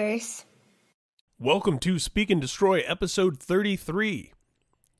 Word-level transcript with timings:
curse. 0.00 0.46
Welcome 1.38 1.78
to 1.80 1.98
Speak 1.98 2.30
and 2.30 2.40
Destroy, 2.40 2.80
episode 2.86 3.38
33. 3.38 4.32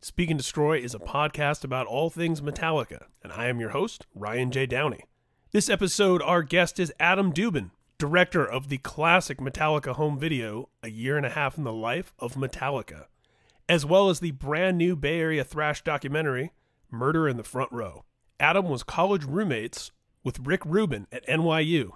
Speak 0.03 0.29
and 0.29 0.39
Destroy 0.39 0.77
is 0.77 0.95
a 0.95 0.99
podcast 0.99 1.65
about 1.65 1.87
all 1.87 2.11
things 2.11 2.43
Metallica, 2.43 3.07
and 3.23 3.33
I 3.33 3.47
am 3.47 3.61
your 3.61 3.71
host, 3.71 4.07
Ryan 4.15 4.51
J. 4.51 4.67
Downey. 4.67 5.05
This 5.53 5.71
episode, 5.71 6.21
our 6.21 6.43
guest 6.43 6.79
is 6.79 6.93
Adam 7.01 7.33
Dubin, 7.33 7.71
director 7.97 8.45
of 8.45 8.69
the 8.69 8.77
classic 8.77 9.39
Metallica 9.39 9.95
home 9.95 10.19
video, 10.19 10.69
A 10.83 10.91
Year 10.91 11.17
and 11.17 11.25
a 11.25 11.31
Half 11.31 11.57
in 11.57 11.65
the 11.65 11.73
Life 11.73 12.13
of 12.19 12.35
Metallica, 12.35 13.07
as 13.71 13.87
well 13.87 14.11
as 14.11 14.21
the 14.21 14.33
brand 14.33 14.77
new 14.77 14.97
Bay 14.97 15.19
Area 15.19 15.45
thrash 15.45 15.83
documentary, 15.83 16.53
Murder 16.91 17.27
in 17.27 17.39
the 17.39 17.43
Front 17.43 17.73
Row. 17.73 18.05
Adam 18.39 18.69
was 18.69 18.83
college 18.83 19.25
roommates 19.25 19.93
with 20.23 20.47
Rick 20.47 20.61
Rubin 20.67 21.07
at 21.11 21.27
NYU 21.27 21.93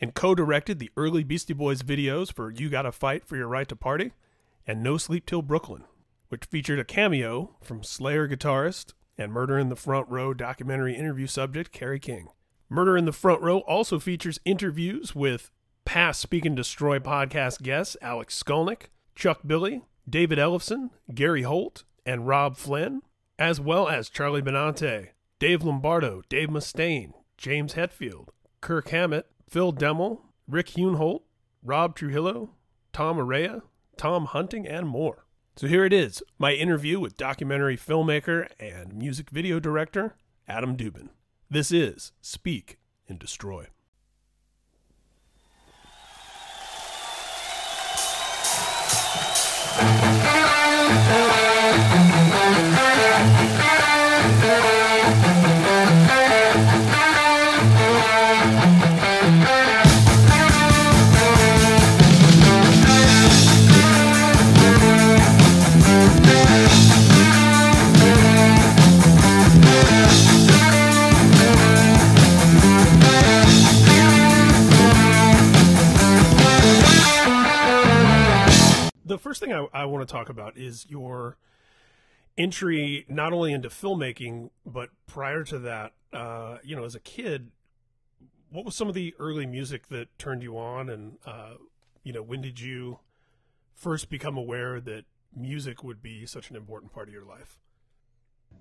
and 0.00 0.14
co 0.14 0.34
directed 0.34 0.78
the 0.78 0.90
early 0.96 1.24
Beastie 1.24 1.52
Boys 1.52 1.82
videos 1.82 2.32
for 2.32 2.50
You 2.50 2.68
Gotta 2.68 2.92
Fight 2.92 3.24
for 3.26 3.36
Your 3.36 3.48
Right 3.48 3.68
to 3.68 3.76
Party 3.76 4.12
and 4.66 4.82
No 4.82 4.96
Sleep 4.96 5.26
Till 5.26 5.42
Brooklyn, 5.42 5.84
which 6.28 6.44
featured 6.44 6.78
a 6.78 6.84
cameo 6.84 7.56
from 7.62 7.82
Slayer 7.82 8.28
guitarist 8.28 8.92
and 9.16 9.32
Murder 9.32 9.58
in 9.58 9.68
the 9.68 9.76
Front 9.76 10.08
Row 10.08 10.32
documentary 10.32 10.94
interview 10.94 11.26
subject 11.26 11.72
Kerry 11.72 11.98
King. 11.98 12.28
Murder 12.68 12.96
in 12.96 13.06
the 13.06 13.12
Front 13.12 13.42
Row 13.42 13.58
also 13.60 13.98
features 13.98 14.38
interviews 14.44 15.14
with 15.14 15.50
past 15.84 16.20
Speak 16.20 16.44
and 16.44 16.54
Destroy 16.54 16.98
podcast 16.98 17.62
guests 17.62 17.96
Alex 18.02 18.40
Skolnick, 18.40 18.88
Chuck 19.14 19.40
Billy, 19.46 19.82
David 20.08 20.38
Ellefson, 20.38 20.90
Gary 21.14 21.42
Holt, 21.42 21.84
and 22.04 22.26
Robb 22.26 22.56
Flynn, 22.56 23.02
as 23.38 23.60
well 23.60 23.88
as 23.88 24.10
Charlie 24.10 24.42
Benante, 24.42 25.08
Dave 25.38 25.62
Lombardo, 25.64 26.22
Dave 26.28 26.48
Mustaine, 26.48 27.12
James 27.36 27.74
Hetfield, 27.74 28.28
Kirk 28.60 28.88
Hammett, 28.88 29.26
Phil 29.48 29.72
Demmel, 29.72 30.20
Rick 30.46 30.68
Hunolt, 30.68 31.22
Rob 31.62 31.96
Trujillo, 31.96 32.50
Tom 32.92 33.16
Araya, 33.16 33.62
Tom 33.96 34.26
Hunting, 34.26 34.66
and 34.66 34.86
more. 34.86 35.24
So 35.56 35.66
here 35.66 35.84
it 35.84 35.92
is 35.92 36.22
my 36.38 36.52
interview 36.52 37.00
with 37.00 37.16
documentary 37.16 37.76
filmmaker 37.76 38.48
and 38.60 38.94
music 38.94 39.30
video 39.30 39.58
director 39.58 40.14
Adam 40.46 40.76
Dubin. 40.76 41.08
This 41.50 41.72
is 41.72 42.12
Speak 42.20 42.78
and 43.08 43.18
Destroy. 43.18 43.68
First 79.18 79.40
thing 79.40 79.52
I, 79.52 79.66
I 79.72 79.84
want 79.84 80.06
to 80.06 80.12
talk 80.12 80.28
about 80.28 80.56
is 80.56 80.86
your 80.88 81.36
entry 82.36 83.04
not 83.08 83.32
only 83.32 83.52
into 83.52 83.68
filmmaking, 83.68 84.50
but 84.64 84.90
prior 85.06 85.44
to 85.44 85.58
that, 85.60 85.92
uh, 86.12 86.58
you 86.62 86.76
know, 86.76 86.84
as 86.84 86.94
a 86.94 87.00
kid, 87.00 87.50
what 88.50 88.64
was 88.64 88.74
some 88.74 88.88
of 88.88 88.94
the 88.94 89.14
early 89.18 89.46
music 89.46 89.88
that 89.88 90.18
turned 90.18 90.42
you 90.42 90.56
on? 90.56 90.88
And, 90.88 91.18
uh, 91.26 91.54
you 92.02 92.12
know, 92.12 92.22
when 92.22 92.40
did 92.40 92.60
you 92.60 93.00
first 93.74 94.08
become 94.08 94.36
aware 94.36 94.80
that 94.80 95.04
music 95.36 95.84
would 95.84 96.02
be 96.02 96.24
such 96.26 96.50
an 96.50 96.56
important 96.56 96.92
part 96.92 97.08
of 97.08 97.14
your 97.14 97.24
life? 97.24 97.58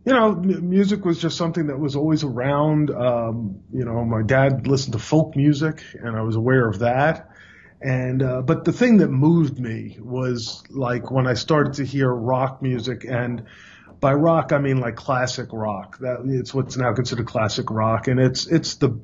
you 0.06 0.14
know, 0.14 0.36
music 0.36 1.04
was 1.04 1.20
just 1.20 1.36
something 1.36 1.68
that 1.68 1.78
was 1.78 1.98
always 1.98 2.24
around. 2.24 2.92
Um, 2.92 3.62
you 3.74 3.84
know, 3.84 4.06
my 4.06 4.22
dad 4.24 4.66
listened 4.66 4.94
to 4.94 5.00
folk 5.00 5.36
music, 5.36 5.84
and 6.02 6.16
I 6.16 6.22
was 6.22 6.38
aware 6.38 6.66
of 6.66 6.80
that. 6.80 7.30
And 7.82 8.24
uh, 8.24 8.42
but 8.42 8.66
the 8.66 8.74
thing 8.74 8.98
that 8.98 9.10
moved 9.10 9.60
me 9.60 9.98
was 10.00 10.64
like 10.70 11.12
when 11.12 11.28
I 11.28 11.36
started 11.36 11.76
to 11.76 11.86
hear 11.86 12.12
rock 12.12 12.62
music, 12.62 13.06
and 13.08 13.46
by 14.00 14.14
rock 14.14 14.52
I 14.52 14.58
mean 14.58 14.80
like 14.80 14.96
classic 14.96 15.50
rock. 15.52 16.00
That 16.00 16.22
it's 16.26 16.54
what's 16.54 16.76
now 16.76 16.94
considered 16.94 17.28
classic 17.28 17.70
rock, 17.70 18.08
and 18.08 18.20
it's 18.20 18.48
it's 18.48 18.76
the 18.76 19.00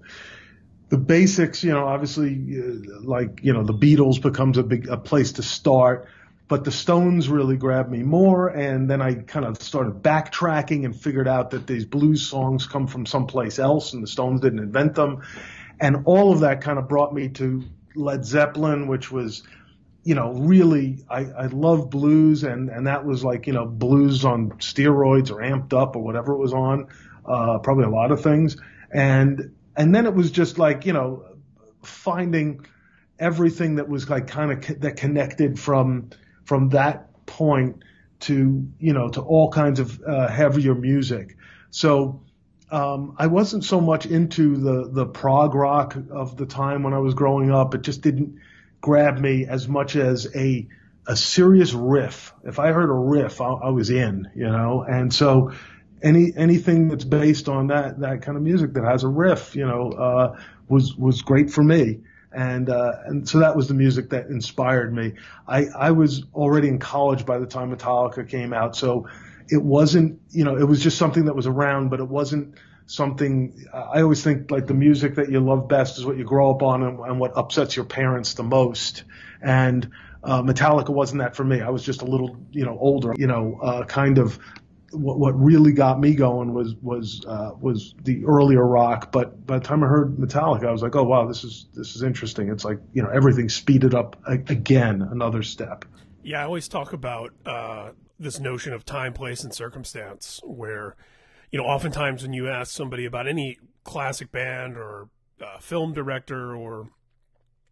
the 0.90 0.98
basics. 0.98 1.64
You 1.64 1.74
know, 1.74 1.86
obviously, 1.86 2.34
uh, 2.34 3.02
like 3.02 3.42
you 3.44 3.54
know, 3.54 3.64
the 3.64 3.74
Beatles 3.74 4.22
becomes 4.22 4.58
a 4.58 4.64
big 4.64 4.88
a 4.88 4.98
place 4.98 5.34
to 5.34 5.44
start 5.44 6.08
but 6.48 6.64
the 6.64 6.72
Stones 6.72 7.30
really 7.30 7.58
grabbed 7.58 7.90
me 7.90 8.04
more. 8.04 8.48
And 8.48 8.90
then 8.90 9.02
I 9.02 9.16
kind 9.16 9.46
of 9.46 9.62
started 9.62 10.04
backtracking 10.04 10.86
and 10.86 10.96
figured 10.96 11.28
out 11.28 11.52
that 11.52 11.66
these 11.66 11.86
blues 11.86 12.28
songs 12.28 12.68
come 12.68 12.86
from 12.86 13.06
someplace 13.06 13.60
else 13.60 13.94
and 13.94 14.04
the 14.04 14.08
Stones 14.08 14.42
didn't 14.42 14.60
invent 14.60 14.96
them. 14.96 15.24
And 15.80 16.04
all 16.06 16.32
of 16.32 16.42
that 16.42 16.62
kind 16.62 16.78
of 16.78 16.88
brought 16.88 17.14
me 17.14 17.30
to 17.30 17.64
Led 17.96 18.26
Zeppelin, 18.26 18.88
which 18.88 19.12
was, 19.12 19.44
you 20.04 20.16
know, 20.16 20.34
really, 20.34 21.04
I, 21.10 21.26
I 21.26 21.46
love 21.48 21.90
blues 21.90 22.44
and, 22.44 22.70
and 22.70 22.88
that 22.88 23.06
was 23.06 23.24
like, 23.24 23.48
you 23.48 23.54
know, 23.54 23.66
blues 23.66 24.26
on 24.26 24.52
steroids 24.54 25.32
or 25.32 25.42
amped 25.42 25.74
up 25.74 25.96
or 25.96 26.04
whatever 26.04 26.34
it 26.34 26.40
was 26.40 26.54
on, 26.54 26.88
uh, 27.26 27.60
probably 27.60 27.86
a 27.86 27.90
lot 27.90 28.12
of 28.12 28.22
things. 28.22 28.58
And, 28.92 29.56
and 29.76 29.94
then 29.94 30.06
it 30.06 30.14
was 30.14 30.32
just 30.32 30.58
like, 30.58 30.86
you 30.86 30.94
know, 30.94 31.26
finding 31.84 32.66
everything 33.20 33.76
that 33.76 33.88
was 33.88 34.10
like 34.10 34.28
kind 34.28 34.52
of 34.52 34.62
co- 34.62 34.76
that 34.76 34.98
connected 34.98 35.60
from, 35.60 36.10
from 36.44 36.70
that 36.70 37.26
point 37.26 37.84
to 38.24 38.72
you 38.80 38.94
know 38.94 39.10
to 39.10 39.22
all 39.22 39.52
kinds 39.52 39.80
of 39.80 40.02
uh, 40.08 40.28
heavier 40.28 40.74
music. 40.74 41.38
So 41.72 42.23
um, 42.74 43.16
I 43.20 43.28
wasn't 43.28 43.64
so 43.64 43.80
much 43.80 44.08
into 44.08 44.58
the 44.58 44.90
the 44.92 45.06
prog 45.06 45.54
rock 45.54 45.96
of 46.10 46.36
the 46.38 46.48
time 46.48 46.82
when 46.82 46.94
I 46.94 46.98
was 46.98 47.14
growing 47.14 47.52
up. 47.52 47.76
It 47.76 47.84
just 47.84 48.02
didn't 48.02 48.40
grab 48.82 49.20
me 49.20 49.46
as 49.46 49.68
much 49.68 49.96
as 49.96 50.28
a 50.36 50.68
a 51.08 51.16
serious 51.16 51.74
riff. 51.74 52.34
If 52.44 52.58
I 52.58 52.72
heard 52.72 52.90
a 52.90 52.94
riff, 52.94 53.42
I, 53.42 53.52
I 53.52 53.70
was 53.70 53.92
in, 53.92 54.28
you 54.36 54.50
know. 54.50 54.84
And 54.90 55.14
so 55.14 55.52
any 56.02 56.34
anything 56.36 56.88
that's 56.88 57.04
based 57.04 57.48
on 57.48 57.68
that 57.68 58.00
that 58.00 58.24
kind 58.24 58.38
of 58.38 58.44
music 58.44 58.74
that 58.74 58.84
has 58.84 59.04
a 59.04 59.08
riff, 59.08 59.56
you 59.56 59.68
know, 59.68 59.92
uh, 59.92 60.40
was 60.68 60.96
was 60.96 61.22
great 61.22 61.52
for 61.52 61.64
me 61.64 62.00
and 62.34 62.70
uh, 62.70 62.94
and 63.06 63.30
so 63.30 63.40
that 63.40 63.56
was 63.56 63.68
the 63.68 63.76
music 63.76 64.10
that 64.10 64.28
inspired 64.28 64.92
me. 64.92 65.14
I 65.48 65.66
I 65.68 65.92
was 65.92 66.24
already 66.34 66.68
in 66.68 66.80
college 66.80 67.26
by 67.26 67.38
the 67.38 67.46
time 67.46 67.76
Metallica 67.76 68.28
came 68.28 68.54
out, 68.54 68.76
so 68.76 69.08
it 69.50 69.62
wasn't 69.62 70.22
you 70.30 70.44
know 70.44 70.58
it 70.58 70.66
was 70.66 70.82
just 70.82 70.98
something 70.98 71.26
that 71.26 71.36
was 71.36 71.48
around, 71.48 71.90
but 71.90 72.00
it 72.00 72.08
wasn't 72.08 72.56
something. 72.86 73.66
I 73.74 74.02
always 74.02 74.24
think 74.24 74.52
like 74.52 74.68
the 74.68 74.74
music 74.74 75.16
that 75.16 75.30
you 75.30 75.40
love 75.40 75.68
best 75.68 75.98
is 75.98 76.06
what 76.06 76.18
you 76.18 76.24
grow 76.24 76.52
up 76.52 76.62
on 76.62 76.84
and, 76.84 77.00
and 77.00 77.20
what 77.20 77.32
upsets 77.36 77.76
your 77.76 77.86
parents 77.86 78.34
the 78.34 78.44
most, 78.44 79.04
and. 79.42 79.90
Uh, 80.26 80.42
Metallica 80.42 80.88
wasn't 80.88 81.20
that 81.20 81.36
for 81.36 81.44
me. 81.44 81.60
I 81.60 81.70
was 81.70 81.84
just 81.84 82.02
a 82.02 82.06
little, 82.06 82.38
you 82.52 82.64
know, 82.64 82.78
older, 82.80 83.14
you 83.18 83.28
know, 83.28 83.60
uh, 83.62 83.84
kind 83.84 84.20
of 84.20 84.40
what, 84.94 85.20
what 85.20 85.40
really 85.40 85.74
got 85.74 86.00
me 86.00 86.14
going 86.14 86.54
was 86.54 86.76
was 86.82 87.26
uh, 87.28 87.52
was 87.60 87.96
the 88.04 88.24
earlier 88.26 88.66
rock. 88.66 89.12
But 89.12 89.46
by 89.46 89.60
the 89.60 89.66
time 89.66 89.84
I 89.84 89.88
heard 89.88 90.18
Metallica, 90.18 90.66
I 90.66 90.72
was 90.72 90.82
like, 90.82 90.96
oh 90.96 91.04
wow, 91.04 91.26
this 91.26 91.44
is 91.44 91.68
this 91.74 91.96
is 91.96 92.04
interesting. 92.04 92.50
It's 92.50 92.64
like 92.64 92.80
you 92.94 93.02
know 93.02 93.10
everything 93.10 93.50
speeded 93.50 93.94
up 93.96 94.22
a- 94.28 94.34
again, 94.34 95.02
another 95.02 95.44
step. 95.44 95.86
Yeah, 96.24 96.42
I 96.42 96.46
always 96.46 96.68
talk 96.68 96.94
about 96.94 97.34
uh, 97.46 97.90
this 98.20 98.40
notion 98.40 98.74
of 98.74 98.86
time, 98.86 99.14
place, 99.14 99.44
and 99.44 99.54
circumstance, 99.54 100.40
where, 100.44 100.96
you 101.52 101.60
know, 101.60 101.66
oftentimes 101.66 102.22
when 102.22 102.34
you 102.34 102.48
ask 102.48 102.72
somebody 102.72 103.06
about 103.06 103.28
any 103.28 103.60
classic 103.84 104.32
band 104.32 104.78
or 104.78 105.10
uh, 105.42 105.58
film 105.60 105.94
director 105.94 106.56
or, 106.56 106.90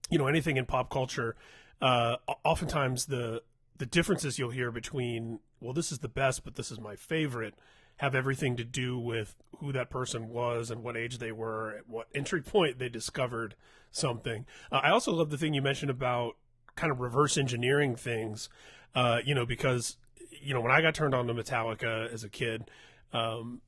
you 0.10 0.18
know, 0.18 0.28
anything 0.28 0.58
in 0.58 0.66
pop 0.66 0.90
culture, 0.90 1.36
uh, 1.82 2.18
oftentimes 2.44 3.06
the 3.06 3.42
the 3.78 3.86
differences 3.88 4.38
you'll 4.38 4.52
hear 4.52 4.70
between, 4.70 5.40
well, 5.60 5.74
this 5.74 5.92
is 5.92 6.00
the 6.00 6.08
best, 6.08 6.44
but 6.44 6.56
this 6.56 6.70
is 6.70 6.80
my 6.80 6.96
favorite, 6.96 7.56
have 7.98 8.14
everything 8.14 8.56
to 8.56 8.64
do 8.64 9.00
with 9.00 9.34
who 9.58 9.72
that 9.72 9.90
person 9.90 10.30
was 10.30 10.70
and 10.70 10.84
what 10.84 10.96
age 10.96 11.18
they 11.18 11.32
were, 11.32 11.78
at 11.78 11.90
what 11.90 12.08
entry 12.14 12.44
point 12.44 12.78
they 12.78 12.90
discovered 12.90 13.56
something. 13.92 14.46
Uh, 14.72 14.82
I 14.84 14.92
also 14.92 15.12
love 15.12 15.32
the 15.32 15.38
thing 15.38 15.56
you 15.56 15.64
mentioned 15.64 15.90
about 15.90 16.36
kind 16.76 16.92
of 16.92 17.00
reverse 17.00 17.40
engineering 17.40 17.96
things, 17.96 18.50
uh, 18.94 19.20
you 19.26 19.34
know, 19.34 19.48
because, 19.48 19.98
you 20.42 20.54
know, 20.54 20.62
when 20.62 20.72
I 20.72 20.82
got 20.82 20.96
turned 20.96 21.14
on 21.14 21.28
to 21.28 21.34
Metallica 21.34 22.12
as 22.12 22.24
a 22.24 22.30
kid, 22.30 22.70
um, 23.14 23.62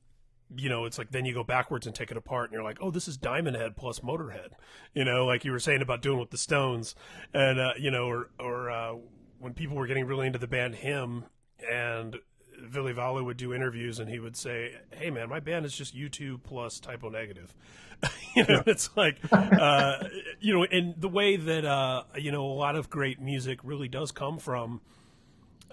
you 0.56 0.68
know, 0.68 0.84
it's 0.84 0.98
like 0.98 1.10
then 1.10 1.24
you 1.24 1.34
go 1.34 1.44
backwards 1.44 1.86
and 1.86 1.94
take 1.94 2.10
it 2.10 2.16
apart, 2.16 2.50
and 2.50 2.54
you're 2.54 2.62
like, 2.62 2.78
oh, 2.80 2.90
this 2.90 3.08
is 3.08 3.16
Diamond 3.16 3.56
Head 3.56 3.76
plus 3.76 4.00
Motorhead, 4.00 4.52
you 4.94 5.04
know, 5.04 5.24
like 5.24 5.44
you 5.44 5.52
were 5.52 5.58
saying 5.58 5.82
about 5.82 6.02
doing 6.02 6.18
with 6.18 6.30
the 6.30 6.38
Stones, 6.38 6.94
and 7.32 7.58
uh, 7.58 7.72
you 7.78 7.90
know, 7.90 8.06
or 8.06 8.30
or 8.38 8.70
uh, 8.70 8.94
when 9.38 9.54
people 9.54 9.76
were 9.76 9.86
getting 9.86 10.06
really 10.06 10.26
into 10.26 10.38
the 10.38 10.46
band 10.46 10.76
Him, 10.76 11.24
and 11.70 12.16
Ville 12.60 12.92
Valo 12.92 13.24
would 13.24 13.36
do 13.36 13.52
interviews, 13.52 13.98
and 13.98 14.08
he 14.08 14.18
would 14.18 14.36
say, 14.36 14.76
"Hey, 14.92 15.10
man, 15.10 15.28
my 15.28 15.40
band 15.40 15.64
is 15.64 15.76
just 15.76 15.96
U2 15.96 16.42
plus 16.42 16.78
Type 16.78 17.02
O 17.04 17.08
Negative." 17.08 17.54
you 18.36 18.44
know, 18.44 18.62
it's 18.66 18.90
like, 18.96 19.18
uh, 19.32 20.04
you 20.40 20.52
know, 20.52 20.64
and 20.64 20.94
the 20.96 21.08
way 21.08 21.36
that 21.36 21.64
uh, 21.64 22.04
you 22.16 22.30
know 22.30 22.44
a 22.44 22.54
lot 22.54 22.76
of 22.76 22.90
great 22.90 23.20
music 23.20 23.60
really 23.62 23.88
does 23.88 24.12
come 24.12 24.38
from 24.38 24.80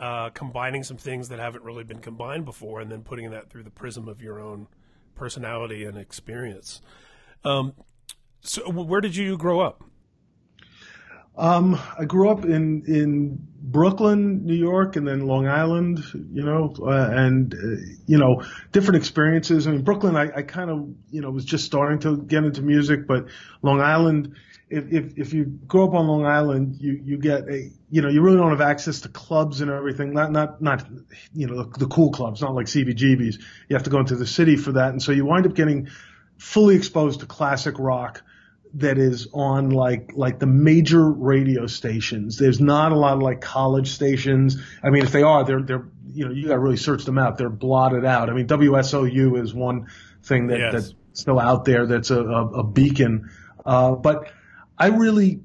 uh, 0.02 0.32
combining 0.32 0.84
some 0.84 0.98
things 0.98 1.30
that 1.30 1.40
haven't 1.40 1.64
really 1.64 1.84
been 1.84 2.00
combined 2.00 2.44
before, 2.44 2.82
and 2.82 2.92
then 2.92 3.04
putting 3.04 3.30
that 3.30 3.50
through 3.50 3.64
the 3.64 3.70
prism 3.70 4.10
of 4.10 4.22
your 4.22 4.42
own 4.42 4.68
personality 5.16 5.86
and 5.86 5.98
experience. 5.98 6.82
Um, 7.46 7.74
so, 8.42 8.70
where 8.72 9.00
did 9.00 9.16
you 9.16 9.38
grow 9.38 9.60
up? 9.60 9.84
Um, 11.38 11.80
I 11.98 12.06
grew 12.06 12.30
up 12.30 12.44
in 12.44 12.84
in 12.88 13.48
Brooklyn, 13.62 14.44
New 14.44 14.56
York, 14.56 14.96
and 14.96 15.08
then 15.08 15.22
Long 15.22 15.48
Island. 15.48 16.00
You 16.14 16.44
know, 16.44 16.74
uh, 16.82 17.10
and 17.12 17.54
uh, 17.54 17.58
you 18.08 18.18
know, 18.18 18.42
different 18.72 18.98
experiences. 18.98 19.68
I 19.68 19.72
mean, 19.72 19.84
Brooklyn, 19.84 20.18
I, 20.18 20.30
I 20.36 20.42
kind 20.42 20.70
of 20.70 20.90
you 21.10 21.22
know 21.22 21.30
was 21.30 21.46
just 21.46 21.66
starting 21.66 22.00
to 22.00 22.18
get 22.18 22.44
into 22.44 22.62
music, 22.64 23.08
but 23.08 23.28
Long 23.62 23.82
Island. 23.82 24.36
If, 24.72 24.92
if 24.92 25.18
if 25.18 25.34
you 25.34 25.46
grow 25.46 25.88
up 25.88 25.94
on 25.94 26.08
Long 26.08 26.26
Island, 26.26 26.78
you 26.80 27.00
you 27.04 27.18
get 27.18 27.50
a 27.50 27.70
you 27.90 28.02
know 28.02 28.10
you 28.10 28.22
really 28.22 28.38
don't 28.38 28.52
have 28.52 28.62
access 28.62 29.02
to 29.02 29.10
clubs 29.10 29.62
and 29.62 29.70
everything. 29.70 30.14
Not 30.14 30.32
not 30.32 30.62
not 30.62 30.88
you 31.34 31.48
know 31.48 31.64
the, 31.64 31.80
the 31.80 31.88
cool 31.88 32.12
clubs, 32.12 32.42
not 32.42 32.56
like 32.56 32.68
CBGBs. 32.68 33.36
You 33.68 33.76
have 33.76 33.84
to 33.84 33.90
go 33.90 34.00
into 34.00 34.16
the 34.16 34.26
city 34.26 34.56
for 34.56 34.74
that, 34.74 34.90
and 34.90 35.02
so 35.02 35.12
you 35.12 35.26
wind 35.26 35.46
up 35.46 35.54
getting 35.54 35.90
fully 36.38 36.76
exposed 36.76 37.20
to 37.20 37.26
classic 37.26 37.78
rock 37.78 38.24
that 38.76 38.98
is 38.98 39.28
on 39.34 39.70
like 39.70 40.12
like 40.16 40.40
the 40.40 40.48
major 40.48 41.10
radio 41.10 41.68
stations. 41.68 42.38
There's 42.38 42.62
not 42.62 42.92
a 42.92 42.96
lot 42.96 43.14
of 43.14 43.22
like 43.22 43.42
college 43.42 43.92
stations. 43.92 44.58
I 44.82 44.90
mean, 44.90 45.04
if 45.04 45.12
they 45.12 45.24
are, 45.24 45.44
they're 45.44 45.62
they're 45.62 45.86
you 46.14 46.26
know 46.26 46.32
you 46.32 46.48
got 46.48 46.54
to 46.54 46.60
really 46.60 46.78
search 46.78 47.04
them 47.04 47.18
out. 47.18 47.38
They're 47.38 47.50
blotted 47.50 48.06
out. 48.06 48.30
I 48.30 48.34
mean, 48.34 48.48
WSOU 48.48 49.42
is 49.42 49.54
one 49.54 49.88
thing 50.24 50.48
that 50.48 50.60
yes. 50.60 50.74
that's 50.74 50.94
still 51.14 51.40
out 51.40 51.66
there. 51.66 51.86
That's 51.86 52.10
a 52.10 52.22
a, 52.22 52.48
a 52.60 52.64
beacon. 52.64 53.30
Uh, 53.66 53.92
but 53.92 54.32
I 54.82 54.88
really 54.88 55.42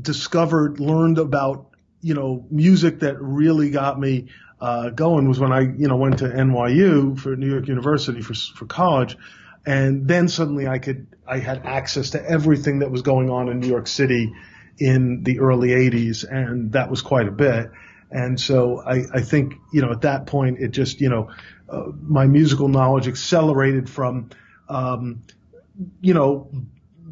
discovered, 0.00 0.80
learned 0.80 1.18
about 1.18 1.70
you 2.00 2.14
know 2.14 2.46
music 2.50 3.00
that 3.00 3.20
really 3.20 3.70
got 3.70 3.98
me 3.98 4.28
uh, 4.60 4.90
going 4.90 5.28
was 5.28 5.38
when 5.38 5.52
I 5.52 5.60
you 5.60 5.88
know 5.88 5.96
went 5.96 6.18
to 6.18 6.24
NYU 6.24 7.18
for 7.18 7.36
New 7.36 7.50
York 7.50 7.68
University 7.68 8.22
for 8.22 8.34
for 8.34 8.66
college 8.66 9.16
and 9.66 10.06
then 10.06 10.28
suddenly 10.28 10.68
I 10.68 10.78
could 10.78 11.08
I 11.26 11.38
had 11.38 11.66
access 11.66 12.10
to 12.10 12.24
everything 12.24 12.78
that 12.78 12.90
was 12.90 13.02
going 13.02 13.28
on 13.30 13.48
in 13.48 13.58
New 13.58 13.66
York 13.66 13.88
City 13.88 14.32
in 14.78 15.24
the 15.24 15.40
early 15.40 15.70
80s, 15.70 16.24
and 16.30 16.72
that 16.72 16.88
was 16.88 17.02
quite 17.02 17.26
a 17.26 17.32
bit. 17.32 17.70
And 18.10 18.38
so 18.40 18.80
I, 18.80 19.02
I 19.12 19.20
think 19.22 19.54
you 19.72 19.82
know 19.82 19.90
at 19.90 20.02
that 20.02 20.26
point 20.26 20.60
it 20.60 20.68
just 20.68 21.00
you 21.00 21.08
know 21.08 21.30
uh, 21.68 21.86
my 22.00 22.26
musical 22.26 22.68
knowledge 22.68 23.08
accelerated 23.08 23.90
from 23.90 24.30
um, 24.68 25.24
you 26.00 26.14
know 26.14 26.48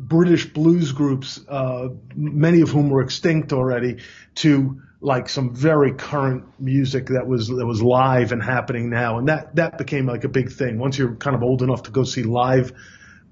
British 0.09 0.53
blues 0.53 0.93
groups, 0.93 1.41
uh, 1.49 1.89
many 2.15 2.61
of 2.61 2.69
whom 2.69 2.91
were 2.91 3.03
extinct 3.03 3.53
already, 3.53 3.99
to 4.37 4.83
like 5.01 5.29
some 5.29 5.55
very 5.55 5.93
current 5.93 6.45
music 6.59 7.06
that 7.06 7.27
was 7.27 7.49
that 7.49 7.67
was 7.67 7.83
live 7.83 8.33
and 8.33 8.43
happening 8.43 8.91
now, 8.91 9.19
and 9.19 9.29
that 9.29 9.56
that 9.56 9.79
became 9.79 10.06
like 10.06 10.25
a 10.25 10.29
big 10.29 10.53
thing. 10.53 10.79
Once 10.79 10.99
you're 10.99 11.15
kind 11.15 11.35
of 11.35 11.43
old 11.43 11.62
enough 11.62 11.85
to 11.85 11.91
go 11.91 12.05
see 12.05 12.23
live 12.23 12.73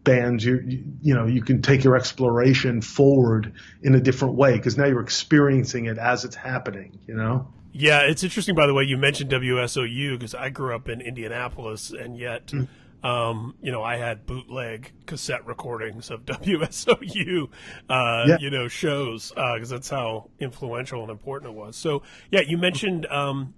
bands, 0.03 0.45
you 0.45 0.63
you, 0.67 0.85
you 1.03 1.15
know 1.15 1.27
you 1.27 1.43
can 1.43 1.61
take 1.61 1.85
your 1.85 1.97
exploration 1.97 2.81
forward 2.81 3.53
in 3.83 3.95
a 3.95 4.01
different 4.01 4.35
way 4.35 4.57
because 4.57 4.79
now 4.79 4.87
you're 4.87 5.03
experiencing 5.03 5.87
it 5.87 5.99
as 5.99 6.25
it's 6.25 6.37
happening. 6.37 6.99
You 7.07 7.15
know. 7.15 7.49
Yeah, 7.75 8.01
it's 8.03 8.23
interesting. 8.23 8.55
By 8.55 8.67
the 8.67 8.75
way, 8.75 8.85
you 8.85 8.99
mentioned 8.99 9.31
WSOU 9.31 10.19
because 10.19 10.35
I 10.35 10.51
grew 10.51 10.75
up 10.75 10.89
in 10.89 11.03
Indianapolis, 11.03 11.91
and 11.91 12.17
yet. 12.17 12.47
Mm 12.47 12.69
um, 13.03 13.55
you 13.61 13.73
know, 13.73 13.83
I 13.83 13.97
had 13.97 14.27
bootleg 14.27 14.93
cassette 15.07 15.47
recordings 15.47 16.11
of 16.11 16.21
WSOU, 16.27 17.49
uh, 17.89 18.25
yeah. 18.27 18.37
you 18.39 18.51
know, 18.51 18.69
shows 18.69 19.31
because 19.31 19.73
uh, 19.73 19.77
that's 19.77 19.91
how 19.91 20.31
influential 20.39 21.03
and 21.03 21.11
important 21.11 21.53
it 21.53 21.57
was. 21.57 21.77
So, 21.77 22.03
yeah, 22.31 22.41
you 22.47 22.57
mentioned 22.59 23.07
um, 23.07 23.55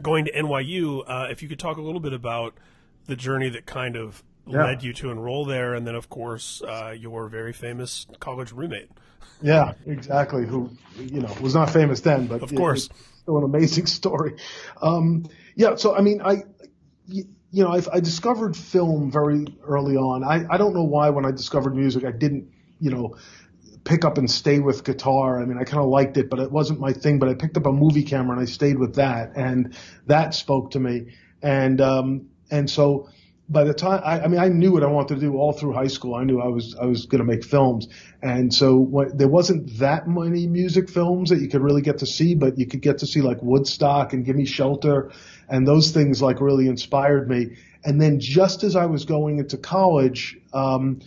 going 0.00 0.24
to 0.26 0.32
NYU. 0.32 1.04
Uh, 1.06 1.28
if 1.30 1.42
you 1.42 1.48
could 1.48 1.58
talk 1.58 1.76
a 1.76 1.82
little 1.82 2.00
bit 2.00 2.14
about 2.14 2.54
the 3.06 3.16
journey 3.16 3.50
that 3.50 3.66
kind 3.66 3.96
of 3.96 4.22
yeah. 4.46 4.64
led 4.64 4.82
you 4.82 4.92
to 4.94 5.10
enroll 5.10 5.44
there, 5.44 5.74
and 5.74 5.86
then, 5.86 5.94
of 5.94 6.08
course, 6.08 6.62
uh, 6.62 6.94
your 6.98 7.28
very 7.28 7.52
famous 7.52 8.06
college 8.20 8.52
roommate. 8.52 8.90
Yeah, 9.42 9.74
exactly. 9.86 10.46
Who 10.46 10.70
you 10.96 11.20
know 11.20 11.34
was 11.42 11.54
not 11.54 11.68
famous 11.68 12.00
then, 12.00 12.26
but 12.26 12.42
of 12.42 12.54
course, 12.54 12.88
still 13.20 13.36
an 13.36 13.44
amazing 13.44 13.86
story. 13.86 14.36
Um, 14.80 15.28
yeah, 15.56 15.74
so 15.74 15.94
I 15.94 16.00
mean, 16.00 16.22
I 16.22 16.44
you 17.50 17.64
know, 17.64 17.70
I've, 17.70 17.88
I 17.92 18.00
discovered 18.00 18.56
film 18.56 19.10
very 19.10 19.46
early 19.64 19.96
on. 19.96 20.24
I, 20.24 20.46
I 20.50 20.56
don't 20.58 20.74
know 20.74 20.84
why 20.84 21.10
when 21.10 21.24
I 21.24 21.30
discovered 21.30 21.74
music, 21.74 22.04
I 22.04 22.10
didn't, 22.10 22.50
you 22.80 22.90
know, 22.90 23.16
pick 23.84 24.04
up 24.04 24.18
and 24.18 24.30
stay 24.30 24.58
with 24.58 24.84
guitar. 24.84 25.40
I 25.40 25.44
mean, 25.46 25.58
I 25.58 25.64
kind 25.64 25.82
of 25.82 25.88
liked 25.88 26.16
it, 26.16 26.28
but 26.28 26.40
it 26.40 26.50
wasn't 26.50 26.80
my 26.80 26.92
thing. 26.92 27.18
But 27.18 27.28
I 27.28 27.34
picked 27.34 27.56
up 27.56 27.66
a 27.66 27.72
movie 27.72 28.02
camera 28.02 28.36
and 28.36 28.42
I 28.42 28.50
stayed 28.50 28.78
with 28.78 28.96
that, 28.96 29.32
and 29.36 29.74
that 30.06 30.34
spoke 30.34 30.72
to 30.72 30.80
me. 30.80 31.14
And 31.40 31.80
um, 31.80 32.28
and 32.50 32.68
so 32.68 33.08
by 33.48 33.64
the 33.64 33.74
time 33.74 34.00
I, 34.04 34.20
I 34.20 34.28
mean 34.28 34.40
I 34.40 34.48
knew 34.48 34.72
what 34.72 34.82
I 34.82 34.86
wanted 34.86 35.14
to 35.14 35.20
do 35.20 35.36
all 35.36 35.52
through 35.52 35.72
high 35.72 35.86
school. 35.86 36.14
I 36.14 36.24
knew 36.24 36.40
I 36.40 36.48
was 36.48 36.74
I 36.74 36.84
was 36.84 37.06
going 37.06 37.20
to 37.20 37.24
make 37.24 37.44
films, 37.44 37.88
and 38.22 38.52
so 38.52 38.76
what, 38.76 39.16
there 39.16 39.28
wasn't 39.28 39.78
that 39.78 40.08
many 40.08 40.46
music 40.46 40.88
films 40.88 41.30
that 41.30 41.40
you 41.40 41.48
could 41.48 41.62
really 41.62 41.82
get 41.82 41.98
to 41.98 42.06
see, 42.06 42.34
but 42.34 42.58
you 42.58 42.66
could 42.66 42.82
get 42.82 42.98
to 42.98 43.06
see 43.06 43.20
like 43.20 43.42
Woodstock 43.42 44.12
and 44.12 44.24
Gimme 44.24 44.46
Shelter, 44.46 45.12
and 45.48 45.66
those 45.66 45.92
things 45.92 46.20
like 46.20 46.40
really 46.40 46.66
inspired 46.66 47.28
me. 47.28 47.56
And 47.84 48.00
then 48.00 48.18
just 48.18 48.64
as 48.64 48.74
I 48.74 48.86
was 48.86 49.04
going 49.04 49.38
into 49.38 49.56
college. 49.56 50.38
Um, 50.52 51.00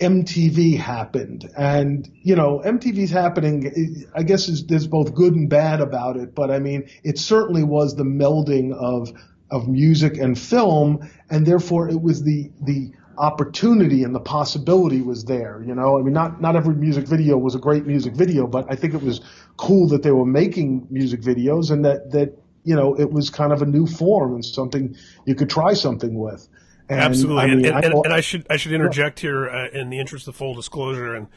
MTV 0.00 0.78
happened. 0.78 1.50
And, 1.58 2.10
you 2.22 2.34
know, 2.34 2.62
MTV's 2.64 3.10
happening, 3.10 4.06
I 4.14 4.22
guess 4.22 4.46
there's 4.62 4.86
both 4.86 5.14
good 5.14 5.34
and 5.34 5.50
bad 5.50 5.82
about 5.82 6.16
it, 6.16 6.34
but 6.34 6.50
I 6.50 6.58
mean, 6.58 6.88
it 7.04 7.18
certainly 7.18 7.62
was 7.62 7.96
the 7.96 8.04
melding 8.04 8.72
of 8.72 9.12
of 9.50 9.68
music 9.68 10.16
and 10.18 10.38
film, 10.38 11.08
and 11.30 11.46
therefore 11.46 11.88
it 11.88 12.00
was 12.00 12.22
the 12.22 12.50
the 12.62 12.92
opportunity 13.18 14.02
and 14.02 14.14
the 14.14 14.20
possibility 14.20 15.02
was 15.02 15.24
there. 15.24 15.62
You 15.66 15.74
know, 15.74 15.98
I 15.98 16.02
mean, 16.02 16.12
not 16.12 16.40
not 16.40 16.56
every 16.56 16.74
music 16.74 17.06
video 17.06 17.36
was 17.36 17.54
a 17.54 17.58
great 17.58 17.86
music 17.86 18.14
video, 18.14 18.46
but 18.46 18.66
I 18.70 18.76
think 18.76 18.94
it 18.94 19.02
was 19.02 19.20
cool 19.56 19.88
that 19.88 20.02
they 20.02 20.12
were 20.12 20.26
making 20.26 20.86
music 20.90 21.20
videos 21.20 21.70
and 21.70 21.84
that 21.84 22.10
that 22.12 22.36
you 22.64 22.74
know 22.74 22.98
it 22.98 23.12
was 23.12 23.30
kind 23.30 23.52
of 23.52 23.62
a 23.62 23.66
new 23.66 23.86
form 23.86 24.34
and 24.34 24.44
something 24.44 24.96
you 25.26 25.34
could 25.34 25.50
try 25.50 25.74
something 25.74 26.18
with. 26.18 26.48
And, 26.88 26.98
Absolutely, 26.98 27.42
I 27.42 27.46
mean, 27.46 27.64
and, 27.66 27.84
and, 27.84 27.94
I, 27.94 27.98
and, 28.04 28.12
I, 28.12 28.20
should 28.20 28.46
I 28.50 28.56
should 28.56 28.72
interject 28.72 29.20
here 29.20 29.48
uh, 29.48 29.68
in 29.68 29.90
the 29.90 30.00
interest 30.00 30.26
of 30.26 30.34
full 30.34 30.54
disclosure 30.54 31.14
and 31.14 31.28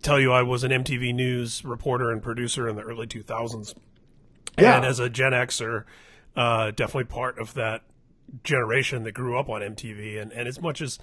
tell 0.00 0.18
you 0.18 0.32
I 0.32 0.42
was 0.42 0.64
an 0.64 0.70
MTV 0.70 1.14
News 1.14 1.62
reporter 1.62 2.10
and 2.10 2.22
producer 2.22 2.66
in 2.68 2.76
the 2.76 2.82
early 2.82 3.06
2000s. 3.06 3.74
Yeah. 4.58 4.76
And 4.76 4.86
as 4.86 5.00
a 5.00 5.10
Gen 5.10 5.32
Xer, 5.32 5.84
uh, 6.36 6.70
definitely 6.70 7.04
part 7.04 7.38
of 7.38 7.54
that 7.54 7.82
generation 8.42 9.04
that 9.04 9.12
grew 9.12 9.38
up 9.38 9.48
on 9.48 9.60
MTV. 9.60 10.20
And, 10.20 10.32
and 10.32 10.48
as 10.48 10.60
much 10.60 10.80
as, 10.80 10.98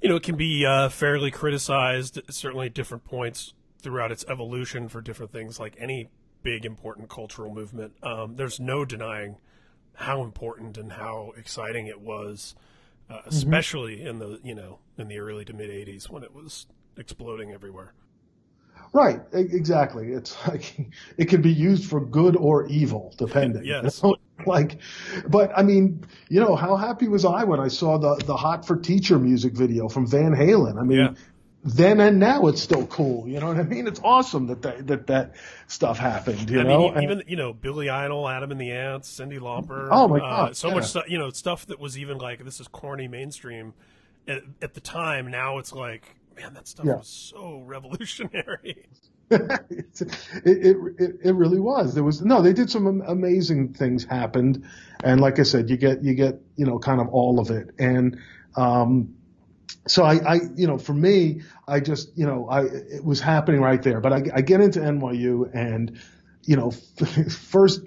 you 0.00 0.08
know, 0.08 0.16
it 0.16 0.22
can 0.22 0.36
be 0.36 0.64
uh, 0.66 0.88
fairly 0.88 1.30
criticized, 1.30 2.20
certainly 2.30 2.66
at 2.66 2.74
different 2.74 3.04
points 3.04 3.54
throughout 3.80 4.12
its 4.12 4.24
evolution 4.28 4.88
for 4.88 5.00
different 5.00 5.32
things, 5.32 5.58
like 5.58 5.74
any 5.78 6.08
big 6.42 6.64
important 6.64 7.08
cultural 7.08 7.52
movement, 7.52 7.94
um, 8.02 8.36
there's 8.36 8.60
no 8.60 8.84
denying 8.84 9.36
how 9.94 10.22
important 10.22 10.78
and 10.78 10.92
how 10.92 11.32
exciting 11.36 11.86
it 11.86 12.00
was, 12.00 12.54
uh, 13.10 13.14
mm-hmm. 13.14 13.28
especially 13.28 13.98
mm-hmm. 13.98 14.08
in 14.08 14.18
the, 14.18 14.40
you 14.42 14.54
know, 14.54 14.78
in 14.98 15.08
the 15.08 15.18
early 15.18 15.44
to 15.44 15.52
mid 15.52 15.70
80s 15.70 16.08
when 16.08 16.22
it 16.22 16.34
was 16.34 16.66
exploding 16.96 17.52
everywhere. 17.52 17.92
Right, 18.92 19.20
exactly. 19.32 20.12
It's 20.12 20.36
like 20.48 20.90
it 21.16 21.26
can 21.26 21.42
be 21.42 21.52
used 21.52 21.88
for 21.88 22.00
good 22.04 22.36
or 22.36 22.66
evil, 22.66 23.14
depending. 23.16 23.64
yes. 23.64 24.02
Like, 24.44 24.80
but 25.28 25.56
I 25.56 25.62
mean, 25.62 26.04
you 26.28 26.40
know, 26.40 26.56
how 26.56 26.74
happy 26.74 27.06
was 27.06 27.24
I 27.24 27.44
when 27.44 27.60
I 27.60 27.68
saw 27.68 27.96
the 27.96 28.16
the 28.24 28.36
Hot 28.36 28.66
for 28.66 28.76
Teacher 28.76 29.16
music 29.16 29.52
video 29.52 29.88
from 29.88 30.04
Van 30.04 30.32
Halen? 30.32 30.80
I 30.80 30.82
mean, 30.82 30.98
yeah. 30.98 31.14
then 31.62 32.00
and 32.00 32.18
now 32.18 32.48
it's 32.48 32.60
still 32.60 32.88
cool. 32.88 33.28
You 33.28 33.38
know 33.38 33.46
what 33.46 33.58
I 33.58 33.62
mean? 33.62 33.86
It's 33.86 34.00
awesome 34.02 34.48
that 34.48 34.62
that 34.62 34.88
that, 34.88 35.06
that 35.06 35.36
stuff 35.68 35.96
happened. 35.96 36.50
You 36.50 36.58
I 36.58 36.62
know, 36.64 36.90
mean, 36.90 37.04
even 37.04 37.22
you 37.28 37.36
know 37.36 37.52
Billy 37.52 37.88
Idol, 37.88 38.28
Adam 38.28 38.50
and 38.50 38.60
the 38.60 38.72
Ants, 38.72 39.16
Cyndi 39.16 39.38
Lauper. 39.38 39.86
Oh 39.92 40.08
my 40.08 40.16
uh, 40.16 40.20
god, 40.20 40.50
uh, 40.50 40.54
so 40.54 40.68
yeah. 40.68 40.74
much 40.74 40.86
stuff. 40.86 41.04
You 41.06 41.18
know, 41.18 41.30
stuff 41.30 41.66
that 41.66 41.78
was 41.78 41.96
even 41.96 42.18
like 42.18 42.44
this 42.44 42.58
is 42.58 42.66
corny 42.66 43.06
mainstream 43.06 43.74
at, 44.26 44.42
at 44.60 44.74
the 44.74 44.80
time. 44.80 45.30
Now 45.30 45.58
it's 45.58 45.72
like 45.72 46.16
man, 46.36 46.54
that 46.54 46.68
stuff 46.68 46.86
yeah. 46.86 46.96
was 46.96 47.08
so 47.08 47.62
revolutionary. 47.64 48.88
it, 49.30 49.40
it, 50.44 50.76
it, 50.98 51.16
it 51.24 51.34
really 51.34 51.60
was. 51.60 51.94
There 51.94 52.04
was 52.04 52.22
no. 52.22 52.42
They 52.42 52.52
did 52.52 52.70
some 52.70 53.02
amazing 53.06 53.74
things 53.74 54.04
happened, 54.04 54.64
and 55.02 55.20
like 55.20 55.38
I 55.38 55.42
said, 55.44 55.70
you 55.70 55.76
get 55.76 56.02
you 56.02 56.14
get 56.14 56.40
you 56.56 56.66
know 56.66 56.78
kind 56.78 57.00
of 57.00 57.08
all 57.08 57.40
of 57.40 57.50
it. 57.50 57.70
And 57.78 58.18
um, 58.56 59.14
so 59.86 60.04
I, 60.04 60.16
I 60.16 60.40
you 60.56 60.66
know 60.66 60.78
for 60.78 60.94
me, 60.94 61.42
I 61.66 61.80
just 61.80 62.16
you 62.16 62.26
know 62.26 62.48
I 62.48 62.62
it 62.64 63.04
was 63.04 63.20
happening 63.20 63.60
right 63.60 63.82
there. 63.82 64.00
But 64.00 64.12
I, 64.12 64.22
I 64.34 64.40
get 64.42 64.60
into 64.60 64.80
NYU 64.80 65.50
and 65.54 66.00
you 66.44 66.56
know 66.56 66.70
first 67.30 67.80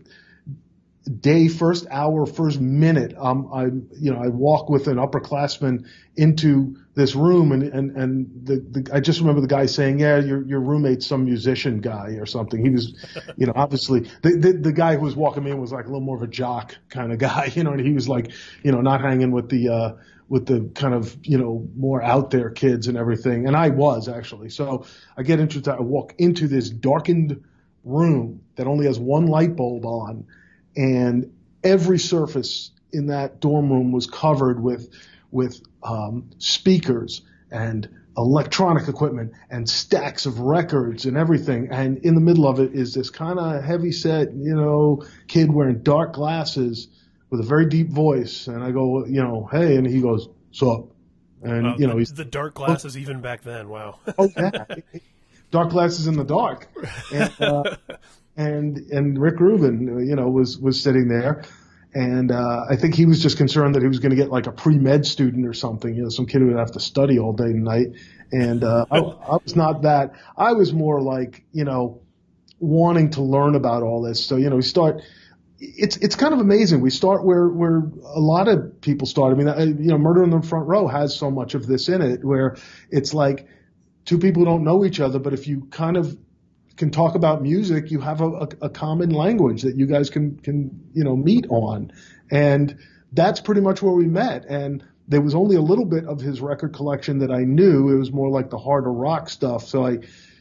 day, 1.05 1.47
first 1.47 1.85
hour, 1.91 2.25
first 2.25 2.59
minute, 2.59 3.13
um, 3.17 3.49
I, 3.53 3.65
you 3.99 4.11
know, 4.11 4.21
I 4.21 4.27
walk 4.27 4.69
with 4.69 4.87
an 4.87 4.97
upperclassman 4.97 5.85
into 6.15 6.77
this 6.95 7.13
room 7.13 7.51
and, 7.51 7.63
and, 7.63 7.95
and 7.95 8.27
the, 8.43 8.55
the, 8.55 8.89
I 8.91 9.01
just 9.01 9.19
remember 9.19 9.41
the 9.41 9.47
guy 9.47 9.67
saying, 9.67 9.99
yeah, 9.99 10.17
your, 10.19 10.43
your 10.45 10.61
roommate's 10.61 11.05
some 11.05 11.25
musician 11.25 11.79
guy 11.79 12.17
or 12.19 12.25
something. 12.25 12.63
He 12.63 12.71
was, 12.71 13.05
you 13.37 13.45
know, 13.45 13.53
obviously 13.55 14.09
the, 14.23 14.35
the, 14.35 14.53
the 14.53 14.71
guy 14.71 14.95
who 14.95 15.01
was 15.01 15.15
walking 15.15 15.43
me 15.43 15.51
in 15.51 15.61
was 15.61 15.71
like 15.71 15.85
a 15.85 15.87
little 15.87 16.01
more 16.01 16.17
of 16.17 16.23
a 16.23 16.27
jock 16.27 16.75
kind 16.89 17.11
of 17.11 17.19
guy, 17.19 17.51
you 17.55 17.63
know, 17.63 17.71
and 17.71 17.85
he 17.85 17.93
was 17.93 18.09
like, 18.09 18.31
you 18.63 18.71
know, 18.71 18.81
not 18.81 19.01
hanging 19.01 19.31
with 19.31 19.49
the, 19.49 19.69
uh, 19.69 19.93
with 20.27 20.47
the 20.47 20.71
kind 20.73 20.95
of, 20.95 21.15
you 21.21 21.37
know, 21.37 21.67
more 21.75 22.01
out 22.01 22.31
there 22.31 22.49
kids 22.49 22.87
and 22.87 22.97
everything. 22.97 23.45
And 23.45 23.55
I 23.55 23.69
was 23.69 24.09
actually. 24.09 24.49
So 24.49 24.85
I 25.15 25.21
get 25.21 25.39
into, 25.39 25.71
I 25.71 25.81
walk 25.81 26.15
into 26.17 26.47
this 26.47 26.71
darkened 26.71 27.43
room 27.83 28.41
that 28.55 28.65
only 28.65 28.87
has 28.87 28.97
one 28.97 29.27
light 29.27 29.55
bulb 29.55 29.85
on 29.85 30.25
and 30.75 31.31
every 31.63 31.99
surface 31.99 32.71
in 32.91 33.07
that 33.07 33.39
dorm 33.39 33.71
room 33.71 33.91
was 33.91 34.07
covered 34.07 34.61
with 34.61 34.89
with 35.31 35.61
um, 35.83 36.29
speakers 36.37 37.21
and 37.51 37.89
electronic 38.17 38.87
equipment 38.87 39.33
and 39.49 39.69
stacks 39.69 40.25
of 40.25 40.39
records 40.39 41.05
and 41.05 41.17
everything. 41.17 41.69
And 41.71 41.97
in 41.99 42.15
the 42.15 42.21
middle 42.21 42.47
of 42.47 42.59
it 42.59 42.73
is 42.73 42.93
this 42.93 43.09
kind 43.09 43.39
of 43.39 43.63
heavy 43.63 43.91
set, 43.91 44.33
you 44.33 44.55
know, 44.55 45.05
kid 45.27 45.51
wearing 45.51 45.83
dark 45.83 46.13
glasses 46.13 46.87
with 47.29 47.39
a 47.41 47.43
very 47.43 47.65
deep 47.65 47.89
voice. 47.89 48.47
And 48.47 48.63
I 48.63 48.71
go, 48.71 49.05
you 49.05 49.21
know, 49.21 49.49
hey, 49.51 49.75
and 49.75 49.85
he 49.85 50.01
goes, 50.01 50.29
so, 50.51 50.91
And 51.43 51.67
uh, 51.67 51.75
you 51.77 51.87
know, 51.87 51.97
he's 51.97 52.13
the 52.13 52.25
dark 52.25 52.53
glasses 52.53 52.97
even 52.97 53.21
back 53.21 53.41
then. 53.41 53.67
Wow. 53.67 53.99
oh 54.17 54.29
yeah, 54.37 54.65
dark 55.51 55.69
glasses 55.71 56.07
in 56.07 56.15
the 56.15 56.23
dark. 56.23 56.69
And, 57.13 57.33
uh, 57.41 57.75
and 58.37 58.77
and 58.91 59.19
Rick 59.19 59.39
Rubin, 59.39 60.05
you 60.07 60.15
know, 60.15 60.29
was 60.29 60.57
was 60.57 60.81
sitting 60.81 61.07
there, 61.07 61.43
and 61.93 62.31
uh, 62.31 62.65
I 62.69 62.75
think 62.75 62.95
he 62.95 63.05
was 63.05 63.21
just 63.21 63.37
concerned 63.37 63.75
that 63.75 63.81
he 63.81 63.87
was 63.87 63.99
going 63.99 64.09
to 64.09 64.15
get 64.15 64.29
like 64.29 64.47
a 64.47 64.51
pre 64.51 64.77
med 64.77 65.05
student 65.05 65.47
or 65.47 65.53
something, 65.53 65.95
you 65.95 66.03
know, 66.03 66.09
some 66.09 66.25
kid 66.25 66.41
who 66.41 66.47
would 66.47 66.57
have 66.57 66.73
to 66.73 66.79
study 66.79 67.19
all 67.19 67.33
day 67.33 67.45
and 67.45 67.63
night. 67.63 67.87
And 68.31 68.63
uh, 68.63 68.85
I, 68.91 68.97
I 68.97 69.37
was 69.43 69.55
not 69.55 69.83
that. 69.83 70.13
I 70.35 70.53
was 70.53 70.73
more 70.73 71.01
like, 71.01 71.45
you 71.53 71.63
know, 71.63 72.01
wanting 72.59 73.11
to 73.11 73.21
learn 73.21 73.55
about 73.55 73.83
all 73.83 74.01
this. 74.01 74.25
So 74.25 74.35
you 74.35 74.49
know, 74.49 74.57
we 74.57 74.61
start. 74.61 75.01
It's 75.57 75.95
it's 75.97 76.15
kind 76.15 76.33
of 76.33 76.41
amazing. 76.41 76.81
We 76.81 76.89
start 76.89 77.23
where 77.23 77.47
where 77.47 77.77
a 77.77 78.19
lot 78.19 78.49
of 78.49 78.81
people 78.81 79.07
start. 79.07 79.33
I 79.33 79.37
mean, 79.37 79.47
I, 79.47 79.63
you 79.63 79.87
know, 79.87 79.97
Murder 79.97 80.23
in 80.23 80.29
the 80.29 80.41
Front 80.41 80.67
Row 80.67 80.87
has 80.87 81.15
so 81.15 81.31
much 81.31 81.55
of 81.55 81.65
this 81.65 81.87
in 81.87 82.01
it, 82.01 82.25
where 82.25 82.57
it's 82.91 83.13
like 83.13 83.47
two 84.03 84.17
people 84.17 84.41
who 84.41 84.45
don't 84.45 84.65
know 84.65 84.83
each 84.83 84.99
other, 84.99 85.17
but 85.17 85.33
if 85.33 85.47
you 85.47 85.67
kind 85.71 85.95
of 85.95 86.17
can 86.77 86.91
talk 86.91 87.15
about 87.15 87.41
music, 87.41 87.91
you 87.91 87.99
have 88.01 88.21
a, 88.21 88.27
a, 88.27 88.47
a, 88.63 88.69
common 88.69 89.09
language 89.09 89.61
that 89.61 89.77
you 89.77 89.85
guys 89.85 90.09
can 90.09 90.37
can 90.39 90.89
you 90.93 91.03
know 91.03 91.15
meet 91.15 91.45
on, 91.49 91.91
and 92.31 92.77
that's 93.13 93.39
pretty 93.39 93.61
much 93.61 93.81
where 93.81 93.93
we 93.93 94.07
met. 94.07 94.45
And 94.45 94.83
there 95.07 95.21
was 95.21 95.35
only 95.35 95.55
a 95.55 95.61
little 95.61 95.85
bit 95.85 96.05
of 96.05 96.19
his 96.19 96.41
record 96.41 96.73
collection 96.73 97.19
that 97.19 97.31
I 97.31 97.43
knew. 97.43 97.89
It 97.89 97.97
was 97.97 98.11
more 98.11 98.29
like 98.29 98.49
the 98.49 98.57
harder 98.57 98.91
rock 98.91 99.29
stuff. 99.29 99.65
So 99.67 99.85
I, 99.85 99.99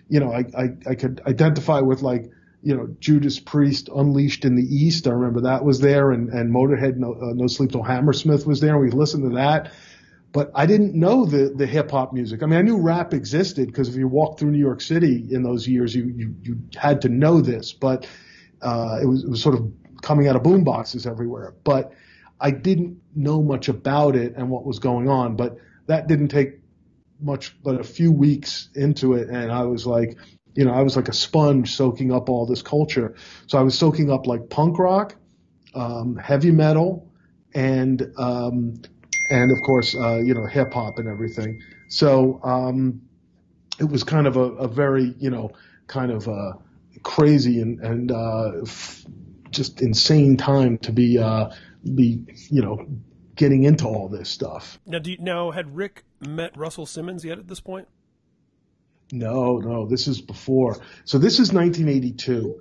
you 0.08 0.20
know, 0.20 0.32
I 0.32 0.44
I, 0.56 0.68
I 0.90 0.94
could 0.94 1.22
identify 1.26 1.80
with 1.80 2.02
like 2.02 2.30
you 2.62 2.76
know 2.76 2.88
Judas 2.98 3.38
Priest, 3.38 3.88
Unleashed 3.94 4.44
in 4.44 4.56
the 4.56 4.62
East. 4.62 5.06
I 5.06 5.10
remember 5.10 5.42
that 5.42 5.64
was 5.64 5.80
there, 5.80 6.10
and 6.10 6.30
and 6.30 6.52
Motorhead, 6.52 6.96
No, 6.96 7.12
uh, 7.12 7.32
no 7.34 7.46
Sleep 7.46 7.70
Till 7.70 7.82
Hammersmith 7.82 8.46
was 8.46 8.60
there. 8.60 8.74
And 8.74 8.82
we 8.82 8.90
listened 8.90 9.30
to 9.30 9.36
that 9.36 9.72
but 10.34 10.50
I 10.52 10.66
didn't 10.66 10.96
know 10.96 11.24
the 11.24 11.50
the 11.54 11.64
hip 11.64 11.92
hop 11.92 12.12
music. 12.12 12.42
I 12.42 12.46
mean, 12.46 12.58
I 12.58 12.62
knew 12.62 12.76
rap 12.76 13.14
existed 13.14 13.68
because 13.68 13.88
if 13.88 13.94
you 13.94 14.08
walked 14.08 14.40
through 14.40 14.50
New 14.50 14.58
York 14.58 14.80
City 14.80 15.28
in 15.30 15.44
those 15.44 15.66
years, 15.66 15.94
you 15.94 16.12
you, 16.14 16.34
you 16.42 16.58
had 16.76 17.00
to 17.02 17.08
know 17.08 17.40
this. 17.40 17.72
But 17.72 18.06
uh, 18.60 18.98
it 19.00 19.06
was 19.06 19.22
it 19.22 19.30
was 19.30 19.40
sort 19.40 19.54
of 19.54 19.72
coming 20.02 20.26
out 20.26 20.34
of 20.34 20.42
boom 20.42 20.64
boxes 20.64 21.06
everywhere. 21.06 21.54
But 21.62 21.92
I 22.40 22.50
didn't 22.50 23.00
know 23.14 23.42
much 23.42 23.68
about 23.68 24.16
it 24.16 24.34
and 24.36 24.50
what 24.50 24.66
was 24.66 24.80
going 24.80 25.08
on. 25.08 25.36
But 25.36 25.56
that 25.86 26.08
didn't 26.08 26.28
take 26.28 26.58
much, 27.20 27.56
but 27.62 27.80
a 27.80 27.84
few 27.84 28.10
weeks 28.10 28.70
into 28.74 29.14
it, 29.14 29.28
and 29.28 29.52
I 29.52 29.62
was 29.62 29.86
like, 29.86 30.18
you 30.54 30.64
know, 30.64 30.74
I 30.74 30.82
was 30.82 30.96
like 30.96 31.08
a 31.08 31.12
sponge 31.12 31.76
soaking 31.76 32.12
up 32.12 32.28
all 32.28 32.44
this 32.44 32.60
culture. 32.60 33.14
So 33.46 33.56
I 33.56 33.62
was 33.62 33.78
soaking 33.78 34.10
up 34.10 34.26
like 34.26 34.50
punk 34.50 34.80
rock, 34.80 35.14
um, 35.74 36.16
heavy 36.16 36.50
metal, 36.50 37.08
and 37.54 38.12
um, 38.16 38.82
and 39.34 39.50
of 39.50 39.60
course, 39.62 39.96
uh, 39.96 40.18
you 40.18 40.32
know, 40.32 40.46
hip 40.46 40.72
hop 40.72 41.00
and 41.00 41.08
everything. 41.08 41.60
So 41.88 42.40
um, 42.44 43.02
it 43.80 43.84
was 43.84 44.04
kind 44.04 44.28
of 44.28 44.36
a, 44.36 44.40
a, 44.40 44.68
very, 44.68 45.12
you 45.18 45.28
know, 45.28 45.50
kind 45.88 46.12
of 46.12 46.28
uh, 46.28 46.52
crazy 47.02 47.60
and, 47.60 47.80
and 47.80 48.12
uh, 48.12 48.52
f- 48.62 49.04
just 49.50 49.82
insane 49.82 50.36
time 50.36 50.78
to 50.78 50.92
be, 50.92 51.18
uh, 51.18 51.50
be, 51.96 52.24
you 52.48 52.62
know, 52.62 52.86
getting 53.34 53.64
into 53.64 53.86
all 53.86 54.08
this 54.08 54.28
stuff. 54.28 54.78
Now, 54.86 55.00
do 55.00 55.10
you, 55.10 55.18
now 55.18 55.50
had 55.50 55.74
Rick 55.74 56.04
met 56.20 56.56
Russell 56.56 56.86
Simmons 56.86 57.24
yet 57.24 57.38
at 57.40 57.48
this 57.48 57.60
point? 57.60 57.88
No, 59.10 59.58
no, 59.58 59.84
this 59.86 60.06
is 60.06 60.20
before. 60.20 60.78
So 61.04 61.18
this 61.18 61.40
is 61.40 61.52
1982. 61.52 62.60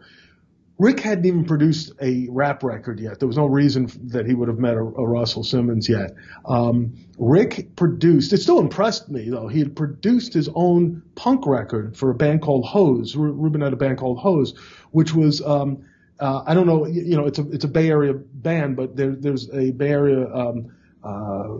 Rick 0.79 1.01
hadn't 1.01 1.25
even 1.25 1.45
produced 1.45 1.91
a 2.01 2.27
rap 2.29 2.63
record 2.63 2.99
yet. 2.99 3.19
There 3.19 3.27
was 3.27 3.37
no 3.37 3.45
reason 3.45 3.89
that 4.11 4.25
he 4.25 4.33
would 4.33 4.47
have 4.47 4.57
met 4.57 4.73
a, 4.73 4.79
a 4.79 5.07
Russell 5.07 5.43
Simmons 5.43 5.87
yet. 5.87 6.15
Um, 6.45 6.95
Rick 7.17 7.75
produced, 7.75 8.33
it 8.33 8.37
still 8.37 8.59
impressed 8.59 9.09
me 9.09 9.29
though, 9.29 9.47
he 9.47 9.59
had 9.59 9.75
produced 9.75 10.33
his 10.33 10.49
own 10.55 11.03
punk 11.15 11.45
record 11.45 11.95
for 11.95 12.09
a 12.09 12.15
band 12.15 12.41
called 12.41 12.65
Hose. 12.65 13.15
Rubin 13.15 13.61
had 13.61 13.73
a 13.73 13.77
band 13.77 13.99
called 13.99 14.17
Hose, 14.17 14.57
which 14.91 15.13
was, 15.13 15.41
um, 15.41 15.85
uh, 16.19 16.43
I 16.45 16.53
don't 16.53 16.67
know, 16.67 16.87
you 16.87 17.17
know, 17.17 17.27
it's 17.27 17.39
a, 17.39 17.49
it's 17.51 17.65
a 17.65 17.69
Bay 17.69 17.89
Area 17.89 18.13
band, 18.13 18.75
but 18.75 18.95
there, 18.95 19.15
there's 19.15 19.49
a 19.53 19.71
Bay 19.71 19.89
Area, 19.89 20.27
um, 20.33 20.73
uh, 21.03 21.57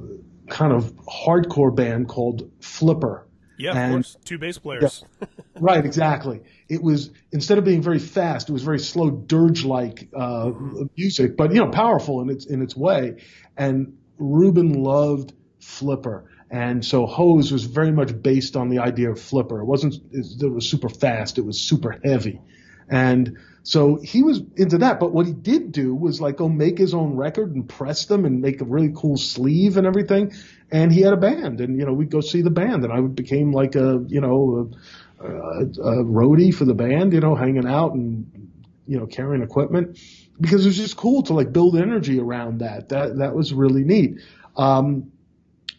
kind 0.50 0.74
of 0.74 0.94
hardcore 1.06 1.74
band 1.74 2.08
called 2.08 2.50
Flipper. 2.60 3.28
Yeah, 3.58 3.78
and, 3.78 3.94
of 3.94 3.98
course. 3.98 4.18
Two 4.26 4.38
bass 4.38 4.58
players. 4.58 5.04
Yeah, 5.22 5.28
right, 5.60 5.86
exactly. 5.86 6.42
It 6.70 6.82
was 6.82 7.12
instead 7.32 7.58
of 7.58 7.64
being 7.64 7.82
very 7.82 8.00
fast, 8.00 8.50
it 8.50 8.54
was 8.54 8.64
very 8.64 8.80
slow 8.80 9.12
dirge-like 9.12 10.10
uh, 10.16 10.52
music, 10.98 11.38
but 11.38 11.54
you 11.54 11.60
know, 11.60 11.70
powerful 11.70 12.22
in 12.22 12.30
its 12.30 12.46
in 12.46 12.62
its 12.62 12.76
way. 12.76 13.24
And 13.56 13.98
Rubin 14.18 14.74
loved 14.84 15.34
Flipper, 15.60 16.26
and 16.50 16.84
so 16.84 17.06
Hose 17.06 17.52
was 17.52 17.66
very 17.66 17.92
much 17.92 18.22
based 18.22 18.56
on 18.56 18.70
the 18.70 18.80
idea 18.80 19.12
of 19.12 19.20
Flipper. 19.20 19.60
It 19.62 19.66
wasn't 19.66 19.96
it 20.12 20.52
was 20.52 20.68
super 20.68 20.90
fast; 20.90 21.38
it 21.38 21.46
was 21.46 21.60
super 21.62 22.00
heavy, 22.04 22.42
and 22.90 23.38
so 23.64 23.96
he 24.04 24.24
was 24.24 24.42
into 24.58 24.80
that. 24.80 25.00
But 25.00 25.14
what 25.14 25.26
he 25.26 25.34
did 25.34 25.72
do 25.72 25.96
was 25.96 26.20
like 26.20 26.38
go 26.38 26.50
make 26.50 26.78
his 26.78 26.94
own 26.94 27.16
record 27.16 27.56
and 27.56 27.68
press 27.68 28.06
them 28.06 28.26
and 28.26 28.42
make 28.42 28.62
a 28.62 28.66
really 28.66 28.92
cool 28.96 29.18
sleeve 29.18 29.78
and 29.78 29.88
everything. 29.88 30.34
And 30.74 30.92
he 30.92 31.02
had 31.02 31.14
a 31.14 31.18
band, 31.18 31.62
and 31.62 31.80
you 31.80 31.86
know 31.86 31.94
we'd 31.94 32.10
go 32.10 32.20
see 32.20 32.42
the 32.42 32.50
band, 32.50 32.84
and 32.84 32.92
I 32.92 33.00
became 33.02 33.52
like 33.52 33.76
a 33.76 34.04
you 34.08 34.20
know 34.20 34.72
a, 35.20 35.26
a, 35.26 36.04
roadie 36.04 36.54
for 36.54 36.66
the 36.66 36.74
band, 36.74 37.14
you 37.14 37.20
know, 37.20 37.36
hanging 37.36 37.68
out 37.68 37.94
and 37.94 38.52
you 38.88 38.98
know 38.98 39.06
carrying 39.06 39.44
equipment 39.44 40.00
because 40.42 40.66
it 40.66 40.70
was 40.70 40.78
just 40.78 40.98
cool 40.98 41.22
to 41.24 41.34
like 41.34 41.54
build 41.54 41.78
energy 41.78 42.20
around 42.20 42.60
that. 42.62 42.90
That 42.90 43.20
that 43.20 43.36
was 43.36 43.54
really 43.54 43.84
neat. 43.84 44.20
Um, 44.58 45.12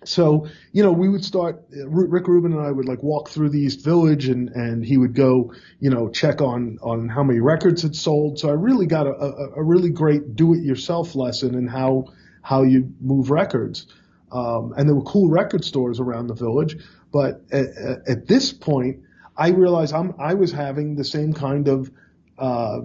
so, 0.04 0.48
you 0.72 0.82
know, 0.82 0.92
we 0.92 1.08
would 1.08 1.24
start, 1.24 1.64
Rick 1.70 2.28
Rubin 2.28 2.52
and 2.52 2.60
I 2.60 2.70
would 2.70 2.86
like 2.86 3.02
walk 3.02 3.30
through 3.30 3.48
the 3.50 3.60
East 3.60 3.82
Village 3.82 4.28
and, 4.28 4.50
and 4.50 4.84
he 4.84 4.98
would 4.98 5.14
go, 5.14 5.54
you 5.80 5.88
know, 5.88 6.10
check 6.10 6.42
on, 6.42 6.78
on 6.82 7.08
how 7.08 7.22
many 7.22 7.40
records 7.40 7.82
had 7.82 7.96
sold. 7.96 8.38
So 8.38 8.50
I 8.50 8.52
really 8.52 8.84
got 8.84 9.06
a, 9.06 9.12
a, 9.12 9.50
a 9.56 9.62
really 9.62 9.88
great 9.88 10.36
do 10.36 10.52
it 10.52 10.62
yourself 10.62 11.14
lesson 11.14 11.54
in 11.54 11.66
how, 11.66 12.12
how 12.42 12.64
you 12.64 12.92
move 13.00 13.30
records. 13.30 13.86
Um, 14.34 14.74
and 14.76 14.88
there 14.88 14.96
were 14.96 15.02
cool 15.04 15.30
record 15.30 15.64
stores 15.64 16.00
around 16.00 16.26
the 16.26 16.34
village. 16.34 16.76
But 17.12 17.42
at, 17.52 17.66
at 18.06 18.26
this 18.26 18.52
point, 18.52 18.98
I 19.36 19.50
realized 19.50 19.94
I'm, 19.94 20.14
I 20.18 20.34
was 20.34 20.50
having 20.50 20.96
the 20.96 21.04
same 21.04 21.32
kind 21.32 21.68
of, 21.68 21.90
uh, 22.36 22.80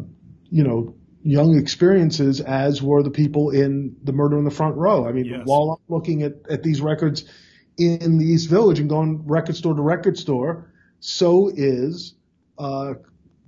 you 0.52 0.64
know, 0.64 0.96
young 1.24 1.58
experiences 1.58 2.40
as 2.40 2.82
were 2.82 3.04
the 3.04 3.10
people 3.10 3.50
in 3.50 3.96
the 4.04 4.14
murder 4.14 4.38
in 4.38 4.46
the 4.46 4.52
front 4.52 4.78
row. 4.78 5.08
I 5.08 5.12
mean, 5.12 5.26
yes. 5.26 5.42
while 5.46 5.72
I'm 5.72 5.94
looking 5.94 6.22
at, 6.22 6.34
at 6.50 6.64
these 6.64 6.82
records 6.82 7.26
in 7.78 8.20
the 8.20 8.26
East 8.26 8.48
Village 8.48 8.80
and 8.80 8.88
going 8.88 9.26
record 9.28 9.56
store 9.56 9.74
to 9.74 9.82
record 9.82 10.18
store, 10.18 10.72
so 11.00 11.52
is 11.54 12.14
uh, 12.60 12.94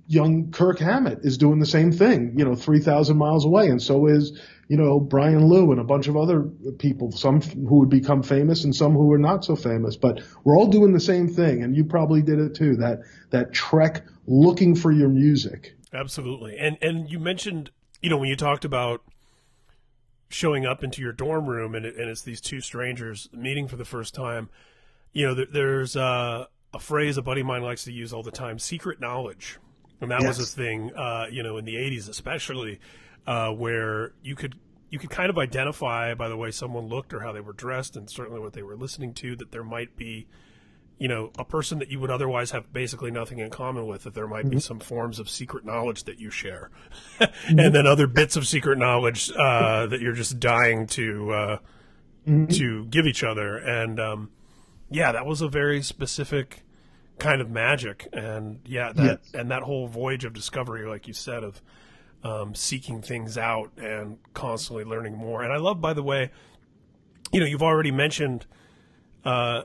young 0.06 0.50
Kirk 0.50 0.80
Hammett 0.80 1.20
is 1.22 1.38
doing 1.38 1.60
the 1.60 1.66
same 1.66 1.92
thing, 1.92 2.34
you 2.36 2.44
know, 2.44 2.56
3,000 2.56 3.16
miles 3.16 3.44
away. 3.44 3.68
And 3.68 3.80
so 3.80 4.06
is, 4.06 4.40
you 4.72 4.78
know, 4.78 4.98
Brian 4.98 5.48
Lew 5.48 5.70
and 5.70 5.78
a 5.78 5.84
bunch 5.84 6.08
of 6.08 6.16
other 6.16 6.44
people, 6.78 7.12
some 7.12 7.42
who 7.42 7.80
would 7.80 7.90
become 7.90 8.22
famous 8.22 8.64
and 8.64 8.74
some 8.74 8.92
who 8.92 9.04
were 9.04 9.18
not 9.18 9.44
so 9.44 9.54
famous. 9.54 9.96
But 9.96 10.22
we're 10.44 10.56
all 10.56 10.66
doing 10.66 10.94
the 10.94 10.98
same 10.98 11.28
thing. 11.28 11.62
And 11.62 11.76
you 11.76 11.84
probably 11.84 12.22
did 12.22 12.38
it 12.38 12.54
too, 12.54 12.76
that, 12.76 13.00
that 13.32 13.52
trek 13.52 14.02
looking 14.26 14.74
for 14.74 14.90
your 14.90 15.10
music. 15.10 15.76
Absolutely. 15.92 16.56
And 16.56 16.78
and 16.80 17.10
you 17.10 17.20
mentioned, 17.20 17.70
you 18.00 18.08
know, 18.08 18.16
when 18.16 18.30
you 18.30 18.34
talked 18.34 18.64
about 18.64 19.02
showing 20.30 20.64
up 20.64 20.82
into 20.82 21.02
your 21.02 21.12
dorm 21.12 21.44
room 21.44 21.74
and, 21.74 21.84
it, 21.84 21.94
and 21.96 22.08
it's 22.08 22.22
these 22.22 22.40
two 22.40 22.62
strangers 22.62 23.28
meeting 23.30 23.68
for 23.68 23.76
the 23.76 23.84
first 23.84 24.14
time, 24.14 24.48
you 25.12 25.26
know, 25.26 25.34
there, 25.34 25.48
there's 25.52 25.96
uh, 25.96 26.46
a 26.72 26.78
phrase 26.78 27.18
a 27.18 27.22
buddy 27.22 27.42
of 27.42 27.46
mine 27.46 27.60
likes 27.60 27.84
to 27.84 27.92
use 27.92 28.10
all 28.10 28.22
the 28.22 28.30
time, 28.30 28.58
secret 28.58 29.02
knowledge. 29.02 29.58
And 30.00 30.10
that 30.10 30.22
yes. 30.22 30.38
was 30.38 30.50
a 30.50 30.56
thing, 30.56 30.94
uh, 30.94 31.26
you 31.30 31.42
know, 31.42 31.58
in 31.58 31.66
the 31.66 31.74
80s 31.74 32.08
especially. 32.08 32.80
Uh, 33.26 33.50
where 33.50 34.12
you 34.22 34.34
could 34.34 34.56
you 34.90 34.98
could 34.98 35.10
kind 35.10 35.30
of 35.30 35.38
identify 35.38 36.12
by 36.14 36.28
the 36.28 36.36
way 36.36 36.50
someone 36.50 36.86
looked 36.86 37.14
or 37.14 37.20
how 37.20 37.32
they 37.32 37.40
were 37.40 37.52
dressed, 37.54 37.96
and 37.96 38.10
certainly 38.10 38.40
what 38.40 38.52
they 38.52 38.62
were 38.62 38.76
listening 38.76 39.14
to, 39.14 39.34
that 39.36 39.50
there 39.50 39.64
might 39.64 39.96
be, 39.96 40.26
you 40.98 41.08
know, 41.08 41.30
a 41.38 41.44
person 41.46 41.78
that 41.78 41.88
you 41.90 41.98
would 41.98 42.10
otherwise 42.10 42.50
have 42.50 42.70
basically 42.72 43.10
nothing 43.10 43.38
in 43.38 43.48
common 43.48 43.86
with. 43.86 44.02
That 44.02 44.12
there 44.14 44.26
might 44.28 44.50
be 44.50 44.60
some 44.60 44.80
forms 44.80 45.18
of 45.18 45.30
secret 45.30 45.64
knowledge 45.64 46.04
that 46.04 46.18
you 46.18 46.30
share, 46.30 46.70
and 47.48 47.74
then 47.74 47.86
other 47.86 48.06
bits 48.06 48.36
of 48.36 48.46
secret 48.46 48.76
knowledge 48.78 49.30
uh, 49.36 49.86
that 49.86 50.00
you're 50.00 50.12
just 50.12 50.38
dying 50.38 50.86
to 50.88 51.32
uh, 51.32 51.58
to 52.26 52.84
give 52.86 53.06
each 53.06 53.24
other. 53.24 53.56
And 53.56 53.98
um, 53.98 54.30
yeah, 54.90 55.12
that 55.12 55.24
was 55.26 55.40
a 55.40 55.48
very 55.48 55.82
specific 55.82 56.64
kind 57.18 57.40
of 57.40 57.50
magic, 57.50 58.08
and 58.12 58.60
yeah, 58.66 58.92
that 58.92 59.20
Yes. 59.22 59.34
and 59.34 59.50
that 59.50 59.62
whole 59.62 59.86
voyage 59.86 60.24
of 60.24 60.32
discovery, 60.34 60.86
like 60.86 61.08
you 61.08 61.14
said, 61.14 61.44
of 61.44 61.62
um, 62.24 62.54
seeking 62.54 63.02
things 63.02 63.36
out 63.36 63.70
and 63.76 64.18
constantly 64.34 64.84
learning 64.84 65.16
more. 65.16 65.42
And 65.42 65.52
I 65.52 65.56
love, 65.56 65.80
by 65.80 65.92
the 65.92 66.02
way, 66.02 66.30
you 67.32 67.40
know, 67.40 67.46
you've 67.46 67.62
already 67.62 67.90
mentioned, 67.90 68.46
uh, 69.24 69.62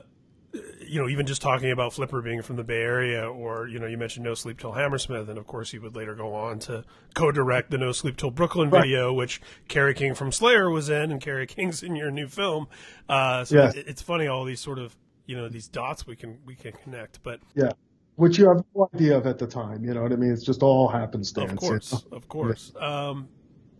you 0.80 0.98
know, 1.00 1.08
even 1.08 1.26
just 1.26 1.42
talking 1.42 1.70
about 1.70 1.92
Flipper 1.92 2.22
being 2.22 2.40
from 2.40 2.56
the 2.56 2.64
Bay 2.64 2.80
Area, 2.80 3.28
or 3.28 3.68
you 3.68 3.78
know, 3.78 3.86
you 3.86 3.98
mentioned 3.98 4.24
No 4.24 4.32
Sleep 4.34 4.58
Till 4.58 4.72
Hammersmith, 4.72 5.28
and 5.28 5.38
of 5.38 5.46
course, 5.46 5.70
he 5.70 5.78
would 5.78 5.94
later 5.94 6.14
go 6.14 6.34
on 6.34 6.58
to 6.60 6.84
co-direct 7.14 7.70
the 7.70 7.76
No 7.78 7.92
Sleep 7.92 8.16
Till 8.16 8.30
Brooklyn 8.30 8.70
Right. 8.70 8.82
video, 8.84 9.12
which 9.12 9.42
Kerry 9.68 9.92
King 9.92 10.14
from 10.14 10.32
Slayer 10.32 10.70
was 10.70 10.88
in, 10.88 11.12
and 11.12 11.20
Kerry 11.20 11.46
King's 11.54 11.82
in 11.82 11.94
your 11.96 12.10
new 12.10 12.26
film. 12.28 12.66
Uh, 13.08 13.44
so 13.44 13.56
Yes. 13.56 13.74
it, 13.74 13.86
it's 13.88 14.02
funny 14.02 14.26
all 14.26 14.44
these 14.44 14.60
sort 14.60 14.78
of 14.78 14.96
you 15.26 15.36
know 15.36 15.48
these 15.50 15.68
dots 15.68 16.06
we 16.06 16.16
can 16.16 16.38
we 16.46 16.54
can 16.54 16.72
connect, 16.72 17.22
but 17.22 17.40
Yeah. 17.54 17.72
Which 18.18 18.36
you 18.36 18.48
have 18.48 18.64
no 18.74 18.88
idea 18.94 19.16
of 19.16 19.28
at 19.28 19.38
the 19.38 19.46
time. 19.46 19.84
You 19.84 19.94
know 19.94 20.02
what 20.02 20.12
I 20.12 20.16
mean? 20.16 20.32
It's 20.32 20.42
just 20.42 20.62
all 20.64 20.88
happenstance. 20.88 21.46
Of 21.46 21.52
you 21.52 21.56
course, 21.68 21.92
know? 21.92 22.16
of 22.16 22.28
course. 22.28 22.72
Um, 22.80 23.28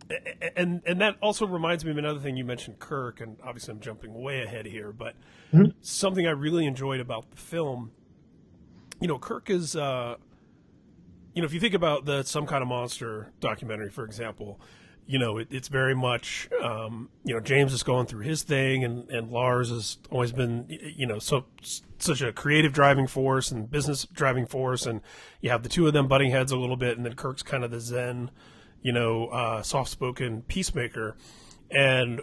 a- 0.09 0.13
a- 0.45 0.57
and 0.59 0.81
and 0.85 1.01
that 1.01 1.17
also 1.21 1.45
reminds 1.45 1.83
me 1.83 1.91
of 1.91 1.97
another 1.97 2.21
thing 2.21 2.37
you 2.37 2.45
mentioned, 2.45 2.79
Kirk, 2.79 3.19
and 3.19 3.35
obviously 3.43 3.73
I'm 3.73 3.81
jumping 3.81 4.13
way 4.13 4.41
ahead 4.41 4.65
here, 4.65 4.91
but 4.93 5.15
Mm-hmm. 5.53 5.71
something 5.81 6.25
I 6.25 6.31
really 6.31 6.65
enjoyed 6.65 7.01
about 7.01 7.31
the 7.31 7.35
film, 7.37 7.91
you 9.01 9.07
know, 9.09 9.17
Kirk 9.19 9.49
is, 9.49 9.75
uh, 9.75 10.15
you 11.33 11.41
know, 11.41 11.45
if 11.45 11.53
you 11.53 11.59
think 11.59 11.73
about 11.73 12.05
the 12.05 12.23
some 12.23 12.45
kind 12.45 12.61
of 12.61 12.67
monster 12.69 13.33
documentary, 13.41 13.89
for 13.89 14.05
example, 14.05 14.61
you 15.05 15.19
know, 15.19 15.37
it, 15.39 15.47
it's 15.51 15.67
very 15.67 15.95
much, 15.95 16.47
um, 16.63 17.09
you 17.25 17.33
know, 17.33 17.39
James 17.41 17.73
is 17.73 17.83
going 17.83 18.05
through 18.05 18.21
his 18.21 18.43
thing, 18.43 18.83
and, 18.85 19.09
and 19.09 19.31
Lars 19.31 19.69
has 19.69 19.97
always 20.11 20.31
been, 20.31 20.65
you 20.69 21.07
know, 21.07 21.19
so 21.19 21.45
such 22.01 22.21
a 22.21 22.31
creative 22.31 22.73
driving 22.73 23.07
force 23.07 23.51
and 23.51 23.69
business 23.69 24.05
driving 24.11 24.45
force, 24.45 24.85
and 24.85 25.01
you 25.41 25.49
have 25.49 25.63
the 25.63 25.69
two 25.69 25.87
of 25.87 25.93
them 25.93 26.07
butting 26.07 26.31
heads 26.31 26.51
a 26.51 26.57
little 26.57 26.77
bit, 26.77 26.97
and 26.97 27.05
then 27.05 27.13
Kirk's 27.13 27.43
kind 27.43 27.63
of 27.63 27.71
the 27.71 27.79
zen, 27.79 28.31
you 28.81 28.91
know, 28.91 29.27
uh, 29.27 29.61
soft 29.61 29.89
spoken 29.91 30.41
peacemaker, 30.43 31.15
and 31.71 32.21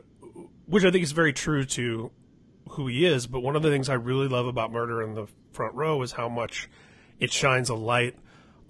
which 0.67 0.85
I 0.85 0.91
think 0.91 1.03
is 1.05 1.13
very 1.13 1.33
true 1.33 1.65
to 1.65 2.11
who 2.71 2.87
he 2.89 3.07
is. 3.07 3.27
But 3.27 3.41
one 3.41 3.57
of 3.57 3.63
the 3.63 3.71
things 3.71 3.89
I 3.89 3.95
really 3.95 4.29
love 4.29 4.47
about 4.47 4.73
Murder 4.73 5.03
in 5.03 5.15
the 5.15 5.27
Front 5.53 5.75
Row 5.75 6.03
is 6.03 6.13
how 6.13 6.29
much 6.29 6.69
it 7.21 7.33
shines 7.33 7.69
a 7.69 7.75
light 7.75 8.17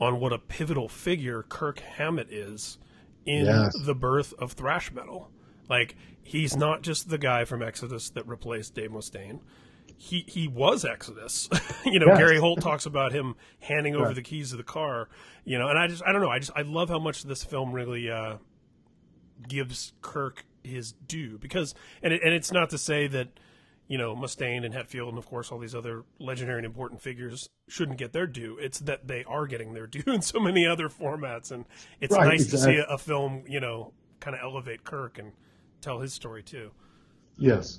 on 0.01 0.21
what 0.21 0.33
a 0.33 0.39
pivotal 0.39 0.89
figure 0.89 1.43
Kirk 1.43 1.81
Hammett 1.81 2.31
is 2.31 2.79
in 3.25 3.47
Yes. 3.47 3.75
the 3.85 3.95
birth 3.95 4.35
of 4.39 4.53
thrash 4.53 4.93
metal. 4.93 5.31
Like 5.69 5.97
he's 6.23 6.57
not 6.57 6.83
just 6.83 7.09
the 7.09 7.19
guy 7.19 7.45
from 7.45 7.63
Exodus 7.63 8.11
that 8.11 8.27
replaced 8.29 8.75
Dave 8.75 8.91
Mustaine. 8.91 9.41
He 9.99 10.25
he 10.29 10.47
was 10.47 10.85
Exodus. 10.85 11.49
you 11.85 11.99
know, 11.99 12.07
Yes. 12.09 12.19
Gary 12.19 12.39
Holt 12.39 12.61
talks 12.61 12.85
about 12.87 13.13
him 13.13 13.35
handing 13.61 13.95
over 13.95 14.07
Right. 14.07 14.15
the 14.15 14.23
keys 14.23 14.53
of 14.53 14.59
the 14.59 14.65
car. 14.65 15.09
You 15.45 15.59
know, 15.59 15.69
and 15.69 15.79
I 15.79 15.87
just 15.87 16.03
I 16.07 16.13
don't 16.13 16.21
know. 16.23 16.31
I 16.31 16.39
just 16.39 16.53
I 16.55 16.63
love 16.63 16.89
how 16.89 16.99
much 16.99 17.23
this 17.23 17.43
film 17.45 17.73
really 17.73 18.11
uh, 18.11 18.37
gives 19.49 19.93
Kirk 20.03 20.45
his 20.63 20.93
due 20.93 21.39
because 21.39 21.75
and 22.03 22.13
it, 22.13 22.21
and 22.25 22.35
it's 22.35 22.51
not 22.53 22.71
to 22.71 22.79
say 22.79 23.07
that 23.07 23.29
you 23.87 23.97
know 23.97 24.17
Mustaine 24.17 24.65
and 24.65 24.75
Hetfield 24.75 25.09
and 25.11 25.19
of 25.19 25.27
course 25.27 25.53
all 25.53 25.59
these 25.59 25.75
other 25.75 26.05
legendary 26.19 26.59
and 26.59 26.67
important 26.67 27.01
figures 27.01 27.49
shouldn't 27.69 27.99
get 27.99 28.13
their 28.13 28.27
due. 28.27 28.59
It's 28.61 28.81
that 28.81 29.07
they 29.07 29.25
are 29.25 29.47
getting 29.47 29.75
their 29.75 29.87
due 29.87 30.03
in 30.13 30.23
so 30.23 30.41
many 30.41 30.67
other 30.67 30.89
formats, 30.89 31.53
and 31.53 31.65
it's 32.01 32.13
Right, 32.15 32.29
nice 32.29 32.49
to 32.51 32.59
see 32.59 32.77
a, 32.77 32.85
a 32.85 32.99
film 32.99 33.45
you 33.49 33.61
know 33.61 33.93
kind 34.21 34.35
of 34.37 34.43
elevate 34.43 34.85
Kirk 34.85 35.19
and 35.19 35.33
tell 35.81 36.01
his 36.01 36.13
story 36.13 36.43
too. 36.43 36.71
Yes. 37.39 37.79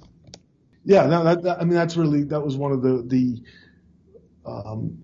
Yeah, 0.83 1.05
no, 1.07 1.23
that, 1.23 1.43
that 1.43 1.61
I 1.61 1.65
mean 1.65 1.73
that's 1.75 1.97
really 1.97 2.23
that 2.25 2.41
was 2.41 2.55
one 2.55 2.71
of 2.71 2.81
the 2.81 3.03
the 3.05 3.41
um, 4.45 5.01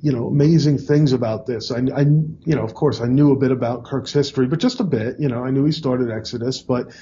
you 0.00 0.12
know 0.12 0.28
amazing 0.28 0.78
things 0.78 1.12
about 1.12 1.46
this. 1.46 1.70
I, 1.70 1.78
I 1.94 2.00
you 2.02 2.54
know 2.56 2.62
of 2.64 2.74
course 2.74 3.00
I 3.00 3.06
knew 3.06 3.32
a 3.32 3.36
bit 3.36 3.50
about 3.50 3.84
Kirk's 3.84 4.12
history, 4.12 4.46
but 4.46 4.60
just 4.60 4.80
a 4.80 4.84
bit. 4.84 5.16
You 5.18 5.28
know 5.28 5.44
I 5.44 5.50
knew 5.50 5.64
he 5.64 5.72
started 5.72 6.10
Exodus, 6.10 6.62
but 6.62 6.92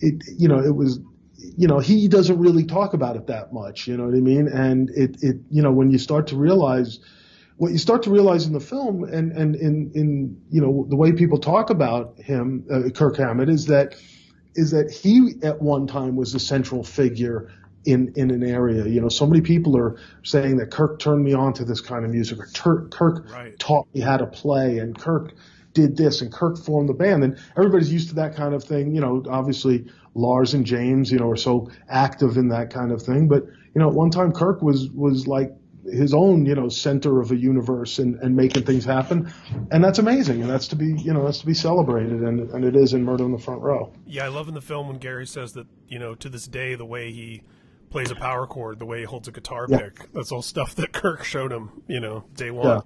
it 0.00 0.22
you 0.38 0.48
know 0.48 0.58
it 0.60 0.74
was 0.74 1.00
you 1.38 1.68
know 1.68 1.78
he 1.78 2.08
doesn't 2.08 2.38
really 2.38 2.64
talk 2.64 2.94
about 2.94 3.16
it 3.16 3.26
that 3.28 3.52
much. 3.52 3.86
You 3.88 3.96
know 3.96 4.04
what 4.06 4.14
I 4.14 4.20
mean? 4.20 4.48
And 4.48 4.90
it 4.90 5.22
it 5.22 5.36
you 5.50 5.62
know 5.62 5.72
when 5.72 5.90
you 5.90 5.98
start 5.98 6.28
to 6.28 6.36
realize 6.36 7.00
what 7.56 7.72
you 7.72 7.78
start 7.78 8.04
to 8.04 8.10
realize 8.10 8.46
in 8.46 8.52
the 8.52 8.60
film 8.60 9.04
and 9.04 9.32
and 9.32 9.56
in 9.56 9.90
in 9.94 10.40
you 10.50 10.60
know 10.60 10.86
the 10.88 10.96
way 10.96 11.12
people 11.12 11.38
talk 11.38 11.70
about 11.70 12.18
him 12.20 12.64
uh, 12.70 12.88
Kirk 12.90 13.16
Hammett 13.16 13.48
is 13.48 13.66
that 13.66 13.96
is 14.58 14.72
that 14.72 14.90
he 14.90 15.34
at 15.42 15.62
one 15.62 15.86
time 15.86 16.16
was 16.16 16.32
the 16.32 16.40
central 16.40 16.82
figure 16.82 17.50
in 17.84 18.12
in 18.16 18.30
an 18.30 18.42
area. 18.42 18.84
You 18.86 19.00
know, 19.00 19.08
so 19.08 19.24
many 19.26 19.40
people 19.40 19.76
are 19.76 19.96
saying 20.24 20.56
that 20.56 20.70
Kirk 20.72 20.98
turned 20.98 21.24
me 21.24 21.32
on 21.32 21.52
to 21.54 21.64
this 21.64 21.80
kind 21.80 22.04
of 22.04 22.10
music, 22.10 22.38
or 22.40 22.46
Tur- 22.52 22.88
Kirk 22.90 23.32
Right. 23.32 23.58
taught 23.58 23.86
me 23.94 24.00
how 24.00 24.16
to 24.16 24.26
play, 24.26 24.78
and 24.78 24.98
Kirk 24.98 25.34
did 25.74 25.96
this, 25.96 26.22
and 26.22 26.32
Kirk 26.32 26.58
formed 26.58 26.88
the 26.88 26.94
band, 26.94 27.22
and 27.22 27.38
everybody's 27.56 27.92
used 27.92 28.08
to 28.08 28.16
that 28.16 28.34
kind 28.34 28.52
of 28.52 28.64
thing. 28.64 28.94
You 28.94 29.00
know, 29.00 29.22
obviously 29.30 29.86
Lars 30.14 30.54
and 30.54 30.66
James, 30.66 31.12
you 31.12 31.18
know, 31.18 31.30
are 31.30 31.36
so 31.36 31.70
active 31.88 32.36
in 32.36 32.48
that 32.48 32.70
kind 32.70 32.90
of 32.90 33.00
thing, 33.00 33.28
but 33.28 33.44
you 33.74 33.80
know, 33.80 33.88
at 33.88 33.94
one 33.94 34.10
time 34.10 34.32
Kirk 34.32 34.60
was 34.60 34.90
was 34.90 35.28
like 35.28 35.52
his 35.92 36.12
own, 36.14 36.46
you 36.46 36.54
know, 36.54 36.68
center 36.68 37.20
of 37.20 37.30
a 37.30 37.36
universe 37.36 37.98
and, 37.98 38.16
and 38.16 38.34
making 38.36 38.64
things 38.64 38.84
happen. 38.84 39.32
And 39.70 39.82
that's 39.82 39.98
amazing. 39.98 40.42
And 40.42 40.50
that's 40.50 40.68
to 40.68 40.76
be, 40.76 40.92
you 40.92 41.12
know, 41.12 41.24
that's 41.24 41.38
to 41.40 41.46
be 41.46 41.54
celebrated. 41.54 42.22
And, 42.22 42.50
and 42.50 42.64
it 42.64 42.76
is 42.76 42.92
in 42.94 43.04
Murder 43.04 43.24
in 43.24 43.32
the 43.32 43.38
Front 43.38 43.62
Row. 43.62 43.92
Yeah, 44.06 44.24
I 44.24 44.28
love 44.28 44.48
in 44.48 44.54
the 44.54 44.60
film 44.60 44.88
when 44.88 44.98
Gary 44.98 45.26
says 45.26 45.52
that 45.54 45.66
you 45.88 45.98
know 45.98 46.14
to 46.16 46.28
this 46.28 46.46
day 46.46 46.74
the 46.74 46.84
way 46.84 47.10
he 47.12 47.42
plays 47.90 48.10
a 48.10 48.14
power 48.14 48.46
chord, 48.46 48.78
the 48.78 48.86
way 48.86 48.98
he 49.00 49.04
holds 49.04 49.28
a 49.28 49.32
guitar 49.32 49.66
Yeah. 49.68 49.78
pick, 49.78 50.12
that's 50.12 50.30
all 50.32 50.42
stuff 50.42 50.74
that 50.74 50.92
Kirk 50.92 51.24
showed 51.24 51.52
him. 51.52 51.82
You 51.86 52.00
know, 52.00 52.24
day 52.34 52.50
one. 52.50 52.66
Yeah. 52.66 52.80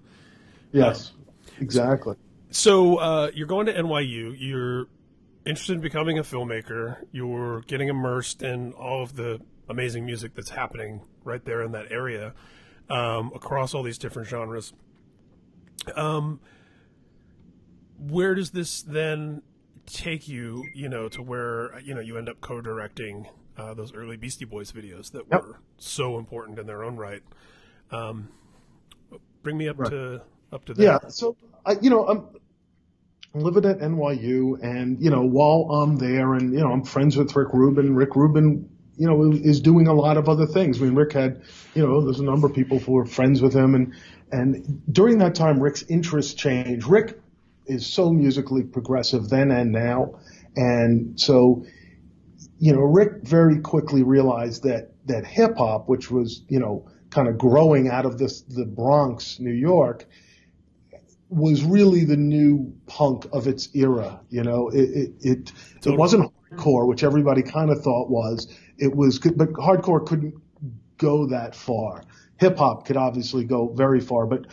Yes, 0.87 1.13
exactly. 1.61 2.17
So 2.51 2.97
uh, 2.97 3.31
you're 3.35 3.47
going 3.47 3.67
to 3.67 3.75
NYU. 3.75 4.35
You're 4.39 4.87
interested 5.45 5.73
in 5.75 5.81
becoming 5.81 6.19
a 6.19 6.23
filmmaker. 6.23 6.99
You're 7.11 7.63
getting 7.63 7.89
immersed 7.89 8.43
in 8.43 8.73
all 8.73 9.03
of 9.03 9.17
the 9.17 9.41
amazing 9.69 10.05
music 10.07 10.35
that's 10.35 10.51
happening 10.51 11.01
right 11.25 11.45
there 11.45 11.63
in 11.63 11.73
that 11.73 11.91
area, 11.91 12.35
um, 12.93 13.33
across 13.35 13.75
all 13.75 13.83
these 13.83 13.99
different 13.99 14.29
genres. 14.29 14.73
Um, 15.97 16.41
where 17.99 18.35
does 18.35 18.51
this 18.51 18.83
then 18.83 19.43
take 19.87 20.29
you? 20.29 20.65
You 20.75 20.89
know, 20.89 21.09
to 21.09 21.23
where 21.23 21.79
you 21.81 21.95
know 21.95 22.01
you 22.01 22.19
end 22.19 22.29
up 22.29 22.41
co-directing 22.41 23.27
uh, 23.57 23.75
those 23.75 23.93
early 23.95 24.17
Beastie 24.17 24.45
Boys 24.45 24.73
videos 24.73 25.11
that 25.13 25.25
Yep. 25.31 25.43
were 25.43 25.59
so 25.79 26.19
important 26.19 26.59
in 26.59 26.67
their 26.67 26.85
own 26.85 26.97
right. 26.97 27.23
Um, 27.91 28.29
bring 29.43 29.57
me 29.59 29.69
up 29.69 29.79
Right. 29.79 29.91
to 29.91 30.23
up 30.53 30.65
to 30.67 30.75
that. 30.75 30.83
Yeah. 30.83 30.99
So, 31.09 31.37
I, 31.67 31.73
you 31.81 31.91
know, 31.91 32.07
I'm, 32.07 32.27
I'm 33.35 33.41
living 33.43 33.65
at 33.65 33.79
NYU 33.81 34.63
and, 34.63 35.01
you 35.01 35.11
know, 35.11 35.23
while 35.23 35.71
I'm 35.83 35.97
there 35.97 36.35
and, 36.35 36.53
you 36.53 36.61
know, 36.61 36.71
I'm 36.73 36.85
friends 36.85 37.17
with 37.17 37.35
Rick 37.35 37.53
Rubin, 37.53 37.95
Rick 37.95 38.17
Rubin, 38.17 38.69
you 38.97 39.07
know, 39.07 39.33
is 39.33 39.61
doing 39.61 39.87
a 39.87 39.95
lot 39.95 40.17
of 40.17 40.29
other 40.29 40.47
things. 40.47 40.81
I 40.81 40.85
mean, 40.85 40.95
Rick 40.95 41.13
had, 41.13 41.43
you 41.75 41.87
know, 41.87 42.03
there's 42.03 42.21
a 42.21 42.25
number 42.25 42.47
of 42.47 42.55
people 42.55 42.79
who 42.79 42.99
are 42.99 43.07
friends 43.07 43.41
with 43.41 43.55
him 43.55 43.75
and, 43.75 43.95
and 44.33 44.83
during 44.91 45.19
that 45.19 45.35
time, 45.35 45.61
Rick's 45.61 45.83
interests 45.83 46.33
changed. 46.33 46.87
Rick 46.87 47.21
is 47.67 47.87
so 47.87 48.11
musically 48.11 48.63
progressive 48.63 49.29
then 49.29 49.51
and 49.51 49.73
now. 49.73 50.19
And 50.57 51.21
so, 51.21 51.67
you 52.59 52.73
know, 52.73 52.81
Rick 52.81 53.23
very 53.23 53.61
quickly 53.61 54.03
realized 54.03 54.63
that, 54.65 54.93
that 55.07 55.27
hip 55.27 55.57
hop, 55.59 55.89
which 55.89 56.11
was, 56.11 56.43
you 56.49 56.59
know, 56.59 56.89
kind 57.11 57.29
of 57.29 57.37
growing 57.37 57.89
out 57.89 58.07
of 58.07 58.17
this, 58.19 58.41
the 58.43 58.65
Bronx, 58.65 59.39
New 59.39 59.53
York, 59.53 60.07
was 61.29 61.63
really 61.63 62.05
the 62.05 62.17
new 62.17 62.75
punk 62.87 63.27
of 63.33 63.47
its 63.47 63.69
era. 63.75 64.21
You 64.31 64.45
know, 64.45 64.69
it, 64.69 64.81
it, 64.81 65.13
it, 65.21 65.53
Totally. 65.75 65.95
it 65.95 65.99
wasn't 65.99 66.33
hardcore, 66.57 66.87
which 66.87 67.03
everybody 67.03 67.43
kind 67.43 67.71
of 67.71 67.83
thought 67.83 68.11
was. 68.11 68.49
It 68.79 68.95
was, 68.95 69.19
good, 69.19 69.37
but 69.37 69.53
hardcore 69.53 70.05
couldn't 70.07 70.35
go 70.99 71.27
that 71.27 71.55
far. 71.55 72.05
Hip 72.39 72.59
hop 72.59 72.87
could 72.87 72.97
obviously 72.97 73.45
go 73.45 73.69
very 73.69 74.01
far, 74.01 74.27
but, 74.27 74.47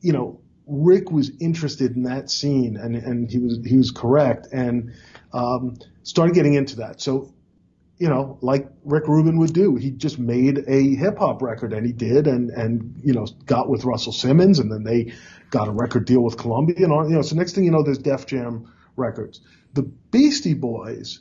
you 0.00 0.12
know, 0.12 0.40
Rick 0.66 1.10
was 1.10 1.30
interested 1.40 1.94
in 1.94 2.04
that 2.04 2.30
scene 2.30 2.76
and, 2.76 2.96
and 2.96 3.30
he 3.30 3.38
was, 3.38 3.58
he 3.66 3.76
was 3.76 3.90
correct 3.90 4.48
and, 4.52 4.92
um, 5.32 5.76
started 6.02 6.34
getting 6.34 6.54
into 6.54 6.76
that. 6.76 7.00
So, 7.02 7.34
you 7.98 8.08
know, 8.08 8.38
like 8.40 8.68
Rick 8.84 9.06
Rubin 9.06 9.38
would 9.38 9.52
do, 9.52 9.76
he 9.76 9.90
just 9.90 10.18
made 10.18 10.64
a 10.66 10.94
hip 10.94 11.18
hop 11.18 11.42
record 11.42 11.72
and 11.72 11.86
he 11.86 11.92
did 11.92 12.26
and, 12.26 12.50
and, 12.50 13.00
you 13.04 13.12
know, 13.12 13.26
got 13.44 13.68
with 13.68 13.84
Russell 13.84 14.12
Simmons 14.12 14.58
and 14.58 14.72
then 14.72 14.84
they 14.84 15.12
got 15.50 15.68
a 15.68 15.70
record 15.70 16.06
deal 16.06 16.22
with 16.22 16.38
Columbia 16.38 16.76
and 16.78 16.92
all, 16.92 17.08
you 17.08 17.14
know, 17.14 17.22
so 17.22 17.36
next 17.36 17.54
thing 17.54 17.64
you 17.64 17.70
know, 17.70 17.82
there's 17.82 17.98
Def 17.98 18.26
Jam 18.26 18.72
records. 18.96 19.40
The 19.74 19.82
Beastie 19.82 20.54
Boys 20.54 21.20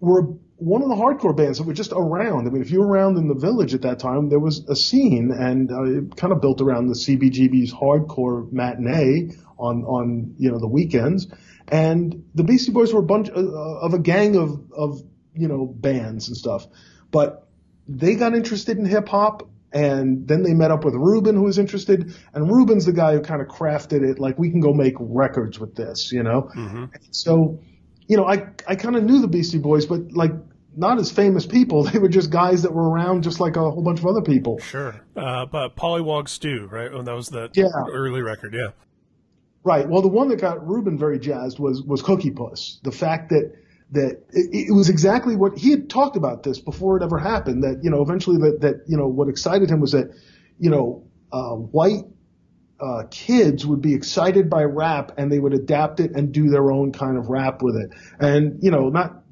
were 0.00 0.22
one 0.58 0.82
of 0.82 0.88
the 0.88 0.94
hardcore 0.96 1.36
bands 1.36 1.58
that 1.58 1.66
were 1.66 1.72
just 1.72 1.92
around. 1.92 2.46
I 2.46 2.50
mean, 2.50 2.62
if 2.62 2.70
you 2.70 2.80
were 2.80 2.88
around 2.88 3.16
in 3.16 3.28
the 3.28 3.34
village 3.34 3.74
at 3.74 3.82
that 3.82 4.00
time, 4.00 4.28
there 4.28 4.40
was 4.40 4.68
a 4.68 4.74
scene, 4.74 5.30
and 5.30 5.70
uh, 5.70 5.84
it 5.84 6.16
kind 6.16 6.32
of 6.32 6.40
built 6.40 6.60
around 6.60 6.88
the 6.88 6.94
CBGB's 6.94 7.72
hardcore 7.72 8.50
matinee 8.52 9.36
on 9.58 9.84
on 9.84 10.34
you 10.38 10.50
know 10.50 10.58
the 10.58 10.68
weekends. 10.68 11.28
And 11.68 12.24
the 12.34 12.44
Beastie 12.44 12.72
Boys 12.72 12.92
were 12.92 13.00
a 13.00 13.06
bunch 13.06 13.28
of, 13.28 13.36
uh, 13.36 13.86
of 13.86 13.94
a 13.94 13.98
gang 13.98 14.36
of 14.36 14.60
of 14.72 15.02
you 15.34 15.48
know 15.48 15.66
bands 15.66 16.28
and 16.28 16.36
stuff, 16.36 16.66
but 17.10 17.48
they 17.86 18.16
got 18.16 18.34
interested 18.34 18.78
in 18.78 18.84
hip 18.84 19.08
hop. 19.08 19.48
And 19.70 20.26
then 20.26 20.44
they 20.44 20.54
met 20.54 20.70
up 20.70 20.86
with 20.86 20.94
Rubin, 20.94 21.34
who 21.34 21.42
was 21.42 21.58
interested, 21.58 22.14
and 22.32 22.50
Rubin's 22.50 22.86
the 22.86 22.92
guy 22.94 23.12
who 23.12 23.20
kind 23.20 23.42
of 23.42 23.48
crafted 23.48 24.02
it. 24.02 24.18
Like 24.18 24.38
we 24.38 24.48
can 24.48 24.60
go 24.60 24.72
make 24.72 24.94
records 24.98 25.60
with 25.60 25.74
this, 25.74 26.10
you 26.10 26.22
know. 26.22 26.48
Mm-hmm. 26.56 26.86
So 27.10 27.60
you 28.08 28.16
know, 28.16 28.24
I 28.26 28.48
I 28.66 28.74
kind 28.74 28.96
of 28.96 29.04
knew 29.04 29.20
the 29.20 29.28
Beastie 29.28 29.58
Boys, 29.58 29.86
but 29.86 30.12
like 30.12 30.32
not 30.76 30.98
as 30.98 31.12
famous 31.12 31.46
people. 31.46 31.84
They 31.92 31.98
were 31.98 32.08
just 32.08 32.30
guys 32.30 32.62
that 32.62 32.72
were 32.72 32.88
around, 32.88 33.22
just 33.22 33.38
like 33.38 33.56
a 33.56 33.70
whole 33.70 33.82
bunch 33.82 34.00
of 34.00 34.06
other 34.06 34.22
people. 34.22 34.58
Sure, 34.58 35.00
uh, 35.16 35.46
but 35.46 35.76
Polly 35.76 36.02
Wog 36.02 36.28
Stew, 36.28 36.68
right? 36.70 36.90
Oh, 36.92 37.02
that 37.02 37.14
was 37.14 37.28
the 37.28 37.50
yeah. 37.54 37.66
early 37.90 38.22
record, 38.22 38.54
yeah. 38.54 38.70
Right. 39.62 39.88
Well, 39.88 40.02
the 40.02 40.08
one 40.08 40.28
that 40.28 40.40
got 40.40 40.66
Rubin 40.66 40.98
very 40.98 41.18
jazzed 41.18 41.58
was 41.58 41.82
was 41.82 42.02
Cookie 42.02 42.30
Puss. 42.30 42.80
The 42.82 42.92
fact 42.92 43.30
that 43.30 43.52
that 43.90 44.22
it, 44.30 44.68
it, 44.68 44.74
was 44.74 44.88
exactly 44.90 45.34
what 45.34 45.56
he 45.56 45.70
had 45.70 45.88
talked 45.88 46.16
about 46.16 46.42
this 46.42 46.58
before 46.58 46.96
it 46.96 47.02
ever 47.02 47.18
happened. 47.18 47.64
That 47.64 47.80
you 47.82 47.90
know, 47.90 48.02
eventually 48.02 48.38
that 48.38 48.60
that 48.62 48.84
you 48.86 48.96
know 48.96 49.08
what 49.08 49.28
excited 49.28 49.70
him 49.70 49.80
was 49.80 49.92
that 49.92 50.14
you 50.58 50.70
know 50.70 51.04
uh, 51.32 51.54
white 51.54 52.04
uh, 52.80 53.04
kids 53.10 53.66
would 53.66 53.82
be 53.82 53.94
excited 53.94 54.48
by 54.48 54.62
rap 54.62 55.12
and 55.18 55.30
they 55.30 55.38
would 55.38 55.54
adapt 55.54 56.00
it 56.00 56.12
and 56.14 56.32
do 56.32 56.48
their 56.48 56.70
own 56.70 56.92
kind 56.92 57.18
of 57.18 57.28
rap 57.28 57.60
with 57.62 57.76
it. 57.76 57.90
And, 58.20 58.62
you 58.62 58.70
know, 58.70 58.88
not, 58.88 59.22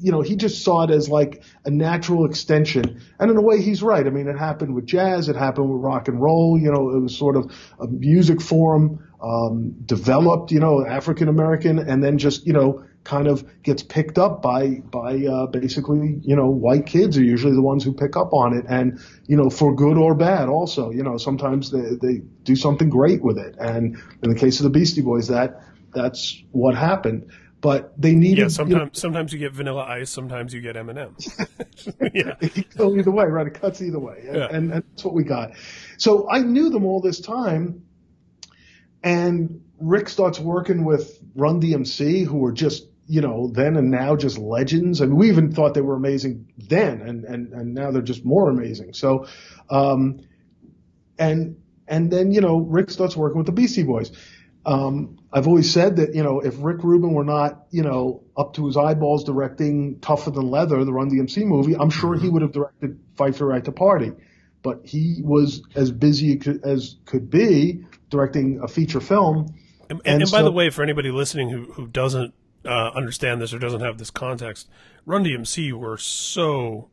you 0.00 0.12
know, 0.12 0.20
he 0.20 0.36
just 0.36 0.62
saw 0.62 0.84
it 0.84 0.90
as 0.90 1.08
like 1.08 1.42
a 1.64 1.70
natural 1.70 2.26
extension. 2.26 3.02
And 3.18 3.30
in 3.30 3.36
a 3.36 3.42
way, 3.42 3.60
he's 3.60 3.82
right. 3.82 4.06
I 4.06 4.10
mean, 4.10 4.28
it 4.28 4.38
happened 4.38 4.74
with 4.74 4.86
jazz. 4.86 5.28
It 5.28 5.36
happened 5.36 5.70
with 5.70 5.82
rock 5.82 6.08
and 6.08 6.20
roll. 6.20 6.58
You 6.58 6.70
know, 6.72 6.90
it 6.90 7.00
was 7.00 7.16
sort 7.16 7.36
of 7.36 7.52
a 7.80 7.86
music 7.86 8.40
form, 8.40 9.06
um, 9.22 9.74
developed, 9.84 10.52
you 10.52 10.60
know, 10.60 10.86
African 10.86 11.28
American 11.28 11.78
and 11.78 12.02
then 12.02 12.18
just, 12.18 12.46
you 12.46 12.52
know, 12.52 12.84
kind 13.06 13.28
of 13.28 13.62
gets 13.62 13.84
picked 13.84 14.18
up 14.18 14.42
by 14.42 14.82
by 14.90 15.24
uh, 15.24 15.46
basically 15.46 16.18
you 16.22 16.34
know 16.34 16.48
white 16.48 16.86
kids 16.86 17.16
are 17.16 17.22
usually 17.22 17.54
the 17.54 17.62
ones 17.62 17.84
who 17.84 17.92
pick 17.92 18.16
up 18.16 18.32
on 18.32 18.52
it 18.52 18.64
and 18.68 18.98
you 19.26 19.36
know 19.36 19.48
for 19.48 19.74
good 19.74 19.96
or 19.96 20.14
bad 20.14 20.48
also 20.48 20.90
you 20.90 21.04
know 21.04 21.16
sometimes 21.16 21.70
they 21.70 21.94
they 22.02 22.18
do 22.42 22.56
something 22.56 22.90
great 22.90 23.22
with 23.22 23.38
it. 23.38 23.54
And 23.58 23.96
in 24.22 24.30
the 24.30 24.34
case 24.34 24.58
of 24.58 24.64
the 24.64 24.70
Beastie 24.70 25.02
Boys 25.02 25.28
that 25.28 25.62
that's 25.94 26.42
what 26.50 26.74
happened. 26.74 27.30
But 27.60 28.00
they 28.00 28.14
needed 28.14 28.42
yeah 28.42 28.48
sometimes 28.48 28.72
you 28.72 28.84
know, 28.86 28.90
sometimes 28.92 29.32
you 29.32 29.38
get 29.38 29.52
vanilla 29.52 29.84
ice 29.84 30.10
sometimes 30.10 30.52
you 30.52 30.60
get 30.60 30.76
M&M's 30.76 31.36
yeah. 32.12 32.34
Either 32.78 33.10
way 33.10 33.24
right? 33.26 33.46
It 33.46 33.54
cuts 33.54 33.80
either 33.80 34.00
way. 34.00 34.24
And, 34.26 34.36
yeah. 34.36 34.46
and, 34.46 34.72
and 34.72 34.84
that's 34.90 35.04
what 35.04 35.14
we 35.14 35.22
got. 35.22 35.52
So 35.96 36.28
I 36.28 36.40
knew 36.40 36.70
them 36.70 36.84
all 36.84 37.00
this 37.00 37.20
time 37.20 37.86
and 39.02 39.62
Rick 39.78 40.08
starts 40.08 40.38
working 40.40 40.84
with 40.84 41.18
Run 41.34 41.60
DMC, 41.60 42.26
who 42.26 42.38
were 42.38 42.52
just 42.52 42.86
you 43.08 43.20
know, 43.20 43.48
then 43.52 43.76
and 43.76 43.90
now 43.90 44.16
just 44.16 44.38
legends. 44.38 45.00
I 45.00 45.06
mean, 45.06 45.16
we 45.16 45.28
even 45.28 45.52
thought 45.52 45.74
they 45.74 45.80
were 45.80 45.94
amazing 45.94 46.52
then, 46.58 47.00
and 47.02 47.24
and 47.24 47.52
and 47.52 47.74
now 47.74 47.90
they're 47.90 48.02
just 48.02 48.24
more 48.24 48.50
amazing. 48.50 48.94
So, 48.94 49.26
um, 49.70 50.20
and 51.18 51.56
and 51.86 52.10
then 52.10 52.32
you 52.32 52.40
know, 52.40 52.58
Rick 52.58 52.90
starts 52.90 53.16
working 53.16 53.38
with 53.38 53.46
the 53.46 53.52
Beastie 53.52 53.84
Boys. 53.84 54.10
Um, 54.64 55.18
I've 55.32 55.46
always 55.46 55.72
said 55.72 55.96
that 55.96 56.14
you 56.14 56.24
know, 56.24 56.40
if 56.40 56.54
Rick 56.58 56.82
Rubin 56.82 57.12
were 57.12 57.24
not 57.24 57.66
you 57.70 57.82
know 57.82 58.24
up 58.36 58.54
to 58.54 58.66
his 58.66 58.76
eyeballs 58.76 59.24
directing 59.24 60.00
Tougher 60.00 60.32
Than 60.32 60.50
Leather, 60.50 60.84
the 60.84 60.92
Run 60.92 61.10
DMC 61.10 61.44
movie, 61.44 61.76
I'm 61.76 61.90
sure 61.90 62.18
he 62.18 62.28
would 62.28 62.42
have 62.42 62.52
directed 62.52 62.98
Fight 63.16 63.36
for 63.36 63.46
Right 63.46 63.64
to 63.64 63.72
Party. 63.72 64.12
But 64.62 64.80
he 64.84 65.20
was 65.22 65.62
as 65.76 65.92
busy 65.92 66.40
as 66.64 66.96
could 67.04 67.30
be 67.30 67.84
directing 68.10 68.60
a 68.64 68.66
feature 68.66 69.00
film. 69.00 69.54
And, 69.88 70.00
and, 70.04 70.22
and 70.22 70.30
by 70.32 70.42
the 70.42 70.50
way, 70.50 70.70
for 70.70 70.82
anybody 70.82 71.12
listening 71.12 71.50
who, 71.50 71.66
who 71.66 71.86
doesn't 71.86 72.34
uh, 72.66 72.90
understand 72.94 73.40
this 73.40 73.52
or 73.52 73.58
doesn't 73.58 73.80
have 73.80 73.98
this 73.98 74.10
context, 74.10 74.68
Run 75.04 75.24
DMC 75.24 75.72
were 75.72 75.98
so 75.98 76.90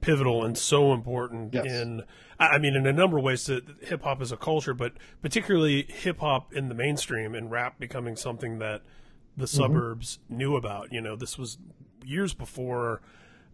pivotal 0.00 0.44
and 0.44 0.56
so 0.56 0.92
important 0.92 1.54
yes. 1.54 1.64
in 1.66 2.02
I 2.38 2.58
mean 2.58 2.76
in 2.76 2.86
a 2.86 2.92
number 2.92 3.18
of 3.18 3.24
ways 3.24 3.44
to 3.44 3.62
hip 3.80 4.02
hop 4.02 4.20
as 4.20 4.30
a 4.30 4.36
culture, 4.36 4.74
but 4.74 4.92
particularly 5.22 5.84
hip 5.88 6.20
hop 6.20 6.52
in 6.52 6.68
the 6.68 6.74
mainstream 6.74 7.34
and 7.34 7.50
rap 7.50 7.78
becoming 7.78 8.14
something 8.14 8.58
that 8.58 8.82
the 9.36 9.46
mm-hmm. 9.46 9.56
suburbs 9.56 10.18
knew 10.28 10.54
about. 10.56 10.92
You 10.92 11.00
know, 11.00 11.16
this 11.16 11.38
was 11.38 11.58
years 12.04 12.34
before 12.34 13.00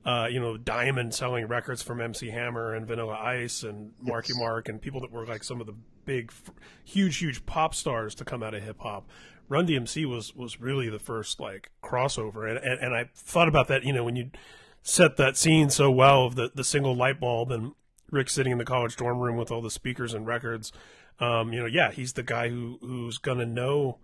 uh, 0.05 0.27
you 0.31 0.41
know, 0.41 0.57
Diamond 0.57 1.15
selling 1.15 1.47
records 1.47 1.83
from 1.83 2.01
MC 2.01 2.31
Hammer 2.31 2.75
and 2.75 2.87
Vanilla 2.87 3.15
Ice 3.15 3.63
and 3.63 3.93
Marky 4.01 4.33
yes. 4.33 4.39
Mark 4.39 4.69
and 4.69 4.81
people 4.81 5.01
that 5.01 5.13
were 5.13 5.27
like 5.27 5.45
some 5.45 5.61
of 5.61 5.67
the 5.67 5.75
big, 6.05 6.33
huge, 6.85 7.19
huge 7.19 7.47
pop 7.47 7.75
stars 7.75 8.15
to 8.17 8.25
come 8.25 8.43
out 8.43 8.55
of 8.55 8.63
hip 8.63 8.81
hop. 8.81 9.09
Run 9.53 9.67
DMC 9.67 10.07
was 10.07 10.35
was 10.35 10.62
really 10.62 10.88
the 10.88 10.99
first 10.99 11.38
like 11.38 11.71
crossover, 11.85 12.49
and, 12.49 12.57
and 12.59 12.81
and 12.81 12.95
I 12.95 13.11
thought 13.15 13.49
about 13.49 13.69
that. 13.69 13.85
You 13.85 13.93
know, 13.93 14.03
when 14.03 14.17
you 14.17 14.31
set 14.81 15.19
that 15.19 15.37
scene 15.37 15.69
so 15.69 15.91
well 15.91 16.25
of 16.25 16.37
the 16.37 16.51
the 16.55 16.65
single 16.65 16.97
light 16.97 17.21
bulb 17.21 17.53
and 17.53 17.73
Rick 18.11 18.31
sitting 18.31 18.51
in 18.51 18.57
the 18.57 18.65
college 18.65 18.97
dorm 18.97 19.19
room 19.19 19.37
with 19.37 19.51
all 19.51 19.61
the 19.61 19.71
speakers 19.71 20.15
and 20.15 20.27
records. 20.27 20.73
Um, 21.21 21.53
you 21.53 21.61
know, 21.61 21.67
yeah, 21.67 21.91
he's 21.91 22.15
the 22.15 22.23
guy 22.23 22.49
who 22.49 22.79
who's 22.81 23.19
gonna 23.19 23.45
know. 23.45 23.99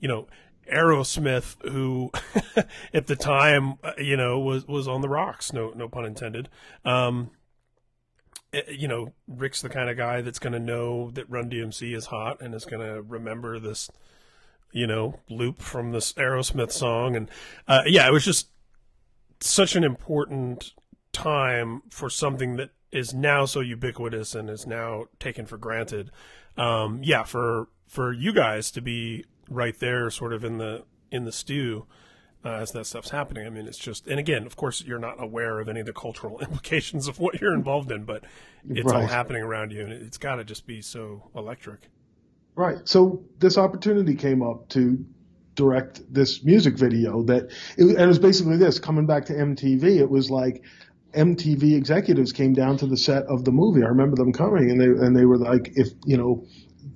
You 0.00 0.08
know, 0.08 0.26
Aerosmith, 0.72 1.56
who 1.70 2.10
at 2.94 3.06
the 3.06 3.14
time, 3.14 3.74
uh, 3.84 3.92
you 3.98 4.16
know, 4.16 4.38
was 4.38 4.66
was 4.66 4.88
on 4.88 5.02
the 5.02 5.08
rocks. 5.10 5.52
No, 5.52 5.70
no 5.76 5.86
pun 5.86 6.06
intended. 6.06 6.48
Um, 6.82 7.30
eh, 8.54 8.62
you 8.70 8.88
know, 8.88 9.12
Rick's 9.28 9.60
the 9.60 9.68
kind 9.68 9.90
of 9.90 9.98
guy 9.98 10.22
that's 10.22 10.38
going 10.38 10.54
to 10.54 10.58
know 10.58 11.10
that 11.10 11.28
Run 11.28 11.50
DMC 11.50 11.94
is 11.94 12.06
hot 12.06 12.40
and 12.40 12.54
is 12.54 12.64
going 12.64 12.80
to 12.80 13.02
remember 13.02 13.58
this 13.58 13.90
you 14.74 14.88
know, 14.88 15.20
loop 15.30 15.62
from 15.62 15.92
this 15.92 16.12
Aerosmith 16.14 16.72
song. 16.72 17.14
And 17.14 17.30
uh, 17.68 17.82
yeah, 17.86 18.06
it 18.08 18.12
was 18.12 18.24
just 18.24 18.48
such 19.40 19.76
an 19.76 19.84
important 19.84 20.72
time 21.12 21.82
for 21.90 22.10
something 22.10 22.56
that 22.56 22.70
is 22.90 23.14
now 23.14 23.44
so 23.44 23.60
ubiquitous 23.60 24.34
and 24.34 24.50
is 24.50 24.66
now 24.66 25.06
taken 25.20 25.46
for 25.46 25.56
granted. 25.56 26.10
Um, 26.56 27.00
yeah, 27.02 27.22
for 27.22 27.68
for 27.86 28.12
you 28.12 28.32
guys 28.32 28.72
to 28.72 28.82
be 28.82 29.24
right 29.48 29.78
there, 29.78 30.10
sort 30.10 30.32
of 30.32 30.44
in 30.44 30.58
the 30.58 30.84
in 31.10 31.24
the 31.24 31.32
stew. 31.32 31.86
Uh, 32.46 32.58
as 32.60 32.72
that 32.72 32.84
stuff's 32.84 33.08
happening, 33.08 33.46
I 33.46 33.48
mean, 33.48 33.66
it's 33.66 33.78
just, 33.78 34.06
and 34.06 34.20
again, 34.20 34.44
of 34.44 34.54
course, 34.54 34.84
you're 34.84 34.98
not 34.98 35.14
aware 35.18 35.60
of 35.60 35.68
any 35.70 35.80
of 35.80 35.86
the 35.86 35.94
cultural 35.94 36.38
implications 36.42 37.08
of 37.08 37.18
what 37.18 37.40
you're 37.40 37.54
involved 37.54 37.90
in, 37.90 38.04
but 38.04 38.22
it's 38.68 38.84
right. 38.84 39.00
all 39.00 39.06
happening 39.06 39.40
around 39.40 39.72
you, 39.72 39.80
and 39.80 39.90
it's 39.90 40.18
got 40.18 40.34
to 40.34 40.44
just 40.44 40.66
be 40.66 40.82
so 40.82 41.30
electric. 41.34 41.88
Right. 42.56 42.78
So 42.84 43.24
this 43.38 43.58
opportunity 43.58 44.14
came 44.14 44.42
up 44.42 44.68
to 44.70 45.04
direct 45.54 46.02
this 46.12 46.44
music 46.44 46.78
video 46.78 47.22
that, 47.24 47.50
it, 47.76 47.84
and 47.84 48.00
it 48.00 48.06
was 48.06 48.18
basically 48.18 48.56
this 48.56 48.78
coming 48.78 49.06
back 49.06 49.26
to 49.26 49.32
MTV. 49.32 49.98
It 49.98 50.10
was 50.10 50.30
like 50.30 50.62
MTV 51.12 51.76
executives 51.76 52.32
came 52.32 52.52
down 52.52 52.76
to 52.78 52.86
the 52.86 52.96
set 52.96 53.24
of 53.24 53.44
the 53.44 53.52
movie. 53.52 53.82
I 53.82 53.88
remember 53.88 54.16
them 54.16 54.32
coming 54.32 54.70
and 54.70 54.80
they, 54.80 54.86
and 54.86 55.16
they 55.16 55.24
were 55.24 55.38
like, 55.38 55.72
if, 55.74 55.88
you 56.04 56.16
know, 56.16 56.44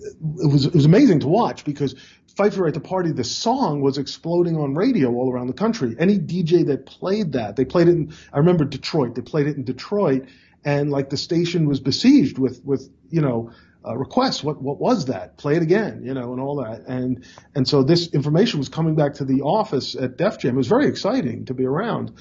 it 0.01 0.51
was, 0.51 0.67
it 0.67 0.75
was 0.75 0.85
amazing 0.85 1.21
to 1.21 1.29
watch 1.29 1.65
because 1.65 1.95
Fight 2.37 2.55
for 2.55 2.63
Right 2.63 2.75
to 2.75 2.81
Party, 2.81 3.11
the 3.11 3.25
song 3.25 3.81
was 3.81 3.99
exploding 3.99 4.57
on 4.57 4.75
radio 4.75 5.13
all 5.13 5.33
around 5.33 5.49
the 5.49 5.55
country. 5.55 5.97
Any 5.99 6.19
DJ 6.19 6.67
that 6.67 6.87
played 6.87 7.33
that, 7.33 7.57
they 7.57 7.65
played 7.65 7.89
it 7.89 7.93
in, 7.93 8.15
I 8.33 8.39
remember 8.39 8.65
Detroit, 8.65 9.17
they 9.17 9.23
played 9.23 9.49
it 9.49 9.57
in 9.57 9.65
Detroit 9.65 10.29
and 10.65 10.91
like 10.91 11.11
the 11.11 11.17
station 11.17 11.67
was 11.67 11.81
besieged 11.81 12.39
with, 12.39 12.65
with, 12.65 12.89
you 13.11 13.21
know, 13.21 13.51
uh, 13.87 13.97
requests. 13.97 14.43
What 14.43 14.61
what 14.61 14.79
was 14.79 15.07
that? 15.07 15.37
Play 15.37 15.57
it 15.57 15.63
again, 15.63 16.03
you 16.05 16.15
know, 16.15 16.33
and 16.33 16.41
all 16.41 16.57
that. 16.57 16.87
And 16.87 17.25
and 17.55 17.67
so 17.67 17.83
this 17.83 18.09
information 18.09 18.59
was 18.59 18.69
coming 18.69 18.95
back 18.95 19.15
to 19.15 19.25
the 19.25 19.43
office 19.43 19.95
at 19.95 20.17
Def 20.17 20.39
Jam. 20.39 20.55
It 20.55 20.59
was 20.59 20.69
very 20.69 20.87
exciting 20.87 21.45
to 21.47 21.55
be 21.55 21.65
around. 21.65 22.13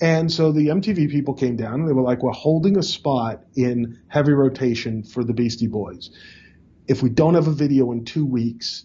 And 0.00 0.32
so 0.32 0.50
the 0.50 0.68
MTV 0.68 1.10
people 1.10 1.34
came 1.34 1.56
down 1.56 1.80
and 1.80 1.88
they 1.88 1.92
were 1.92 2.02
like, 2.02 2.22
"We're 2.22 2.32
holding 2.32 2.78
a 2.78 2.82
spot 2.82 3.44
in 3.54 3.98
heavy 4.08 4.32
rotation 4.32 5.02
for 5.02 5.24
the 5.24 5.34
Beastie 5.34 5.66
Boys. 5.66 6.10
If 6.86 7.02
we 7.02 7.10
don't 7.10 7.34
have 7.34 7.48
a 7.48 7.52
video 7.52 7.92
in 7.92 8.04
two 8.04 8.24
weeks, 8.24 8.84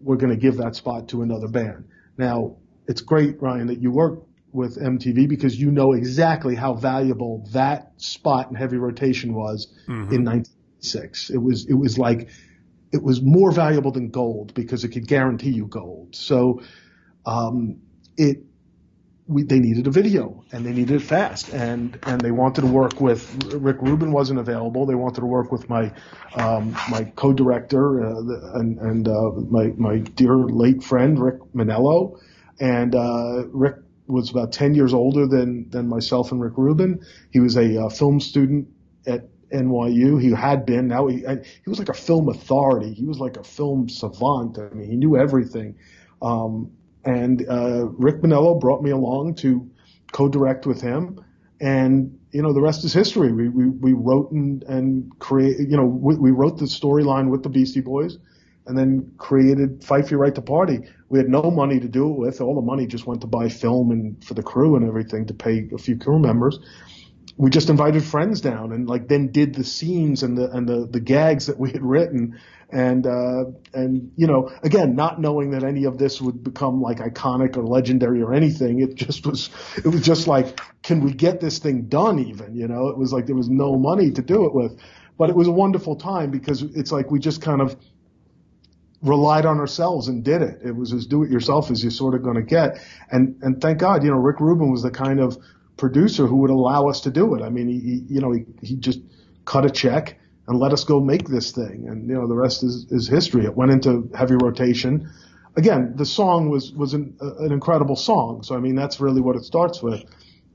we're 0.00 0.16
going 0.16 0.30
to 0.30 0.40
give 0.40 0.58
that 0.58 0.76
spot 0.76 1.08
to 1.08 1.22
another 1.22 1.48
band." 1.48 1.84
Now 2.18 2.56
it's 2.86 3.00
great, 3.00 3.40
Ryan, 3.40 3.68
that 3.68 3.80
you 3.80 3.90
work 3.90 4.24
with 4.52 4.76
MTV 4.76 5.28
because 5.28 5.58
you 5.58 5.70
know 5.70 5.92
exactly 5.92 6.56
how 6.56 6.74
valuable 6.74 7.46
that 7.52 7.92
spot 7.98 8.50
in 8.50 8.56
heavy 8.56 8.76
rotation 8.76 9.32
was 9.32 9.72
mm-hmm. 9.86 10.12
in 10.12 10.24
19 10.24 10.52
six. 10.84 11.30
It 11.30 11.38
was 11.38 11.66
it 11.66 11.74
was 11.74 11.98
like 11.98 12.28
it 12.92 13.02
was 13.02 13.22
more 13.22 13.52
valuable 13.52 13.92
than 13.92 14.10
gold 14.10 14.54
because 14.54 14.84
it 14.84 14.88
could 14.88 15.06
guarantee 15.06 15.50
you 15.50 15.66
gold. 15.66 16.16
So 16.16 16.62
um, 17.26 17.80
it 18.16 18.44
we, 19.30 19.44
they 19.44 19.60
needed 19.60 19.86
a 19.86 19.90
video 19.90 20.44
and 20.50 20.66
they 20.66 20.72
needed 20.72 20.96
it 20.96 21.02
fast 21.02 21.54
and 21.54 21.96
and 22.02 22.20
they 22.20 22.32
wanted 22.32 22.62
to 22.62 22.66
work 22.66 23.00
with 23.00 23.52
Rick 23.54 23.76
Rubin 23.80 24.10
wasn't 24.10 24.40
available. 24.40 24.86
They 24.86 24.96
wanted 24.96 25.20
to 25.20 25.26
work 25.26 25.52
with 25.52 25.68
my 25.68 25.92
um, 26.34 26.72
my 26.90 27.04
co-director 27.14 28.04
uh, 28.04 28.58
and 28.58 28.78
and 28.78 29.08
uh, 29.08 29.30
my 29.48 29.68
my 29.76 29.98
dear 29.98 30.34
late 30.34 30.82
friend 30.82 31.18
Ric 31.18 31.36
Menello. 31.54 32.18
and 32.58 32.94
uh, 32.94 33.44
Rick 33.52 33.76
was 34.08 34.30
about 34.30 34.52
10 34.52 34.74
years 34.74 34.92
older 34.92 35.26
than 35.28 35.70
than 35.70 35.88
myself 35.88 36.32
and 36.32 36.40
Rick 36.40 36.54
Rubin. 36.56 37.00
He 37.30 37.38
was 37.38 37.56
a 37.56 37.84
uh, 37.84 37.88
film 37.88 38.18
student 38.18 38.68
at 39.06 39.28
NYU. 39.52 40.20
He 40.20 40.30
had 40.30 40.66
been. 40.66 40.88
Now 40.88 41.06
he 41.06 41.18
he 41.18 41.70
was 41.70 41.78
like 41.78 41.88
a 41.88 41.94
film 41.94 42.28
authority. 42.28 42.92
He 42.92 43.04
was 43.04 43.18
like 43.18 43.36
a 43.36 43.44
film 43.44 43.88
savant. 43.88 44.58
I 44.58 44.74
mean, 44.74 44.88
he 44.88 44.96
knew 44.96 45.16
everything. 45.16 45.76
Um, 46.22 46.70
and 47.04 47.46
uh, 47.48 47.86
Ric 47.86 48.16
Menello 48.16 48.60
brought 48.60 48.82
me 48.82 48.90
along 48.90 49.36
to 49.36 49.68
co-direct 50.12 50.66
with 50.66 50.80
him, 50.82 51.24
and 51.60 52.18
you 52.30 52.42
know 52.42 52.52
the 52.52 52.60
rest 52.60 52.84
is 52.84 52.92
history. 52.92 53.32
We 53.32 53.48
we, 53.48 53.68
we 53.68 53.92
wrote 53.92 54.30
and 54.32 54.62
and 54.64 55.18
create. 55.18 55.58
You 55.60 55.76
know, 55.76 55.86
we, 55.86 56.16
we 56.16 56.30
wrote 56.30 56.58
the 56.58 56.66
storyline 56.66 57.30
with 57.30 57.42
the 57.42 57.48
Beastie 57.48 57.80
Boys 57.80 58.18
and 58.66 58.76
then 58.78 59.12
created 59.18 59.82
Fight 59.82 60.10
Your 60.10 60.20
Right 60.20 60.34
to 60.34 60.42
Party. 60.42 60.80
We 61.08 61.18
had 61.18 61.28
no 61.28 61.50
money 61.50 61.80
to 61.80 61.88
do 61.88 62.08
it 62.08 62.18
with. 62.18 62.40
All 62.40 62.54
the 62.54 62.60
money 62.60 62.86
just 62.86 63.06
went 63.06 63.20
to 63.22 63.26
buy 63.26 63.48
film 63.48 63.90
and 63.90 64.22
for 64.24 64.34
the 64.34 64.42
crew 64.42 64.76
and 64.76 64.86
everything 64.86 65.26
to 65.26 65.34
pay 65.34 65.68
a 65.74 65.78
few 65.78 65.96
crew 65.98 66.18
members. 66.18 66.58
We 67.36 67.50
just 67.50 67.70
invited 67.70 68.04
friends 68.04 68.40
down 68.40 68.72
and 68.72 68.88
like 68.88 69.08
then 69.08 69.32
did 69.32 69.54
the 69.54 69.64
scenes 69.64 70.22
and 70.22 70.36
the 70.36 70.50
and 70.50 70.68
the, 70.68 70.86
the 70.86 71.00
gags 71.00 71.46
that 71.46 71.58
we 71.58 71.70
had 71.70 71.82
written 71.82 72.38
and 72.70 73.06
uh, 73.06 73.44
and 73.72 74.12
you 74.16 74.26
know 74.26 74.50
again 74.62 74.94
not 74.94 75.20
knowing 75.20 75.50
that 75.50 75.64
any 75.64 75.84
of 75.84 75.98
this 75.98 76.20
would 76.20 76.44
become 76.44 76.80
like 76.80 76.98
iconic 76.98 77.56
or 77.56 77.64
legendary 77.64 78.22
or 78.22 78.34
anything 78.34 78.80
it 78.80 78.94
just 78.94 79.26
was 79.26 79.50
it 79.76 79.86
was 79.86 80.02
just 80.02 80.26
like 80.26 80.60
can 80.82 81.00
we 81.00 81.12
get 81.12 81.40
this 81.40 81.58
thing 81.58 81.82
done 81.82 82.18
even 82.18 82.54
you 82.54 82.68
know 82.68 82.88
it 82.88 82.98
was 82.98 83.12
like 83.12 83.26
there 83.26 83.36
was 83.36 83.48
no 83.48 83.76
money 83.76 84.10
to 84.10 84.22
do 84.22 84.44
it 84.44 84.54
with 84.54 84.78
but 85.18 85.30
it 85.30 85.36
was 85.36 85.48
a 85.48 85.52
wonderful 85.52 85.96
time 85.96 86.30
because 86.30 86.62
it's 86.62 86.92
like 86.92 87.10
we 87.10 87.18
just 87.18 87.42
kind 87.42 87.60
of 87.60 87.76
relied 89.02 89.46
on 89.46 89.58
ourselves 89.58 90.08
and 90.08 90.24
did 90.24 90.42
it. 90.42 90.60
It 90.64 90.76
was 90.76 90.92
as 90.92 91.06
do 91.06 91.22
it 91.22 91.30
yourself 91.30 91.70
as 91.70 91.82
you're 91.82 91.90
sort 91.90 92.14
of 92.14 92.22
going 92.22 92.36
to 92.36 92.42
get. 92.42 92.78
And, 93.10 93.36
and 93.42 93.60
thank 93.60 93.78
God, 93.78 94.04
you 94.04 94.10
know, 94.10 94.16
Rick 94.16 94.40
Rubin 94.40 94.70
was 94.70 94.82
the 94.82 94.90
kind 94.90 95.20
of 95.20 95.38
producer 95.80 96.26
who 96.26 96.36
would 96.36 96.50
allow 96.50 96.88
us 96.88 97.00
to 97.02 97.10
do 97.10 97.34
it. 97.34 97.42
I 97.42 97.48
mean, 97.48 97.68
he, 97.68 97.80
he 97.80 98.14
you 98.14 98.20
know, 98.20 98.32
he, 98.32 98.44
he 98.62 98.76
just 98.76 99.00
cut 99.44 99.64
a 99.64 99.70
check 99.70 100.18
and 100.46 100.58
let 100.58 100.72
us 100.72 100.84
go 100.84 101.00
make 101.00 101.28
this 101.28 101.52
thing. 101.52 101.88
And, 101.88 102.08
you 102.08 102.14
know, 102.14 102.26
the 102.28 102.34
rest 102.34 102.62
is, 102.62 102.86
is 102.90 103.08
history. 103.08 103.44
It 103.44 103.56
went 103.56 103.72
into 103.72 104.10
heavy 104.14 104.36
rotation. 104.36 105.10
Again, 105.56 105.94
the 105.96 106.06
song 106.06 106.48
was, 106.48 106.72
was 106.72 106.94
an, 106.94 107.16
an 107.20 107.52
incredible 107.52 107.96
song. 107.96 108.42
So, 108.42 108.54
I 108.54 108.60
mean, 108.60 108.76
that's 108.76 109.00
really 109.00 109.20
what 109.20 109.36
it 109.36 109.44
starts 109.44 109.82
with. 109.82 110.04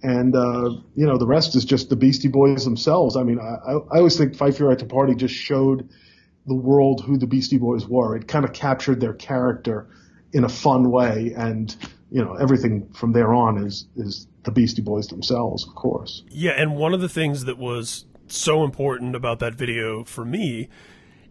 And, 0.04 0.36
uh, 0.36 0.70
you 0.96 1.08
know, 1.08 1.18
the 1.18 1.28
rest 1.28 1.56
is 1.56 1.66
just 1.66 1.90
the 1.90 1.96
Beastie 1.96 2.30
Boys 2.30 2.64
themselves. 2.64 3.18
I 3.18 3.24
mean, 3.24 3.40
I, 3.40 3.72
I 3.94 3.98
always 3.98 4.18
think 4.18 4.38
for 4.38 4.48
Your 4.50 4.70
Right 4.70 4.80
to 4.80 4.86
Party 4.86 5.16
just 5.16 5.36
showed– 5.36 5.90
the 6.46 6.56
world 6.56 7.04
who 7.04 7.18
the 7.18 7.28
Beastie 7.28 7.58
Boys 7.58 7.88
were. 7.88 8.16
It 8.16 8.28
kind 8.28 8.46
of 8.46 8.54
captured 8.54 9.00
their 9.00 9.14
character 9.14 9.88
in 10.32 10.44
a 10.44 10.50
fun 10.50 10.92
way, 10.92 11.34
and 11.36 11.76
you 12.12 12.24
know 12.24 12.36
everything 12.36 12.90
from 12.94 13.12
there 13.12 13.34
on 13.34 13.66
is 13.66 13.88
is 13.96 14.28
the 14.46 14.52
Beastie 14.52 14.82
Boys 14.82 15.08
themselves, 15.08 15.68
of 15.68 15.76
course. 15.76 16.24
Yeah, 16.30 16.52
and 16.52 16.76
one 16.76 16.94
of 16.94 17.02
the 17.02 17.10
things 17.10 17.46
that 17.46 17.58
was 17.58 18.06
so 18.28 18.64
important 18.64 19.16
about 19.16 19.40
that 19.40 19.54
video 19.56 20.04
for 20.04 20.26
me 20.26 20.70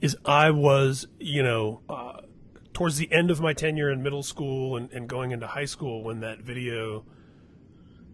is 0.00 0.16
I 0.24 0.50
was, 0.50 1.06
you 1.18 1.42
know, 1.42 1.80
uh, 1.88 2.20
towards 2.72 2.98
the 2.98 3.10
end 3.12 3.30
of 3.30 3.40
my 3.40 3.52
tenure 3.52 3.90
in 3.90 4.02
middle 4.02 4.22
school 4.22 4.76
and, 4.76 4.90
and 4.92 5.08
going 5.08 5.30
into 5.30 5.46
high 5.46 5.64
school 5.64 6.02
when 6.02 6.20
that 6.20 6.40
video 6.40 7.04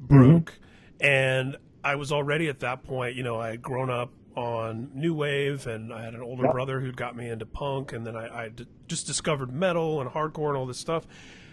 broke, 0.00 0.52
mm-hmm. 0.52 1.06
and 1.06 1.56
I 1.82 1.96
was 1.96 2.12
already 2.12 2.48
at 2.48 2.60
that 2.60 2.84
point, 2.84 3.16
you 3.16 3.22
know, 3.22 3.40
I 3.40 3.50
had 3.50 3.62
grown 3.62 3.90
up 3.90 4.12
on 4.36 4.90
new 4.94 5.12
wave, 5.14 5.66
and 5.66 5.92
I 5.92 6.04
had 6.04 6.14
an 6.14 6.22
older 6.22 6.48
brother 6.52 6.80
who'd 6.80 6.96
got 6.96 7.16
me 7.16 7.28
into 7.28 7.46
punk, 7.46 7.92
and 7.92 8.06
then 8.06 8.16
I, 8.16 8.44
I 8.44 8.48
d- 8.48 8.66
just 8.86 9.06
discovered 9.06 9.52
metal 9.52 10.00
and 10.00 10.08
hardcore 10.08 10.48
and 10.48 10.56
all 10.56 10.66
this 10.66 10.78
stuff. 10.78 11.06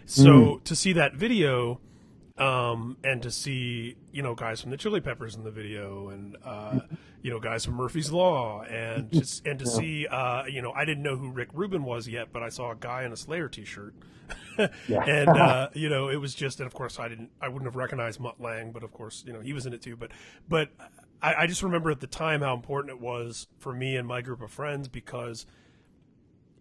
So 0.06 0.26
mm. 0.26 0.64
to 0.64 0.76
see 0.76 0.94
that 0.94 1.16
video, 1.16 1.82
um, 2.38 2.98
and 3.04 3.22
to 3.24 3.32
see 3.32 3.96
you 4.12 4.22
know 4.22 4.36
guys 4.36 4.62
from 4.62 4.72
the 4.72 4.78
Chili 4.78 5.02
Peppers 5.02 5.36
in 5.36 5.44
the 5.44 5.52
video, 5.52 6.10
and 6.10 6.38
uh, 6.44 6.80
you 7.22 7.32
know 7.32 7.40
guys 7.40 7.66
from 7.66 7.76
Murphy's 7.76 8.12
Law, 8.12 8.64
and 8.64 9.12
just 9.12 9.46
and 9.46 9.60
to 9.60 9.66
yeah. 9.66 9.72
see 9.72 10.08
uh, 10.08 10.46
you 10.46 10.62
know 10.62 10.72
I 10.72 10.86
didn't 10.86 11.04
know 11.04 11.16
who 11.16 11.32
Rick 11.32 11.50
Rubin 11.54 11.84
was 11.84 12.08
yet, 12.08 12.30
but 12.32 12.44
I 12.44 12.50
saw 12.50 12.72
a 12.72 12.76
guy 12.76 13.04
in 13.04 13.12
a 13.12 13.18
Slayer 13.18 13.50
T-shirt, 13.50 13.96
and 14.58 15.30
uh, 15.30 15.70
you 15.74 15.90
know 15.90 16.10
it 16.10 16.18
was 16.18 16.36
just, 16.36 16.60
and 16.60 16.68
of 16.68 16.74
course 16.74 17.00
I 17.00 17.08
didn't, 17.08 17.32
I 17.42 17.48
wouldn't 17.48 17.66
have 17.66 17.76
recognized 17.76 18.20
Mutt 18.20 18.40
Lange, 18.40 18.72
but 18.72 18.84
of 18.84 18.94
course 18.94 19.24
you 19.26 19.34
know 19.34 19.42
he 19.42 19.54
was 19.54 19.66
in 19.66 19.74
it 19.74 19.82
too, 19.82 19.96
but 19.96 20.12
but 20.48 20.70
I, 21.22 21.36
I 21.36 21.48
just 21.48 21.64
remember 21.64 21.90
at 21.92 22.00
the 22.00 22.08
time 22.08 22.42
how 22.42 22.54
important 22.54 22.92
it 22.92 23.02
was 23.02 23.48
for 23.58 23.74
me 23.74 23.96
and 23.96 24.08
my 24.08 24.22
group 24.22 24.42
of 24.42 24.52
friends 24.52 24.88
because 24.88 25.46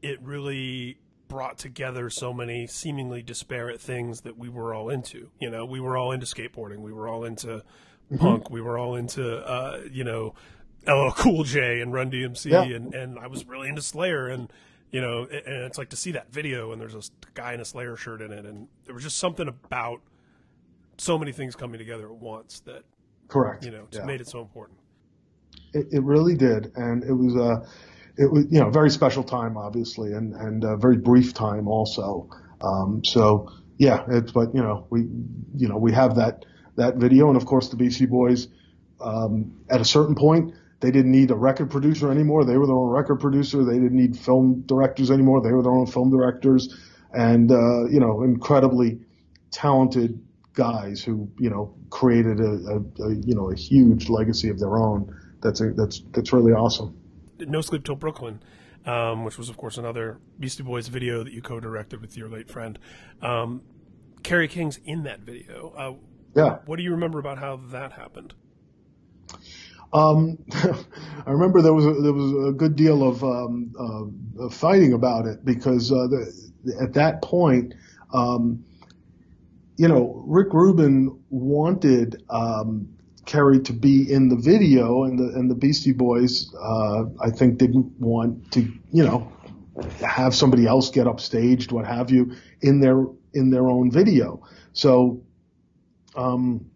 it 0.02 0.20
really 0.22 0.98
brought 1.28 1.58
together 1.58 2.10
so 2.10 2.32
many 2.32 2.66
seemingly 2.66 3.22
disparate 3.22 3.80
things 3.80 4.22
that 4.22 4.38
we 4.38 4.48
were 4.48 4.74
all 4.74 4.88
into. 4.88 5.30
You 5.40 5.50
know, 5.50 5.64
we 5.64 5.80
were 5.80 5.96
all 5.96 6.12
into 6.12 6.26
skateboarding, 6.26 6.78
we 6.78 6.92
were 6.92 7.08
all 7.08 7.24
into 7.24 7.48
mm-hmm. 7.48 8.16
punk, 8.18 8.50
we 8.50 8.60
were 8.60 8.78
all 8.78 8.94
into 8.94 9.36
uh, 9.38 9.80
you 9.90 10.04
know, 10.04 10.34
LL 10.86 11.10
Cool 11.12 11.44
J 11.44 11.80
and 11.80 11.92
Run 11.92 12.10
DMC, 12.10 12.50
yeah. 12.50 12.62
and 12.62 12.94
and 12.94 13.18
I 13.18 13.26
was 13.26 13.46
really 13.46 13.68
into 13.68 13.82
Slayer, 13.82 14.28
and 14.28 14.52
you 14.90 15.00
know, 15.00 15.22
and 15.24 15.64
it's 15.64 15.78
like 15.78 15.90
to 15.90 15.96
see 15.96 16.12
that 16.12 16.32
video, 16.32 16.72
and 16.72 16.80
there's 16.80 16.94
a 16.94 17.02
guy 17.34 17.54
in 17.54 17.60
a 17.60 17.64
Slayer 17.64 17.96
shirt 17.96 18.22
in 18.22 18.32
it, 18.32 18.44
and 18.44 18.68
there 18.84 18.94
was 18.94 19.02
just 19.02 19.18
something 19.18 19.48
about 19.48 20.00
so 20.98 21.18
many 21.18 21.32
things 21.32 21.56
coming 21.56 21.78
together 21.78 22.06
at 22.06 22.16
once 22.16 22.60
that 22.60 22.84
Correct. 23.28 23.64
You 23.64 23.72
know, 23.72 23.88
yeah. 23.90 24.04
made 24.04 24.20
it 24.20 24.28
so 24.28 24.40
important. 24.40 24.78
It, 25.72 25.86
it 25.92 26.02
really 26.02 26.36
did, 26.36 26.72
and 26.76 27.02
it 27.02 27.12
was 27.12 27.34
a, 27.34 27.66
it 28.18 28.31
was 28.31 28.46
you 28.50 28.61
know 28.61 28.70
very 28.70 28.90
special 28.90 29.22
time, 29.22 29.57
obviously, 29.57 30.12
and 30.12 30.35
and 30.35 30.64
a 30.64 30.76
very 30.76 30.96
brief 30.96 31.35
time 31.35 31.68
also. 31.68 32.29
Um, 32.61 33.02
so 33.05 33.50
yeah, 33.79 34.05
it's 34.09 34.33
but 34.33 34.55
you 34.55 34.62
know 34.62 34.87
we 34.90 35.02
you 35.55 35.68
know 35.68 35.76
we 35.76 35.92
have 35.92 36.16
that 36.16 36.44
that 36.76 36.96
video, 36.96 37.29
and 37.29 37.37
of 37.37 37.46
course 37.46 37.68
the 37.68 37.76
Beastie 37.76 38.07
Boys 38.07 38.48
um, 39.00 39.61
at 39.70 39.81
a 39.81 39.85
certain 39.85 40.14
point 40.14 40.55
they 40.81 40.90
didn't 40.90 41.12
need 41.12 41.31
a 41.31 41.35
record 41.35 41.70
producer 41.70 42.11
anymore. 42.11 42.44
They 42.44 42.57
were 42.59 42.66
their 42.66 42.76
own 42.76 42.90
record 42.90 43.20
producer. 43.20 43.64
They 43.64 43.79
didn't 43.79 43.96
need 43.96 44.18
film 44.18 44.62
directors 44.66 45.11
anymore. 45.11 45.42
They 45.42 45.52
were 45.52 45.62
their 45.62 45.72
own 45.72 45.87
film 45.87 46.11
directors, 46.11 46.76
and 47.12 47.50
uh, 47.50 47.87
you 47.87 48.00
know 48.00 48.22
incredibly 48.22 49.00
talented 49.50 50.20
guys 50.52 51.02
who 51.02 51.31
you 51.38 51.50
know 51.50 51.74
created 51.90 52.40
a, 52.40 52.44
a, 52.44 53.05
a, 53.05 53.14
you 53.14 53.35
know 53.35 53.50
a 53.50 53.57
huge 53.57 54.09
legacy 54.09 54.48
of 54.48 54.59
their 54.59 54.76
own. 54.76 55.14
That's 55.42 55.61
a, 55.61 55.70
that's 55.70 56.02
that's 56.12 56.33
really 56.33 56.52
awesome. 56.52 56.96
No 57.40 57.61
Sleep 57.61 57.85
Till 57.85 57.96
Brooklyn, 57.96 58.40
um, 58.85 59.25
which 59.25 59.38
was 59.38 59.49
of 59.49 59.57
course 59.57 59.79
another 59.79 60.18
Beastie 60.38 60.62
Boys 60.62 60.88
video 60.88 61.25
that 61.25 61.33
you 61.33 61.42
co-directed 61.42 62.01
with 62.01 62.16
your 62.16 62.29
late 62.29 62.49
friend. 62.49 62.79
Um, 63.22 63.62
Kerry 64.22 64.49
King's 64.49 64.79
in 64.85 65.05
that 65.05 65.20
video. 65.20 65.72
Uh, 65.77 65.94
yeah. 66.35 66.59
What 66.66 66.77
do 66.77 66.83
you 66.83 66.92
remember 66.92 67.18
about 67.18 67.38
how 67.38 67.57
that 67.70 67.92
happened? 67.92 68.35
Um, 69.92 70.38
I 70.53 71.31
remember 71.31 71.62
there 71.62 71.72
was 71.72 71.87
a, 71.87 71.94
there 71.94 72.12
was 72.12 72.49
a 72.49 72.53
good 72.53 72.77
deal 72.77 73.07
of 73.07 73.22
um, 73.22 73.72
uh, 74.40 74.49
fighting 74.51 74.92
about 74.92 75.27
it 75.27 75.44
because 75.44 75.90
uh, 75.92 76.07
the, 76.07 76.77
at 76.81 76.92
that 76.94 77.22
point. 77.22 77.75
Um, 78.12 78.64
you 79.77 79.88
know, 79.88 80.22
Rick 80.27 80.53
Rubin 80.53 81.18
wanted 81.29 82.22
um, 82.31 82.95
Kerry 83.26 83.60
to 83.60 83.72
be 83.72 84.10
in 84.10 84.28
the 84.28 84.36
video, 84.36 85.04
and 85.04 85.18
the 85.18 85.36
and 85.38 85.50
the 85.50 85.54
Beastie 85.54 85.92
Boys, 85.92 86.54
uh, 86.54 87.04
I 87.20 87.30
think, 87.30 87.58
didn't 87.58 87.92
want 87.98 88.52
to, 88.52 88.60
you 88.92 89.04
know, 89.04 89.30
have 90.00 90.34
somebody 90.34 90.66
else 90.66 90.90
get 90.90 91.06
upstaged, 91.06 91.72
what 91.72 91.86
have 91.86 92.10
you, 92.10 92.32
in 92.62 92.80
their 92.80 93.04
in 93.34 93.50
their 93.50 93.68
own 93.68 93.90
video. 93.90 94.42
So, 94.72 95.22
um, 96.14 96.66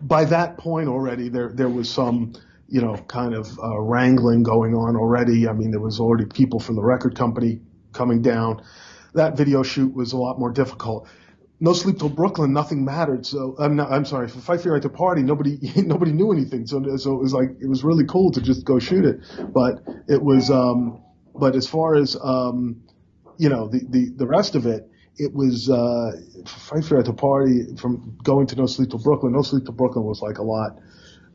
by 0.00 0.24
that 0.26 0.58
point 0.58 0.88
already, 0.88 1.28
there 1.28 1.50
there 1.52 1.68
was 1.68 1.90
some, 1.90 2.34
you 2.68 2.80
know, 2.80 2.96
kind 3.08 3.34
of 3.34 3.58
uh, 3.58 3.78
wrangling 3.80 4.44
going 4.44 4.74
on 4.74 4.96
already. 4.96 5.48
I 5.48 5.52
mean, 5.52 5.72
there 5.72 5.80
was 5.80 5.98
already 6.00 6.26
people 6.26 6.60
from 6.60 6.76
the 6.76 6.82
record 6.82 7.16
company 7.16 7.60
coming 7.92 8.22
down. 8.22 8.62
That 9.14 9.36
video 9.36 9.62
shoot 9.62 9.94
was 9.94 10.12
a 10.12 10.16
lot 10.16 10.38
more 10.38 10.50
difficult 10.50 11.08
no 11.64 11.72
sleep 11.72 11.98
till 11.98 12.10
Brooklyn, 12.10 12.52
nothing 12.52 12.84
mattered. 12.84 13.24
So 13.24 13.56
I'm 13.58 13.74
not, 13.76 13.90
I'm 13.90 14.04
sorry 14.04 14.28
for 14.28 14.38
Fight 14.38 14.60
for 14.60 14.72
Right 14.72 14.82
to 14.82 14.90
Party, 14.90 15.22
nobody 15.22 15.58
nobody 15.76 16.12
knew 16.12 16.30
anything. 16.30 16.66
So 16.66 16.96
so 16.98 17.14
it 17.14 17.22
was 17.22 17.32
like 17.32 17.50
it 17.60 17.66
was 17.66 17.82
really 17.82 18.04
cool 18.04 18.30
to 18.32 18.42
just 18.42 18.64
go 18.64 18.78
shoot 18.78 19.04
it. 19.04 19.20
But 19.52 19.82
it 20.06 20.22
was 20.22 20.50
um 20.50 21.02
but 21.34 21.56
as 21.56 21.66
far 21.66 21.94
as 21.94 22.16
um 22.22 22.82
you 23.38 23.48
know 23.48 23.68
the 23.68 23.80
the 23.88 24.10
the 24.14 24.26
rest 24.26 24.54
of 24.54 24.66
it, 24.66 24.88
it 25.16 25.32
was 25.32 25.70
uh 25.70 26.12
Fight 26.46 26.84
for 26.84 26.96
Right 26.96 27.06
to 27.06 27.14
Party 27.14 27.74
from 27.76 28.18
going 28.22 28.46
to 28.48 28.56
No 28.56 28.66
Sleep 28.66 28.90
till 28.90 29.02
Brooklyn. 29.02 29.32
No 29.32 29.42
Sleep 29.42 29.64
till 29.64 29.74
Brooklyn 29.74 30.04
was 30.04 30.20
like 30.20 30.38
a 30.38 30.44
lot 30.44 30.78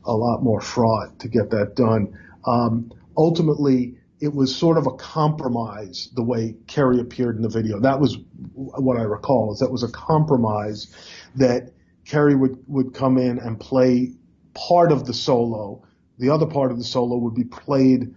a 0.04 0.14
lot 0.14 0.42
more 0.42 0.60
fraught 0.60 1.18
to 1.18 1.28
get 1.28 1.50
that 1.50 1.74
done. 1.74 2.16
Um, 2.46 2.92
ultimately 3.16 3.96
it 4.20 4.34
was 4.34 4.54
sort 4.54 4.76
of 4.76 4.86
a 4.86 4.92
compromise 4.92 6.10
the 6.14 6.22
way 6.22 6.54
Kerry 6.66 7.00
appeared 7.00 7.36
in 7.36 7.42
the 7.42 7.48
video. 7.48 7.80
That 7.80 8.00
was 8.00 8.18
what 8.54 8.98
I 8.98 9.02
recall 9.02 9.52
is 9.52 9.60
that 9.60 9.70
was 9.70 9.82
a 9.82 9.90
compromise 9.90 10.94
that 11.36 11.72
Kerry 12.04 12.34
would, 12.34 12.62
would 12.66 12.92
come 12.94 13.16
in 13.16 13.38
and 13.38 13.58
play 13.58 14.12
part 14.54 14.92
of 14.92 15.06
the 15.06 15.14
solo. 15.14 15.82
The 16.18 16.28
other 16.28 16.46
part 16.46 16.70
of 16.70 16.78
the 16.78 16.84
solo 16.84 17.16
would 17.16 17.34
be 17.34 17.44
played 17.44 18.14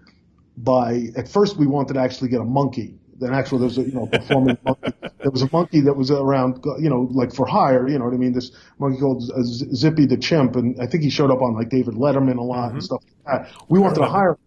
by, 0.58 1.08
at 1.16 1.28
first 1.28 1.58
we 1.58 1.68
wanted 1.68 1.94
to 1.94 2.00
actually 2.00 2.30
get 2.30 2.42
a 2.42 2.46
monkey 2.46 2.96
than 3.20 3.34
actual. 3.34 3.60
There 3.60 3.68
was 3.68 3.78
a 3.78 3.84
you 3.84 3.94
know 3.94 4.08
performing 4.08 4.58
monkey. 4.66 4.92
There 5.20 5.32
was 5.32 5.42
a 5.42 5.50
monkey 5.52 5.82
that 5.82 5.94
was 5.94 6.12
around, 6.12 6.64
you 6.80 6.90
know, 6.90 7.08
like 7.12 7.34
for 7.34 7.46
hire. 7.46 7.88
You 7.88 7.98
know 7.98 8.06
what 8.06 8.14
I 8.14 8.18
mean? 8.18 8.34
This 8.34 8.52
monkey 8.78 9.00
called 9.00 9.24
Zippy 9.46 10.06
the 10.06 10.18
chimp, 10.18 10.56
and 10.56 10.80
I 10.82 10.86
think 10.86 11.04
he 11.04 11.10
showed 11.10 11.32
up 11.32 11.42
on 11.42 11.54
like 11.54 11.70
David 11.70 11.96
Letterman 11.96 12.38
a 12.38 12.42
lot 12.42 12.68
mm-hmm. 12.68 12.76
and 12.76 12.84
stuff 12.84 13.04
like 13.26 13.46
that. 13.46 13.56
We 13.70 13.80
wanted 13.80 14.00
to 14.00 14.08
hire. 14.08 14.38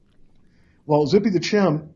Well, 0.87 1.07
Zippy 1.07 1.31
the 1.31 1.41
chimp 1.41 1.91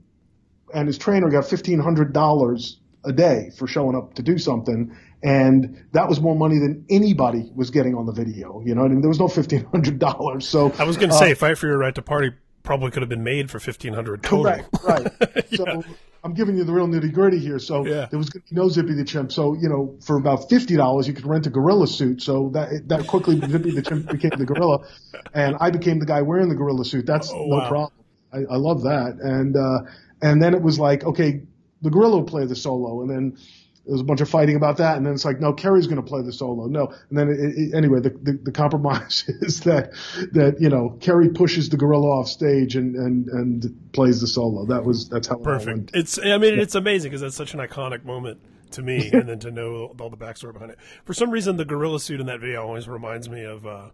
and 0.72 0.86
his 0.86 0.98
trainer 0.98 1.28
got 1.30 1.46
fifteen 1.46 1.78
hundred 1.78 2.12
dollars 2.12 2.78
a 3.04 3.12
day 3.12 3.50
for 3.56 3.66
showing 3.66 3.96
up 3.96 4.14
to 4.14 4.22
do 4.22 4.38
something. 4.38 4.96
And 5.22 5.84
that 5.92 6.08
was 6.08 6.20
more 6.20 6.34
money 6.34 6.58
than 6.58 6.86
anybody 6.88 7.50
was 7.54 7.70
getting 7.70 7.94
on 7.94 8.06
the 8.06 8.12
video. 8.12 8.62
You 8.64 8.74
know, 8.74 8.84
I 8.84 8.88
mean, 8.88 9.00
there 9.00 9.08
was 9.08 9.20
no 9.20 9.28
fifteen 9.28 9.64
hundred 9.66 9.98
dollars. 9.98 10.48
So 10.48 10.72
I 10.78 10.84
was 10.84 10.96
going 10.96 11.10
to 11.10 11.16
uh, 11.16 11.18
say, 11.18 11.34
Fight 11.34 11.58
for 11.58 11.66
Your 11.66 11.78
Right 11.78 11.94
to 11.94 12.02
Party 12.02 12.32
probably 12.62 12.90
could 12.90 13.02
have 13.02 13.08
been 13.08 13.24
made 13.24 13.50
for 13.50 13.58
fifteen 13.58 13.92
hundred 13.92 14.22
total. 14.22 14.44
Correct, 14.44 14.68
right. 14.82 15.06
yeah. 15.50 15.56
So 15.56 15.84
I'm 16.24 16.32
giving 16.34 16.56
you 16.56 16.64
the 16.64 16.72
real 16.72 16.86
nitty 16.86 17.12
gritty 17.12 17.38
here. 17.38 17.58
So 17.58 17.84
yeah. 17.86 18.06
there 18.10 18.18
was 18.18 18.30
going 18.30 18.42
to 18.42 18.54
be 18.54 18.60
no 18.60 18.68
Zippy 18.68 18.94
the 18.94 19.04
Chimp. 19.04 19.30
So 19.30 19.54
you 19.54 19.68
know, 19.68 19.96
for 20.00 20.16
about 20.16 20.48
fifty 20.48 20.76
dollars, 20.76 21.06
you 21.06 21.12
could 21.12 21.26
rent 21.26 21.46
a 21.46 21.50
gorilla 21.50 21.86
suit. 21.86 22.22
So 22.22 22.50
that 22.54 22.88
that 22.88 23.06
quickly 23.06 23.38
Zippy 23.40 23.72
the 23.72 23.82
Chimp 23.82 24.10
became 24.10 24.32
the 24.36 24.46
gorilla, 24.46 24.86
and 25.34 25.56
I 25.60 25.70
became 25.70 25.98
the 25.98 26.06
guy 26.06 26.22
wearing 26.22 26.48
the 26.48 26.54
gorilla 26.54 26.84
suit. 26.86 27.04
That's 27.04 27.30
oh, 27.30 27.44
no 27.46 27.56
wow. 27.56 27.68
problem. 27.68 27.92
I, 28.32 28.38
I 28.38 28.56
love 28.56 28.82
that. 28.82 29.18
And 29.20 29.56
uh, 29.56 29.90
and 30.22 30.42
then 30.42 30.54
it 30.54 30.62
was 30.62 30.78
like, 30.78 31.04
okay, 31.04 31.42
the 31.82 31.90
gorilla 31.90 32.16
will 32.16 32.24
play 32.24 32.46
the 32.46 32.56
solo, 32.56 33.00
and 33.02 33.10
then 33.10 33.38
there 33.86 33.92
was 33.92 34.02
a 34.02 34.04
bunch 34.04 34.20
of 34.20 34.28
fighting 34.28 34.56
about 34.56 34.76
that, 34.76 34.96
and 34.98 35.06
then 35.06 35.14
it's 35.14 35.24
like, 35.24 35.40
no, 35.40 35.52
Kerry's 35.52 35.86
going 35.86 36.00
to 36.00 36.06
play 36.06 36.22
the 36.22 36.32
solo. 36.32 36.66
No, 36.66 36.92
and 37.08 37.18
then 37.18 37.28
it, 37.30 37.40
it, 37.40 37.74
anyway, 37.74 38.00
the, 38.00 38.10
the, 38.10 38.38
the 38.44 38.52
compromise 38.52 39.24
is 39.40 39.60
that 39.60 39.92
that 40.32 40.56
you 40.60 40.68
know 40.68 40.96
Kerry 41.00 41.30
pushes 41.30 41.70
the 41.70 41.76
gorilla 41.76 42.20
off 42.20 42.28
stage 42.28 42.76
and 42.76 42.94
and 42.94 43.28
and 43.28 43.92
plays 43.92 44.20
the 44.20 44.26
solo. 44.26 44.66
That 44.66 44.84
was 44.84 45.08
that's 45.08 45.28
how 45.28 45.36
perfect. 45.36 45.90
It 45.94 46.00
it's 46.00 46.18
I 46.18 46.38
mean 46.38 46.58
it's 46.58 46.74
amazing 46.74 47.10
because 47.10 47.22
that's 47.22 47.36
such 47.36 47.54
an 47.54 47.60
iconic 47.60 48.04
moment 48.04 48.40
to 48.72 48.82
me, 48.82 49.10
and 49.12 49.28
then 49.28 49.38
to 49.40 49.50
know 49.50 49.94
all 49.98 50.10
the 50.10 50.16
backstory 50.16 50.52
behind 50.52 50.72
it. 50.72 50.78
For 51.04 51.14
some 51.14 51.30
reason, 51.30 51.56
the 51.56 51.64
gorilla 51.64 52.00
suit 52.00 52.20
in 52.20 52.26
that 52.26 52.40
video 52.40 52.62
always 52.62 52.88
reminds 52.88 53.28
me 53.28 53.44
of 53.44 53.66
uh, 53.66 53.90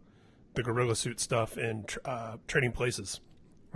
the 0.54 0.62
gorilla 0.62 0.96
suit 0.96 1.20
stuff 1.20 1.56
in 1.56 1.86
uh, 2.04 2.36
Trading 2.48 2.72
Places. 2.72 3.20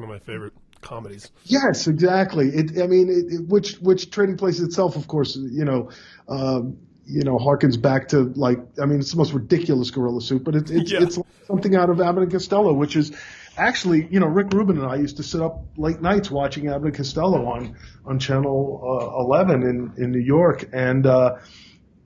One 0.00 0.08
of 0.08 0.14
my 0.14 0.32
favorite 0.32 0.54
comedies. 0.80 1.30
Yes, 1.44 1.86
exactly. 1.86 2.48
It, 2.48 2.82
I 2.82 2.86
mean, 2.86 3.10
it, 3.10 3.34
it, 3.34 3.46
which 3.46 3.74
which 3.80 4.10
Trading 4.10 4.38
Places 4.38 4.62
itself, 4.62 4.96
of 4.96 5.06
course, 5.06 5.36
you 5.36 5.66
know, 5.66 5.90
um, 6.26 6.78
you 7.04 7.22
know, 7.22 7.36
harkens 7.36 7.78
back 7.78 8.08
to 8.08 8.32
like, 8.34 8.60
I 8.80 8.86
mean, 8.86 9.00
it's 9.00 9.10
the 9.10 9.18
most 9.18 9.34
ridiculous 9.34 9.90
gorilla 9.90 10.22
suit, 10.22 10.42
but 10.42 10.54
it's 10.54 10.70
it's, 10.70 10.90
yeah. 10.90 11.02
it's 11.02 11.18
something 11.46 11.76
out 11.76 11.90
of 11.90 12.00
Abbott 12.00 12.22
and 12.22 12.32
Costello, 12.32 12.72
which 12.72 12.96
is 12.96 13.12
actually, 13.58 14.08
you 14.10 14.20
know, 14.20 14.26
Rick 14.26 14.54
Rubin 14.54 14.78
and 14.78 14.86
I 14.86 14.96
used 14.96 15.18
to 15.18 15.22
sit 15.22 15.42
up 15.42 15.64
late 15.76 16.00
nights 16.00 16.30
watching 16.30 16.68
Abbott 16.68 16.86
and 16.86 16.94
Costello 16.94 17.44
on 17.44 17.76
on 18.06 18.18
Channel 18.18 19.12
uh, 19.18 19.22
11 19.22 19.62
in 19.64 19.92
in 20.02 20.12
New 20.12 20.18
York, 20.18 20.70
and. 20.72 21.06
uh 21.06 21.38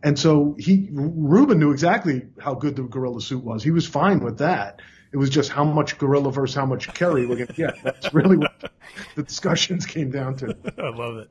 and 0.07 0.19
so 0.19 0.55
he, 0.59 0.91
Rubin 0.93 1.59
knew 1.59 1.71
exactly 1.71 2.27
how 2.39 2.53
good 2.53 2.77
the 2.77 2.83
gorilla 2.83 3.23
suit 3.23 3.43
was. 3.43 3.63
He 3.63 3.71
was 3.71 3.87
fine 3.87 4.21
with 4.21 4.41
that. 4.41 4.83
It 5.15 5.17
was 5.17 5.31
just 5.31 5.53
how 5.53 5.63
much 5.63 5.97
Gorilla 5.97 6.33
versus 6.33 6.57
how 6.57 6.67
much 6.67 6.93
Kerry 6.93 7.25
we're 7.25 7.37
going 7.37 7.47
to 7.47 7.53
get. 7.53 7.81
That's 7.85 8.13
really 8.13 8.37
what 8.37 8.73
the 9.15 9.23
discussions 9.23 9.87
came 9.87 10.11
down 10.11 10.37
to. 10.39 10.57
I 10.77 10.89
love 10.89 11.19
it. 11.19 11.31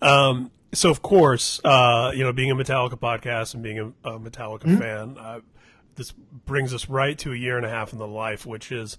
Um, 0.00 0.52
so, 0.72 0.88
of 0.88 1.02
course, 1.02 1.60
uh, 1.64 2.12
you 2.14 2.22
know, 2.22 2.32
being 2.32 2.52
a 2.52 2.54
Metallica 2.54 2.96
podcast 2.96 3.54
and 3.54 3.62
being 3.64 3.80
a, 3.80 3.86
a 4.08 4.20
Metallica 4.20 4.60
mm-hmm. 4.60 4.78
fan, 4.78 5.18
uh, 5.18 5.40
this 5.96 6.12
brings 6.12 6.72
us 6.72 6.88
right 6.88 7.18
to 7.18 7.32
a 7.32 7.36
year 7.36 7.56
and 7.56 7.66
a 7.66 7.68
half 7.68 7.92
in 7.92 7.98
the 7.98 8.06
life, 8.06 8.46
which 8.46 8.70
is 8.70 8.96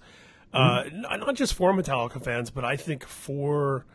uh, 0.52 0.82
mm-hmm. 0.82 1.00
not 1.00 1.34
just 1.34 1.54
for 1.54 1.72
Metallica 1.72 2.22
fans, 2.22 2.50
but 2.50 2.62
I 2.62 2.76
think 2.76 3.06
for 3.06 3.86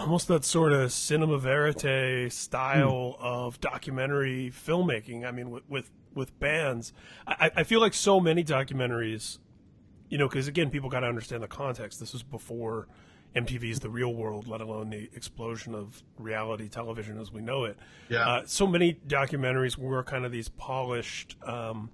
almost 0.00 0.28
that 0.28 0.44
sort 0.44 0.72
of 0.72 0.92
cinema 0.92 1.38
verite 1.38 2.32
style 2.32 3.16
mm. 3.20 3.24
of 3.24 3.60
documentary 3.60 4.50
filmmaking. 4.50 5.24
I 5.24 5.30
mean, 5.30 5.50
with, 5.50 5.68
with 5.68 5.90
with 6.14 6.38
bands. 6.40 6.92
I, 7.26 7.50
I 7.56 7.62
feel 7.64 7.80
like 7.80 7.94
so 7.94 8.18
many 8.18 8.42
documentaries, 8.42 9.38
you 10.08 10.18
know, 10.18 10.28
because 10.28 10.48
again, 10.48 10.70
people 10.70 10.88
got 10.88 11.00
to 11.00 11.06
understand 11.06 11.42
the 11.42 11.48
context. 11.48 12.00
This 12.00 12.12
was 12.12 12.22
before 12.22 12.88
MTV's 13.36 13.80
The 13.80 13.90
Real 13.90 14.12
World, 14.12 14.48
let 14.48 14.60
alone 14.60 14.90
the 14.90 15.08
explosion 15.14 15.74
of 15.74 16.02
reality 16.18 16.68
television 16.68 17.20
as 17.20 17.30
we 17.32 17.40
know 17.40 17.64
it. 17.64 17.78
Yeah. 18.08 18.28
Uh, 18.28 18.42
so 18.44 18.66
many 18.66 18.94
documentaries 19.06 19.76
were 19.76 20.02
kind 20.02 20.24
of 20.24 20.32
these 20.32 20.48
polished, 20.48 21.36
um, 21.44 21.90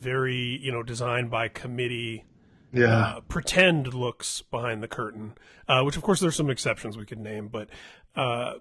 very 0.00 0.58
you 0.62 0.72
know, 0.72 0.82
designed 0.82 1.30
by 1.30 1.48
committee. 1.48 2.24
Yeah. 2.72 2.98
Uh, 2.98 3.20
pretend 3.20 3.94
looks 3.94 4.42
behind 4.42 4.82
the 4.82 4.88
curtain, 4.88 5.34
uh, 5.68 5.82
which 5.82 5.96
of 5.96 6.02
course 6.02 6.20
there's 6.20 6.36
some 6.36 6.50
exceptions 6.50 6.96
we 6.96 7.06
could 7.06 7.18
name, 7.18 7.48
but 7.48 7.68
uh, 8.14 8.54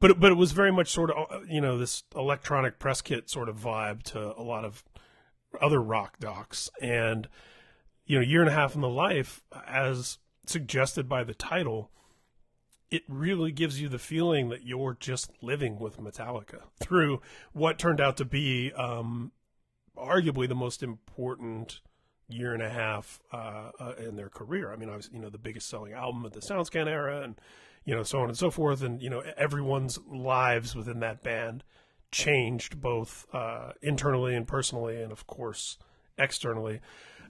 but 0.00 0.20
but 0.20 0.32
it 0.32 0.36
was 0.36 0.52
very 0.52 0.72
much 0.72 0.88
sort 0.88 1.10
of 1.10 1.26
uh, 1.30 1.40
you 1.48 1.60
know 1.60 1.78
this 1.78 2.02
electronic 2.14 2.78
press 2.78 3.00
kit 3.00 3.30
sort 3.30 3.48
of 3.48 3.56
vibe 3.56 4.02
to 4.02 4.36
a 4.38 4.42
lot 4.42 4.64
of 4.64 4.84
other 5.60 5.80
rock 5.80 6.18
docs 6.18 6.70
and 6.80 7.28
you 8.04 8.18
know 8.18 8.24
year 8.24 8.40
and 8.40 8.50
a 8.50 8.52
half 8.52 8.74
in 8.74 8.80
the 8.80 8.88
life 8.88 9.42
as 9.66 10.18
suggested 10.46 11.08
by 11.08 11.22
the 11.22 11.34
title 11.34 11.90
it 12.90 13.02
really 13.08 13.52
gives 13.52 13.80
you 13.80 13.88
the 13.88 13.98
feeling 13.98 14.50
that 14.50 14.66
you're 14.66 14.96
just 15.00 15.30
living 15.40 15.78
with 15.78 15.98
Metallica 15.98 16.60
through 16.78 17.22
what 17.54 17.78
turned 17.78 18.02
out 18.02 18.18
to 18.18 18.24
be 18.24 18.70
um, 18.74 19.32
arguably 19.96 20.46
the 20.46 20.54
most 20.54 20.82
important 20.82 21.80
year 22.32 22.54
and 22.54 22.62
a 22.62 22.70
half 22.70 23.20
uh, 23.32 23.70
uh, 23.78 23.92
in 23.98 24.16
their 24.16 24.28
career. 24.28 24.72
I 24.72 24.76
mean, 24.76 24.88
I 24.88 24.96
was 24.96 25.10
you 25.12 25.20
know 25.20 25.30
the 25.30 25.38
biggest 25.38 25.68
selling 25.68 25.92
album 25.92 26.24
of 26.24 26.32
the 26.32 26.40
SoundScan 26.40 26.86
era, 26.86 27.22
and 27.22 27.36
you 27.84 27.94
know, 27.94 28.02
so 28.02 28.20
on 28.20 28.28
and 28.28 28.38
so 28.38 28.50
forth. 28.50 28.82
And, 28.82 29.02
you 29.02 29.10
know, 29.10 29.22
everyone's 29.36 29.98
lives 30.08 30.74
within 30.74 31.00
that 31.00 31.22
band 31.22 31.64
changed 32.10 32.80
both 32.80 33.26
uh, 33.32 33.72
internally 33.80 34.34
and 34.34 34.46
personally, 34.46 35.02
and 35.02 35.10
of 35.10 35.26
course, 35.26 35.78
externally. 36.18 36.80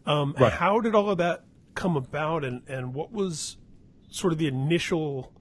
Um, 0.04 0.34
right. 0.38 0.52
How 0.52 0.80
did 0.80 0.94
all 0.94 1.10
of 1.10 1.18
that 1.18 1.44
come 1.74 1.96
about, 1.96 2.44
and, 2.44 2.62
and 2.68 2.94
what 2.94 3.12
was 3.12 3.56
sort 4.10 4.32
of 4.32 4.38
the 4.38 4.48
initial 4.48 5.32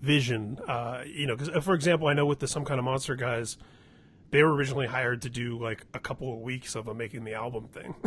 vision? 0.00 0.58
Uh, 0.66 1.02
you 1.06 1.26
know, 1.26 1.36
because, 1.36 1.54
uh, 1.54 1.60
for 1.60 1.74
example, 1.74 2.08
I 2.08 2.14
know 2.14 2.26
with 2.26 2.40
the 2.40 2.48
Some 2.48 2.64
Kind 2.64 2.78
of 2.78 2.84
Monster 2.84 3.16
guys, 3.16 3.56
they 4.30 4.42
were 4.42 4.52
originally 4.52 4.88
hired 4.88 5.22
to 5.22 5.30
do 5.30 5.58
like 5.58 5.86
a 5.94 6.00
couple 6.00 6.32
of 6.32 6.40
weeks 6.40 6.74
of 6.74 6.88
a 6.88 6.94
making 6.94 7.24
the 7.24 7.34
album 7.34 7.68
thing. 7.68 7.94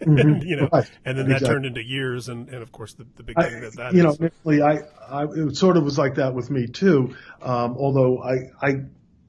Mm-hmm. 0.00 0.18
and, 0.18 0.42
you 0.48 0.56
know, 0.56 0.68
right. 0.72 0.90
and 1.04 1.18
then 1.18 1.26
exactly. 1.26 1.46
that 1.46 1.52
turned 1.52 1.66
into 1.66 1.84
years, 1.84 2.28
and, 2.28 2.48
and 2.48 2.62
of 2.62 2.72
course 2.72 2.94
the, 2.94 3.06
the 3.16 3.22
big 3.22 3.36
thing 3.36 3.60
that 3.60 3.76
that 3.76 3.92
you 3.92 4.08
is. 4.08 4.20
know, 4.20 4.26
initially 4.26 4.62
I, 4.62 4.80
I 5.08 5.24
it 5.24 5.56
sort 5.56 5.76
of 5.76 5.84
was 5.84 5.98
like 5.98 6.16
that 6.16 6.34
with 6.34 6.50
me 6.50 6.66
too. 6.66 7.14
Um, 7.42 7.76
although 7.78 8.22
I, 8.22 8.50
I, 8.60 8.74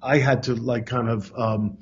I 0.01 0.17
had 0.17 0.43
to 0.43 0.55
like 0.55 0.85
kind 0.85 1.09
of, 1.09 1.31
um, 1.37 1.77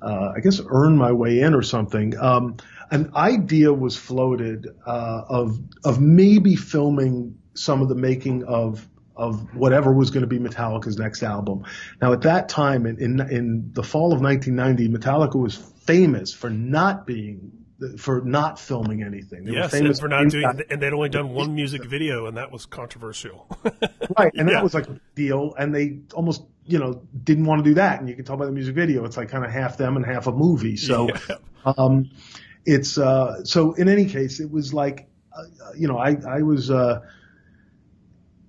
uh, 0.00 0.32
I 0.36 0.40
guess 0.40 0.60
earn 0.66 0.96
my 0.96 1.12
way 1.12 1.40
in 1.40 1.54
or 1.54 1.62
something. 1.62 2.18
Um, 2.18 2.56
an 2.90 3.12
idea 3.14 3.72
was 3.72 3.96
floated 3.96 4.68
uh, 4.86 5.22
of 5.28 5.58
of 5.84 6.00
maybe 6.00 6.56
filming 6.56 7.38
some 7.54 7.80
of 7.80 7.88
the 7.88 7.94
making 7.94 8.44
of 8.44 8.86
of 9.16 9.54
whatever 9.54 9.92
was 9.92 10.10
going 10.10 10.22
to 10.22 10.26
be 10.26 10.38
Metallica's 10.38 10.98
next 10.98 11.22
album. 11.22 11.64
Now, 12.00 12.12
at 12.12 12.22
that 12.22 12.48
time, 12.48 12.86
in, 12.86 12.98
in, 12.98 13.20
in 13.20 13.70
the 13.72 13.82
fall 13.82 14.12
of 14.12 14.20
1990, 14.20 14.88
Metallica 14.88 15.40
was 15.40 15.54
famous 15.54 16.32
for 16.32 16.48
not 16.48 17.06
being 17.06 17.61
for 17.98 18.20
not 18.22 18.58
filming 18.58 19.02
anything. 19.02 19.44
They 19.44 19.52
yes, 19.52 19.72
and 19.72 19.98
for 19.98 20.08
not 20.08 20.28
doing, 20.28 20.42
that. 20.42 20.70
and 20.70 20.80
they'd 20.80 20.92
only 20.92 21.08
done 21.08 21.30
one 21.30 21.54
music 21.54 21.84
video, 21.84 22.26
and 22.26 22.36
that 22.36 22.50
was 22.52 22.66
controversial. 22.66 23.46
right, 24.18 24.32
and 24.34 24.48
yeah. 24.48 24.54
that 24.54 24.62
was 24.62 24.74
like 24.74 24.88
a 24.88 25.00
deal, 25.14 25.54
and 25.58 25.74
they 25.74 26.00
almost, 26.14 26.42
you 26.66 26.78
know, 26.78 27.02
didn't 27.24 27.46
want 27.46 27.64
to 27.64 27.70
do 27.70 27.74
that. 27.74 28.00
And 28.00 28.08
you 28.08 28.14
can 28.14 28.24
tell 28.24 28.36
by 28.36 28.46
the 28.46 28.52
music 28.52 28.74
video, 28.74 29.04
it's 29.04 29.16
like 29.16 29.28
kind 29.28 29.44
of 29.44 29.50
half 29.50 29.76
them 29.76 29.96
and 29.96 30.04
half 30.04 30.26
a 30.26 30.32
movie. 30.32 30.76
So, 30.76 31.08
yeah. 31.08 31.36
um, 31.76 32.10
it's 32.64 32.98
uh, 32.98 33.44
so 33.44 33.74
in 33.74 33.88
any 33.88 34.06
case, 34.06 34.40
it 34.40 34.50
was 34.50 34.72
like, 34.72 35.08
uh, 35.36 35.44
you 35.76 35.88
know, 35.88 35.98
I 35.98 36.16
I 36.28 36.42
was. 36.42 36.70
Uh, 36.70 37.00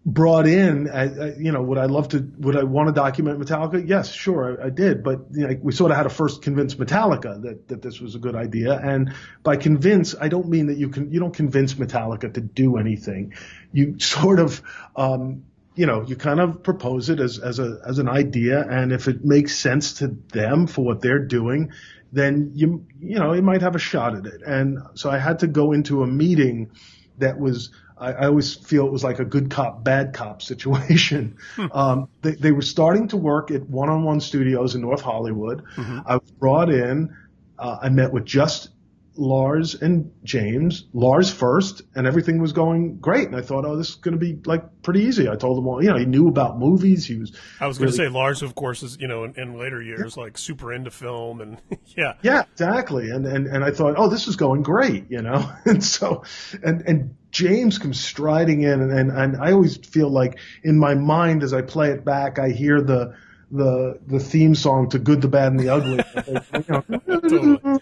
brought 0.06 0.48
in, 0.48 0.90
I, 0.90 1.04
I, 1.04 1.34
you 1.38 1.52
know, 1.52 1.62
would 1.62 1.78
I 1.78 1.86
love 1.86 2.10
to, 2.10 2.20
would 2.40 2.58
I 2.58 2.64
want 2.64 2.88
to 2.88 2.94
document 2.94 3.40
Metallica? 3.40 3.88
Yes, 3.88 4.12
sure, 4.12 4.62
I, 4.62 4.68
I 4.68 4.70
did. 4.70 5.04
But 5.04 5.22
you 5.32 5.48
know, 5.48 5.58
we 5.62 5.72
sort 5.72 5.92
of 5.92 5.98
had 5.98 6.04
to 6.04 6.10
first 6.10 6.42
convince 6.42 6.76
Metallica 6.76 7.42
that, 7.42 7.68
that 7.70 7.82
this 7.82 8.02
was 8.02 8.16
a 8.16 8.20
good 8.20 8.36
idea. 8.36 8.78
And 8.78 9.14
by 9.44 9.56
convince, 9.56 10.14
I 10.20 10.28
don't 10.28 10.50
mean 10.50 10.68
that 10.68 10.78
you 10.78 10.90
can, 10.90 11.12
you 11.12 11.20
don't 11.20 11.34
convince 11.34 11.76
Metallica 11.76 12.34
to 12.34 12.42
do 12.42 12.78
anything. 12.78 13.34
You 13.72 13.98
sort 14.00 14.40
of, 14.40 14.62
um, 14.96 15.46
you 15.76 15.86
know, 15.86 16.04
you 16.04 16.16
kind 16.16 16.40
of 16.40 16.64
propose 16.64 17.10
it 17.10 17.20
as, 17.20 17.40
as 17.40 17.60
a, 17.60 17.80
as 17.86 17.98
an 17.98 18.10
idea. 18.10 18.62
And 18.62 18.92
if 18.92 19.08
it 19.08 19.24
makes 19.24 19.56
sense 19.56 19.94
to 19.96 20.08
them 20.08 20.68
for 20.68 20.84
what 20.84 21.02
they're 21.02 21.26
doing, 21.26 21.72
then 22.12 22.52
you, 22.54 22.86
you 23.00 23.18
know, 23.18 23.34
you 23.34 23.42
might 23.42 23.62
have 23.62 23.76
a 23.76 23.80
shot 23.80 24.16
at 24.16 24.26
it. 24.26 24.42
And 24.46 24.80
so 24.96 25.10
I 25.10 25.18
had 25.18 25.40
to 25.40 25.48
go 25.48 25.72
into 25.72 26.04
a 26.04 26.08
meeting 26.08 26.72
that 27.18 27.40
was, 27.40 27.72
I, 27.98 28.12
I, 28.14 28.26
always 28.28 28.54
feel 28.54 28.88
it 28.88 28.92
was 28.92 29.04
like 29.04 29.20
a 29.20 29.26
good 29.26 29.50
cop, 29.52 29.84
bad 29.84 30.14
cop 30.14 30.42
situation. 30.52 31.38
Hmm. 31.56 31.66
Um, 31.72 32.10
they, 32.22 32.32
they, 32.36 32.52
were 32.52 32.62
starting 32.62 33.08
to 33.10 33.18
work 33.18 33.52
at 33.52 33.70
one-on-one 33.70 34.22
studios 34.22 34.76
in 34.76 34.82
North 34.82 35.02
Hollywood. 35.02 35.64
Mm-hmm. 35.76 36.00
I 36.06 36.18
was 36.18 36.32
brought 36.32 36.70
in. 36.70 37.16
Uh, 37.58 37.78
I 37.82 37.90
met 37.90 38.12
with 38.12 38.26
just 38.26 38.70
Lars 39.16 39.76
and 39.76 40.12
James, 40.24 40.86
Lars 40.94 41.32
first, 41.32 41.84
and 41.94 42.08
everything 42.08 42.42
was 42.42 42.52
going 42.52 42.98
great. 42.98 43.28
And 43.28 43.36
I 43.36 43.42
thought, 43.42 43.66
oh, 43.66 43.78
this 43.78 43.90
is 43.90 43.96
going 43.96 44.14
to 44.14 44.20
be 44.20 44.40
like 44.46 44.82
pretty 44.82 45.02
easy. 45.02 45.30
I 45.30 45.36
told 45.36 45.60
him 45.60 45.68
all, 45.68 45.84
you 45.84 45.90
know, 45.90 45.98
he 45.98 46.06
knew 46.06 46.28
about 46.28 46.58
movies. 46.58 47.06
He 47.06 47.18
was. 47.18 47.32
I 47.60 47.68
was 47.68 47.78
going 47.78 47.92
to 47.92 47.96
say 47.96 48.10
Lars, 48.10 48.42
of 48.42 48.56
course, 48.56 48.82
is 48.82 48.98
you 49.00 49.08
know 49.08 49.24
in, 49.24 49.36
in 49.36 49.58
later 49.58 49.82
years 49.82 50.18
like 50.18 50.38
super 50.38 50.74
into 50.74 50.92
film 50.92 51.42
and 51.42 51.60
yeah. 51.98 52.14
Yeah, 52.22 52.44
exactly. 52.52 53.12
And 53.12 53.26
and 53.26 53.48
and 53.48 53.64
I 53.64 53.72
thought, 53.72 53.96
oh, 53.98 54.10
this 54.10 54.28
is 54.28 54.36
going 54.36 54.64
great, 54.64 55.10
you 55.10 55.22
know. 55.22 55.52
and 55.66 55.84
so, 55.84 56.24
and 56.64 56.82
and 56.82 57.16
James 57.34 57.80
comes 57.80 58.00
striding 58.00 58.62
in, 58.62 58.80
and, 58.80 58.92
and 58.92 59.12
and 59.12 59.38
I 59.38 59.52
always 59.52 59.76
feel 59.76 60.10
like 60.10 60.40
in 60.64 60.78
my 60.78 60.94
mind 60.94 61.44
as 61.44 61.52
I 61.52 61.64
play 61.64 61.90
it 61.90 62.06
back, 62.06 62.38
I 62.40 62.50
hear 62.50 62.80
the 62.80 63.16
the 63.52 64.00
the 64.06 64.20
theme 64.20 64.54
song 64.56 64.90
to 64.92 65.00
Good, 65.00 65.22
the 65.22 65.28
Bad, 65.28 65.52
and 65.52 65.60
the 65.60 65.70
Ugly. 65.70 66.00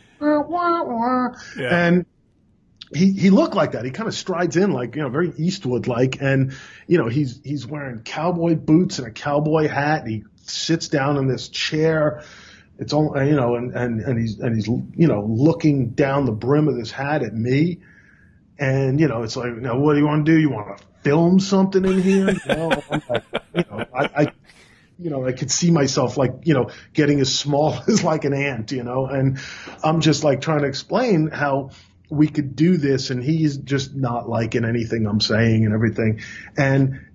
Yeah. 1.57 1.85
And 1.87 2.05
he 2.95 3.11
he 3.11 3.29
looked 3.29 3.53
like 3.53 3.73
that. 3.73 3.83
He 3.83 3.91
kind 3.91 4.07
of 4.07 4.15
strides 4.15 4.55
in 4.55 4.71
like 4.71 4.95
you 4.95 5.01
know 5.01 5.09
very 5.09 5.33
Eastwood 5.37 5.85
like, 5.85 6.21
and 6.21 6.53
you 6.87 6.97
know 6.97 7.07
he's 7.07 7.41
he's 7.43 7.67
wearing 7.67 7.99
cowboy 7.99 8.55
boots 8.55 8.99
and 8.99 9.07
a 9.07 9.11
cowboy 9.11 9.67
hat. 9.67 10.03
And 10.03 10.09
he 10.09 10.23
sits 10.45 10.87
down 10.87 11.17
in 11.17 11.27
this 11.27 11.49
chair. 11.49 12.23
It's 12.79 12.93
all 12.93 13.13
you 13.21 13.35
know, 13.35 13.55
and 13.55 13.75
and 13.75 13.99
and 13.99 14.17
he's 14.17 14.39
and 14.39 14.55
he's 14.55 14.67
you 14.67 15.07
know 15.07 15.25
looking 15.29 15.89
down 15.89 16.25
the 16.25 16.31
brim 16.31 16.69
of 16.69 16.75
this 16.75 16.91
hat 16.91 17.21
at 17.21 17.33
me. 17.33 17.81
And 18.59 18.99
you 18.99 19.07
know, 19.07 19.23
it's 19.23 19.35
like, 19.35 19.53
now 19.53 19.79
what 19.79 19.93
do 19.93 19.99
you 19.99 20.05
want 20.05 20.25
to 20.25 20.31
do? 20.31 20.39
You 20.39 20.49
want 20.49 20.77
to 20.77 20.83
film 21.03 21.39
something 21.39 21.83
in 21.85 22.01
here? 22.01 22.35
You 22.45 22.55
know, 22.55 22.83
like, 23.09 23.23
you 23.53 23.63
know 23.69 23.85
I, 23.93 24.09
I 24.15 24.27
you 25.01 25.09
know, 25.09 25.25
I 25.25 25.31
could 25.31 25.49
see 25.49 25.71
myself 25.71 26.15
like, 26.15 26.31
you 26.43 26.53
know, 26.53 26.69
getting 26.93 27.19
as 27.19 27.33
small 27.33 27.73
as 27.87 28.03
like 28.03 28.23
an 28.23 28.33
ant, 28.33 28.71
you 28.71 28.83
know, 28.83 29.07
and 29.07 29.39
I'm 29.83 30.01
just 30.01 30.23
like 30.23 30.41
trying 30.41 30.61
to 30.61 30.67
explain 30.67 31.29
how 31.29 31.71
we 32.09 32.27
could 32.27 32.55
do 32.55 32.77
this 32.77 33.09
and 33.09 33.23
he's 33.23 33.57
just 33.57 33.95
not 33.95 34.29
liking 34.29 34.63
anything 34.63 35.07
I'm 35.07 35.21
saying 35.21 35.65
and 35.65 35.73
everything. 35.73 36.21
And, 36.55 37.07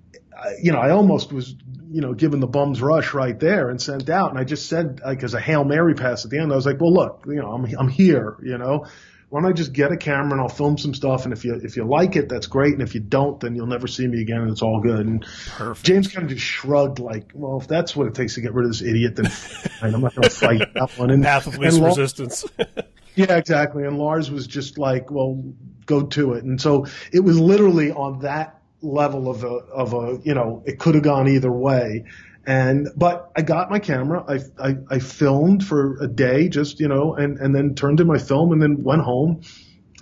you 0.61 0.71
know, 0.71 0.79
I 0.79 0.89
almost 0.89 1.31
was, 1.31 1.55
you 1.89 2.01
know, 2.01 2.13
given 2.13 2.39
the 2.39 2.47
bum's 2.47 2.81
rush 2.81 3.13
right 3.13 3.39
there 3.39 3.69
and 3.69 3.81
sent 3.81 4.09
out. 4.09 4.31
And 4.31 4.39
I 4.39 4.43
just 4.43 4.67
said, 4.67 4.99
like, 5.05 5.23
as 5.23 5.33
a 5.33 5.39
Hail 5.39 5.63
Mary 5.63 5.93
pass 5.93 6.25
at 6.25 6.31
the 6.31 6.39
end, 6.39 6.51
I 6.51 6.55
was 6.55 6.65
like, 6.65 6.81
well, 6.81 6.93
look, 6.93 7.23
you 7.27 7.35
know, 7.35 7.51
I'm, 7.51 7.65
I'm 7.77 7.89
here, 7.89 8.37
you 8.43 8.57
know, 8.57 8.85
why 9.29 9.41
don't 9.41 9.49
I 9.49 9.53
just 9.53 9.73
get 9.73 9.91
a 9.91 9.97
camera 9.97 10.33
and 10.33 10.41
I'll 10.41 10.47
film 10.47 10.77
some 10.77 10.93
stuff 10.93 11.25
and 11.25 11.33
if 11.33 11.43
you 11.43 11.59
if 11.61 11.75
you 11.75 11.83
like 11.83 12.15
it, 12.15 12.29
that's 12.29 12.47
great, 12.47 12.73
and 12.73 12.81
if 12.81 12.95
you 12.95 13.01
don't, 13.01 13.39
then 13.39 13.55
you'll 13.55 13.67
never 13.67 13.87
see 13.87 14.07
me 14.07 14.21
again 14.21 14.41
and 14.41 14.51
it's 14.51 14.61
all 14.61 14.79
good. 14.81 15.05
And 15.05 15.25
Perfect. 15.49 15.85
James 15.85 16.07
kind 16.07 16.25
of 16.25 16.33
just 16.33 16.45
shrugged 16.45 16.99
like, 16.99 17.31
well, 17.33 17.59
if 17.59 17.67
that's 17.67 17.95
what 17.95 18.07
it 18.07 18.15
takes 18.15 18.35
to 18.35 18.41
get 18.41 18.53
rid 18.53 18.65
of 18.65 18.71
this 18.71 18.81
idiot, 18.81 19.15
then 19.17 19.25
fine, 19.29 19.93
I'm 19.93 20.01
not 20.01 20.15
going 20.15 20.29
to 20.29 20.29
fight 20.29 20.73
that 20.73 20.97
one. 20.97 21.09
And, 21.09 21.23
Path 21.23 21.47
of 21.47 21.57
least 21.57 21.81
resistance. 21.81 22.45
yeah, 23.15 23.35
exactly. 23.35 23.83
And 23.83 23.97
Lars 23.97 24.31
was 24.31 24.47
just 24.47 24.77
like, 24.77 25.11
well, 25.11 25.43
go 25.85 26.03
to 26.03 26.33
it. 26.33 26.45
And 26.45 26.61
so 26.61 26.85
it 27.11 27.19
was 27.19 27.37
literally 27.37 27.91
on 27.91 28.19
that 28.19 28.57
level 28.81 29.29
of 29.29 29.43
a 29.43 29.47
of 29.47 29.93
a 29.93 30.19
you 30.23 30.35
know 30.35 30.61
it 30.67 30.77
could 30.77 30.93
have 30.93 31.03
gone 31.03 31.27
either 31.27 31.51
way 31.51 32.05
and, 32.47 32.87
but 32.95 33.29
I 33.35 33.41
got 33.41 33.69
my 33.69 33.77
camera. 33.77 34.23
I, 34.25 34.69
I, 34.69 34.75
I 34.89 34.99
filmed 34.99 35.65
for 35.65 36.01
a 36.01 36.07
day 36.07 36.47
just, 36.47 36.79
you 36.79 36.87
know, 36.87 37.13
and, 37.13 37.37
and 37.39 37.53
then 37.53 37.75
turned 37.75 37.99
in 37.99 38.07
my 38.07 38.17
film 38.17 38.53
and 38.53 38.61
then 38.61 38.83
went 38.83 39.01
home. 39.01 39.41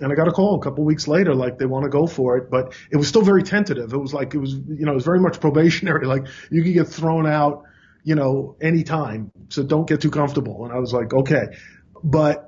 And 0.00 0.12
I 0.12 0.14
got 0.14 0.28
a 0.28 0.30
call 0.30 0.54
a 0.54 0.62
couple 0.62 0.84
weeks 0.84 1.08
later, 1.08 1.34
like 1.34 1.58
they 1.58 1.66
want 1.66 1.84
to 1.84 1.88
go 1.88 2.06
for 2.06 2.36
it, 2.36 2.48
but 2.48 2.72
it 2.92 2.96
was 2.98 3.08
still 3.08 3.22
very 3.22 3.42
tentative. 3.42 3.92
It 3.92 3.98
was 3.98 4.14
like, 4.14 4.32
it 4.34 4.38
was, 4.38 4.52
you 4.52 4.86
know, 4.86 4.92
it 4.92 4.94
was 4.94 5.04
very 5.04 5.18
much 5.18 5.40
probationary. 5.40 6.06
Like 6.06 6.26
you 6.50 6.62
could 6.62 6.74
get 6.74 6.86
thrown 6.86 7.26
out, 7.26 7.64
you 8.04 8.14
know, 8.14 8.56
anytime. 8.60 9.32
So 9.48 9.64
don't 9.64 9.88
get 9.88 10.00
too 10.00 10.10
comfortable. 10.10 10.64
And 10.64 10.72
I 10.72 10.78
was 10.78 10.92
like, 10.92 11.12
okay. 11.12 11.46
But 12.04 12.45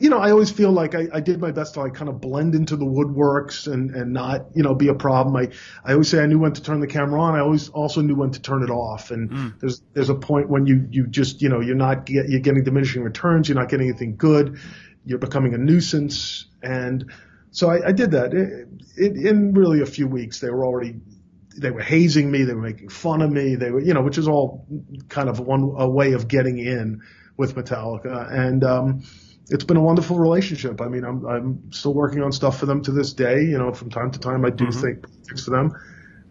you 0.00 0.10
know, 0.10 0.18
I 0.18 0.32
always 0.32 0.50
feel 0.50 0.72
like 0.72 0.94
I, 0.94 1.06
I 1.12 1.20
did 1.20 1.40
my 1.40 1.52
best 1.52 1.74
to 1.74 1.80
like 1.80 1.94
kind 1.94 2.08
of 2.08 2.20
blend 2.20 2.54
into 2.54 2.76
the 2.76 2.84
woodworks 2.84 3.72
and, 3.72 3.94
and 3.94 4.12
not, 4.12 4.46
you 4.54 4.62
know, 4.62 4.74
be 4.74 4.88
a 4.88 4.94
problem. 4.94 5.36
I, 5.36 5.52
I 5.84 5.92
always 5.92 6.08
say 6.08 6.20
I 6.20 6.26
knew 6.26 6.40
when 6.40 6.52
to 6.54 6.62
turn 6.62 6.80
the 6.80 6.88
camera 6.88 7.20
on. 7.20 7.36
I 7.36 7.40
always 7.40 7.68
also 7.68 8.00
knew 8.00 8.16
when 8.16 8.32
to 8.32 8.40
turn 8.40 8.64
it 8.64 8.70
off. 8.70 9.12
And 9.12 9.30
mm. 9.30 9.60
there's, 9.60 9.82
there's 9.92 10.08
a 10.08 10.14
point 10.14 10.50
when 10.50 10.66
you, 10.66 10.88
you 10.90 11.06
just, 11.06 11.40
you 11.40 11.48
know, 11.48 11.60
you're 11.60 11.76
not 11.76 12.04
get, 12.04 12.28
you're 12.28 12.40
getting 12.40 12.64
diminishing 12.64 13.02
returns. 13.02 13.48
You're 13.48 13.58
not 13.58 13.68
getting 13.68 13.88
anything 13.88 14.16
good. 14.16 14.58
You're 15.04 15.20
becoming 15.20 15.54
a 15.54 15.58
nuisance. 15.58 16.46
And 16.62 17.12
so 17.52 17.70
I, 17.70 17.88
I 17.88 17.92
did 17.92 18.10
that. 18.10 18.34
It, 18.34 18.68
it, 18.96 19.16
in 19.16 19.54
really 19.54 19.82
a 19.82 19.86
few 19.86 20.08
weeks, 20.08 20.40
they 20.40 20.50
were 20.50 20.64
already, 20.64 20.96
they 21.56 21.70
were 21.70 21.82
hazing 21.82 22.28
me. 22.28 22.42
They 22.42 22.54
were 22.54 22.62
making 22.62 22.88
fun 22.88 23.22
of 23.22 23.30
me. 23.30 23.54
They 23.54 23.70
were, 23.70 23.80
you 23.80 23.94
know, 23.94 24.02
which 24.02 24.18
is 24.18 24.26
all 24.26 24.66
kind 25.08 25.28
of 25.28 25.38
one, 25.38 25.74
a 25.78 25.88
way 25.88 26.14
of 26.14 26.26
getting 26.26 26.58
in 26.58 27.02
with 27.36 27.54
Metallica. 27.54 28.32
And, 28.32 28.64
um, 28.64 29.04
it's 29.48 29.64
been 29.64 29.76
a 29.76 29.82
wonderful 29.82 30.18
relationship. 30.18 30.80
I 30.80 30.88
mean, 30.88 31.04
I'm 31.04 31.24
I'm 31.26 31.72
still 31.72 31.94
working 31.94 32.22
on 32.22 32.32
stuff 32.32 32.58
for 32.58 32.66
them 32.66 32.82
to 32.82 32.92
this 32.92 33.12
day. 33.12 33.42
You 33.42 33.58
know, 33.58 33.72
from 33.72 33.90
time 33.90 34.10
to 34.10 34.18
time 34.18 34.44
I 34.44 34.50
do 34.50 34.66
mm-hmm. 34.66 34.80
think 34.80 35.26
things 35.26 35.44
for 35.44 35.50
them, 35.50 35.72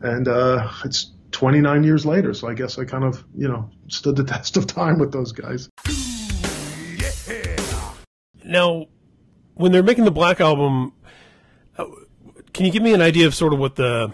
and 0.01 0.27
uh, 0.27 0.69
it's 0.83 1.11
29 1.31 1.83
years 1.83 2.05
later. 2.05 2.33
So 2.33 2.47
I 2.47 2.53
guess 2.53 2.77
I 2.77 2.85
kind 2.85 3.03
of 3.03 3.23
you 3.37 3.47
know 3.47 3.69
stood 3.87 4.15
the 4.15 4.23
test 4.33 4.57
of 4.57 4.67
time 4.67 4.99
with 4.99 5.11
those 5.11 5.31
guys. 5.31 5.69
Now, 8.43 8.85
when 9.55 9.71
they're 9.71 9.83
making 9.83 10.05
the 10.05 10.11
Black 10.11 10.39
album, 10.39 10.93
uh, 11.77 11.85
can 12.53 12.65
you 12.65 12.71
give 12.71 12.83
me 12.83 12.93
an 12.93 13.01
idea 13.01 13.25
of 13.25 13.33
sort 13.33 13.53
of 13.53 13.59
what 13.59 13.75
the 13.75 14.13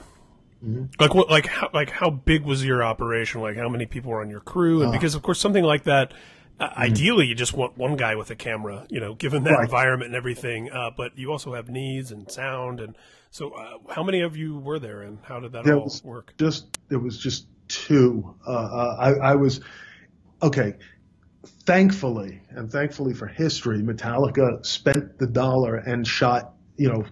Mm-hmm. 0.65 0.85
Like 0.99 1.15
what, 1.15 1.29
like 1.29 1.47
how, 1.47 1.69
like 1.73 1.89
how 1.89 2.11
big 2.11 2.43
was 2.43 2.63
your 2.63 2.83
operation? 2.83 3.41
Like 3.41 3.57
how 3.57 3.67
many 3.67 3.87
people 3.87 4.11
were 4.11 4.21
on 4.21 4.29
your 4.29 4.41
crew? 4.41 4.81
And 4.81 4.89
uh, 4.89 4.91
because 4.91 5.15
of 5.15 5.23
course 5.23 5.39
something 5.39 5.63
like 5.63 5.85
that, 5.85 6.13
mm-hmm. 6.61 6.81
ideally, 6.81 7.27
you 7.27 7.35
just 7.35 7.53
want 7.53 7.77
one 7.77 7.95
guy 7.95 8.15
with 8.15 8.29
a 8.31 8.35
camera, 8.35 8.85
you 8.89 8.99
know, 8.99 9.13
given 9.15 9.43
that 9.43 9.51
right. 9.51 9.63
environment 9.63 10.07
and 10.07 10.15
everything. 10.15 10.71
Uh, 10.71 10.91
but 10.95 11.17
you 11.17 11.31
also 11.31 11.53
have 11.53 11.69
needs 11.69 12.11
and 12.11 12.29
sound, 12.31 12.79
and 12.79 12.95
so 13.31 13.51
uh, 13.51 13.77
how 13.93 14.03
many 14.03 14.21
of 14.21 14.35
you 14.37 14.57
were 14.57 14.79
there, 14.79 15.01
and 15.01 15.19
how 15.23 15.39
did 15.39 15.53
that 15.53 15.63
there 15.63 15.77
all 15.77 15.93
work? 16.03 16.33
Just 16.37 16.65
there 16.89 16.99
was 16.99 17.17
just 17.17 17.47
two. 17.67 18.35
Uh, 18.45 18.51
uh, 18.51 18.95
I, 18.99 19.31
I 19.31 19.35
was 19.35 19.61
okay. 20.41 20.75
Thankfully, 21.65 22.41
and 22.49 22.71
thankfully 22.71 23.13
for 23.13 23.27
history, 23.27 23.79
Metallica 23.79 24.63
spent 24.65 25.17
the 25.17 25.27
dollar 25.27 25.75
and 25.75 26.05
shot, 26.05 26.53
you 26.77 26.89
know, 26.89 27.05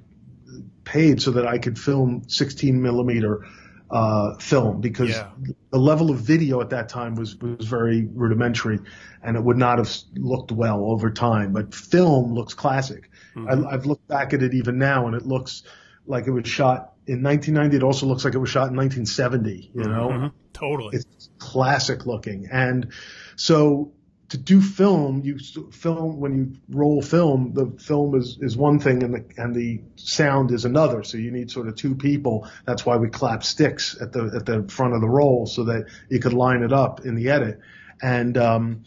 paid 0.84 1.22
so 1.22 1.32
that 1.32 1.48
I 1.48 1.58
could 1.58 1.80
film 1.80 2.24
16 2.28 2.82
millimeter 2.82 3.46
uh, 3.92 4.36
film 4.36 4.82
because 4.82 5.10
yeah. 5.10 5.30
the 5.72 5.80
level 5.80 6.12
of 6.12 6.18
video 6.18 6.62
at 6.62 6.70
that 6.70 6.90
time 6.90 7.16
was 7.16 7.36
was 7.38 7.66
very 7.66 8.06
rudimentary, 8.06 8.80
and 9.24 9.36
it 9.36 9.44
would 9.44 9.58
not 9.58 9.78
have 9.78 9.92
looked 10.16 10.52
well 10.52 10.86
over 10.86 11.10
time. 11.10 11.54
But 11.54 11.74
film 11.74 12.34
looks 12.34 12.54
classic. 12.54 13.10
Mm-hmm. 13.36 13.66
I, 13.66 13.74
I've 13.74 13.86
looked 13.86 14.08
back 14.08 14.34
at 14.34 14.44
it 14.44 14.54
even 14.54 14.78
now, 14.78 15.08
and 15.08 15.16
it 15.16 15.26
looks 15.26 15.64
like 16.06 16.28
it 16.28 16.32
was 16.32 16.48
shot 16.48 16.94
in 17.08 17.24
1990. 17.24 17.78
It 17.78 17.84
also 17.84 18.06
looks 18.06 18.26
like 18.26 18.36
it 18.36 18.40
was 18.40 18.50
shot 18.50 18.70
in 18.70 18.76
1970. 18.76 19.72
You 19.74 19.84
know, 19.84 20.10
mm-hmm. 20.10 20.28
totally. 20.54 20.98
It's 20.98 21.30
classic 21.40 22.06
looking, 22.06 22.48
and 22.52 22.92
so 23.36 23.92
to 24.30 24.38
do 24.38 24.62
film, 24.62 25.22
you 25.24 25.40
film 25.72 26.20
when 26.20 26.36
you 26.36 26.56
roll 26.70 27.02
film, 27.02 27.54
the 27.54 27.72
film 27.82 28.16
is, 28.16 28.38
is 28.42 28.56
one 28.56 28.80
thing 28.80 29.04
and 29.04 29.14
the 29.14 29.26
and 29.38 29.56
the 29.56 29.82
sound 29.96 30.52
is 30.52 30.66
another. 30.66 31.04
So 31.04 31.18
you 31.18 31.32
need 31.32 31.50
sort 31.50 31.68
of 31.68 31.76
two 31.76 31.96
people. 31.96 32.48
That's 32.66 32.86
why 32.86 32.98
we 32.98 33.10
clap 33.10 33.44
sticks 33.44 34.00
at 34.00 34.12
the 34.12 34.32
at 34.36 34.46
the 34.46 34.68
front 34.72 34.94
of 34.94 35.02
the 35.02 35.10
roll 35.10 35.48
so 35.48 35.66
that 35.66 35.86
you 36.10 36.20
could 36.20 36.34
line 36.34 36.62
it 36.62 36.72
up 36.72 37.06
in 37.06 37.16
the 37.16 37.30
edit. 37.30 37.60
And 38.02 38.38
um 38.38 38.84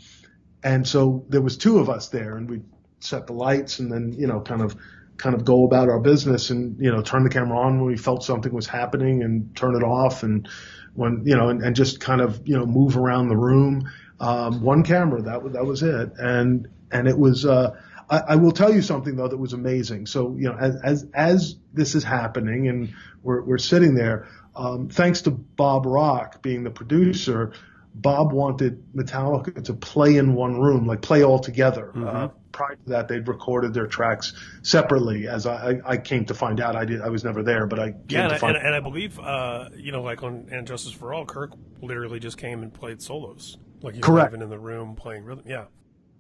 and 0.63 0.87
so 0.87 1.27
there 1.29 1.43
was 1.43 1.57
two 1.57 1.81
of 1.81 1.91
us 1.91 2.09
there, 2.09 2.37
and 2.37 2.49
we 2.49 2.61
set 3.01 3.27
the 3.27 3.33
lights 3.33 3.81
and 3.81 3.91
then 3.91 4.13
you 4.13 4.29
know 4.29 4.41
kind 4.41 4.63
of 4.63 4.77
kind 5.17 5.35
of 5.35 5.45
go 5.45 5.65
about 5.65 5.89
our 5.89 6.01
business 6.01 6.51
and 6.51 6.81
you 6.81 6.91
know 6.91 7.03
turn 7.03 7.25
the 7.25 7.31
camera 7.31 7.59
on 7.59 7.79
when 7.79 7.87
we 7.87 7.97
felt 7.97 8.23
something 8.25 8.53
was 8.53 8.67
happening 8.67 9.23
and 9.23 9.55
turn 9.57 9.75
it 9.75 9.85
off 9.85 10.23
and 10.23 10.49
when 10.95 11.23
you 11.25 11.37
know 11.37 11.49
and, 11.49 11.63
and 11.63 11.75
just 11.75 12.01
kind 12.01 12.21
of 12.21 12.41
you 12.47 12.57
know 12.57 12.65
move 12.65 12.97
around 12.97 13.29
the 13.29 13.37
room 13.37 13.91
um, 14.23 14.63
one 14.63 14.85
camera. 14.85 15.21
That 15.21 15.53
that 15.53 15.67
was 15.67 15.83
it, 15.83 16.13
and 16.19 16.69
and 16.91 17.09
it 17.09 17.19
was. 17.19 17.45
Uh, 17.45 17.77
I, 18.09 18.19
I, 18.19 18.37
will 18.37 18.53
tell 18.53 18.73
you 18.73 18.83
something 18.83 19.17
though 19.17 19.29
that 19.29 19.37
was 19.37 19.53
amazing. 19.53 20.07
So 20.07 20.35
you 20.39 20.45
know, 20.45 20.57
as 20.59 20.77
as 20.83 21.07
as 21.13 21.57
this 21.75 21.95
is 21.95 22.05
happening, 22.05 22.69
and 22.69 22.95
we're 23.23 23.43
we're 23.43 23.59
sitting 23.59 23.95
there, 23.95 24.29
um, 24.55 24.89
thanks 24.89 25.23
to 25.23 25.31
Bob 25.31 25.85
Rock 25.85 26.41
being 26.41 26.63
the 26.63 26.71
producer. 26.71 27.53
Bob 27.95 28.33
wanted 28.33 28.83
Metallica 28.95 29.63
to 29.65 29.75
play 29.75 30.17
in 30.17 30.33
one 30.33 30.59
room, 30.59 30.87
like 30.87 31.03
play 31.03 31.23
all 31.23 31.39
together. 31.39 31.93
Mm-hmm. 31.95 32.07
Uh, 32.07 32.29
prior 32.51 32.77
to 32.77 32.89
that, 32.89 33.07
they'd 33.07 33.29
recorded 33.29 33.75
their 33.75 33.87
tracks 33.87 34.33
separately. 34.63 35.29
As 35.29 35.47
I, 35.47 35.79
I, 35.85 35.99
came 35.99 36.25
to 36.25 36.35
find 36.35 36.59
out, 36.59 36.75
I 36.75 36.87
did. 36.87 37.03
I 37.03 37.11
was 37.11 37.23
never 37.23 37.43
there, 37.43 37.67
but 37.67 37.79
I 37.79 37.95
yeah, 38.09 38.33
and, 38.33 38.43
and, 38.43 38.57
and, 38.57 38.75
I 38.75 38.81
believe, 38.81 39.21
uh, 39.21 39.69
you 39.77 39.93
know, 39.93 40.01
like 40.01 40.23
on 40.23 40.49
And 40.51 40.67
Justice 40.67 40.93
for 40.93 41.13
All, 41.13 41.27
Kirk 41.27 41.53
literally 41.83 42.19
just 42.19 42.39
came 42.39 42.63
and 42.63 42.73
played 42.73 43.03
solos. 43.03 43.59
Like 43.83 43.95
he's 43.95 44.05
Correct. 44.05 44.31
even 44.31 44.43
in 44.43 44.51
the 44.51 44.59
room 44.59 44.97
playing 44.97 45.25
rhythm. 45.25 45.45
Yeah. 45.47 45.65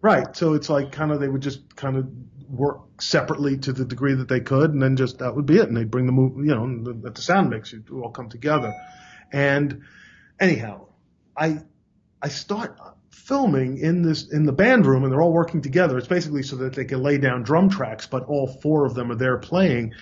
Right. 0.00 0.36
So 0.36 0.54
it's 0.54 0.68
like 0.68 0.90
kind 0.90 1.12
of 1.12 1.20
they 1.20 1.28
would 1.28 1.42
just 1.42 1.76
kind 1.76 1.96
of 1.96 2.08
work 2.48 3.00
separately 3.00 3.56
to 3.58 3.72
the 3.72 3.84
degree 3.84 4.14
that 4.14 4.28
they 4.28 4.40
could, 4.40 4.72
and 4.72 4.82
then 4.82 4.96
just 4.96 5.18
that 5.18 5.34
would 5.34 5.46
be 5.46 5.56
it. 5.56 5.68
And 5.68 5.76
they'd 5.76 5.90
bring 5.90 6.06
the 6.06 6.12
move, 6.12 6.44
you 6.44 6.54
know, 6.54 6.92
the, 6.92 7.10
the 7.10 7.22
sound 7.22 7.50
mix, 7.50 7.72
it 7.72 7.90
all 7.90 8.10
come 8.10 8.28
together. 8.28 8.72
And 9.32 9.82
anyhow, 10.40 10.88
I 11.36 11.60
I 12.20 12.28
start 12.28 12.78
filming 13.10 13.78
in 13.78 14.02
this 14.02 14.30
in 14.30 14.44
the 14.44 14.52
band 14.52 14.86
room, 14.86 15.04
and 15.04 15.12
they're 15.12 15.22
all 15.22 15.32
working 15.32 15.62
together. 15.62 15.98
It's 15.98 16.08
basically 16.08 16.42
so 16.42 16.56
that 16.56 16.74
they 16.74 16.84
can 16.84 17.02
lay 17.02 17.18
down 17.18 17.42
drum 17.42 17.70
tracks, 17.70 18.06
but 18.06 18.24
all 18.24 18.46
four 18.46 18.84
of 18.84 18.94
them 18.94 19.10
are 19.10 19.16
there 19.16 19.38
playing. 19.38 19.94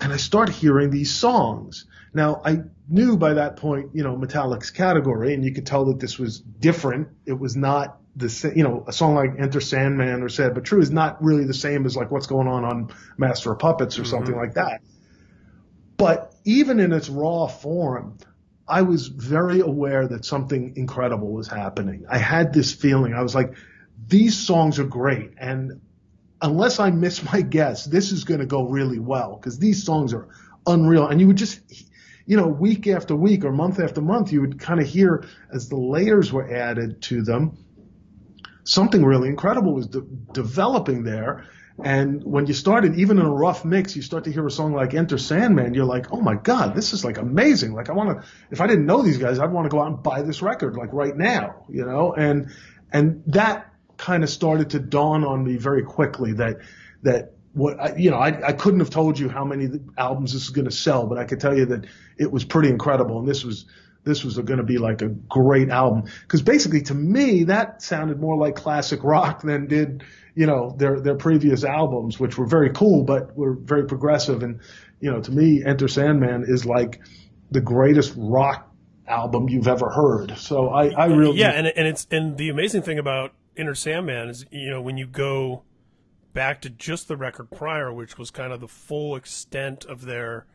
And 0.00 0.12
I 0.12 0.16
start 0.16 0.48
hearing 0.48 0.90
these 0.90 1.12
songs. 1.12 1.86
Now 2.12 2.40
I 2.44 2.60
knew 2.88 3.16
by 3.16 3.34
that 3.34 3.56
point, 3.56 3.90
you 3.94 4.02
know, 4.02 4.16
Metallic's 4.16 4.70
category, 4.70 5.34
and 5.34 5.44
you 5.44 5.52
could 5.52 5.66
tell 5.66 5.86
that 5.86 6.00
this 6.00 6.18
was 6.18 6.40
different. 6.40 7.08
It 7.24 7.38
was 7.38 7.56
not 7.56 7.98
the 8.16 8.52
you 8.56 8.62
know, 8.62 8.84
a 8.86 8.92
song 8.92 9.14
like 9.14 9.32
Enter 9.38 9.60
Sandman 9.60 10.22
or 10.22 10.28
Sad 10.28 10.54
But 10.54 10.64
True 10.64 10.80
is 10.80 10.90
not 10.90 11.22
really 11.22 11.44
the 11.44 11.54
same 11.54 11.84
as 11.84 11.96
like 11.96 12.10
what's 12.10 12.26
going 12.26 12.48
on 12.48 12.64
on 12.64 12.92
Master 13.18 13.52
of 13.52 13.58
Puppets 13.58 13.98
or 13.98 14.02
mm-hmm. 14.02 14.10
something 14.10 14.36
like 14.36 14.54
that. 14.54 14.80
But 15.96 16.34
even 16.44 16.80
in 16.80 16.92
its 16.92 17.08
raw 17.08 17.46
form, 17.46 18.18
I 18.68 18.82
was 18.82 19.08
very 19.08 19.60
aware 19.60 20.08
that 20.08 20.24
something 20.24 20.74
incredible 20.76 21.32
was 21.32 21.48
happening. 21.48 22.04
I 22.08 22.18
had 22.18 22.52
this 22.52 22.72
feeling. 22.72 23.14
I 23.14 23.22
was 23.22 23.34
like, 23.34 23.54
these 24.08 24.36
songs 24.36 24.78
are 24.78 24.84
great. 24.84 25.32
And 25.38 25.80
unless 26.40 26.80
I 26.80 26.90
miss 26.90 27.22
my 27.32 27.40
guess, 27.40 27.84
this 27.84 28.12
is 28.12 28.24
going 28.24 28.40
to 28.40 28.46
go 28.46 28.68
really 28.68 28.98
well 28.98 29.36
because 29.36 29.58
these 29.58 29.84
songs 29.84 30.12
are 30.14 30.28
unreal. 30.66 31.06
And 31.06 31.20
you 31.20 31.26
would 31.28 31.36
just, 31.36 31.60
you 32.26 32.36
know, 32.36 32.48
week 32.48 32.86
after 32.86 33.14
week 33.14 33.44
or 33.44 33.52
month 33.52 33.80
after 33.80 34.00
month, 34.00 34.32
you 34.32 34.40
would 34.40 34.58
kind 34.58 34.80
of 34.80 34.86
hear 34.86 35.24
as 35.52 35.68
the 35.68 35.76
layers 35.76 36.32
were 36.32 36.52
added 36.52 37.02
to 37.02 37.22
them, 37.22 37.56
something 38.64 39.04
really 39.04 39.28
incredible 39.28 39.74
was 39.74 39.86
de- 39.86 40.02
developing 40.32 41.04
there. 41.04 41.46
And 41.82 42.24
when 42.24 42.46
you 42.46 42.54
started, 42.54 42.98
even 42.98 43.18
in 43.18 43.26
a 43.26 43.30
rough 43.30 43.64
mix, 43.64 43.94
you 43.94 44.02
start 44.02 44.24
to 44.24 44.32
hear 44.32 44.46
a 44.46 44.50
song 44.50 44.72
like 44.72 44.94
Enter 44.94 45.18
Sandman, 45.18 45.74
you're 45.74 45.84
like, 45.84 46.10
oh 46.10 46.20
my 46.20 46.34
God, 46.34 46.74
this 46.74 46.94
is 46.94 47.04
like 47.04 47.18
amazing. 47.18 47.74
Like 47.74 47.90
I 47.90 47.92
want 47.92 48.22
to, 48.22 48.28
if 48.50 48.62
I 48.62 48.66
didn't 48.66 48.86
know 48.86 49.02
these 49.02 49.18
guys, 49.18 49.38
I'd 49.38 49.52
want 49.52 49.66
to 49.66 49.68
go 49.68 49.82
out 49.82 49.88
and 49.88 50.02
buy 50.02 50.22
this 50.22 50.40
record 50.40 50.76
like 50.76 50.92
right 50.92 51.14
now, 51.14 51.66
you 51.68 51.84
know? 51.84 52.14
And, 52.14 52.50
and 52.92 53.22
that 53.26 53.70
kind 53.96 54.22
of 54.22 54.30
started 54.30 54.70
to 54.70 54.78
dawn 54.78 55.24
on 55.24 55.44
me 55.44 55.56
very 55.56 55.82
quickly 55.82 56.32
that, 56.34 56.58
that 57.02 57.32
what, 57.52 57.80
I, 57.80 57.96
you 57.96 58.10
know, 58.10 58.18
I, 58.18 58.48
I 58.48 58.52
couldn't 58.52 58.80
have 58.80 58.90
told 58.90 59.18
you 59.18 59.28
how 59.28 59.44
many 59.44 59.68
albums 59.96 60.32
this 60.32 60.42
is 60.42 60.50
going 60.50 60.66
to 60.66 60.70
sell, 60.70 61.06
but 61.06 61.16
I 61.16 61.24
could 61.24 61.40
tell 61.40 61.56
you 61.56 61.66
that 61.66 61.86
it 62.18 62.30
was 62.30 62.44
pretty 62.44 62.68
incredible. 62.68 63.18
And 63.18 63.26
this 63.26 63.44
was, 63.44 63.64
this 64.04 64.22
was 64.22 64.36
going 64.36 64.58
to 64.58 64.62
be 64.64 64.78
like 64.78 65.02
a 65.02 65.08
great 65.08 65.70
album. 65.70 66.04
Cause 66.28 66.42
basically 66.42 66.82
to 66.82 66.94
me, 66.94 67.44
that 67.44 67.82
sounded 67.82 68.20
more 68.20 68.36
like 68.36 68.54
classic 68.54 69.02
rock 69.02 69.42
than 69.42 69.66
did, 69.66 70.04
you 70.34 70.46
know, 70.46 70.74
their, 70.76 71.00
their 71.00 71.16
previous 71.16 71.64
albums, 71.64 72.20
which 72.20 72.36
were 72.36 72.46
very 72.46 72.70
cool, 72.70 73.04
but 73.04 73.36
were 73.36 73.54
very 73.54 73.86
progressive. 73.86 74.42
And, 74.42 74.60
you 75.00 75.10
know, 75.10 75.20
to 75.20 75.30
me, 75.30 75.64
Enter 75.64 75.88
Sandman 75.88 76.44
is 76.46 76.66
like 76.66 77.00
the 77.50 77.60
greatest 77.60 78.12
rock 78.16 78.70
album 79.08 79.48
you've 79.48 79.68
ever 79.68 79.88
heard. 79.88 80.36
So 80.36 80.68
I, 80.68 80.88
I 80.90 81.06
really. 81.06 81.38
Yeah. 81.38 81.50
And, 81.50 81.66
and 81.66 81.86
it's, 81.88 82.06
and 82.10 82.36
the 82.36 82.50
amazing 82.50 82.82
thing 82.82 82.98
about 82.98 83.32
Enter 83.56 83.74
Sandman 83.74 84.28
is, 84.28 84.46
you 84.50 84.70
know, 84.70 84.80
when 84.80 84.96
you 84.96 85.06
go 85.06 85.62
back 86.32 86.60
to 86.62 86.70
just 86.70 87.08
the 87.08 87.16
record 87.16 87.50
prior, 87.50 87.92
which 87.92 88.18
was 88.18 88.30
kind 88.30 88.52
of 88.52 88.60
the 88.60 88.68
full 88.68 89.16
extent 89.16 89.84
of 89.84 90.04
their, 90.04 90.46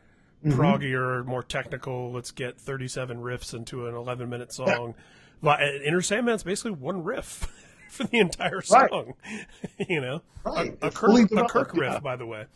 mm-hmm. 0.44 0.58
proggier, 0.58 1.24
more 1.24 1.42
technical. 1.42 2.12
Let's 2.12 2.30
get 2.30 2.60
37 2.60 3.18
riffs 3.18 3.54
into 3.54 3.86
an 3.86 3.94
11 3.94 4.28
minute 4.28 4.52
song. 4.52 4.94
Yeah. 5.42 5.56
Enter 5.84 6.02
Sandman's 6.02 6.42
basically 6.42 6.72
one 6.72 7.02
riff 7.02 7.48
for 7.88 8.04
the 8.04 8.18
entire 8.18 8.60
song. 8.60 9.14
Right. 9.24 9.46
you 9.88 10.00
know, 10.00 10.22
right. 10.44 10.76
a, 10.82 10.88
a 10.88 10.90
Kirk, 10.90 11.32
a 11.32 11.44
Kirk 11.44 11.74
riff, 11.74 11.92
yeah. 11.94 11.98
by 12.00 12.16
the 12.16 12.26
way. 12.26 12.46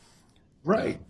Right. 0.65 1.01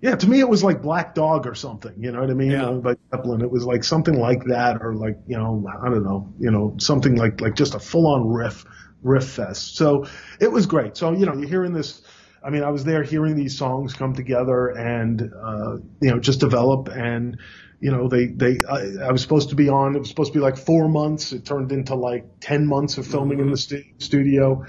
Yeah, 0.00 0.14
to 0.14 0.28
me 0.28 0.40
it 0.40 0.48
was 0.48 0.62
like 0.62 0.82
Black 0.82 1.14
Dog 1.14 1.46
or 1.46 1.54
something. 1.54 1.94
You 1.98 2.12
know 2.12 2.20
what 2.20 2.30
I 2.30 2.34
mean? 2.34 2.50
Yeah. 2.50 2.70
By 2.72 2.96
Zeppelin, 3.10 3.40
it 3.40 3.50
was 3.50 3.64
like 3.64 3.82
something 3.82 4.18
like 4.18 4.44
that, 4.44 4.82
or 4.82 4.94
like 4.94 5.18
you 5.26 5.36
know, 5.36 5.66
I 5.82 5.88
don't 5.88 6.04
know, 6.04 6.32
you 6.38 6.50
know, 6.50 6.74
something 6.78 7.16
like 7.16 7.40
like 7.40 7.54
just 7.54 7.74
a 7.74 7.78
full 7.80 8.06
on 8.06 8.28
riff 8.28 8.64
riff 9.02 9.26
fest. 9.26 9.76
So 9.76 10.06
it 10.40 10.52
was 10.52 10.66
great. 10.66 10.96
So 10.96 11.12
you 11.12 11.24
know, 11.26 11.34
you're 11.34 11.48
hearing 11.48 11.72
this 11.72 12.02
I 12.46 12.50
mean, 12.50 12.62
I 12.62 12.70
was 12.70 12.84
there 12.84 13.02
hearing 13.02 13.34
these 13.34 13.58
songs 13.58 13.92
come 13.92 14.14
together 14.14 14.68
and, 14.68 15.20
uh, 15.20 15.78
you 16.00 16.10
know, 16.10 16.20
just 16.20 16.38
develop 16.38 16.88
and, 16.88 17.38
you 17.80 17.90
know, 17.90 18.08
they, 18.08 18.26
they, 18.26 18.60
I, 18.70 19.06
I, 19.08 19.10
was 19.10 19.20
supposed 19.20 19.48
to 19.48 19.56
be 19.56 19.68
on, 19.68 19.96
it 19.96 19.98
was 19.98 20.08
supposed 20.08 20.32
to 20.32 20.38
be 20.38 20.42
like 20.42 20.56
four 20.56 20.88
months. 20.88 21.32
It 21.32 21.44
turned 21.44 21.72
into 21.72 21.96
like 21.96 22.24
10 22.38 22.64
months 22.64 22.98
of 22.98 23.06
filming 23.06 23.40
in 23.40 23.50
the 23.50 23.56
st- 23.56 24.00
studio. 24.00 24.64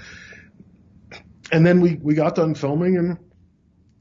And 1.52 1.64
then 1.64 1.80
we, 1.80 1.94
we 2.02 2.14
got 2.14 2.34
done 2.34 2.56
filming 2.56 2.96
and, 2.96 3.18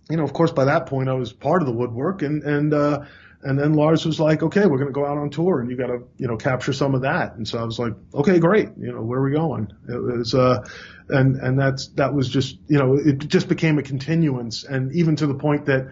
you 0.09 0.17
know, 0.17 0.23
of 0.23 0.33
course, 0.33 0.51
by 0.51 0.65
that 0.65 0.85
point 0.85 1.09
I 1.09 1.13
was 1.13 1.33
part 1.33 1.61
of 1.61 1.67
the 1.67 1.73
woodwork 1.73 2.21
and, 2.21 2.43
and, 2.43 2.73
uh, 2.73 3.05
and 3.43 3.57
then 3.57 3.73
Lars 3.73 4.05
was 4.05 4.19
like, 4.19 4.41
okay, 4.41 4.65
we're 4.65 4.77
going 4.77 4.87
to 4.87 4.93
go 4.93 5.05
out 5.05 5.17
on 5.17 5.29
tour 5.29 5.59
and 5.59 5.69
you 5.69 5.77
got 5.77 5.87
to, 5.87 6.03
you 6.17 6.27
know, 6.27 6.37
capture 6.37 6.73
some 6.73 6.95
of 6.95 7.01
that. 7.01 7.35
And 7.35 7.47
so 7.47 7.59
I 7.59 7.63
was 7.63 7.77
like, 7.77 7.93
okay, 8.13 8.39
great. 8.39 8.69
You 8.77 8.91
know, 8.91 9.01
where 9.01 9.19
are 9.19 9.23
we 9.23 9.31
going? 9.31 9.71
It 9.87 9.97
was, 9.97 10.33
uh, 10.33 10.67
and, 11.09 11.35
and 11.37 11.59
that's, 11.59 11.87
that 11.89 12.13
was 12.13 12.29
just, 12.29 12.57
you 12.67 12.79
know, 12.79 12.95
it 12.95 13.19
just 13.27 13.47
became 13.47 13.77
a 13.77 13.83
continuance. 13.83 14.63
And 14.63 14.91
even 14.93 15.15
to 15.17 15.27
the 15.27 15.35
point 15.35 15.65
that, 15.65 15.91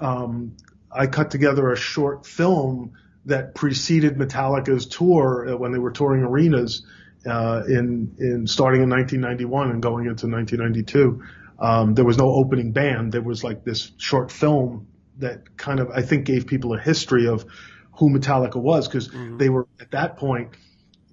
um, 0.00 0.56
I 0.92 1.06
cut 1.08 1.30
together 1.30 1.72
a 1.72 1.76
short 1.76 2.24
film 2.24 2.92
that 3.26 3.54
preceded 3.54 4.16
Metallica's 4.16 4.86
tour 4.86 5.48
uh, 5.48 5.56
when 5.56 5.72
they 5.72 5.78
were 5.78 5.90
touring 5.90 6.22
arenas, 6.22 6.86
uh, 7.26 7.62
in, 7.66 8.14
in 8.18 8.46
starting 8.46 8.82
in 8.82 8.90
1991 8.90 9.70
and 9.70 9.82
going 9.82 10.06
into 10.06 10.28
1992. 10.28 11.22
Um, 11.58 11.94
there 11.94 12.04
was 12.04 12.18
no 12.18 12.30
opening 12.30 12.72
band. 12.72 13.12
There 13.12 13.22
was 13.22 13.44
like 13.44 13.64
this 13.64 13.92
short 13.96 14.30
film 14.32 14.88
that 15.18 15.56
kind 15.56 15.80
of 15.80 15.90
I 15.90 16.02
think 16.02 16.24
gave 16.26 16.46
people 16.46 16.74
a 16.74 16.80
history 16.80 17.26
of 17.28 17.44
who 17.92 18.10
Metallica 18.10 18.56
was 18.56 18.88
because 18.88 19.08
mm-hmm. 19.08 19.38
they 19.38 19.48
were 19.48 19.68
at 19.80 19.92
that 19.92 20.16
point 20.16 20.50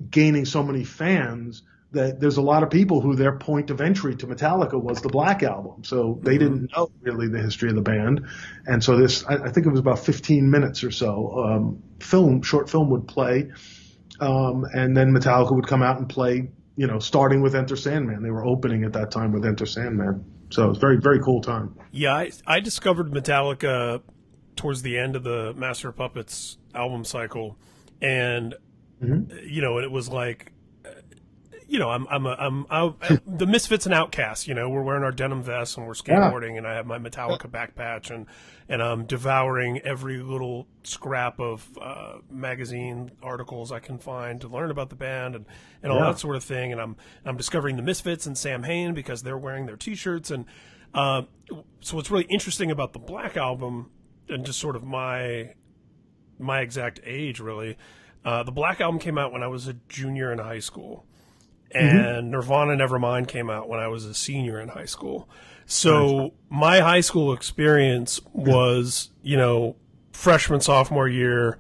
gaining 0.10 0.46
so 0.46 0.64
many 0.64 0.84
fans 0.84 1.64
that 1.92 2.20
there's 2.20 2.38
a 2.38 2.42
lot 2.42 2.64
of 2.64 2.70
people 2.70 3.02
who 3.02 3.16
their 3.16 3.38
point 3.38 3.70
of 3.70 3.82
entry 3.82 4.16
to 4.16 4.26
Metallica 4.26 4.82
was 4.82 5.02
the 5.02 5.10
Black 5.10 5.44
Album. 5.44 5.84
So 5.84 6.20
they 6.22 6.38
mm-hmm. 6.38 6.40
didn't 6.40 6.72
know 6.76 6.90
really 7.02 7.28
the 7.28 7.40
history 7.40 7.70
of 7.70 7.76
the 7.76 7.82
band. 7.82 8.28
And 8.66 8.84
so 8.84 8.96
this, 8.96 9.26
I, 9.26 9.36
I 9.36 9.50
think 9.50 9.66
it 9.66 9.70
was 9.70 9.80
about 9.80 10.00
15 10.00 10.50
minutes 10.50 10.84
or 10.84 10.92
so, 10.92 11.44
um, 11.44 11.84
film, 12.00 12.42
short 12.44 12.70
film 12.70 12.90
would 12.92 13.08
play. 13.08 13.52
Um, 14.22 14.66
and 14.74 14.96
then 14.96 15.12
Metallica 15.12 15.54
would 15.54 15.68
come 15.68 15.84
out 15.84 15.98
and 15.98 16.08
play, 16.08 16.52
you 16.76 16.88
know, 16.88 17.00
starting 17.00 17.42
with 17.42 17.56
Enter 17.56 17.76
Sandman. 17.76 18.24
They 18.24 18.32
were 18.32 18.46
opening 18.46 18.84
at 18.84 18.94
that 18.94 19.12
time 19.12 19.32
with 19.32 19.46
Enter 19.46 19.66
Sandman. 19.66 20.26
So 20.50 20.68
it 20.68 20.70
it's 20.70 20.80
very 20.80 20.98
very 20.98 21.20
cool 21.22 21.42
time. 21.42 21.76
Yeah, 21.92 22.14
I, 22.14 22.32
I 22.46 22.60
discovered 22.60 23.12
Metallica 23.12 24.02
towards 24.56 24.82
the 24.82 24.98
end 24.98 25.16
of 25.16 25.24
the 25.24 25.54
Master 25.56 25.90
of 25.90 25.96
Puppets 25.96 26.58
album 26.76 27.06
cycle, 27.06 27.58
and 28.02 28.56
mm-hmm. 29.02 29.38
you 29.48 29.62
know, 29.62 29.80
it 29.80 29.92
was 29.92 30.10
like 30.10 30.52
you 31.72 31.80
know, 31.80 31.90
I'm 31.90 32.06
I'm 32.10 32.26
a, 32.26 32.32
I'm, 32.32 32.66
I'm 32.70 32.96
the 33.26 33.48
Misfits 33.48 33.86
and 33.86 33.96
Outcasts. 33.96 34.46
You 34.46 34.54
know, 34.54 34.70
we're 34.70 34.84
wearing 34.84 35.04
our 35.04 35.12
denim 35.14 35.42
vests 35.42 35.78
and 35.78 35.88
we're 35.88 35.94
skateboarding, 35.94 36.52
yeah. 36.52 36.58
and 36.58 36.68
I 36.68 36.76
have 36.76 36.86
my 36.86 37.00
Metallica 37.00 37.50
back 37.50 37.76
patch, 37.76 38.12
and 38.12 38.26
and 38.68 38.84
I'm 38.84 39.06
devouring 39.06 39.80
every 39.80 40.18
little 40.18 40.68
scrap 40.84 41.40
of 41.40 41.70
uh, 41.82 42.18
magazine 42.30 43.12
articles 43.24 43.72
I 43.72 43.80
can 43.80 44.00
find 44.00 44.42
to 44.42 44.50
learn 44.50 44.70
about 44.70 44.90
the 44.90 44.98
band 44.98 45.34
and, 45.34 45.46
and 45.82 45.94
all 45.94 46.00
yeah. 46.00 46.08
that 46.08 46.20
sort 46.20 46.36
of 46.36 46.44
thing. 46.44 46.74
And 46.74 46.82
I'm 46.82 46.98
I'm 47.24 47.38
discovering 47.38 47.78
the 47.78 47.84
Misfits 47.84 48.26
and 48.26 48.38
Samhain 48.38 48.94
because 48.94 49.24
they're 49.24 49.38
wearing 49.38 49.66
their 49.66 49.78
T-shirts, 49.78 50.30
and 50.30 50.44
uh, 50.94 51.22
so 51.80 51.96
what's 51.96 52.12
really 52.12 52.28
interesting 52.30 52.70
about 52.70 52.92
the 52.92 53.00
Black 53.00 53.38
album 53.38 53.92
and 54.28 54.46
just 54.46 54.60
sort 54.60 54.76
of 54.76 54.84
my 54.84 55.54
my 56.38 56.60
exact 56.60 57.00
age 57.06 57.40
really. 57.40 57.78
Uh, 58.26 58.44
the 58.44 58.52
Black 58.52 58.82
album 58.82 59.00
came 59.00 59.18
out 59.18 59.32
when 59.32 59.42
I 59.42 59.48
was 59.48 59.70
a 59.70 59.74
junior 59.88 60.34
in 60.34 60.38
high 60.38 60.60
school. 60.60 61.06
And 61.74 62.00
mm-hmm. 62.00 62.30
Nirvana 62.32 62.76
Nevermind 62.76 63.28
came 63.28 63.50
out 63.50 63.70
when 63.70 63.80
I 63.80 63.88
was 63.88 64.06
a 64.06 64.14
senior 64.14 64.60
in 64.60 64.70
high 64.70 64.86
school. 64.86 65.30
So 65.66 66.18
nice. 66.18 66.32
my 66.50 66.80
high 66.80 67.02
school 67.02 67.34
experience 67.34 68.20
was, 68.34 69.10
you 69.22 69.38
know, 69.38 69.76
freshman 70.12 70.62
sophomore 70.62 71.08
year 71.08 71.58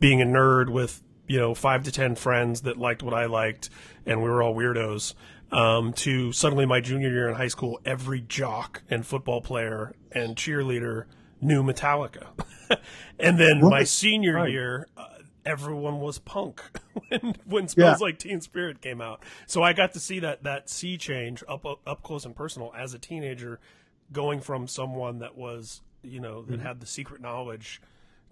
being 0.00 0.20
a 0.20 0.24
nerd 0.24 0.68
with, 0.68 1.02
you 1.28 1.38
know, 1.38 1.54
5 1.54 1.84
to 1.84 1.92
10 1.92 2.16
friends 2.16 2.62
that 2.62 2.76
liked 2.76 3.02
what 3.02 3.14
I 3.14 3.26
liked 3.26 3.70
and 4.04 4.22
we 4.22 4.28
were 4.28 4.42
all 4.42 4.54
weirdos. 4.54 5.14
Um, 5.52 5.92
to 5.94 6.32
suddenly 6.32 6.64
my 6.64 6.80
junior 6.80 7.10
year 7.10 7.28
in 7.28 7.34
high 7.34 7.48
school, 7.48 7.78
every 7.84 8.22
jock 8.22 8.82
and 8.88 9.06
football 9.06 9.42
player 9.42 9.94
and 10.10 10.34
cheerleader 10.34 11.04
knew 11.42 11.62
Metallica. 11.62 12.28
and 13.18 13.38
then 13.38 13.60
my 13.60 13.84
senior 13.84 14.34
right. 14.34 14.50
year, 14.50 14.88
uh, 14.96 15.06
everyone 15.44 16.00
was 16.00 16.18
punk 16.18 16.62
when 17.08 17.34
when 17.44 17.68
Smells 17.68 18.00
yeah. 18.00 18.04
Like 18.04 18.18
Teen 18.18 18.40
Spirit 18.40 18.80
came 18.80 19.00
out. 19.00 19.22
So 19.46 19.62
I 19.62 19.72
got 19.72 19.92
to 19.94 20.00
see 20.00 20.20
that 20.20 20.44
that 20.44 20.68
sea 20.68 20.96
change 20.96 21.42
up 21.48 21.64
up 21.64 22.02
close 22.02 22.24
and 22.24 22.34
personal 22.34 22.72
as 22.76 22.94
a 22.94 22.98
teenager, 22.98 23.60
going 24.12 24.40
from 24.40 24.68
someone 24.68 25.18
that 25.20 25.36
was 25.36 25.82
you 26.02 26.20
know 26.20 26.42
that 26.42 26.56
mm-hmm. 26.56 26.66
had 26.66 26.80
the 26.80 26.86
secret 26.86 27.20
knowledge 27.20 27.80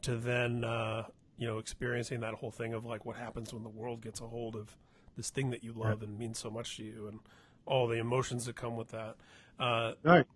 to 0.03 0.17
then 0.17 0.65
uh, 0.65 1.05
you 1.37 1.47
know 1.47 1.59
experiencing 1.59 2.21
that 2.21 2.35
whole 2.35 2.51
thing 2.51 2.75
of 2.75 2.85
like 2.85 3.05
what 3.05 3.17
happens 3.17 3.53
when 3.53 3.63
the 3.63 3.69
world 3.69 4.01
gets 4.01 4.21
a 4.21 4.27
hold 4.27 4.57
of 4.57 4.77
this 5.17 5.31
thing 5.31 5.51
that 5.51 5.65
you 5.65 5.73
love 5.73 6.03
yeah. 6.03 6.09
and 6.09 6.19
means 6.19 6.39
so 6.39 6.51
much 6.51 6.77
to 6.77 6.85
you 6.85 7.09
and 7.09 7.21
all 7.67 7.87
the 7.87 7.99
emotions 7.99 8.47
that 8.47 8.57
come 8.57 8.77
with 8.77 8.89
that. 8.91 9.17
Uh, 9.59 9.93
right 10.03 10.27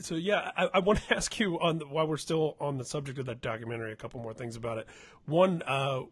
so 0.00 0.14
yeah, 0.14 0.50
I, 0.56 0.68
I, 0.74 0.78
want 0.78 1.00
to 1.00 1.16
ask 1.16 1.38
you 1.38 1.60
on 1.60 1.78
the, 1.78 1.86
while 1.86 2.06
we're 2.06 2.16
still 2.16 2.56
on 2.60 2.78
the 2.78 2.84
subject 2.84 3.18
of 3.18 3.26
that 3.26 3.40
documentary, 3.40 3.92
a 3.92 3.96
couple 3.96 4.20
more 4.20 4.34
things 4.34 4.56
about 4.56 4.78
it. 4.78 4.86
One, 5.26 5.62
uh, 5.66 6.02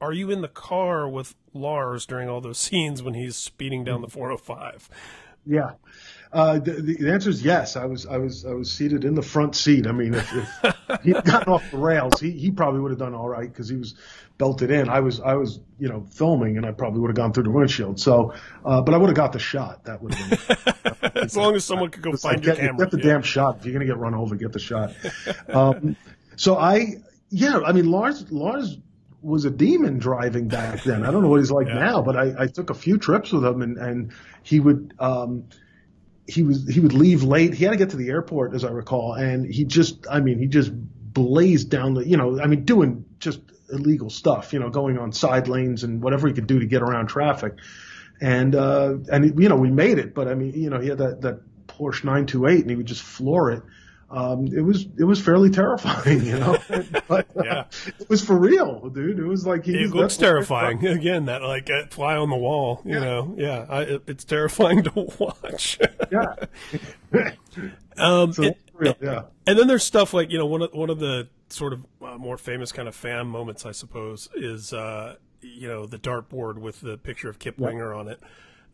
are 0.00 0.12
you 0.12 0.30
in 0.30 0.40
the 0.40 0.48
car 0.48 1.08
with 1.08 1.34
Lars 1.52 2.06
during 2.06 2.28
all 2.28 2.40
those 2.40 2.58
scenes 2.58 3.02
when 3.02 3.14
he's 3.14 3.36
speeding 3.36 3.84
down 3.84 4.00
the 4.00 4.08
405? 4.08 4.88
Yeah. 5.46 5.72
Uh, 6.32 6.60
the, 6.60 6.72
the, 6.72 7.10
answer 7.10 7.28
is 7.28 7.42
yes. 7.42 7.74
I 7.74 7.86
was 7.86 8.06
I 8.06 8.16
was 8.16 8.44
I 8.44 8.52
was 8.52 8.70
seated 8.70 9.04
in 9.04 9.14
the 9.14 9.22
front 9.22 9.56
seat. 9.56 9.88
I 9.88 9.92
mean, 9.92 10.14
if, 10.14 10.32
if 10.32 11.00
he'd 11.02 11.24
gotten 11.24 11.52
off 11.52 11.68
the 11.72 11.78
rails, 11.78 12.20
he, 12.20 12.30
he 12.30 12.52
probably 12.52 12.80
would 12.80 12.92
have 12.92 13.00
done 13.00 13.14
all 13.14 13.28
right 13.28 13.50
because 13.52 13.68
he 13.68 13.74
was 13.74 13.96
belted 14.38 14.70
in. 14.70 14.88
I 14.88 15.00
was 15.00 15.20
I 15.20 15.34
was 15.34 15.58
you 15.80 15.88
know 15.88 16.06
filming, 16.12 16.56
and 16.56 16.64
I 16.64 16.70
probably 16.70 17.00
would 17.00 17.08
have 17.08 17.16
gone 17.16 17.32
through 17.32 17.44
the 17.44 17.50
windshield. 17.50 17.98
So, 17.98 18.32
uh, 18.64 18.80
but 18.80 18.94
I 18.94 18.98
would 18.98 19.08
have 19.08 19.16
got 19.16 19.32
the 19.32 19.40
shot. 19.40 19.84
That 19.86 20.00
would 20.02 20.14
have 20.14 21.00
been 21.00 21.10
as 21.24 21.36
long 21.36 21.56
as 21.56 21.64
someone 21.64 21.90
could 21.90 22.04
go 22.04 22.12
find 22.12 22.36
like, 22.36 22.46
your 22.46 22.54
get, 22.54 22.60
camera. 22.60 22.86
Get 22.86 22.90
the 22.92 22.98
yeah. 22.98 23.12
damn 23.14 23.22
shot. 23.22 23.58
If 23.58 23.64
you're 23.64 23.72
gonna 23.72 23.86
get 23.86 23.98
run 23.98 24.14
over, 24.14 24.36
get 24.36 24.52
the 24.52 24.60
shot. 24.60 24.94
um, 25.48 25.96
so 26.36 26.56
I 26.56 26.98
yeah, 27.30 27.58
I 27.66 27.72
mean 27.72 27.90
Lars 27.90 28.30
Lars 28.30 28.78
was 29.22 29.44
a 29.44 29.50
demon 29.50 29.98
driving 29.98 30.48
back 30.48 30.82
then. 30.82 31.04
I 31.04 31.10
don't 31.10 31.22
know 31.22 31.28
what 31.28 31.40
he's 31.40 31.50
like 31.50 31.68
yeah. 31.68 31.74
now, 31.74 32.02
but 32.02 32.16
I, 32.16 32.44
I 32.44 32.46
took 32.46 32.70
a 32.70 32.74
few 32.74 32.98
trips 32.98 33.32
with 33.32 33.44
him, 33.44 33.62
and 33.62 33.76
and 33.78 34.12
he 34.42 34.60
would. 34.60 34.94
Um, 34.98 35.44
he 36.26 36.42
was 36.42 36.68
he 36.68 36.80
would 36.80 36.92
leave 36.92 37.22
late. 37.22 37.54
He 37.54 37.64
had 37.64 37.72
to 37.72 37.76
get 37.76 37.90
to 37.90 37.96
the 37.96 38.08
airport, 38.08 38.54
as 38.54 38.64
I 38.64 38.70
recall, 38.70 39.14
and 39.14 39.44
he 39.44 39.64
just 39.64 40.06
I 40.08 40.20
mean 40.20 40.38
he 40.38 40.46
just 40.46 40.70
blazed 40.72 41.70
down 41.70 41.94
the 41.94 42.06
you 42.06 42.16
know 42.16 42.40
I 42.40 42.46
mean 42.46 42.64
doing 42.64 43.04
just 43.18 43.40
illegal 43.72 44.10
stuff, 44.10 44.52
you 44.52 44.58
know, 44.58 44.70
going 44.70 44.98
on 44.98 45.12
side 45.12 45.48
lanes 45.48 45.84
and 45.84 46.02
whatever 46.02 46.28
he 46.28 46.34
could 46.34 46.46
do 46.46 46.60
to 46.60 46.66
get 46.66 46.82
around 46.82 47.08
traffic. 47.08 47.54
And 48.20 48.54
uh, 48.54 48.96
and 49.10 49.40
you 49.40 49.48
know 49.48 49.56
we 49.56 49.70
made 49.70 49.98
it, 49.98 50.14
but 50.14 50.28
I 50.28 50.34
mean 50.34 50.52
you 50.54 50.70
know 50.70 50.78
he 50.78 50.88
had 50.88 50.98
that 50.98 51.22
that 51.22 51.40
Porsche 51.66 52.04
928 52.04 52.60
and 52.60 52.70
he 52.70 52.76
would 52.76 52.86
just 52.86 53.02
floor 53.02 53.50
it. 53.50 53.62
Um, 54.12 54.48
it 54.48 54.60
was 54.62 54.86
it 54.98 55.04
was 55.04 55.20
fairly 55.20 55.50
terrifying, 55.50 56.24
you 56.24 56.36
know. 56.38 56.58
but, 57.08 57.28
uh, 57.36 57.42
yeah, 57.44 57.64
it 57.98 58.08
was 58.08 58.24
for 58.24 58.36
real, 58.36 58.88
dude. 58.88 59.20
It 59.20 59.24
was 59.24 59.46
like 59.46 59.64
he 59.64 59.84
it 59.84 59.90
looks 59.90 60.16
terrifying. 60.16 60.84
Again, 60.86 61.26
that 61.26 61.42
like 61.42 61.70
uh, 61.70 61.86
fly 61.90 62.16
on 62.16 62.28
the 62.28 62.36
wall, 62.36 62.82
you 62.84 62.94
Yeah. 62.94 63.00
know. 63.00 63.34
Yeah, 63.38 63.66
I, 63.68 63.82
it, 63.82 64.02
it's 64.08 64.24
terrifying 64.24 64.82
to 64.82 65.08
watch. 65.18 65.78
yeah. 66.10 66.34
um, 67.96 68.32
so 68.32 68.42
and, 68.44 68.54
real, 68.74 68.94
yeah. 69.00 69.22
and 69.46 69.58
then 69.58 69.66
there's 69.68 69.84
stuff 69.84 70.12
like 70.14 70.30
you 70.30 70.38
know 70.38 70.46
one 70.46 70.62
of 70.62 70.72
one 70.72 70.90
of 70.90 70.98
the 70.98 71.28
sort 71.48 71.72
of 71.72 71.86
uh, 72.02 72.16
more 72.18 72.38
famous 72.38 72.72
kind 72.72 72.88
of 72.88 72.94
fan 72.94 73.26
moments, 73.26 73.64
I 73.66 73.72
suppose, 73.72 74.28
is 74.34 74.72
uh, 74.72 75.16
you 75.40 75.68
know 75.68 75.86
the 75.86 75.98
dartboard 75.98 76.58
with 76.58 76.80
the 76.80 76.96
picture 76.98 77.28
of 77.28 77.38
Kip 77.38 77.56
Yeah. 77.58 77.66
Winger 77.68 77.94
on 77.94 78.08
it. 78.08 78.20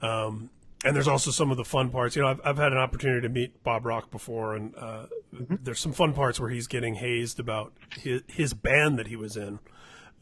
Um, 0.00 0.50
and 0.84 0.94
there's 0.94 1.08
also 1.08 1.30
some 1.30 1.50
of 1.50 1.56
the 1.56 1.64
fun 1.64 1.90
parts. 1.90 2.16
You 2.16 2.22
know, 2.22 2.28
I've, 2.28 2.40
I've 2.44 2.56
had 2.58 2.72
an 2.72 2.78
opportunity 2.78 3.22
to 3.22 3.28
meet 3.28 3.62
Bob 3.62 3.86
Rock 3.86 4.10
before, 4.10 4.54
and 4.54 4.74
uh, 4.76 5.06
there's 5.32 5.80
some 5.80 5.92
fun 5.92 6.12
parts 6.12 6.38
where 6.38 6.50
he's 6.50 6.66
getting 6.66 6.94
hazed 6.94 7.40
about 7.40 7.72
his, 7.98 8.22
his 8.26 8.54
band 8.54 8.98
that 8.98 9.06
he 9.06 9.16
was 9.16 9.36
in. 9.36 9.58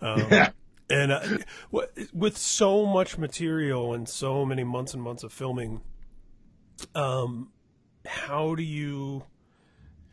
Um, 0.01 0.27
Yeah. 0.31 0.51
And 0.91 1.13
uh, 1.13 1.39
with 2.13 2.37
so 2.37 2.85
much 2.85 3.17
material 3.17 3.95
and 3.95 4.07
so 4.07 4.45
many 4.45 4.65
months 4.65 4.93
and 4.93 5.03
months 5.03 5.23
of 5.23 5.33
filming, 5.33 5.81
um, 6.95 7.51
how 8.05 8.55
do 8.55 8.63
you 8.63 9.25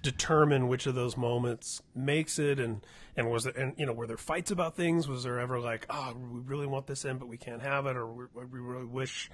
determine 0.01 0.67
which 0.67 0.87
of 0.87 0.95
those 0.95 1.17
moments 1.17 1.81
makes 1.93 2.39
it? 2.39 2.57
And 2.59 2.85
and 3.17 3.29
was 3.29 3.43
there 3.43 3.53
and 3.57 3.73
you 3.77 3.85
know 3.85 3.91
were 3.91 4.07
there 4.07 4.17
fights 4.17 4.49
about 4.49 4.77
things? 4.77 5.09
Was 5.09 5.23
there 5.23 5.39
ever 5.39 5.59
like, 5.59 5.85
oh, 5.89 6.15
we 6.15 6.39
really 6.39 6.67
want 6.67 6.87
this 6.87 7.03
in, 7.03 7.17
but 7.17 7.27
we 7.27 7.37
can't 7.37 7.61
have 7.61 7.85
it, 7.85 7.97
or 7.97 8.07
we, 8.07 8.25
we 8.33 8.59
really 8.59 8.85
wish, 8.85 9.29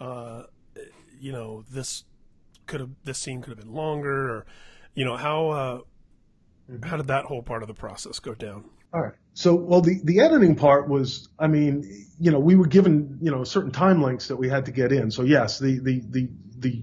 uh, 0.00 0.44
you 1.20 1.32
know, 1.32 1.64
this 1.70 2.04
could 2.66 2.80
have 2.80 2.90
this 3.04 3.18
scene 3.18 3.42
could 3.42 3.50
have 3.50 3.58
been 3.58 3.74
longer, 3.74 4.30
or 4.30 4.46
you 4.94 5.04
know 5.04 5.16
how 5.16 5.48
uh, 5.48 5.80
how 6.84 6.96
did 6.96 7.06
that 7.08 7.24
whole 7.24 7.42
part 7.42 7.62
of 7.62 7.68
the 7.68 7.74
process 7.74 8.18
go 8.18 8.34
down? 8.34 8.64
All 8.92 9.02
right. 9.02 9.14
So, 9.34 9.54
well, 9.54 9.80
the, 9.80 10.00
the 10.02 10.20
editing 10.20 10.56
part 10.56 10.88
was, 10.88 11.28
I 11.38 11.46
mean, 11.46 12.06
you 12.18 12.30
know, 12.30 12.38
we 12.38 12.56
were 12.56 12.66
given, 12.66 13.18
you 13.20 13.30
know, 13.30 13.44
certain 13.44 13.70
time 13.70 14.02
lengths 14.02 14.28
that 14.28 14.36
we 14.36 14.48
had 14.48 14.64
to 14.66 14.72
get 14.72 14.92
in. 14.92 15.10
So 15.10 15.22
yes, 15.22 15.58
the, 15.58 15.78
the, 15.78 16.02
the, 16.08 16.28
the 16.58 16.82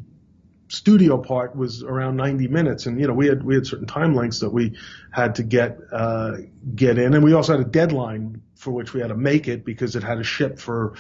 studio 0.68 1.18
part 1.18 1.56
was 1.56 1.84
around 1.84 2.16
90 2.16 2.48
minutes 2.48 2.86
and, 2.86 3.00
you 3.00 3.08
know, 3.08 3.14
we 3.14 3.28
had, 3.28 3.44
we 3.44 3.56
had 3.56 3.66
certain 3.66 3.88
time 3.88 4.16
lengths 4.16 4.40
that 4.40 4.52
we 4.52 4.78
had 5.12 5.36
to 5.36 5.44
get, 5.44 5.80
uh, 5.92 6.38
get 6.76 6.98
in. 6.98 7.14
And 7.14 7.24
we 7.24 7.34
also 7.34 7.58
had 7.58 7.66
a 7.66 7.70
deadline 7.70 8.42
for 8.56 8.72
which 8.72 8.94
we 8.94 9.02
had 9.02 9.08
to 9.08 9.18
make 9.18 9.48
it 9.48 9.66
because 9.66 9.96
it 9.96 10.04
had 10.04 10.16
to 10.16 10.24
ship 10.24 10.60
for, 10.60 10.96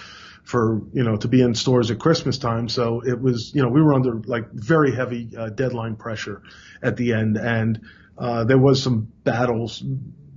for, 0.45 0.81
you 0.93 1.03
know, 1.03 1.17
to 1.17 1.27
be 1.27 1.41
in 1.41 1.55
stores 1.55 1.91
at 1.91 1.99
Christmas 1.99 2.37
time. 2.37 2.69
So 2.69 3.01
it 3.01 3.19
was, 3.19 3.51
you 3.53 3.61
know, 3.61 3.69
we 3.69 3.81
were 3.81 3.93
under 3.93 4.21
like 4.25 4.51
very 4.51 4.95
heavy 4.95 5.35
uh, 5.35 5.49
deadline 5.49 5.95
pressure 5.95 6.43
at 6.81 6.95
the 6.97 7.13
end. 7.13 7.37
And, 7.37 7.81
uh, 8.17 8.45
there 8.45 8.59
was 8.59 8.81
some 8.81 9.11
battles 9.23 9.83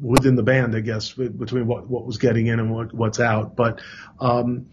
within 0.00 0.34
the 0.34 0.42
band, 0.42 0.74
I 0.74 0.80
guess, 0.80 1.12
between 1.12 1.66
what, 1.66 1.88
what 1.88 2.06
was 2.06 2.18
getting 2.18 2.46
in 2.46 2.59
and 2.59 2.70
what, 2.70 2.94
what's 2.94 3.20
out. 3.20 3.54
But, 3.54 3.82
um, 4.18 4.66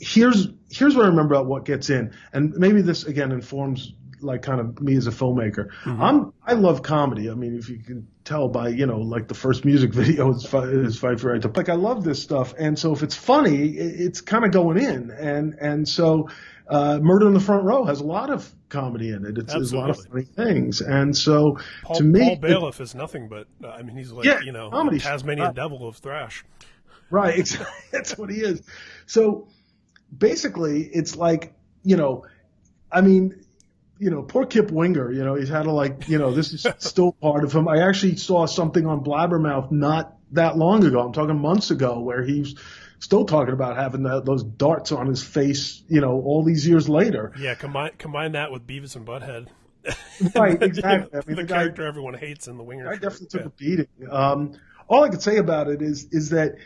here's, 0.00 0.48
here's 0.70 0.96
what 0.96 1.04
I 1.04 1.08
remember 1.08 1.34
about 1.34 1.46
what 1.46 1.64
gets 1.64 1.90
in. 1.90 2.12
And 2.32 2.54
maybe 2.54 2.82
this 2.82 3.04
again 3.04 3.30
informs 3.30 3.92
like 4.22 4.42
kind 4.42 4.60
of 4.60 4.80
me 4.80 4.96
as 4.96 5.06
a 5.06 5.10
filmmaker. 5.10 5.70
I'm, 5.84 6.32
I 6.46 6.54
love 6.54 6.82
comedy. 6.82 7.30
I 7.30 7.34
mean, 7.34 7.56
if 7.56 7.68
you 7.68 7.78
can 7.78 8.08
tell 8.24 8.48
by, 8.48 8.68
you 8.68 8.86
know, 8.86 8.98
like 8.98 9.28
the 9.28 9.34
first 9.34 9.64
music 9.64 9.92
video 9.94 10.32
is, 10.32 10.44
fi- 10.46 10.64
is 10.64 10.98
Fight 10.98 11.20
for 11.20 11.32
Right 11.32 11.42
to 11.42 11.48
Like 11.48 11.68
I 11.68 11.74
love 11.74 12.04
this 12.04 12.22
stuff. 12.22 12.54
And 12.58 12.78
so 12.78 12.92
if 12.92 13.02
it's 13.02 13.16
funny, 13.16 13.68
it's 13.70 14.20
kind 14.20 14.44
of 14.44 14.52
going 14.52 14.78
in. 14.78 15.10
And, 15.10 15.54
and 15.60 15.88
so, 15.88 16.28
uh, 16.68 16.98
Murder 17.02 17.26
in 17.26 17.34
the 17.34 17.40
Front 17.40 17.64
Row 17.64 17.84
has 17.84 18.00
a 18.00 18.04
lot 18.04 18.30
of 18.30 18.50
comedy 18.68 19.10
in 19.10 19.26
it. 19.26 19.36
It's, 19.36 19.52
there's 19.52 19.72
a 19.72 19.76
lot 19.76 19.90
of 19.90 20.06
funny 20.06 20.22
things. 20.24 20.80
And 20.80 21.14
so 21.14 21.58
Paul, 21.82 21.96
to 21.96 22.04
me, 22.04 22.20
Paul 22.20 22.50
Baloff 22.50 22.80
is 22.80 22.94
nothing 22.94 23.28
but 23.28 23.46
I 23.68 23.82
mean 23.82 23.96
he's 23.96 24.12
like 24.12 24.24
Yeah, 24.24 24.40
you 24.40 24.52
know 24.52 24.70
comedy. 24.70 24.98
Tasmanian 24.98 25.48
Uh, 25.48 25.52
devil 25.52 25.86
of 25.86 25.96
thrash. 25.96 26.44
Right, 27.10 27.38
exactly. 27.38 27.66
That's 27.90 28.16
what 28.16 28.30
he 28.30 28.38
is. 28.38 28.62
So 29.06 29.48
basically, 30.16 30.84
it's 30.84 31.16
like, 31.16 31.52
you 31.82 31.96
know, 31.96 32.24
I 32.90 33.00
mean, 33.00 33.44
you 34.02 34.10
know, 34.10 34.22
poor 34.22 34.46
Kip 34.46 34.70
Winger, 34.72 35.12
you 35.12 35.24
know, 35.24 35.34
he's 35.36 35.48
had 35.48 35.62
to 35.62 35.72
like, 35.72 36.08
you 36.08 36.18
know, 36.18 36.32
this 36.32 36.52
is 36.52 36.66
still 36.78 37.12
part 37.12 37.44
of 37.44 37.52
him. 37.52 37.68
I 37.68 37.86
actually 37.88 38.16
saw 38.16 38.46
something 38.46 38.84
on 38.84 39.04
Blabbermouth 39.04 39.70
not 39.70 40.16
that 40.32 40.56
long 40.56 40.84
ago. 40.84 41.00
I'm 41.00 41.12
talking 41.12 41.38
months 41.38 41.70
ago 41.70 42.00
where 42.00 42.22
he's 42.24 42.56
still 42.98 43.24
talking 43.24 43.54
about 43.54 43.76
having 43.76 44.02
that, 44.02 44.24
those 44.24 44.42
darts 44.42 44.90
on 44.90 45.06
his 45.06 45.22
face, 45.22 45.82
you 45.88 46.00
know, 46.00 46.20
all 46.20 46.42
these 46.42 46.66
years 46.66 46.88
later. 46.88 47.32
Yeah, 47.38 47.54
combine 47.54 47.92
combine 47.98 48.32
that 48.32 48.50
with 48.50 48.66
Beavis 48.66 48.96
and 48.96 49.06
Butthead. 49.06 49.46
Right, 50.34 50.52
You 50.52 50.58
know, 50.58 50.66
exactly. 50.66 51.18
I 51.20 51.22
mean, 51.26 51.36
the, 51.36 51.42
the 51.42 51.44
guy- 51.44 51.54
character 51.62 51.86
everyone 51.86 52.14
hates 52.14 52.48
in 52.48 52.56
the 52.56 52.64
Winger. 52.64 52.88
I 52.88 52.94
definitely 52.94 53.26
took 53.28 53.40
Yeah. 53.40 53.46
a 53.46 53.50
beating. 53.50 53.86
Um, 54.10 54.52
all 54.88 55.04
I 55.04 55.08
could 55.10 55.22
say 55.22 55.36
about 55.38 55.68
it 55.68 55.80
is 55.82 56.08
is 56.12 56.30
that 56.30 56.56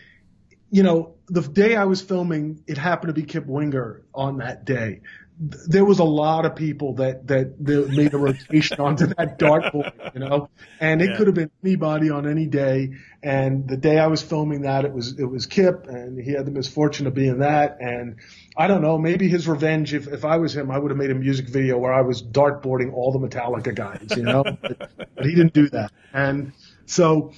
you 0.71 0.83
know 0.83 1.15
the 1.29 1.43
day 1.43 1.77
I 1.77 1.85
was 1.85 2.01
filming, 2.03 2.63
it 2.67 2.77
happened 2.79 3.15
to 3.15 3.21
be 3.21 3.27
Kip 3.27 3.47
Winger 3.47 4.03
on 4.15 4.39
that 4.39 4.65
day. 4.65 5.01
Th- 5.39 5.63
There 5.69 5.85
was 5.85 5.99
a 5.99 6.05
lot 6.05 6.47
of 6.47 6.57
people 6.57 6.95
that 6.95 7.27
that, 7.27 7.63
that 7.65 7.91
made 7.91 8.15
a 8.15 8.19
rotation 8.19 8.77
onto 8.81 9.07
that 9.19 9.39
dartboard, 9.39 9.93
you 10.15 10.21
know, 10.21 10.49
and 10.81 11.03
it 11.03 11.11
Yeah. 11.11 11.17
could 11.17 11.27
have 11.27 11.35
been 11.35 11.51
anybody 11.65 12.09
on 12.11 12.27
any 12.27 12.47
day. 12.47 12.93
And 13.23 13.69
the 13.69 13.77
day 13.77 13.99
I 13.99 14.07
was 14.07 14.23
filming 14.23 14.63
that, 14.63 14.85
it 14.87 14.93
was 14.93 15.19
it 15.19 15.25
was 15.25 15.47
Kip, 15.47 15.87
and 15.89 16.19
he 16.19 16.33
had 16.33 16.47
the 16.47 16.51
misfortune 16.53 17.07
of 17.07 17.15
being 17.15 17.39
that. 17.41 17.77
And 17.81 18.17
I 18.57 18.67
don't 18.67 18.81
know, 18.83 18.97
maybe 18.99 19.29
his 19.29 19.47
revenge. 19.47 19.93
If 19.93 20.07
if 20.09 20.25
I 20.25 20.39
was 20.39 20.57
him, 20.57 20.71
I 20.71 20.79
would 20.79 20.91
have 20.91 20.99
made 20.99 21.11
a 21.11 21.15
music 21.15 21.49
video 21.49 21.77
where 21.79 21.93
I 21.93 22.01
was 22.03 22.23
dartboarding 22.23 22.93
all 22.95 23.13
the 23.13 23.19
Metallica 23.19 23.75
guys, 23.75 24.17
you 24.17 24.23
know. 24.25 24.45
but, 24.67 24.79
but 25.17 25.27
he 25.27 25.35
didn't 25.35 25.53
do 25.53 25.69
that, 25.71 25.93
and 26.13 26.53
so 26.87 27.33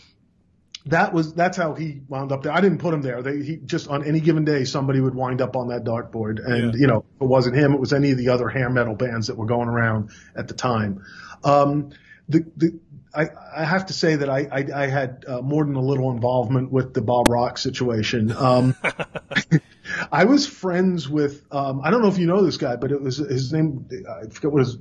that 0.89 1.13
was 1.13 1.35
that's 1.35 1.57
how 1.57 1.75
he 1.75 2.01
wound 2.09 2.33
up 2.33 2.43
there. 2.43 2.53
I 2.53 2.61
didn't 2.61 2.79
put 2.79 2.95
him 2.95 3.03
there. 3.03 3.23
They 3.23 3.43
he 3.43 3.57
just 3.57 3.89
on 3.89 4.05
any 4.05 4.21
given 4.21 4.45
day 4.45 4.65
somebody 4.65 5.01
would 5.01 5.15
wind 5.15 5.41
up 5.41 5.57
on 5.57 5.69
that 5.69 5.85
dartboard, 5.85 6.45
and 6.45 6.75
Yeah. 6.75 6.81
you 6.81 6.87
know 6.87 7.05
if 7.17 7.23
it 7.23 7.27
wasn't 7.27 7.57
him, 7.57 7.75
it 7.75 7.81
was 7.81 7.93
any 7.93 8.11
of 8.11 8.19
the 8.19 8.29
other 8.31 8.49
hair 8.49 8.71
metal 8.71 8.95
bands 8.95 9.27
that 9.29 9.37
were 9.37 9.47
going 9.47 9.69
around 9.69 10.11
at 10.35 10.49
the 10.49 10.55
time. 10.55 11.05
Um, 11.45 11.91
the 12.29 12.45
the 12.57 12.79
I, 13.15 13.29
I 13.57 13.65
have 13.65 13.87
to 13.87 13.93
say 13.93 14.17
that 14.17 14.29
I 14.31 14.49
I, 14.51 14.83
I 14.85 14.87
had 14.87 15.25
uh, 15.27 15.41
more 15.41 15.65
than 15.65 15.75
a 15.77 15.81
little 15.83 16.11
involvement 16.11 16.71
with 16.73 16.95
the 16.95 17.03
Bob 17.03 17.29
Rock 17.29 17.59
situation. 17.59 18.33
Um, 18.33 18.75
I 20.13 20.25
was 20.25 20.47
friends 20.47 21.09
with 21.09 21.45
um, 21.51 21.81
I 21.83 21.91
don't 21.91 22.03
know 22.03 22.09
if 22.09 22.19
you 22.19 22.27
know 22.27 22.43
this 22.43 22.57
guy, 22.57 22.77
but 22.77 22.93
it 22.93 23.01
was 23.01 23.17
his 23.19 23.53
name. 23.53 23.89
I 24.23 24.29
forget 24.29 24.53
what 24.53 24.61
his 24.61 24.79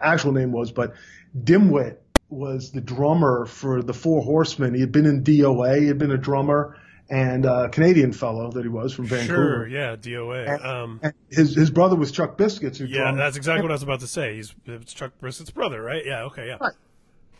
actual 0.00 0.32
name 0.32 0.52
was, 0.52 0.72
but 0.72 0.94
Dimwit 1.38 1.96
was 2.34 2.72
the 2.72 2.80
drummer 2.80 3.46
for 3.46 3.82
the 3.82 3.94
Four 3.94 4.22
Horsemen. 4.22 4.74
He 4.74 4.80
had 4.80 4.92
been 4.92 5.06
in 5.06 5.22
DOA. 5.22 5.80
He 5.80 5.86
had 5.86 5.98
been 5.98 6.10
a 6.10 6.18
drummer 6.18 6.76
and 7.10 7.44
a 7.44 7.68
Canadian 7.68 8.12
fellow 8.12 8.50
that 8.50 8.62
he 8.62 8.68
was 8.68 8.92
from 8.94 9.06
Vancouver. 9.06 9.34
Sure, 9.34 9.68
Vancouver. 9.68 9.68
yeah, 9.68 9.96
DOA. 9.96 10.64
Um, 10.64 11.00
And 11.02 11.12
his 11.30 11.54
his 11.54 11.70
brother 11.70 11.96
was 11.96 12.10
Chuck 12.12 12.36
Biscuits, 12.36 12.78
who 12.78 12.86
yeah, 12.86 13.02
drummed 13.02 13.18
that's 13.18 13.36
exactly 13.36 13.62
what 13.62 13.70
I 13.70 13.74
was 13.74 13.82
about 13.82 14.00
to 14.00 14.06
say. 14.06 14.36
He's 14.36 14.54
it's 14.66 14.92
Chuck 14.94 15.12
Biscuits' 15.20 15.50
brother, 15.50 15.82
right? 15.82 16.04
Yeah, 16.04 16.24
okay, 16.24 16.46
yeah. 16.46 16.56
Right. 16.60 16.72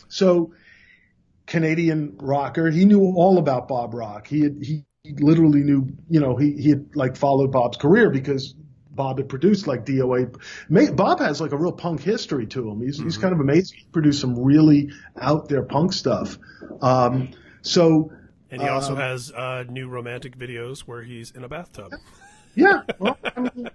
So 0.09 0.53
Canadian 1.47 2.16
rocker, 2.18 2.70
he 2.70 2.84
knew 2.84 3.01
all 3.16 3.38
about 3.38 3.68
Bob 3.68 3.95
Rock. 3.95 4.26
He 4.26 4.42
had, 4.42 4.57
he, 4.62 4.84
he 5.03 5.12
literally 5.14 5.62
knew, 5.62 5.88
you 6.09 6.20
know, 6.20 6.36
he, 6.36 6.53
he 6.53 6.70
had 6.70 6.95
like 6.95 7.16
followed 7.16 7.53
Bob's 7.53 7.76
career 7.76 8.11
because 8.11 8.55
Bob 8.95 9.18
had 9.18 9.28
produced 9.28 9.66
like 9.66 9.84
DOA. 9.84 10.36
Bob 10.97 11.20
has 11.20 11.40
like 11.40 11.53
a 11.53 11.57
real 11.57 11.72
punk 11.72 12.01
history 12.03 12.47
to 12.49 12.70
him. 12.70 12.80
He's, 12.80 12.99
he's 12.99 13.18
kind 13.18 13.34
of 13.34 13.40
amazing. 13.40 13.78
He 13.78 13.86
produced 13.92 14.20
some 14.20 14.38
really 14.38 14.90
out 15.20 15.49
there 15.49 15.62
punk 15.62 15.92
stuff. 15.92 16.38
Um, 16.80 17.30
so 17.62 18.12
And 18.51 18.62
he 18.62 18.68
also 18.68 18.92
um, 18.92 18.99
has 18.99 19.32
uh, 19.32 19.64
new 19.68 19.88
romantic 19.88 20.38
videos 20.38 20.80
where 20.80 21.03
he's 21.03 21.30
in 21.30 21.45
a 21.45 21.49
bathtub. 21.49 21.92
Yeah, 22.57 22.82
well, 23.01 23.18
I 23.36 23.40
mean, 23.40 23.68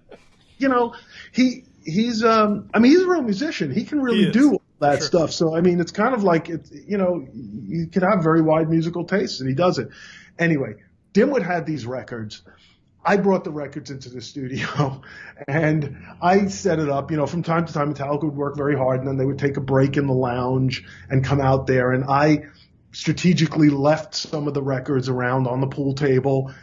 you 0.57 0.69
know, 0.69 0.95
he 1.33 1.65
he's 1.83 2.23
um, 2.23 2.69
I 2.73 2.79
mean, 2.79 2.91
he's 2.91 3.01
a 3.01 3.07
real 3.07 3.21
musician. 3.21 3.71
He 3.71 3.83
can 3.83 4.01
really 4.01 4.25
he 4.25 4.31
do 4.31 4.59
that 4.79 4.99
sure. 4.99 5.07
stuff. 5.07 5.31
So 5.31 5.55
I 5.55 5.61
mean, 5.61 5.79
it's 5.79 5.91
kind 5.91 6.13
of 6.13 6.23
like 6.23 6.49
it. 6.49 6.69
You 6.71 6.97
know, 6.97 7.27
you 7.33 7.87
can 7.87 8.03
have 8.03 8.23
very 8.23 8.41
wide 8.41 8.69
musical 8.69 9.03
tastes, 9.05 9.39
and 9.39 9.49
he 9.49 9.55
does 9.55 9.79
it. 9.79 9.89
Anyway, 10.37 10.75
Dimwit 11.13 11.45
had 11.45 11.65
these 11.65 11.85
records. 11.85 12.41
I 13.03 13.17
brought 13.17 13.43
the 13.43 13.51
records 13.51 13.91
into 13.91 14.09
the 14.09 14.21
studio 14.21 15.01
and 15.47 15.97
I 16.21 16.47
set 16.47 16.79
it 16.79 16.89
up. 16.89 17.11
You 17.11 17.17
know, 17.17 17.25
from 17.25 17.43
time 17.43 17.65
to 17.65 17.73
time, 17.73 17.93
Metallica 17.93 18.23
would 18.23 18.35
work 18.35 18.57
very 18.57 18.75
hard 18.75 18.99
and 18.99 19.07
then 19.07 19.17
they 19.17 19.25
would 19.25 19.39
take 19.39 19.57
a 19.57 19.61
break 19.61 19.97
in 19.97 20.07
the 20.07 20.13
lounge 20.13 20.83
and 21.09 21.23
come 21.23 21.39
out 21.39 21.65
there. 21.65 21.91
And 21.91 22.03
I 22.05 22.45
strategically 22.91 23.69
left 23.69 24.15
some 24.15 24.47
of 24.47 24.53
the 24.53 24.61
records 24.61 25.07
around 25.07 25.47
on 25.47 25.61
the 25.61 25.67
pool 25.67 25.93
table. 25.93 26.53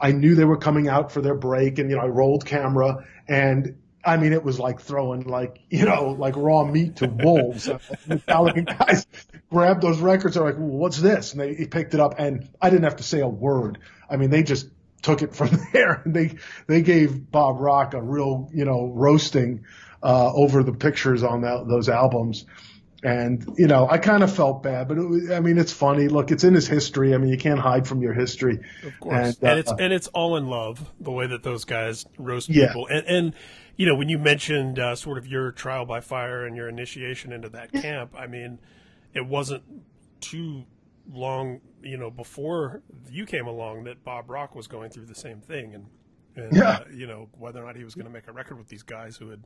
I 0.00 0.12
knew 0.12 0.34
they 0.34 0.44
were 0.44 0.56
coming 0.56 0.88
out 0.88 1.12
for 1.12 1.20
their 1.20 1.34
break 1.34 1.78
and, 1.78 1.90
you 1.90 1.96
know, 1.96 2.02
I 2.02 2.08
rolled 2.08 2.46
camera 2.46 3.06
and 3.28 3.76
I 4.02 4.16
mean, 4.16 4.32
it 4.32 4.42
was 4.42 4.58
like 4.58 4.80
throwing 4.80 5.24
like, 5.24 5.60
you 5.68 5.84
know, 5.84 6.16
like 6.18 6.34
raw 6.36 6.64
meat 6.64 6.96
to 6.96 7.06
wolves. 7.06 7.68
Metallica 8.08 8.78
guys 8.78 9.06
grabbed 9.50 9.82
those 9.82 9.98
records. 10.00 10.34
They're 10.34 10.44
like, 10.44 10.56
well, 10.56 10.68
what's 10.68 10.98
this? 10.98 11.32
And 11.32 11.40
they 11.40 11.66
picked 11.66 11.92
it 11.94 12.00
up 12.00 12.14
and 12.18 12.48
I 12.60 12.70
didn't 12.70 12.84
have 12.84 12.96
to 12.96 13.02
say 13.02 13.20
a 13.20 13.28
word. 13.28 13.78
I 14.08 14.16
mean, 14.16 14.30
they 14.30 14.42
just 14.42 14.68
took 15.02 15.22
it 15.22 15.34
from 15.34 15.50
there 15.72 16.02
and 16.04 16.14
they, 16.14 16.36
they 16.66 16.82
gave 16.82 17.30
Bob 17.30 17.60
Rock 17.60 17.94
a 17.94 18.02
real, 18.02 18.50
you 18.52 18.64
know, 18.64 18.92
roasting, 18.94 19.64
uh, 20.02 20.32
over 20.32 20.62
the 20.62 20.72
pictures 20.72 21.22
on 21.22 21.42
that, 21.42 21.66
those 21.68 21.88
albums. 21.88 22.46
And, 23.02 23.54
you 23.56 23.66
know, 23.66 23.88
I 23.88 23.96
kind 23.96 24.22
of 24.22 24.34
felt 24.34 24.62
bad, 24.62 24.88
but 24.88 24.98
it 24.98 25.04
was, 25.06 25.30
I 25.30 25.40
mean, 25.40 25.56
it's 25.56 25.72
funny. 25.72 26.08
Look, 26.08 26.30
it's 26.30 26.44
in 26.44 26.52
his 26.52 26.68
history. 26.68 27.14
I 27.14 27.18
mean, 27.18 27.30
you 27.30 27.38
can't 27.38 27.58
hide 27.58 27.88
from 27.88 28.02
your 28.02 28.12
history. 28.12 28.60
Of 28.84 29.00
course. 29.00 29.14
And, 29.14 29.44
uh, 29.44 29.46
and 29.48 29.58
it's, 29.58 29.72
and 29.72 29.92
it's 29.92 30.06
all 30.08 30.36
in 30.36 30.48
love, 30.48 30.92
the 31.00 31.10
way 31.10 31.26
that 31.26 31.42
those 31.42 31.64
guys 31.64 32.04
roast 32.18 32.50
yeah. 32.50 32.66
people. 32.66 32.86
And, 32.88 33.06
and, 33.06 33.34
you 33.76 33.86
know, 33.86 33.94
when 33.94 34.10
you 34.10 34.18
mentioned 34.18 34.78
uh, 34.78 34.94
sort 34.96 35.16
of 35.16 35.26
your 35.26 35.50
trial 35.52 35.86
by 35.86 36.00
fire 36.00 36.44
and 36.44 36.54
your 36.54 36.68
initiation 36.68 37.32
into 37.32 37.48
that 37.48 37.72
camp, 37.72 38.14
I 38.14 38.26
mean, 38.26 38.58
it 39.14 39.26
wasn't 39.26 39.62
too 40.20 40.64
long, 41.10 41.62
you 41.82 41.96
know, 41.96 42.10
before 42.10 42.82
you 43.10 43.26
came 43.26 43.46
along 43.46 43.84
that 43.84 44.04
Bob 44.04 44.30
Rock 44.30 44.54
was 44.54 44.66
going 44.66 44.90
through 44.90 45.06
the 45.06 45.14
same 45.14 45.40
thing, 45.40 45.74
and, 45.74 45.86
and 46.36 46.56
yeah. 46.56 46.70
uh, 46.70 46.84
you 46.92 47.06
know, 47.06 47.28
whether 47.38 47.62
or 47.62 47.66
not 47.66 47.76
he 47.76 47.84
was 47.84 47.94
going 47.94 48.06
to 48.06 48.12
make 48.12 48.28
a 48.28 48.32
record 48.32 48.58
with 48.58 48.68
these 48.68 48.82
guys 48.82 49.16
who 49.16 49.28
had 49.30 49.42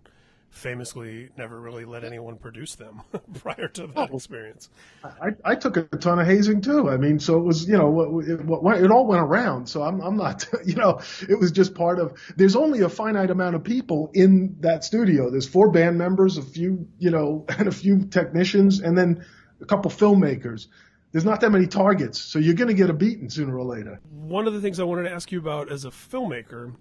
famously 0.55 1.29
never 1.37 1.61
really 1.61 1.85
let 1.85 2.05
anyone 2.05 2.37
produce 2.37 2.77
them 2.77 3.03
prior 3.43 3.67
to 3.67 3.89
that 3.89 4.11
oh, 4.13 4.17
experience. 4.17 4.71
I, 5.03 5.31
I 5.45 5.55
took 5.57 5.77
a 5.77 5.83
ton 5.83 6.21
of 6.21 6.27
hazing 6.27 6.61
too. 6.61 6.89
I 6.89 6.97
mean, 6.97 7.19
so 7.19 7.39
it 7.39 7.43
was, 7.43 7.67
you 7.67 7.77
know, 7.77 8.21
it, 8.21 8.29
it, 8.29 8.85
it 8.85 8.91
all 8.91 9.07
went 9.07 9.21
around. 9.21 9.69
So 9.69 9.83
I'm, 9.83 10.01
I'm 10.01 10.17
not, 10.17 10.47
you 10.65 10.77
know, 10.77 11.01
it 11.29 11.39
was 11.39 11.51
just 11.51 11.75
part 11.75 11.99
of, 11.99 12.17
there's 12.37 12.55
only 12.57 12.81
a 12.81 12.89
finite 12.89 13.31
amount 13.31 13.57
of 13.57 13.65
people 13.65 14.11
in 14.15 14.57
that 14.61 14.85
studio. 14.85 15.29
There's 15.29 15.49
four 15.49 15.71
band 15.71 15.99
members, 15.99 16.39
a 16.39 16.43
few, 16.43 16.87
you 16.99 17.11
know, 17.11 17.45
and 17.59 17.67
a 17.67 17.73
few 17.73 18.07
technicians, 18.07 18.81
and 18.81 18.97
then 18.97 19.25
a 19.61 19.67
couple 19.67 19.91
filmmakers 19.91 20.69
there's 21.15 21.25
not 21.25 21.41
that 21.41 21.51
many 21.51 21.67
targets, 21.67 22.21
so 22.21 22.39
you're 22.39 22.53
going 22.53 22.69
to 22.69 22.75
get 22.75 22.91
a 22.91 22.93
beating 22.93 23.31
sooner 23.31 23.57
or 23.57 23.65
later. 23.65 24.01
One 24.11 24.47
of 24.47 24.53
the 24.53 24.61
things 24.61 24.79
I 24.79 24.85
wanted 24.85 25.05
to 25.05 25.13
ask 25.13 25.33
you 25.33 25.39
about 25.39 25.73
as 25.73 25.87
a 25.87 25.91
filmmaker 25.91 26.75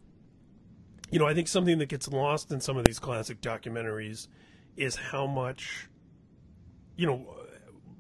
you 1.13 1.19
know, 1.19 1.27
I 1.27 1.35
think 1.35 1.47
something 1.47 1.77
that 1.77 1.89
gets 1.89 2.07
lost 2.07 2.51
in 2.51 2.59
some 2.59 2.75
of 2.75 2.85
these 2.85 2.97
classic 2.97 3.39
documentaries 3.39 4.27
is 4.75 4.95
how 4.95 5.27
much, 5.27 5.87
you 6.95 7.05
know, 7.05 7.35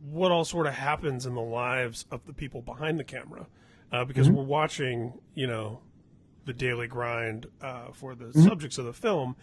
what 0.09 0.31
all 0.31 0.43
sort 0.43 0.65
of 0.65 0.73
happens 0.73 1.27
in 1.27 1.35
the 1.35 1.41
lives 1.41 2.07
of 2.09 2.25
the 2.25 2.33
people 2.33 2.63
behind 2.63 2.99
the 2.99 3.03
camera, 3.03 3.45
uh, 3.91 4.03
because 4.03 4.25
mm-hmm. 4.25 4.37
we're 4.37 4.45
watching, 4.45 5.13
you 5.35 5.45
know, 5.45 5.81
the 6.45 6.53
daily 6.53 6.87
grind 6.87 7.45
uh, 7.61 7.91
for 7.93 8.15
the 8.15 8.25
mm-hmm. 8.25 8.47
subjects 8.47 8.79
of 8.79 8.85
the 8.85 8.93
film. 8.93 9.35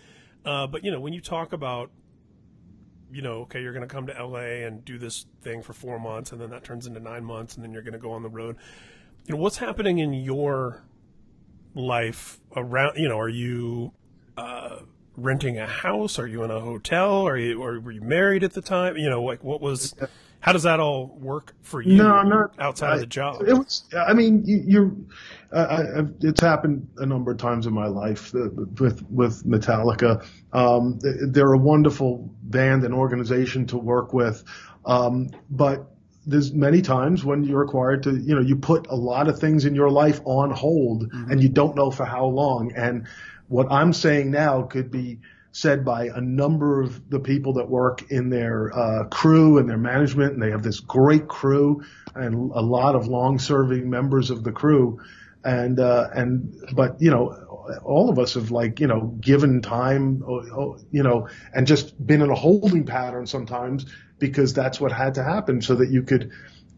Uh, 0.44 0.66
but 0.66 0.84
you 0.84 0.90
know, 0.90 0.98
when 0.98 1.12
you 1.12 1.20
talk 1.20 1.52
about, 1.52 1.92
you 3.12 3.22
know, 3.22 3.42
okay, 3.42 3.62
you're 3.62 3.72
going 3.72 3.86
to 3.86 3.92
come 3.92 4.06
to 4.06 4.24
LA 4.24 4.66
and 4.66 4.84
do 4.84 4.98
this 4.98 5.26
thing 5.42 5.62
for 5.62 5.72
four 5.72 5.98
months, 5.98 6.32
and 6.32 6.40
then 6.40 6.50
that 6.50 6.64
turns 6.64 6.86
into 6.86 7.00
nine 7.00 7.24
months, 7.24 7.54
and 7.54 7.64
then 7.64 7.72
you're 7.72 7.82
going 7.82 7.92
to 7.92 7.98
go 7.98 8.12
on 8.12 8.22
the 8.22 8.28
road. 8.28 8.56
You 9.26 9.34
know, 9.34 9.40
what's 9.40 9.58
happening 9.58 9.98
in 9.98 10.12
your 10.12 10.82
life 11.74 12.40
around? 12.56 12.96
You 12.96 13.08
know, 13.08 13.18
are 13.18 13.28
you 13.28 13.92
uh, 14.36 14.80
renting 15.16 15.58
a 15.58 15.66
house? 15.66 16.18
Are 16.18 16.26
you 16.26 16.42
in 16.42 16.50
a 16.50 16.60
hotel? 16.60 17.26
Are 17.26 17.36
you 17.36 17.62
or 17.62 17.80
were 17.80 17.92
you 17.92 18.00
married 18.00 18.44
at 18.44 18.52
the 18.52 18.62
time? 18.62 18.96
You 18.96 19.10
know, 19.10 19.22
like 19.22 19.44
what 19.44 19.60
was? 19.60 19.94
How 20.40 20.52
does 20.52 20.62
that 20.62 20.80
all 20.80 21.18
work 21.20 21.54
for 21.60 21.82
you? 21.82 21.96
No, 21.96 22.14
I'm 22.14 22.28
not 22.28 22.58
outside 22.58 22.90
I, 22.90 22.94
of 22.94 23.00
the 23.00 23.06
job. 23.06 23.42
It 23.46 23.52
was. 23.52 23.84
I 23.94 24.14
mean, 24.14 24.42
you. 24.44 25.06
are 25.52 25.70
uh, 25.70 26.04
it's 26.22 26.40
happened 26.40 26.88
a 26.96 27.06
number 27.06 27.30
of 27.32 27.38
times 27.38 27.66
in 27.66 27.74
my 27.74 27.86
life 27.86 28.32
with 28.32 29.04
with 29.10 29.44
Metallica. 29.46 30.24
Um, 30.52 30.98
they're 31.00 31.52
a 31.52 31.58
wonderful 31.58 32.34
band 32.42 32.84
and 32.84 32.94
organization 32.94 33.66
to 33.66 33.76
work 33.76 34.14
with, 34.14 34.42
um, 34.86 35.30
but 35.50 35.90
there's 36.26 36.52
many 36.52 36.82
times 36.82 37.24
when 37.24 37.44
you're 37.44 37.60
required 37.60 38.02
to, 38.04 38.16
you 38.16 38.34
know, 38.34 38.40
you 38.40 38.56
put 38.56 38.86
a 38.88 38.94
lot 38.94 39.28
of 39.28 39.38
things 39.38 39.64
in 39.64 39.74
your 39.74 39.90
life 39.90 40.20
on 40.24 40.50
hold 40.50 41.10
mm-hmm. 41.10 41.30
and 41.30 41.42
you 41.42 41.48
don't 41.48 41.74
know 41.74 41.90
for 41.90 42.04
how 42.04 42.26
long. 42.26 42.72
And 42.76 43.06
what 43.48 43.66
I'm 43.70 43.92
saying 43.92 44.30
now 44.30 44.62
could 44.62 44.90
be 44.90 45.18
said 45.52 45.84
by 45.84 46.06
a 46.06 46.20
number 46.20 46.80
of 46.80 47.10
the 47.10 47.18
people 47.18 47.54
that 47.54 47.68
work 47.68 48.10
in 48.10 48.30
their 48.30 48.76
uh, 48.76 49.04
crew 49.04 49.58
and 49.58 49.68
their 49.68 49.78
management, 49.78 50.34
and 50.34 50.42
they 50.42 50.50
have 50.50 50.62
this 50.62 50.80
great 50.80 51.28
crew 51.28 51.82
and 52.14 52.52
a 52.52 52.60
lot 52.60 52.94
of 52.94 53.08
long-serving 53.08 53.88
members 53.88 54.30
of 54.30 54.44
the 54.44 54.52
crew. 54.52 55.00
And 55.42 55.80
uh, 55.80 56.08
and 56.14 56.54
but 56.74 57.00
you 57.00 57.10
know, 57.10 57.32
all 57.82 58.10
of 58.10 58.18
us 58.18 58.34
have 58.34 58.50
like 58.50 58.78
you 58.78 58.86
know 58.86 59.16
given 59.20 59.62
time, 59.62 60.22
you 60.90 61.02
know, 61.02 61.28
and 61.54 61.66
just 61.66 61.94
been 62.06 62.20
in 62.20 62.30
a 62.30 62.34
holding 62.34 62.84
pattern 62.84 63.26
sometimes 63.26 63.86
because 64.20 64.54
that's 64.54 64.80
what 64.80 64.92
had 64.92 65.14
to 65.14 65.24
happen 65.24 65.60
so 65.60 65.74
that 65.74 65.90
you 65.90 66.02
could, 66.02 66.30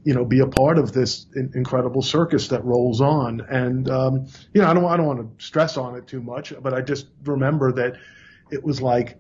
you 0.05 0.14
know, 0.14 0.25
be 0.25 0.39
a 0.39 0.47
part 0.47 0.79
of 0.79 0.93
this 0.93 1.27
incredible 1.35 2.01
circus 2.01 2.49
that 2.49 2.64
rolls 2.64 3.01
on. 3.01 3.41
And, 3.41 3.91
um, 3.91 4.27
you 4.55 4.62
know, 4.62 4.68
I 4.68 4.75
don't, 4.75 4.85
I 4.85 4.97
don't 4.97 5.07
want 5.07 5.39
to 5.39 5.45
stress 5.45 5.77
on 5.77 5.97
it 5.97 6.07
too 6.07 6.23
much, 6.23 6.55
but 6.62 6.73
I 6.73 6.81
just 6.81 7.09
remember 7.25 7.73
that 7.73 7.97
it 8.53 8.62
was 8.62 8.80
like, 8.80 9.16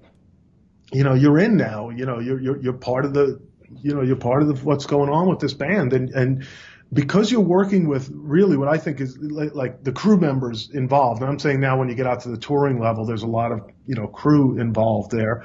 you 0.92 1.04
know, 1.04 1.14
you're 1.14 1.38
in 1.38 1.56
now, 1.56 1.90
you 1.90 2.06
know, 2.06 2.18
you're, 2.20 2.40
you're, 2.40 2.62
you're 2.62 2.72
part 2.74 3.04
of 3.04 3.14
the, 3.14 3.40
you 3.82 3.94
know, 3.94 4.02
you're 4.02 4.16
part 4.16 4.42
of 4.42 4.48
the, 4.48 4.54
what's 4.64 4.86
going 4.86 5.08
on 5.08 5.28
with 5.28 5.40
this 5.40 5.54
band 5.54 5.92
and, 5.92 6.10
and, 6.10 6.46
because 6.92 7.32
you're 7.32 7.40
working 7.40 7.88
with 7.88 8.10
really 8.12 8.58
what 8.58 8.68
I 8.68 8.76
think 8.76 9.00
is 9.00 9.16
like, 9.16 9.54
like, 9.54 9.82
the 9.82 9.92
crew 9.92 10.18
members 10.18 10.68
involved. 10.74 11.22
And 11.22 11.30
I'm 11.30 11.38
saying 11.38 11.58
now 11.58 11.78
when 11.78 11.88
you 11.88 11.94
get 11.94 12.06
out 12.06 12.20
to 12.24 12.28
the 12.28 12.36
touring 12.36 12.78
level, 12.80 13.06
there's 13.06 13.22
a 13.22 13.26
lot 13.26 13.50
of, 13.50 13.60
you 13.86 13.94
know, 13.94 14.06
crew 14.06 14.60
involved 14.60 15.10
there. 15.10 15.42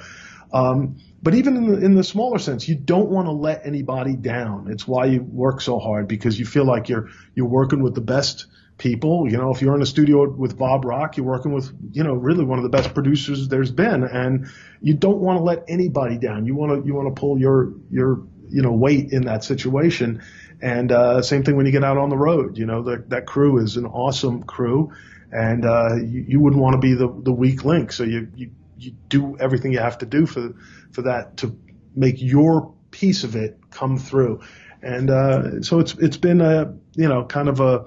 Um, 0.52 0.98
but 1.22 1.34
even 1.34 1.56
in 1.56 1.66
the, 1.72 1.78
in 1.82 1.94
the 1.94 2.04
smaller 2.04 2.38
sense, 2.38 2.68
you 2.68 2.74
don't 2.74 3.08
want 3.08 3.28
to 3.28 3.32
let 3.32 3.64
anybody 3.64 4.14
down. 4.14 4.68
It's 4.70 4.86
why 4.86 5.06
you 5.06 5.22
work 5.22 5.62
so 5.62 5.78
hard 5.78 6.06
because 6.06 6.38
you 6.38 6.44
feel 6.44 6.66
like 6.66 6.90
you're, 6.90 7.08
you're 7.34 7.48
working 7.48 7.82
with 7.82 7.94
the 7.94 8.02
best 8.02 8.46
people. 8.78 9.30
You 9.30 9.36
know, 9.36 9.52
if 9.52 9.60
you're 9.60 9.74
in 9.74 9.82
a 9.82 9.86
studio 9.86 10.28
with 10.28 10.56
Bob 10.56 10.84
Rock, 10.84 11.16
you're 11.16 11.26
working 11.26 11.52
with, 11.52 11.70
you 11.92 12.04
know, 12.04 12.14
really 12.14 12.44
one 12.44 12.58
of 12.58 12.62
the 12.62 12.70
best 12.70 12.94
producers 12.94 13.48
there's 13.48 13.70
been 13.70 14.04
and 14.04 14.48
you 14.80 14.94
don't 14.94 15.18
want 15.18 15.38
to 15.38 15.42
let 15.42 15.64
anybody 15.68 16.16
down. 16.18 16.46
You 16.46 16.54
want 16.54 16.80
to, 16.80 16.86
you 16.86 16.94
want 16.94 17.14
to 17.14 17.20
pull 17.20 17.38
your, 17.38 17.72
your, 17.90 18.22
you 18.48 18.62
know, 18.62 18.72
weight 18.72 19.12
in 19.12 19.22
that 19.22 19.44
situation. 19.44 20.22
And, 20.62 20.90
uh, 20.90 21.22
same 21.22 21.44
thing 21.44 21.56
when 21.56 21.66
you 21.66 21.72
get 21.72 21.84
out 21.84 21.98
on 21.98 22.08
the 22.08 22.16
road, 22.16 22.56
you 22.56 22.66
know, 22.66 22.82
that, 22.84 23.10
that 23.10 23.26
crew 23.26 23.58
is 23.58 23.76
an 23.76 23.86
awesome 23.86 24.44
crew 24.44 24.92
and, 25.30 25.64
uh, 25.64 25.96
you, 25.96 26.24
you 26.28 26.40
wouldn't 26.40 26.62
want 26.62 26.74
to 26.74 26.80
be 26.80 26.94
the, 26.94 27.08
the 27.08 27.32
weak 27.32 27.64
link. 27.64 27.92
So 27.92 28.04
you, 28.04 28.28
you, 28.34 28.50
you 28.78 28.92
do 29.08 29.36
everything 29.38 29.72
you 29.72 29.80
have 29.80 29.98
to 29.98 30.06
do 30.06 30.26
for 30.26 30.54
for 30.92 31.02
that 31.02 31.38
to 31.38 31.56
make 31.94 32.22
your 32.22 32.74
piece 32.90 33.24
of 33.24 33.36
it 33.36 33.58
come 33.70 33.98
through. 33.98 34.40
And 34.82 35.10
uh, 35.10 35.62
so 35.62 35.80
it's 35.80 35.94
it's 35.94 36.16
been 36.16 36.40
a 36.40 36.74
you 36.94 37.08
know 37.08 37.24
kind 37.24 37.48
of 37.48 37.60
a 37.60 37.86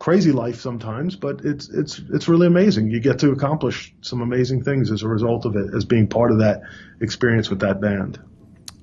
crazy 0.00 0.32
life 0.32 0.60
sometimes, 0.60 1.14
but 1.14 1.44
it's 1.44 1.68
it's 1.68 2.00
it's 2.12 2.26
really 2.26 2.48
amazing. 2.48 2.90
You 2.90 2.98
get 2.98 3.20
to 3.20 3.30
accomplish 3.30 3.94
some 4.00 4.20
amazing 4.20 4.64
things 4.64 4.90
as 4.90 5.02
a 5.02 5.08
result 5.08 5.44
of 5.44 5.54
it, 5.54 5.72
as 5.76 5.84
being 5.84 6.08
part 6.08 6.32
of 6.32 6.38
that 6.38 6.62
experience 7.00 7.48
with 7.48 7.60
that 7.60 7.80
band. 7.80 8.18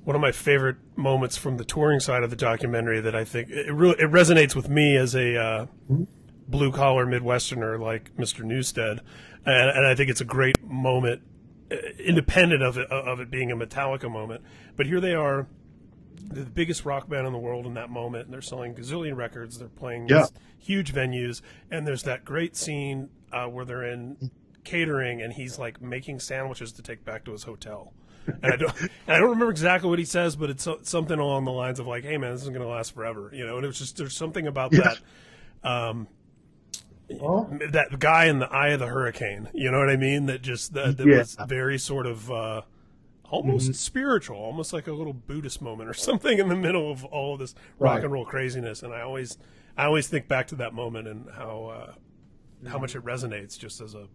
One 0.04 0.16
of 0.16 0.22
my 0.22 0.32
favorite 0.32 0.76
moments 0.96 1.36
from 1.36 1.58
the 1.58 1.64
touring 1.64 2.00
side 2.00 2.22
of 2.22 2.30
the 2.30 2.36
documentary 2.36 3.00
that 3.02 3.14
I 3.14 3.24
think 3.24 3.50
it 3.50 3.70
really 3.70 3.96
it 3.98 4.10
resonates 4.10 4.54
with 4.54 4.70
me 4.70 4.96
as 4.96 5.14
a 5.14 5.36
uh, 5.36 5.66
mm-hmm. 5.90 6.04
blue 6.48 6.72
collar 6.72 7.04
Midwesterner 7.04 7.78
like 7.78 8.16
Mr. 8.16 8.42
Newstead, 8.42 9.00
and, 9.44 9.70
and 9.70 9.86
I 9.86 9.94
think 9.94 10.08
it's 10.08 10.22
a 10.22 10.24
great 10.24 10.62
moment 10.62 11.22
independent 11.98 12.62
of 12.62 12.78
it 12.78 12.90
of 12.90 13.20
it 13.20 13.30
being 13.30 13.50
a 13.50 13.56
Metallica 13.56 14.10
moment. 14.10 14.42
But 14.76 14.86
here 14.86 15.00
they 15.00 15.14
are, 15.14 15.48
the 16.28 16.44
biggest 16.44 16.84
rock 16.84 17.08
band 17.08 17.26
in 17.26 17.32
the 17.32 17.38
world 17.38 17.66
in 17.66 17.74
that 17.74 17.90
moment, 17.90 18.24
and 18.24 18.32
they're 18.32 18.42
selling 18.42 18.74
gazillion 18.74 19.16
records. 19.16 19.58
They're 19.58 19.68
playing 19.68 20.08
yeah. 20.08 20.26
huge 20.58 20.92
venues, 20.92 21.40
and 21.70 21.86
there's 21.86 22.02
that 22.04 22.24
great 22.24 22.56
scene 22.56 23.08
uh, 23.32 23.46
where 23.46 23.64
they're 23.64 23.84
in 23.84 24.30
catering, 24.64 25.22
and 25.22 25.32
he's 25.32 25.58
like 25.58 25.80
making 25.80 26.20
sandwiches 26.20 26.72
to 26.72 26.82
take 26.82 27.04
back 27.04 27.24
to 27.24 27.32
his 27.32 27.44
hotel. 27.44 27.92
and 28.26 28.52
I 28.52 28.56
don't, 28.56 28.80
and 28.80 28.90
I 29.08 29.18
don't 29.18 29.30
remember 29.30 29.50
exactly 29.50 29.88
what 29.88 29.98
he 29.98 30.04
says, 30.04 30.36
but 30.36 30.50
it's 30.50 30.68
something 30.82 31.18
along 31.18 31.44
the 31.44 31.52
lines 31.52 31.80
of 31.80 31.86
like, 31.86 32.04
"Hey, 32.04 32.18
man, 32.18 32.32
this 32.32 32.42
isn't 32.42 32.54
going 32.54 32.66
to 32.66 32.72
last 32.72 32.94
forever," 32.94 33.30
you 33.32 33.46
know. 33.46 33.56
And 33.56 33.64
it 33.64 33.68
was 33.68 33.78
just 33.78 33.96
there's 33.96 34.16
something 34.16 34.46
about 34.46 34.72
yeah. 34.72 34.94
that, 35.62 35.68
um, 35.68 36.08
well, 37.08 37.50
that 37.70 37.98
guy 37.98 38.26
in 38.26 38.38
the 38.38 38.52
eye 38.52 38.68
of 38.68 38.80
the 38.80 38.86
hurricane. 38.86 39.48
You 39.54 39.70
know 39.70 39.78
what 39.78 39.88
I 39.88 39.96
mean? 39.96 40.26
That 40.26 40.42
just 40.42 40.74
that, 40.74 40.98
that 40.98 41.06
yeah. 41.06 41.18
was 41.18 41.36
very 41.46 41.78
sort 41.78 42.06
of 42.06 42.30
uh, 42.30 42.62
almost 43.30 43.64
mm-hmm. 43.64 43.72
spiritual, 43.74 44.36
almost 44.36 44.72
like 44.72 44.86
a 44.86 44.92
little 44.92 45.12
Buddhist 45.12 45.60
moment 45.60 45.88
or 45.88 45.94
something 46.08 46.38
in 46.38 46.48
the 46.48 46.56
middle 46.56 46.90
of 46.90 47.04
all 47.04 47.34
of 47.34 47.40
this 47.40 47.54
rock 47.78 47.96
right. 47.96 48.04
and 48.04 48.12
roll 48.12 48.24
craziness. 48.24 48.82
And 48.82 48.92
I 48.92 49.02
always, 49.02 49.38
I 49.76 49.84
always 49.84 50.08
think 50.08 50.28
back 50.28 50.48
to 50.48 50.56
that 50.56 50.74
moment 50.74 51.08
and 51.08 51.26
how 51.30 51.66
uh, 51.66 52.68
how 52.68 52.78
much 52.78 52.96
it 52.96 53.04
resonates 53.04 53.58
just 53.58 53.80
as 53.80 53.94
a 53.94 54.08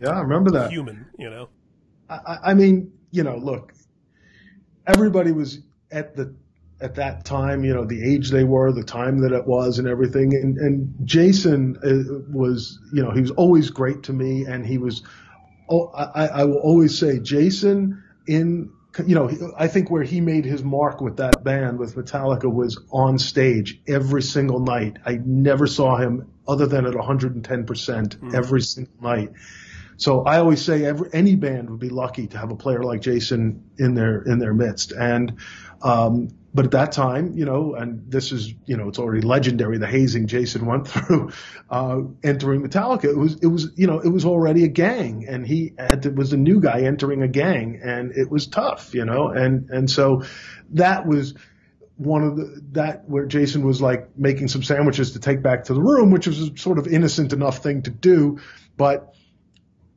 yeah, 0.00 0.10
I 0.10 0.20
remember 0.20 0.50
that 0.52 0.70
human. 0.70 1.06
You 1.18 1.30
know, 1.30 1.48
I, 2.10 2.38
I 2.46 2.54
mean, 2.54 2.92
you 3.12 3.22
know, 3.22 3.36
look, 3.36 3.72
everybody 4.86 5.32
was 5.32 5.60
at 5.90 6.16
the 6.16 6.34
at 6.80 6.96
that 6.96 7.24
time, 7.24 7.64
you 7.64 7.72
know, 7.72 7.84
the 7.84 8.02
age 8.02 8.30
they 8.30 8.42
were, 8.42 8.72
the 8.72 8.82
time 8.82 9.18
that 9.20 9.32
it 9.32 9.46
was, 9.46 9.78
and 9.78 9.86
everything. 9.86 10.34
And, 10.34 10.58
and 10.58 10.92
Jason 11.04 11.76
uh, 11.84 12.34
was, 12.36 12.80
you 12.92 13.00
know, 13.00 13.12
he 13.12 13.20
was 13.20 13.30
always 13.30 13.70
great 13.70 14.02
to 14.04 14.12
me, 14.12 14.44
and 14.44 14.66
he 14.66 14.78
was. 14.78 15.02
Oh, 15.70 15.86
I, 15.94 16.26
I 16.26 16.44
will 16.44 16.58
always 16.58 16.98
say, 16.98 17.20
Jason 17.20 18.01
in 18.26 18.72
you 19.06 19.14
know, 19.14 19.30
I 19.56 19.68
think 19.68 19.90
where 19.90 20.02
he 20.02 20.20
made 20.20 20.44
his 20.44 20.62
mark 20.62 21.00
with 21.00 21.16
that 21.16 21.42
band 21.42 21.78
with 21.78 21.94
Metallica 21.94 22.52
was 22.52 22.78
on 22.90 23.18
stage 23.18 23.80
every 23.88 24.22
single 24.22 24.60
night. 24.60 24.98
I 25.06 25.18
never 25.24 25.66
saw 25.66 25.96
him 25.96 26.30
other 26.46 26.66
than 26.66 26.84
at 26.84 26.92
110% 26.92 27.42
mm 27.42 28.34
every 28.34 28.60
single 28.60 28.94
night. 29.00 29.30
So 29.96 30.22
I 30.24 30.38
always 30.38 30.60
say 30.62 30.84
every, 30.84 31.08
any 31.12 31.36
band 31.36 31.70
would 31.70 31.80
be 31.80 31.88
lucky 31.88 32.26
to 32.28 32.38
have 32.38 32.50
a 32.50 32.56
player 32.56 32.82
like 32.82 33.00
Jason 33.00 33.70
in 33.78 33.94
their 33.94 34.22
in 34.22 34.38
their 34.38 34.52
midst. 34.52 34.92
And 34.92 35.38
um, 35.80 36.28
but 36.54 36.66
at 36.66 36.70
that 36.72 36.92
time, 36.92 37.32
you 37.34 37.46
know, 37.46 37.74
and 37.74 38.10
this 38.10 38.30
is, 38.30 38.52
you 38.66 38.76
know, 38.76 38.88
it's 38.88 38.98
already 38.98 39.22
legendary 39.22 39.78
the 39.78 39.86
hazing 39.86 40.26
Jason 40.26 40.66
went 40.66 40.86
through 40.88 41.32
uh, 41.70 42.00
entering 42.22 42.62
Metallica. 42.62 43.04
It 43.04 43.16
was, 43.16 43.36
it 43.40 43.46
was, 43.46 43.70
you 43.76 43.86
know, 43.86 44.00
it 44.00 44.08
was 44.08 44.24
already 44.26 44.64
a 44.64 44.68
gang, 44.68 45.26
and 45.28 45.46
he 45.46 45.72
to, 46.02 46.10
was 46.10 46.32
a 46.32 46.36
new 46.36 46.60
guy 46.60 46.82
entering 46.82 47.22
a 47.22 47.28
gang, 47.28 47.80
and 47.82 48.12
it 48.12 48.30
was 48.30 48.46
tough, 48.46 48.94
you 48.94 49.04
know, 49.04 49.28
and 49.28 49.70
and 49.70 49.90
so 49.90 50.24
that 50.70 51.06
was 51.06 51.34
one 51.96 52.22
of 52.22 52.36
the 52.36 52.62
that 52.72 53.08
where 53.08 53.26
Jason 53.26 53.64
was 53.64 53.80
like 53.80 54.18
making 54.18 54.48
some 54.48 54.62
sandwiches 54.62 55.12
to 55.12 55.20
take 55.20 55.42
back 55.42 55.64
to 55.64 55.74
the 55.74 55.80
room, 55.80 56.10
which 56.10 56.26
was 56.26 56.38
a 56.40 56.56
sort 56.58 56.78
of 56.78 56.86
innocent 56.86 57.32
enough 57.32 57.62
thing 57.62 57.82
to 57.82 57.90
do, 57.90 58.40
but 58.76 59.14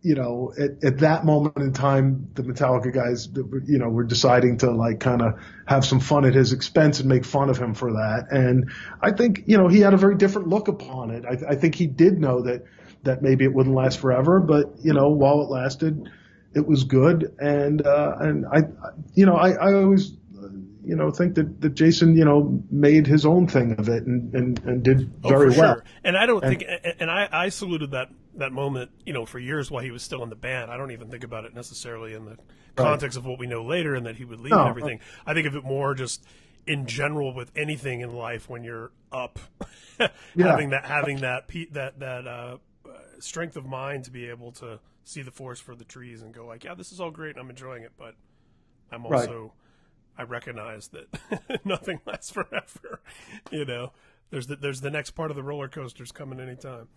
you 0.05 0.13
know, 0.13 0.53
at, 0.55 0.83
at 0.83 0.99
that 0.99 1.25
moment 1.25 1.57
in 1.57 1.73
time, 1.73 2.29
the 2.35 2.43
Metallica 2.43 2.93
guys, 2.93 3.27
you 3.65 3.79
know, 3.79 3.89
were 3.89 4.03
deciding 4.03 4.59
to 4.59 4.69
like 4.69 4.99
kind 4.99 5.19
of 5.19 5.39
have 5.65 5.83
some 5.83 5.99
fun 5.99 6.25
at 6.25 6.35
his 6.35 6.53
expense 6.53 6.99
and 6.99 7.09
make 7.09 7.25
fun 7.25 7.49
of 7.49 7.57
him 7.57 7.73
for 7.73 7.93
that. 7.93 8.27
And 8.29 8.69
I 9.01 9.13
think, 9.13 9.45
you 9.47 9.57
know, 9.57 9.67
he 9.67 9.79
had 9.79 9.95
a 9.95 9.97
very 9.97 10.13
different 10.15 10.47
look 10.47 10.67
upon 10.67 11.09
it. 11.09 11.25
I, 11.25 11.53
I 11.53 11.55
think 11.55 11.73
he 11.73 11.87
did 11.87 12.19
know 12.19 12.43
that, 12.43 12.65
that 13.01 13.23
maybe 13.23 13.45
it 13.45 13.53
wouldn't 13.53 13.73
last 13.73 13.99
forever, 13.99 14.39
but, 14.39 14.75
you 14.83 14.93
know, 14.93 15.09
while 15.09 15.41
it 15.41 15.49
lasted, 15.49 16.07
it 16.53 16.67
was 16.67 16.83
good. 16.83 17.35
And, 17.39 17.83
uh, 17.83 18.15
and 18.19 18.45
I, 18.45 18.65
you 19.15 19.25
know, 19.25 19.37
I, 19.37 19.53
I 19.53 19.73
always, 19.73 20.11
you 20.85 20.95
know, 20.95 21.09
think 21.09 21.33
that, 21.33 21.61
that 21.61 21.73
Jason, 21.73 22.15
you 22.15 22.25
know, 22.25 22.63
made 22.69 23.07
his 23.07 23.25
own 23.25 23.47
thing 23.47 23.75
of 23.79 23.89
it 23.89 24.03
and, 24.05 24.31
and, 24.35 24.63
and 24.65 24.83
did 24.83 25.11
oh, 25.23 25.29
very 25.29 25.49
well. 25.49 25.77
Sure. 25.77 25.83
And 26.03 26.15
I 26.15 26.27
don't 26.27 26.43
and, 26.43 26.59
think, 26.59 26.69
and 26.99 27.09
I, 27.09 27.27
I 27.31 27.49
saluted 27.49 27.89
that, 27.91 28.09
that 28.35 28.51
moment, 28.51 28.91
you 29.05 29.13
know, 29.13 29.25
for 29.25 29.39
years 29.39 29.71
while 29.71 29.83
he 29.83 29.91
was 29.91 30.03
still 30.03 30.23
in 30.23 30.29
the 30.29 30.35
band. 30.35 30.71
I 30.71 30.77
don't 30.77 30.91
even 30.91 31.09
think 31.09 31.23
about 31.23 31.45
it 31.45 31.53
necessarily 31.53 32.13
in 32.13 32.25
the 32.25 32.37
context 32.75 33.15
right. 33.15 33.21
of 33.21 33.25
what 33.25 33.39
we 33.39 33.47
know 33.47 33.63
later 33.63 33.95
and 33.95 34.05
that 34.05 34.15
he 34.15 34.25
would 34.25 34.39
leave 34.39 34.51
no, 34.51 34.61
and 34.61 34.69
everything. 34.69 34.99
I 35.25 35.33
think 35.33 35.47
of 35.47 35.55
it 35.55 35.63
more 35.63 35.93
just 35.93 36.23
in 36.67 36.85
general 36.85 37.33
with 37.33 37.51
anything 37.55 38.01
in 38.01 38.13
life 38.13 38.49
when 38.49 38.63
you're 38.63 38.91
up, 39.11 39.39
yeah. 39.99 40.09
having 40.37 40.71
that, 40.71 40.85
having 40.85 41.21
that, 41.21 41.47
that, 41.71 41.99
that, 41.99 42.27
uh, 42.27 42.57
strength 43.19 43.55
of 43.55 43.65
mind 43.65 44.03
to 44.03 44.11
be 44.11 44.29
able 44.29 44.51
to 44.51 44.79
see 45.05 45.21
the 45.21 45.31
forest 45.31 45.63
for 45.63 45.75
the 45.75 45.85
trees 45.85 46.21
and 46.21 46.33
go 46.33 46.45
like, 46.45 46.63
yeah, 46.63 46.73
this 46.73 46.91
is 46.91 46.99
all 46.99 47.11
great 47.11 47.35
and 47.35 47.39
I'm 47.39 47.49
enjoying 47.49 47.83
it, 47.83 47.93
but 47.97 48.15
I'm 48.91 49.05
also, 49.05 49.41
right 49.41 49.51
I 50.17 50.23
recognize 50.23 50.89
that 50.89 51.65
nothing 51.65 51.99
lasts 52.05 52.31
forever. 52.31 53.01
You 53.51 53.65
know, 53.65 53.91
there's 54.31 54.47
the, 54.47 54.55
there's 54.55 54.81
the 54.81 54.89
next 54.89 55.11
part 55.11 55.29
of 55.29 55.37
the 55.37 55.43
roller 55.43 55.67
coasters 55.67 56.11
coming 56.11 56.39
anytime. 56.39 56.87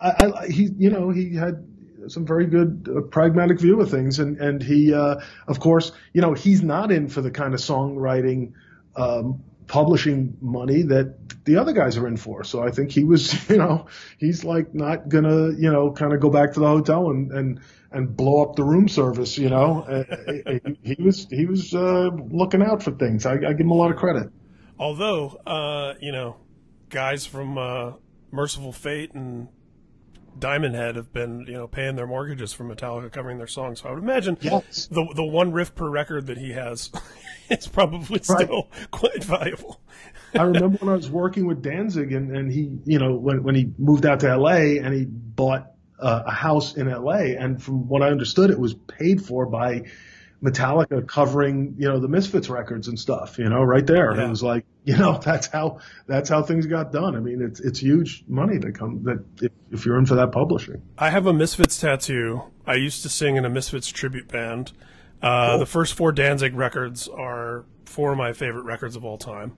I, 0.00 0.32
I, 0.36 0.46
he, 0.48 0.70
you 0.76 0.90
know, 0.90 1.10
he 1.10 1.34
had 1.34 1.66
some 2.08 2.26
very 2.26 2.46
good 2.46 2.88
uh, 2.94 3.00
pragmatic 3.02 3.60
view 3.60 3.80
of 3.80 3.90
things, 3.90 4.18
and 4.18 4.38
and 4.38 4.62
he, 4.62 4.92
uh, 4.92 5.16
of 5.46 5.60
course, 5.60 5.92
you 6.12 6.20
know, 6.20 6.34
he's 6.34 6.62
not 6.62 6.92
in 6.92 7.08
for 7.08 7.20
the 7.20 7.30
kind 7.30 7.54
of 7.54 7.60
songwriting, 7.60 8.52
um, 8.96 9.42
publishing 9.66 10.36
money 10.40 10.82
that 10.82 11.44
the 11.44 11.56
other 11.56 11.72
guys 11.72 11.96
are 11.96 12.06
in 12.06 12.16
for. 12.16 12.44
So 12.44 12.62
I 12.62 12.70
think 12.70 12.90
he 12.90 13.04
was, 13.04 13.48
you 13.50 13.56
know, 13.56 13.86
he's 14.18 14.44
like 14.44 14.74
not 14.74 15.08
gonna, 15.08 15.50
you 15.52 15.70
know, 15.70 15.92
kind 15.92 16.12
of 16.12 16.20
go 16.20 16.30
back 16.30 16.52
to 16.54 16.60
the 16.60 16.66
hotel 16.66 17.10
and 17.10 17.32
and 17.32 17.60
and 17.90 18.16
blow 18.16 18.42
up 18.42 18.56
the 18.56 18.64
room 18.64 18.88
service. 18.88 19.38
You 19.38 19.50
know, 19.50 19.82
uh, 19.82 20.72
he, 20.82 20.96
was 21.02 21.26
he 21.30 21.46
was 21.46 21.74
uh, 21.74 22.10
looking 22.30 22.62
out 22.62 22.82
for 22.82 22.90
things. 22.92 23.26
I, 23.26 23.34
I, 23.34 23.52
give 23.52 23.60
him 23.60 23.70
a 23.70 23.74
lot 23.74 23.90
of 23.90 23.96
credit. 23.96 24.30
Although, 24.78 25.40
uh, 25.46 25.94
you 26.00 26.10
know, 26.10 26.36
guys 26.90 27.24
from 27.24 27.56
uh, 27.56 27.92
Mercyful 28.32 28.72
Fate 28.72 29.12
and 29.14 29.48
Diamond 30.38 30.74
Head 30.74 30.96
have 30.96 31.12
been, 31.12 31.46
you 31.46 31.54
know, 31.54 31.66
paying 31.66 31.96
their 31.96 32.06
mortgages 32.06 32.52
for 32.52 32.64
Metallica 32.64 33.10
covering 33.10 33.38
their 33.38 33.46
songs. 33.46 33.80
So 33.80 33.88
I 33.88 33.92
would 33.92 34.02
imagine 34.02 34.36
yes. 34.40 34.86
the 34.86 35.06
the 35.14 35.24
one 35.24 35.52
riff 35.52 35.74
per 35.74 35.88
record 35.88 36.26
that 36.26 36.38
he 36.38 36.52
has 36.52 36.90
is 37.50 37.66
probably 37.66 38.20
still 38.22 38.68
quite 38.90 39.22
valuable. 39.22 39.80
I 40.34 40.42
remember 40.42 40.78
when 40.78 40.92
I 40.92 40.96
was 40.96 41.10
working 41.10 41.46
with 41.46 41.62
Danzig 41.62 42.12
and, 42.12 42.36
and 42.36 42.50
he, 42.50 42.78
you 42.84 42.98
know, 42.98 43.14
when 43.14 43.42
when 43.42 43.54
he 43.54 43.72
moved 43.78 44.06
out 44.06 44.20
to 44.20 44.36
LA 44.36 44.80
and 44.82 44.92
he 44.92 45.04
bought 45.04 45.72
uh, 46.00 46.24
a 46.26 46.32
house 46.32 46.74
in 46.74 46.90
LA, 46.90 47.36
and 47.38 47.62
from 47.62 47.88
what 47.88 48.02
I 48.02 48.08
understood, 48.08 48.50
it 48.50 48.58
was 48.58 48.74
paid 48.74 49.24
for 49.24 49.46
by 49.46 49.84
Metallica 50.44 51.06
covering, 51.08 51.74
you 51.78 51.88
know, 51.88 51.98
the 51.98 52.08
Misfits 52.08 52.50
records 52.50 52.88
and 52.88 52.98
stuff, 52.98 53.38
you 53.38 53.48
know, 53.48 53.62
right 53.62 53.86
there. 53.86 54.14
Yeah. 54.14 54.26
It 54.26 54.28
was 54.28 54.42
like, 54.42 54.66
you 54.84 54.96
know, 54.96 55.18
that's 55.18 55.46
how 55.46 55.78
that's 56.06 56.28
how 56.28 56.42
things 56.42 56.66
got 56.66 56.92
done. 56.92 57.16
I 57.16 57.20
mean, 57.20 57.40
it's 57.40 57.60
it's 57.60 57.78
huge 57.78 58.24
money 58.28 58.58
to 58.58 58.70
come 58.70 59.02
that 59.04 59.24
if, 59.42 59.52
if 59.72 59.86
you're 59.86 59.98
in 59.98 60.04
for 60.04 60.16
that 60.16 60.32
publishing. 60.32 60.82
I 60.98 61.10
have 61.10 61.26
a 61.26 61.32
Misfits 61.32 61.80
tattoo. 61.80 62.42
I 62.66 62.74
used 62.74 63.02
to 63.02 63.08
sing 63.08 63.36
in 63.36 63.46
a 63.46 63.50
Misfits 63.50 63.88
tribute 63.88 64.28
band. 64.28 64.72
Uh, 65.22 65.50
cool. 65.50 65.58
The 65.60 65.66
first 65.66 65.94
four 65.94 66.12
Danzig 66.12 66.54
records 66.54 67.08
are 67.08 67.64
four 67.86 68.12
of 68.12 68.18
my 68.18 68.34
favorite 68.34 68.64
records 68.64 68.96
of 68.96 69.04
all 69.04 69.16
time. 69.16 69.56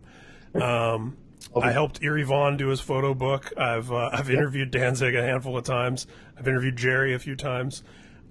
Um, 0.55 1.17
I 1.61 1.73
helped 1.73 2.03
Eerie 2.03 2.23
Von 2.23 2.57
do 2.57 2.69
his 2.69 2.81
photo 2.81 3.13
book. 3.13 3.53
I've 3.57 3.91
uh, 3.91 4.11
I've 4.13 4.31
interviewed 4.31 4.71
Danzig 4.71 5.17
a 5.17 5.23
handful 5.23 5.57
of 5.57 5.65
times. 5.65 6.07
I've 6.39 6.47
interviewed 6.47 6.77
Jerry 6.77 7.15
a 7.15 7.19
few 7.19 7.35
times. 7.35 7.83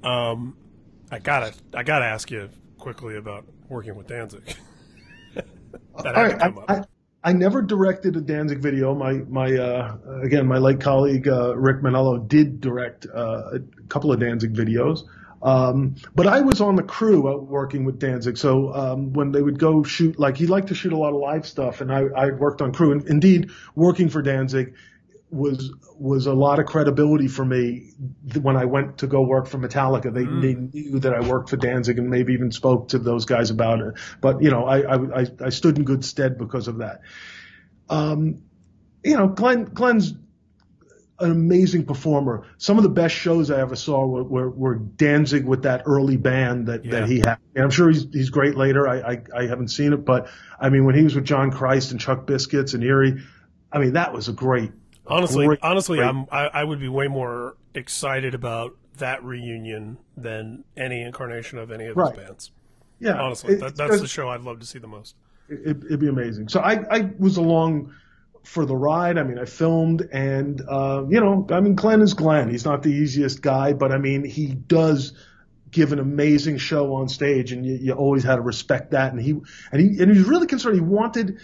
Um, 0.03 0.55
I 1.15 1.19
gotta 1.19 1.53
I 1.73 1.83
gotta 1.83 2.03
ask 2.03 2.29
you 2.29 2.49
quickly 2.77 3.15
about 3.15 3.45
working 3.69 3.95
with 3.95 4.07
Danzig. 4.07 4.43
to 5.33 5.43
come 6.03 6.59
I. 6.67 6.73
I, 6.73 6.83
I, 7.23 7.31
never 7.31 7.61
directed 7.61 8.17
a 8.17 8.21
Danzig 8.21 8.59
video. 8.59 8.93
My 8.93 9.13
my 9.13 9.53
uh, 9.55 9.95
again 10.21 10.45
my 10.45 10.57
late 10.57 10.81
colleague 10.81 11.29
uh, 11.29 11.55
Ric 11.55 11.77
Menello 11.81 12.27
did 12.27 12.59
direct 12.59 13.07
uh, 13.07 13.51
a 13.53 13.59
couple 13.87 14.11
of 14.11 14.19
Danzig 14.19 14.53
videos. 14.53 15.07
Um, 15.41 15.95
but 16.15 16.27
I 16.27 16.41
was 16.41 16.59
on 16.59 16.75
the 16.75 16.83
crew 16.83 17.21
working 17.45 17.85
with 17.85 17.97
Danzig, 17.97 18.37
so 18.37 18.73
um, 18.73 19.13
when 19.13 19.31
they 19.31 19.41
would 19.41 19.57
go 19.57 19.83
shoot, 19.83 20.19
like 20.19 20.35
he 20.35 20.47
liked 20.47 20.67
to 20.67 20.75
shoot 20.75 20.91
a 20.91 20.97
lot 20.97 21.13
of 21.13 21.21
live 21.21 21.47
stuff, 21.47 21.79
and 21.79 21.93
I, 21.93 22.07
I 22.13 22.31
worked 22.31 22.61
on 22.61 22.73
crew. 22.73 22.91
And 22.91 23.07
indeed, 23.07 23.51
working 23.73 24.09
for 24.09 24.21
Danzig 24.21 24.73
was 25.31 25.73
was 25.97 26.27
a 26.27 26.33
lot 26.33 26.59
of 26.59 26.65
credibility 26.65 27.27
for 27.27 27.43
me 27.43 27.91
when 28.41 28.55
I 28.55 28.65
went 28.65 28.99
to 28.99 29.07
go 29.07 29.21
work 29.21 29.47
for 29.47 29.57
Metallica. 29.57 30.13
They, 30.13 30.23
mm. 30.23 30.41
they 30.41 30.53
knew 30.53 30.99
that 30.99 31.13
I 31.13 31.27
worked 31.27 31.49
for 31.49 31.57
Danzig 31.57 31.97
and 31.97 32.09
maybe 32.09 32.33
even 32.33 32.51
spoke 32.51 32.89
to 32.89 32.99
those 32.99 33.25
guys 33.25 33.49
about 33.49 33.81
it. 33.81 33.95
But 34.21 34.41
you 34.41 34.51
know, 34.51 34.65
I 34.65 35.21
I, 35.21 35.25
I 35.45 35.49
stood 35.49 35.77
in 35.77 35.83
good 35.83 36.05
stead 36.05 36.37
because 36.37 36.67
of 36.67 36.77
that. 36.77 37.01
Um, 37.89 38.43
you 39.03 39.17
know, 39.17 39.27
Glenn 39.27 39.65
Glenn's 39.65 40.13
an 41.19 41.31
amazing 41.31 41.85
performer. 41.85 42.45
Some 42.57 42.77
of 42.77 42.83
the 42.83 42.89
best 42.89 43.15
shows 43.15 43.49
I 43.49 43.61
ever 43.61 43.75
saw 43.75 44.05
were, 44.05 44.23
were, 44.23 44.49
were 44.49 44.75
Danzig 44.75 45.45
with 45.45 45.63
that 45.63 45.83
early 45.85 46.17
band 46.17 46.67
that, 46.67 46.83
yeah. 46.83 46.91
that 46.91 47.09
he 47.09 47.19
had. 47.19 47.37
And 47.55 47.63
I'm 47.63 47.69
sure 47.69 47.89
he's 47.89 48.05
he's 48.11 48.29
great 48.29 48.55
later. 48.55 48.87
I, 48.87 49.13
I, 49.13 49.23
I 49.35 49.47
haven't 49.47 49.69
seen 49.69 49.93
it, 49.93 50.03
but 50.05 50.27
I 50.59 50.69
mean 50.69 50.85
when 50.85 50.95
he 50.95 51.03
was 51.03 51.15
with 51.15 51.25
John 51.25 51.51
Christ 51.51 51.91
and 51.91 51.99
Chuck 51.99 52.25
Biscuits 52.25 52.73
and 52.73 52.83
Eerie, 52.83 53.23
I 53.71 53.79
mean 53.79 53.93
that 53.93 54.13
was 54.13 54.27
a 54.27 54.33
great. 54.33 54.71
Honestly, 55.07 55.45
great, 55.47 55.59
honestly, 55.61 55.97
great. 55.97 56.07
I'm 56.07 56.25
I, 56.31 56.47
I 56.47 56.63
would 56.63 56.79
be 56.79 56.89
way 56.89 57.07
more 57.07 57.57
excited 57.73 58.33
about 58.33 58.75
that 58.97 59.23
reunion 59.23 59.97
than 60.17 60.63
any 60.75 61.01
incarnation 61.01 61.59
of 61.59 61.71
any 61.71 61.87
of 61.87 61.97
right. 61.97 62.15
those 62.15 62.25
bands. 62.25 62.51
Yeah, 62.99 63.21
honestly, 63.21 63.55
it, 63.55 63.59
that, 63.59 63.75
that's 63.75 64.01
the 64.01 64.07
show 64.07 64.29
I'd 64.29 64.41
love 64.41 64.59
to 64.59 64.65
see 64.65 64.79
the 64.79 64.87
most. 64.87 65.15
It, 65.47 65.77
would 65.89 65.99
be 65.99 66.07
amazing. 66.07 66.49
So 66.49 66.59
I 66.59 66.83
I 66.89 67.11
was 67.19 67.37
along 67.37 67.93
for 68.45 68.65
the 68.65 68.75
ride. 68.75 69.17
I 69.17 69.23
mean, 69.23 69.39
I 69.39 69.45
filmed 69.45 70.07
and, 70.13 70.61
uh, 70.69 71.03
you 71.09 71.19
know, 71.19 71.47
I 71.49 71.59
mean, 71.61 71.73
Glenn 71.73 72.01
is 72.01 72.13
Glenn. 72.13 72.49
He's 72.49 72.63
not 72.63 72.83
the 72.83 72.91
easiest 72.91 73.41
guy, 73.41 73.73
but 73.73 73.91
I 73.91 73.97
mean, 73.97 74.23
he 74.23 74.47
does 74.53 75.13
give 75.71 75.91
an 75.91 75.99
amazing 75.99 76.57
show 76.57 76.93
on 76.93 77.09
stage, 77.09 77.51
and 77.51 77.65
you, 77.65 77.75
you 77.75 77.93
always 77.93 78.23
had 78.23 78.35
to 78.35 78.41
respect 78.41 78.91
that. 78.91 79.11
And 79.11 79.21
he 79.21 79.31
and 79.71 79.81
he 79.81 80.01
and 80.01 80.11
he 80.11 80.17
was 80.17 80.27
really 80.27 80.47
concerned. 80.47 80.75
He 80.75 80.81
wanted 80.81 81.39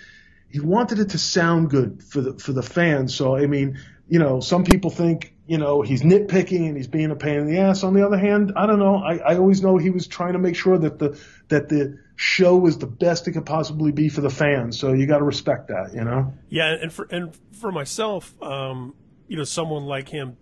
he 0.51 0.59
wanted 0.59 0.99
it 0.99 1.09
to 1.09 1.17
sound 1.17 1.69
good 1.69 2.03
for 2.03 2.21
the 2.21 2.37
for 2.37 2.51
the 2.53 2.63
fans. 2.63 3.15
So 3.15 3.35
I 3.35 3.47
mean, 3.47 3.79
you 4.07 4.19
know, 4.19 4.39
some 4.39 4.63
people 4.63 4.89
think 4.89 5.33
you 5.47 5.57
know 5.57 5.81
he's 5.81 6.01
nitpicking 6.01 6.67
and 6.67 6.75
he's 6.75 6.87
being 6.87 7.11
a 7.11 7.15
pain 7.15 7.39
in 7.39 7.47
the 7.47 7.59
ass. 7.59 7.83
On 7.83 7.93
the 7.93 8.05
other 8.05 8.17
hand, 8.17 8.53
I 8.55 8.65
don't 8.65 8.79
know. 8.79 8.97
I, 8.97 9.17
I 9.17 9.37
always 9.37 9.61
know 9.61 9.77
he 9.77 9.89
was 9.89 10.07
trying 10.07 10.33
to 10.33 10.39
make 10.39 10.55
sure 10.55 10.77
that 10.77 10.99
the 10.99 11.19
that 11.47 11.69
the 11.69 11.99
show 12.15 12.55
was 12.57 12.77
the 12.77 12.87
best 12.87 13.27
it 13.27 13.31
could 13.31 13.45
possibly 13.45 13.91
be 13.91 14.09
for 14.09 14.21
the 14.21 14.29
fans. 14.29 14.77
So 14.77 14.93
you 14.93 15.07
got 15.07 15.19
to 15.19 15.23
respect 15.23 15.69
that, 15.69 15.93
you 15.93 16.03
know. 16.03 16.33
Yeah, 16.49 16.73
and 16.73 16.91
for 16.91 17.07
and 17.09 17.35
for 17.53 17.71
myself, 17.71 18.41
um, 18.43 18.93
you 19.27 19.37
know, 19.37 19.43
someone 19.43 19.85
like 19.85 20.09
him 20.09 20.37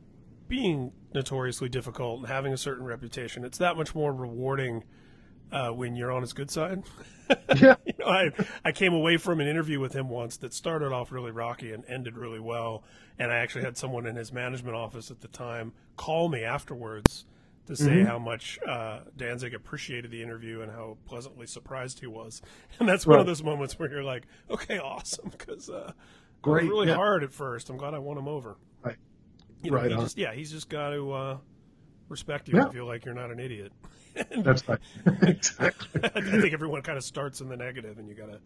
being 0.47 0.91
notoriously 1.13 1.69
difficult 1.69 2.19
and 2.19 2.27
having 2.27 2.53
a 2.53 2.57
certain 2.57 2.85
reputation, 2.85 3.45
it's 3.45 3.59
that 3.59 3.77
much 3.77 3.93
more 3.95 4.11
rewarding 4.11 4.83
uh, 5.51 5.69
when 5.69 5.95
you're 5.95 6.11
on 6.11 6.21
his 6.21 6.33
good 6.33 6.51
side. 6.51 6.83
Yeah. 7.61 7.75
you 7.85 7.93
know, 7.99 8.07
I 8.07 8.31
I 8.65 8.71
came 8.71 8.91
away 8.91 9.17
from 9.17 9.39
an 9.39 9.47
interview 9.47 9.79
with 9.79 9.93
him 9.93 10.09
once 10.09 10.35
that 10.37 10.51
started 10.51 10.91
off 10.91 11.11
really 11.11 11.29
rocky 11.29 11.71
and 11.71 11.83
ended 11.87 12.17
really 12.17 12.39
well, 12.39 12.83
and 13.19 13.31
I 13.31 13.35
actually 13.37 13.65
had 13.65 13.77
someone 13.77 14.07
in 14.07 14.15
his 14.15 14.33
management 14.33 14.75
office 14.75 15.11
at 15.11 15.21
the 15.21 15.27
time 15.27 15.73
call 15.95 16.27
me 16.27 16.43
afterwards 16.43 17.25
to 17.67 17.75
say 17.75 17.85
Mm-hmm. 17.97 18.07
how 18.07 18.17
much 18.17 18.57
uh, 18.67 19.01
Danzig 19.15 19.53
appreciated 19.53 20.09
the 20.09 20.23
interview 20.23 20.61
and 20.61 20.71
how 20.71 20.97
pleasantly 21.05 21.45
surprised 21.45 21.99
he 21.99 22.07
was. 22.07 22.41
And 22.79 22.89
that's 22.89 23.05
one 23.05 23.19
of 23.19 23.27
those 23.27 23.43
moments 23.43 23.77
where 23.77 23.91
you're 23.91 24.03
like, 24.03 24.25
okay, 24.49 24.79
awesome, 24.79 25.29
because 25.29 25.69
uh, 25.69 25.91
Great, 26.41 26.63
was 26.63 26.69
really 26.71 26.87
yeah. 26.87 26.95
hard 26.95 27.23
at 27.23 27.31
first. 27.31 27.69
I'm 27.69 27.77
glad 27.77 27.93
I 27.93 27.99
won 27.99 28.17
him 28.17 28.27
over. 28.27 28.57
Right. 28.81 28.97
You 29.61 29.69
know, 29.69 29.77
Right 29.77 29.91
he 29.91 29.97
just 29.97 30.17
yeah, 30.17 30.33
he's 30.33 30.49
just 30.49 30.67
got 30.67 30.89
to 30.91 31.11
uh, 31.11 31.37
respect 32.09 32.47
you 32.49 32.57
Yeah. 32.57 32.63
and 32.63 32.73
feel 32.73 32.85
like 32.85 33.05
you're 33.05 33.13
not 33.13 33.31
an 33.31 33.39
idiot. 33.39 33.71
That's 34.37 34.67
right. 34.67 34.79
exactly. 35.21 36.01
I 36.03 36.09
think 36.21 36.53
everyone 36.53 36.81
kind 36.81 36.97
of 36.97 37.03
starts 37.03 37.41
in 37.41 37.49
the 37.49 37.55
negative, 37.57 37.99
and 37.99 38.07
you 38.09 38.15
got 38.15 38.27
to 38.27 38.39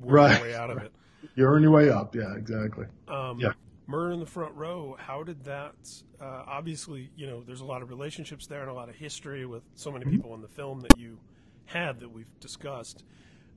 work 0.00 0.12
Right, 0.12 0.38
your 0.38 0.48
way 0.48 0.54
out 0.54 0.70
of 0.70 0.78
it. 0.78 0.92
You 1.34 1.46
earn 1.46 1.62
your 1.62 1.72
way 1.72 1.90
up. 1.90 2.14
Yeah, 2.14 2.34
exactly. 2.36 2.86
Um, 3.08 3.40
Yeah. 3.40 3.52
Murder 3.88 4.12
in 4.12 4.20
the 4.20 4.26
Front 4.26 4.54
Row. 4.54 4.96
How 4.98 5.22
did 5.22 5.44
that? 5.44 5.74
Uh, 6.20 6.42
obviously, 6.46 7.10
you 7.16 7.26
know, 7.26 7.42
there's 7.42 7.60
a 7.60 7.64
lot 7.64 7.82
of 7.82 7.88
relationships 7.88 8.46
there 8.46 8.60
and 8.60 8.70
a 8.70 8.74
lot 8.74 8.88
of 8.88 8.96
history 8.96 9.46
with 9.46 9.62
so 9.74 9.90
Mm-hmm. 9.90 9.98
many 10.00 10.16
people 10.16 10.34
in 10.34 10.40
the 10.42 10.48
film 10.48 10.80
that 10.80 10.98
you 10.98 11.18
had 11.66 12.00
that 12.00 12.10
we've 12.10 12.26
discussed. 12.40 13.04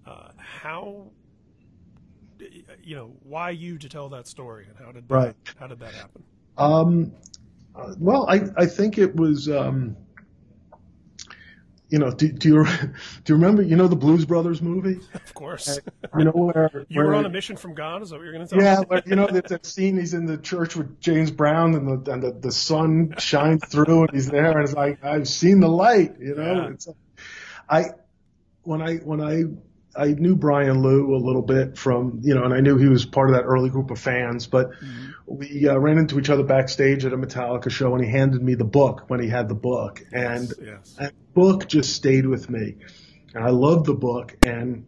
Uh, 0.06 0.30
how? 0.38 1.12
You 2.84 2.96
know, 2.96 3.12
why 3.24 3.50
you 3.50 3.78
to 3.80 3.90
tell 3.90 4.08
that 4.10 4.28
story, 4.28 4.66
and 4.70 4.78
how 4.78 4.92
did 4.94 5.10
that, 5.10 5.16
Right. 5.16 5.36
how 5.60 5.68
did 5.68 5.80
that 5.80 5.94
happen? 5.94 6.24
Um, 6.58 7.12
well, 8.00 8.28
I, 8.30 8.42
I 8.58 8.66
think 8.66 8.98
it 8.98 9.16
was, 9.16 9.50
um, 9.50 9.96
you 11.90 11.98
know, 11.98 12.12
do, 12.12 12.32
do 12.32 12.48
you 12.50 12.66
do 13.24 13.34
you 13.34 13.36
remember? 13.36 13.62
You 13.64 13.76
know 13.76 13.88
the 13.88 13.96
Blues 13.96 14.26
Brothers 14.26 14.62
movie? 14.62 15.00
Of 15.14 15.34
course, 15.34 15.80
You 16.18 16.26
know 16.26 16.32
where 16.32 16.86
you 16.90 17.02
were 17.02 17.16
on 17.16 17.26
a 17.26 17.30
mission 17.30 17.58
from 17.58 17.74
God. 17.74 18.02
Is 18.02 18.12
that 18.12 18.18
what 18.18 18.24
you're 18.24 18.34
going 18.34 18.48
to 18.48 18.56
tell 18.56 18.64
Yeah, 18.64 18.80
me? 18.82 18.86
but 18.88 19.08
you 19.08 19.16
know 19.16 19.28
that, 19.28 19.48
that 19.48 19.66
scene 19.66 19.98
he's 19.98 20.14
in 20.14 20.26
the 20.26 20.38
church 20.38 20.76
with 20.76 21.00
James 21.02 21.32
Brown 21.32 21.74
and 21.76 22.06
the 22.06 22.12
and 22.12 22.22
the, 22.22 22.32
the 22.32 22.52
sun 22.52 23.16
shines 23.18 23.66
through 23.66 24.02
and 24.02 24.12
he's 24.14 24.28
there 24.28 24.52
and 24.60 24.64
it's 24.68 24.74
like 24.76 25.04
I've 25.04 25.28
seen 25.28 25.60
the 25.60 25.68
light, 25.70 26.16
you 26.20 26.36
know. 26.36 26.54
Yeah. 26.54 26.70
It's 26.70 26.88
I 27.70 27.86
when 28.64 28.82
I 28.82 28.98
when 28.98 29.22
I 29.22 29.44
I 29.96 30.08
knew 30.08 30.36
Brian 30.36 30.82
Lew 30.82 31.16
a 31.16 31.18
little 31.18 31.42
bit 31.42 31.78
from 31.78 32.20
you 32.24 32.36
know, 32.36 32.44
and 32.44 32.54
I 32.54 32.60
knew 32.60 32.78
he 32.78 32.88
was 32.88 33.06
part 33.06 33.30
of 33.30 33.36
that 33.36 33.44
early 33.44 33.70
group 33.70 33.92
of 33.92 34.00
fans, 34.00 34.48
but 34.48 34.72
we 35.26 35.68
uh, 35.68 35.78
ran 35.78 35.98
into 35.98 36.20
each 36.20 36.30
other 36.30 36.44
backstage 36.44 37.06
at 37.06 37.14
a 37.14 37.18
Metallica 37.18 37.70
show 37.70 37.94
and 37.96 38.04
he 38.04 38.10
handed 38.10 38.42
me 38.42 38.56
the 38.56 38.66
book 38.66 39.06
when 39.08 39.20
he 39.20 39.30
had 39.30 39.48
the 39.48 39.56
book 39.56 40.02
and 40.12 40.54
yes. 40.62 40.96
that 41.00 41.14
book 41.34 41.68
just 41.68 41.94
stayed 41.94 42.26
with 42.26 42.50
me. 42.50 42.76
And 43.34 43.44
I 43.44 43.50
loved 43.50 43.86
the 43.86 43.94
book 43.94 44.36
and 44.44 44.86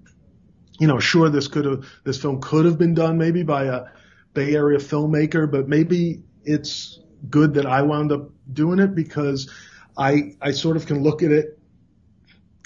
you 0.79 0.87
know, 0.87 0.99
sure 0.99 1.29
this 1.29 1.47
could 1.47 1.65
have 1.65 1.85
this 2.03 2.19
film 2.19 2.41
could 2.41 2.65
have 2.65 2.77
been 2.77 2.95
done 2.95 3.17
maybe 3.17 3.43
by 3.43 3.65
a 3.65 3.85
Bay 4.33 4.55
Area 4.55 4.79
filmmaker, 4.79 5.49
but 5.49 5.67
maybe 5.67 6.23
it's 6.43 6.99
good 7.29 7.53
that 7.55 7.65
I 7.65 7.83
wound 7.83 8.11
up 8.11 8.29
doing 8.51 8.79
it 8.79 8.95
because 8.95 9.49
I 9.97 10.35
I 10.41 10.51
sort 10.51 10.77
of 10.77 10.87
can 10.87 11.03
look 11.03 11.21
at 11.21 11.31
it 11.31 11.59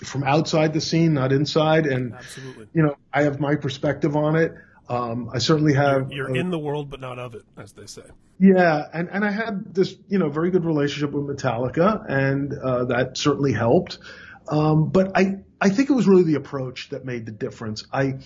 from 0.04 0.24
outside 0.24 0.74
the 0.74 0.82
scene, 0.82 1.14
not 1.14 1.32
inside, 1.32 1.86
and 1.86 2.14
Absolutely. 2.14 2.68
you 2.74 2.84
know, 2.84 2.96
I 3.14 3.24
have 3.24 3.40
my 3.40 3.56
perspective 3.56 4.16
on 4.16 4.36
it. 4.36 4.54
Um, 4.88 5.32
I 5.34 5.40
certainly 5.40 5.74
have. 5.74 6.12
You're 6.12 6.30
uh, 6.30 6.36
in 6.36 6.52
the 6.52 6.60
world, 6.60 6.90
but 6.90 7.00
not 7.00 7.18
of 7.18 7.34
it, 7.34 7.44
as 7.58 7.74
they 7.74 7.88
say. 7.88 8.04
yeah, 8.40 8.84
and, 8.94 9.10
and 9.12 9.26
I 9.26 9.32
had 9.32 9.74
this, 9.74 9.96
you 10.08 10.20
know, 10.20 10.30
very 10.30 10.52
good 10.52 10.66
relationship 10.66 11.12
with 11.12 11.26
Metallica, 11.26 12.06
and 12.08 12.54
uh, 12.54 12.86
that 12.86 13.18
certainly 13.18 13.54
helped. 13.54 13.98
Um, 14.48 14.90
but 14.90 15.12
I, 15.16 15.38
I 15.60 15.70
think 15.70 15.90
it 15.90 15.94
was 15.94 16.08
really 16.08 16.24
the 16.24 16.36
approach 16.36 16.90
that 16.90 17.04
made 17.04 17.26
the 17.26 17.32
difference. 17.32 17.86
I, 17.92 18.20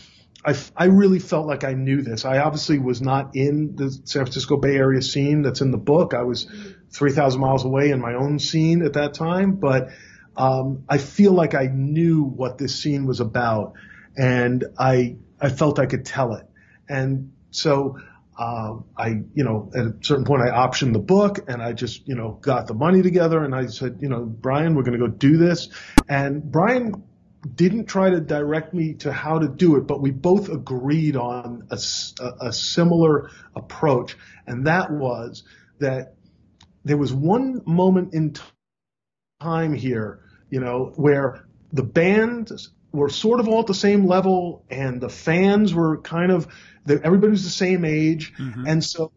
I, 0.44 0.56
I 0.76 0.86
really 0.86 1.20
felt 1.20 1.48
like 1.48 1.64
I 1.64 1.74
knew 1.74 2.02
this. 2.02 2.26
I 2.26 2.40
obviously 2.40 2.78
was 2.80 3.02
not 3.02 3.36
in 3.36 3.76
the 3.76 3.90
San 3.90 4.24
Francisco 4.24 4.58
Bay 4.58 4.76
Area 4.76 5.02
scene 5.02 5.44
that's 5.44 5.62
in 5.62 5.72
the 5.72 5.78
book. 5.78 6.14
I 6.14 6.24
was 6.24 6.48
3,000 6.92 7.40
miles 7.40 7.64
away 7.64 7.92
in 7.92 8.02
my 8.02 8.16
own 8.16 8.40
scene 8.40 8.84
at 8.84 8.94
that 8.94 9.14
time, 9.14 9.54
but 9.54 9.90
um, 10.40 10.86
I 10.88 10.98
feel 10.98 11.34
like 11.34 11.54
I 11.54 11.68
knew 11.68 12.24
what 12.24 12.58
this 12.58 12.82
scene 12.82 13.06
was 13.06 13.20
about, 13.20 13.74
and 14.18 14.64
I, 14.78 15.18
I 15.40 15.50
felt 15.50 15.80
I 15.80 15.86
could 15.86 16.06
tell 16.06 16.34
it. 16.34 16.48
And 16.88 17.34
so 17.52 18.00
um, 18.40 18.86
I, 18.98 19.08
you 19.34 19.44
know, 19.44 19.70
at 19.76 19.86
a 19.86 19.96
certain 20.02 20.24
point, 20.24 20.42
I 20.42 20.52
optioned 20.52 20.94
the 20.94 21.00
book 21.00 21.40
and 21.50 21.62
I 21.62 21.74
just, 21.74 22.08
you 22.08 22.16
know, 22.16 22.32
got 22.42 22.68
the 22.68 22.74
money 22.74 23.02
together 23.02 23.44
and 23.44 23.54
I 23.54 23.66
said, 23.66 23.98
you 24.00 24.08
know, 24.08 24.24
Brian, 24.24 24.76
we're 24.76 24.84
going 24.84 24.98
to 24.98 25.06
go 25.06 25.12
do 25.12 25.36
this. 25.36 25.68
And 26.08 26.42
Brian 26.42 27.04
didn't 27.54 27.88
try 27.88 28.10
to 28.10 28.22
direct 28.22 28.74
me 28.74 28.94
to 28.96 29.12
how 29.12 29.40
to 29.40 29.50
do 29.50 29.76
it, 29.76 29.88
but 29.88 30.02
we 30.02 30.12
both 30.12 30.48
agreed 30.48 31.18
on 31.18 31.68
a 31.70 32.54
similar 32.54 33.30
approach. 33.58 34.16
And 34.48 34.68
that 34.68 34.90
was 34.90 35.44
that 35.80 36.16
there 36.86 36.98
was 36.98 37.12
one 37.12 37.62
moment 37.66 38.14
in 38.14 38.36
time 39.42 39.74
here, 39.74 40.22
you 40.50 40.60
know, 40.60 40.94
where 40.96 41.46
the 41.72 41.84
bands 41.84 42.72
were 42.92 43.10
sort 43.10 43.40
of 43.40 43.48
all 43.48 43.60
at 43.60 43.68
the 43.68 43.74
same 43.74 44.06
level 44.06 44.66
and 44.70 45.00
the 45.00 45.10
fans 45.10 45.74
were 45.74 46.02
kind 46.02 46.32
of, 46.32 46.48
everybody 46.88 47.30
was 47.30 47.44
the 47.44 47.50
same 47.50 47.86
age. 47.86 48.34
Mm-hmm. 48.38 48.66
And 48.66 48.84
so 48.84 49.12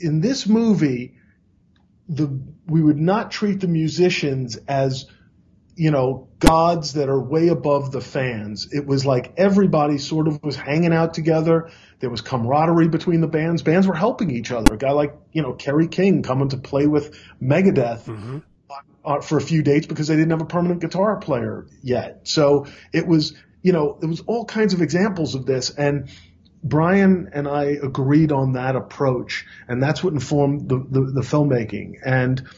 in 0.00 0.20
this 0.20 0.46
movie, 0.46 1.14
the, 2.08 2.40
we 2.66 2.82
would 2.82 2.98
not 2.98 3.30
treat 3.30 3.60
the 3.60 3.68
musicians 3.68 4.56
as, 4.68 5.06
you 5.76 5.90
know, 5.90 6.28
gods 6.38 6.94
that 6.94 7.08
are 7.08 7.20
way 7.20 7.48
above 7.48 7.92
the 7.92 8.00
fans. 8.00 8.68
It 8.72 8.86
was 8.86 9.04
like 9.04 9.34
everybody 9.36 9.98
sort 9.98 10.26
of 10.26 10.42
was 10.42 10.56
hanging 10.56 10.92
out 10.92 11.14
together. 11.14 11.70
There 12.00 12.10
was 12.10 12.20
camaraderie 12.20 12.88
between 12.88 13.20
the 13.20 13.28
bands. 13.28 13.62
Bands 13.62 13.86
were 13.86 13.94
helping 13.94 14.30
each 14.30 14.50
other. 14.50 14.74
A 14.74 14.78
guy 14.78 14.90
like, 14.90 15.14
you 15.32 15.42
know, 15.42 15.52
Kerry 15.52 15.88
King 15.88 16.22
coming 16.22 16.48
to 16.48 16.56
play 16.56 16.86
with 16.86 17.16
Megadeth 17.42 18.04
mm-hmm. 18.04 18.38
Uh, 19.06 19.20
for 19.20 19.38
a 19.38 19.40
few 19.40 19.62
dates 19.62 19.86
because 19.86 20.08
they 20.08 20.16
didn't 20.16 20.30
have 20.30 20.42
a 20.42 20.46
permanent 20.46 20.80
guitar 20.80 21.16
player 21.16 21.66
yet. 21.82 22.20
So 22.24 22.66
it 22.92 23.06
was, 23.06 23.34
you 23.62 23.72
know, 23.72 23.96
there 24.00 24.08
was 24.08 24.20
all 24.26 24.44
kinds 24.44 24.74
of 24.74 24.82
examples 24.82 25.34
of 25.34 25.46
this. 25.46 25.70
And 25.70 26.10
Brian 26.62 27.30
and 27.32 27.46
I 27.46 27.64
agreed 27.82 28.32
on 28.32 28.54
that 28.54 28.74
approach, 28.74 29.46
and 29.68 29.80
that's 29.80 30.02
what 30.02 30.12
informed 30.12 30.68
the, 30.68 30.78
the, 30.78 31.00
the 31.00 31.20
filmmaking. 31.20 31.94
And 32.04 32.48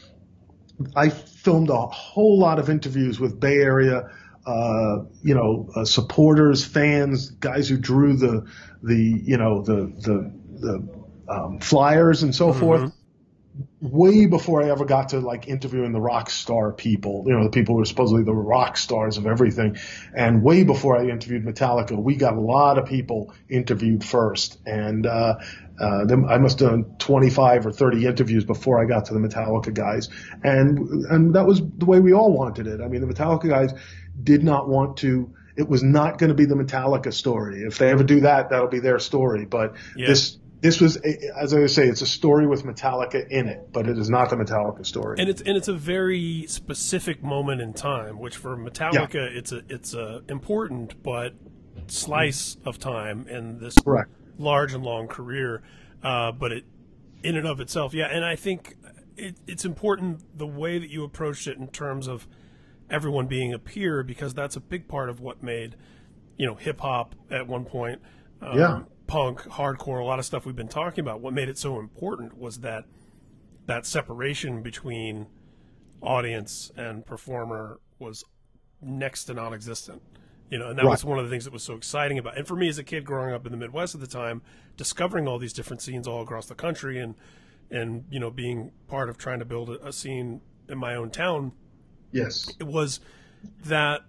I 0.95 1.09
filmed 1.09 1.69
a 1.69 1.85
whole 1.85 2.39
lot 2.39 2.57
of 2.57 2.69
interviews 2.69 3.19
with 3.19 3.39
Bay 3.39 3.57
Area, 3.57 4.09
uh, 4.47 5.03
you 5.21 5.35
know, 5.35 5.69
uh, 5.75 5.85
supporters, 5.85 6.65
fans, 6.65 7.29
guys 7.29 7.69
who 7.69 7.77
drew 7.77 8.15
the, 8.15 8.47
the, 8.81 9.21
you 9.23 9.37
know, 9.37 9.61
the, 9.61 9.93
the, 9.97 10.33
the 10.59 11.31
um, 11.31 11.59
flyers 11.59 12.23
and 12.23 12.33
so 12.33 12.53
forth. 12.53 12.91
Way 13.81 14.25
before 14.25 14.61
I 14.61 14.69
ever 14.69 14.83
got 14.83 15.09
to 15.09 15.19
like 15.19 15.47
interviewing 15.47 15.93
the 15.93 16.01
rock 16.01 16.29
star 16.29 16.73
people, 16.73 17.23
you 17.25 17.33
know, 17.33 17.43
the 17.43 17.49
people 17.49 17.75
who 17.75 17.81
are 17.81 17.85
supposedly 17.85 18.23
the 18.23 18.33
rock 18.33 18.75
stars 18.75 19.17
of 19.17 19.25
everything. 19.25 19.77
And 20.13 20.43
way 20.43 20.63
before 20.63 20.97
I 20.97 21.07
interviewed 21.07 21.45
Metallica, 21.45 21.97
we 21.97 22.17
got 22.17 22.35
a 22.35 22.41
lot 22.41 22.77
of 22.77 22.85
people 22.87 23.33
interviewed 23.49 24.03
first. 24.03 24.59
And, 24.65 25.05
uh, 25.05 25.35
uh, 25.79 26.05
I 26.27 26.37
must 26.39 26.59
have 26.59 26.71
done 26.71 26.95
25 26.99 27.67
or 27.67 27.71
30 27.71 28.05
interviews 28.05 28.43
before 28.43 28.83
I 28.83 28.85
got 28.85 29.05
to 29.05 29.13
the 29.13 29.19
Metallica 29.21 29.73
guys. 29.73 30.09
And, 30.43 30.77
and 31.05 31.35
that 31.35 31.45
was 31.45 31.61
the 31.61 31.85
way 31.85 31.99
we 31.99 32.13
all 32.13 32.33
wanted 32.33 32.67
it. 32.67 32.81
I 32.81 32.89
mean, 32.89 32.99
the 32.99 33.07
Metallica 33.07 33.47
guys 33.47 33.71
did 34.21 34.43
not 34.43 34.67
want 34.67 34.97
to, 34.97 35.33
it 35.55 35.69
was 35.69 35.81
not 35.81 36.17
going 36.17 36.29
to 36.29 36.35
be 36.35 36.45
the 36.45 36.55
Metallica 36.55 37.13
story. 37.13 37.61
If 37.61 37.77
they 37.77 37.89
ever 37.89 38.03
do 38.03 38.21
that, 38.21 38.49
that'll 38.49 38.67
be 38.67 38.79
their 38.79 38.99
story. 38.99 39.45
But 39.45 39.75
Yeah. 39.95 40.07
this, 40.07 40.37
this 40.61 40.81
was, 40.81 40.97
as 40.97 41.53
I 41.53 41.65
say, 41.67 41.87
it's 41.87 42.01
a 42.01 42.07
story 42.07 42.45
with 42.45 42.63
Metallica 42.63 43.27
in 43.29 43.47
it, 43.47 43.71
but 43.71 43.87
it 43.87 43.97
is 43.97 44.09
not 44.09 44.29
the 44.29 44.35
Metallica 44.35 44.85
story. 44.85 45.17
and 45.19 45.29
it's 45.29 45.41
and 45.41 45.55
it's 45.55 45.67
a 45.67 45.73
very 45.73 46.45
specific 46.47 47.23
moment 47.23 47.61
in 47.61 47.73
time, 47.73 48.19
which 48.19 48.35
for 48.35 48.57
Metallica 48.57 49.15
it's 49.35 49.51
a 49.51 49.61
it's 49.69 49.93
a 49.93 50.21
important 50.27 51.01
but 51.01 51.33
slice 51.87 52.57
of 52.65 52.77
time 52.77 53.27
in 53.27 53.59
this 53.59 53.75
Correct. 53.75 54.09
large 54.37 54.73
and 54.73 54.83
long 54.83 55.07
career. 55.07 55.61
Uh, 56.03 56.31
but 56.31 56.51
it 56.51 56.65
in 57.23 57.35
and 57.35 57.47
of 57.47 57.59
itself, 57.59 57.93
yeah, 57.93 58.05
and 58.05 58.23
I 58.23 58.35
think 58.35 58.75
it, 59.17 59.35
it's 59.47 59.65
important 59.65 60.37
the 60.37 60.47
way 60.47 60.77
that 60.79 60.89
you 60.89 61.03
approached 61.03 61.47
it 61.47 61.57
in 61.57 61.67
terms 61.67 62.07
of 62.07 62.27
everyone 62.89 63.27
being 63.27 63.53
a 63.53 63.59
peer 63.59 64.03
because 64.03 64.33
that's 64.33 64.55
a 64.55 64.61
big 64.61 64.87
part 64.87 65.09
of 65.09 65.19
what 65.19 65.43
made 65.43 65.75
you 66.37 66.45
know 66.47 66.55
hip 66.55 66.79
hop 66.79 67.15
at 67.29 67.47
one 67.47 67.65
point. 67.65 68.01
Um, 68.41 68.57
Yeah. 68.57 68.81
Punk, 69.09 69.39
hardcore, 69.41 69.99
a 69.99 70.03
lot 70.05 70.19
of 70.19 70.25
stuff 70.25 70.45
we've 70.45 70.55
been 70.55 70.67
talking 70.67 71.01
about. 71.03 71.19
What 71.19 71.33
made 71.33 71.49
it 71.49 71.57
so 71.57 71.79
important 71.79 72.37
was 72.37 72.59
that 72.59 72.85
that 73.65 73.85
separation 73.85 74.61
between 74.61 75.25
audience 76.01 76.71
and 76.77 77.05
performer 77.05 77.79
was 77.97 78.23
next 78.81 79.25
to 79.25 79.33
non-existent. 79.33 80.01
You 80.49 80.57
know, 80.57 80.69
and 80.69 80.79
that 80.79 80.85
Right. 80.85 80.91
was 80.91 81.03
one 81.05 81.19
of 81.19 81.25
the 81.25 81.29
things 81.31 81.43
that 81.45 81.53
was 81.53 81.63
so 81.63 81.75
exciting 81.75 82.17
about. 82.17 82.37
And 82.37 82.47
for 82.47 82.55
me, 82.55 82.69
as 82.69 82.77
a 82.79 82.83
kid 82.83 83.03
growing 83.05 83.33
up 83.33 83.45
in 83.45 83.51
the 83.51 83.57
Midwest 83.57 83.93
at 83.93 84.01
the 84.01 84.07
time, 84.07 84.41
discovering 84.77 85.27
all 85.27 85.37
these 85.37 85.53
different 85.53 85.81
scenes 85.81 86.07
all 86.07 86.21
across 86.21 86.45
the 86.47 86.55
country, 86.55 86.99
and 86.99 87.15
and 87.71 88.05
you 88.09 88.19
know, 88.19 88.31
being 88.31 88.71
part 88.87 89.09
of 89.09 89.17
trying 89.19 89.37
to 89.39 89.45
build 89.45 89.69
a, 89.69 89.87
a 89.87 89.93
scene 89.93 90.41
in 90.67 90.77
my 90.79 90.95
own 90.95 91.11
town, 91.11 91.51
Yes. 92.11 92.51
it 92.59 92.65
was 92.65 92.99
that 93.65 94.01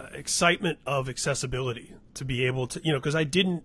uh, 0.00 0.04
excitement 0.14 0.78
of 0.86 1.06
accessibility 1.08 1.94
to 2.14 2.24
be 2.24 2.46
able 2.46 2.66
to, 2.68 2.80
you 2.82 2.92
know, 2.92 2.98
because 2.98 3.14
I 3.14 3.24
didn't. 3.24 3.64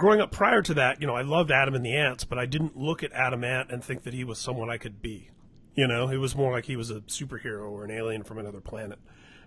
Growing 0.00 0.20
up 0.20 0.32
prior 0.32 0.62
to 0.62 0.72
that, 0.74 1.00
you 1.00 1.06
know, 1.06 1.14
I 1.14 1.22
loved 1.22 1.50
Adam 1.50 1.74
and 1.74 1.84
the 1.84 1.94
Ants, 1.94 2.24
but 2.24 2.38
I 2.38 2.46
didn't 2.46 2.76
look 2.76 3.02
at 3.02 3.12
Adam 3.12 3.44
Ant 3.44 3.70
and 3.70 3.84
think 3.84 4.02
that 4.04 4.14
he 4.14 4.24
was 4.24 4.38
someone 4.38 4.70
I 4.70 4.78
could 4.78 5.02
be. 5.02 5.28
You 5.74 5.86
know, 5.86 6.08
it 6.08 6.16
was 6.16 6.34
more 6.34 6.52
like 6.52 6.64
he 6.64 6.74
was 6.74 6.90
a 6.90 7.00
superhero 7.02 7.70
or 7.70 7.84
an 7.84 7.90
alien 7.90 8.22
from 8.24 8.38
another 8.38 8.60
planet. 8.60 8.98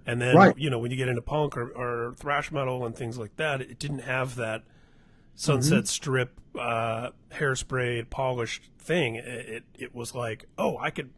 And 0.05 0.21
then, 0.21 0.35
Right. 0.35 0.57
you 0.57 0.69
know, 0.69 0.77
when 0.77 0.91
you 0.91 0.97
get 0.97 1.07
into 1.07 1.21
punk 1.23 1.57
or, 1.57 1.69
or 1.69 2.13
thrash 2.13 2.51
metal 2.51 2.85
and 2.85 2.95
things 2.95 3.17
like 3.17 3.35
that, 3.37 3.61
it 3.61 3.79
didn't 3.79 3.99
have 3.99 4.35
that 4.35 4.63
Sunset 5.35 5.87
Strip, 5.87 6.39
uh, 6.59 7.09
hairsprayed, 7.31 8.11
polished 8.11 8.69
thing. 8.77 9.15
It, 9.15 9.25
it 9.25 9.63
it 9.79 9.95
was 9.95 10.13
like, 10.13 10.45
oh, 10.57 10.77
I 10.77 10.91
could. 10.91 11.09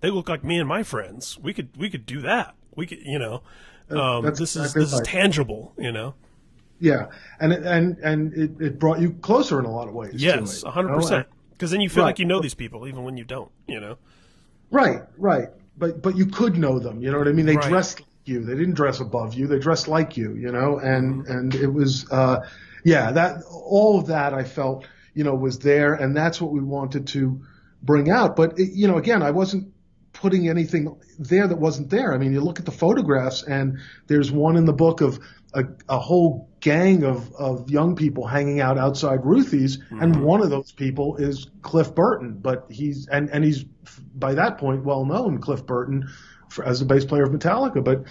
They 0.00 0.08
look 0.10 0.28
like 0.30 0.42
me 0.42 0.58
and 0.58 0.66
my 0.66 0.82
friends. 0.82 1.38
We 1.38 1.52
could 1.52 1.76
we 1.76 1.90
could 1.90 2.06
do 2.06 2.22
that. 2.22 2.54
We 2.74 2.86
could, 2.86 3.00
you 3.04 3.18
know. 3.18 3.42
Um, 3.90 4.24
this 4.24 4.56
is 4.56 4.72
this 4.72 4.92
is 4.94 5.00
tangible, 5.02 5.74
you 5.76 5.92
know. 5.92 6.14
Yeah, 6.82 7.06
and 7.38 7.52
it- 7.52 7.62
and 7.62 7.96
and 7.98 8.34
it, 8.34 8.50
it 8.60 8.78
brought 8.80 8.98
you 9.00 9.12
closer 9.12 9.58
in 9.60 9.64
a 9.64 9.70
lot 9.70 9.86
of 9.86 9.94
ways. 9.94 10.14
Yes, 10.16 10.64
one 10.64 10.72
hundred 10.72 10.96
percent. 10.96 11.26
Because 11.52 11.70
then 11.70 11.80
you 11.80 11.88
feel 11.88 12.02
Right. 12.02 12.08
like 12.08 12.18
you 12.18 12.24
know 12.24 12.40
these 12.40 12.54
people, 12.54 12.88
even 12.88 13.04
when 13.04 13.16
you 13.16 13.24
don't. 13.24 13.50
You 13.68 13.78
know. 13.80 13.96
Right, 14.72 15.00
right. 15.16 15.48
But 15.78 16.02
but 16.02 16.16
you 16.16 16.26
could 16.26 16.58
know 16.58 16.80
them. 16.80 17.00
You 17.00 17.12
know 17.12 17.18
what 17.18 17.28
I 17.28 17.32
mean? 17.32 17.46
They 17.46 17.56
Right. 17.56 17.68
dressed 17.68 18.00
like 18.00 18.08
you. 18.24 18.44
They 18.44 18.54
didn't 18.56 18.74
dress 18.74 18.98
above 19.00 19.34
you. 19.34 19.46
They 19.46 19.60
dressed 19.60 19.86
like 19.86 20.16
you. 20.16 20.34
You 20.34 20.50
know, 20.50 20.78
and 20.78 21.22
Mm-hmm. 21.22 21.32
and 21.32 21.54
it 21.54 21.68
was 21.72 22.04
uh, 22.10 22.40
yeah. 22.84 23.12
That 23.12 23.42
all 23.48 23.98
of 24.00 24.06
that 24.08 24.34
I 24.34 24.42
felt 24.42 24.84
you 25.14 25.22
know 25.22 25.34
was 25.36 25.60
there, 25.60 25.94
and 25.94 26.16
that's 26.16 26.40
what 26.40 26.50
we 26.52 26.60
wanted 26.60 27.06
to 27.08 27.40
bring 27.82 28.10
out. 28.10 28.34
But 28.34 28.58
it, 28.58 28.72
you 28.72 28.88
know, 28.88 28.96
again, 28.98 29.22
I 29.22 29.30
wasn't 29.30 29.71
putting 30.22 30.48
anything 30.48 30.96
there 31.18 31.48
that 31.48 31.58
wasn't 31.58 31.90
there. 31.90 32.14
I 32.14 32.18
mean, 32.18 32.32
you 32.32 32.40
look 32.40 32.60
at 32.60 32.64
the 32.64 32.70
photographs, 32.70 33.42
and 33.42 33.80
there's 34.06 34.30
one 34.30 34.56
in 34.56 34.66
the 34.66 34.72
book 34.72 35.00
of 35.00 35.18
a, 35.52 35.64
a 35.88 35.98
whole 35.98 36.48
gang 36.60 37.02
of, 37.02 37.34
of 37.34 37.68
young 37.68 37.96
people 37.96 38.24
hanging 38.24 38.60
out 38.60 38.78
outside 38.78 39.26
Ruthie's, 39.26 39.78
and 39.90 40.14
mm-hmm. 40.14 40.22
one 40.22 40.40
of 40.40 40.48
those 40.48 40.70
people 40.70 41.16
is 41.16 41.50
Cliff 41.60 41.92
Burton. 41.92 42.38
But 42.40 42.66
he's 42.70 43.08
and 43.08 43.30
and 43.30 43.42
he's 43.42 43.64
by 44.14 44.34
that 44.34 44.58
point 44.58 44.84
well 44.84 45.04
known, 45.04 45.38
Cliff 45.40 45.66
Burton, 45.66 46.08
for, 46.48 46.64
as 46.64 46.78
the 46.78 46.86
bass 46.86 47.04
player 47.04 47.24
of 47.24 47.30
Metallica. 47.30 47.82
But 47.82 48.04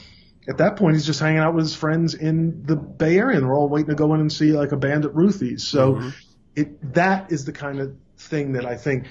at 0.49 0.57
that 0.57 0.76
point, 0.76 0.95
he's 0.95 1.05
just 1.05 1.22
hanging 1.22 1.39
out 1.39 1.55
with 1.55 1.64
his 1.64 1.76
friends 1.76 2.14
in 2.14 2.64
the 2.66 2.76
Bay 2.76 3.18
Area, 3.18 3.38
and 3.38 3.45
they're 3.45 3.55
all 3.55 3.70
waiting 3.70 3.89
to 3.89 3.95
go 3.95 4.14
in 4.16 4.20
and 4.20 4.32
see 4.32 4.51
like 4.51 4.74
a 4.74 4.78
band 4.78 5.05
at 5.05 5.16
Ruthie's. 5.16 5.66
So 5.66 5.93
mm-hmm. 5.93 6.09
it 6.57 6.93
that 6.93 7.32
is 7.32 7.45
the 7.45 7.53
kind 7.53 7.80
of 7.80 7.95
thing 8.18 8.51
that 8.51 8.66
I 8.66 8.76
think 8.76 9.07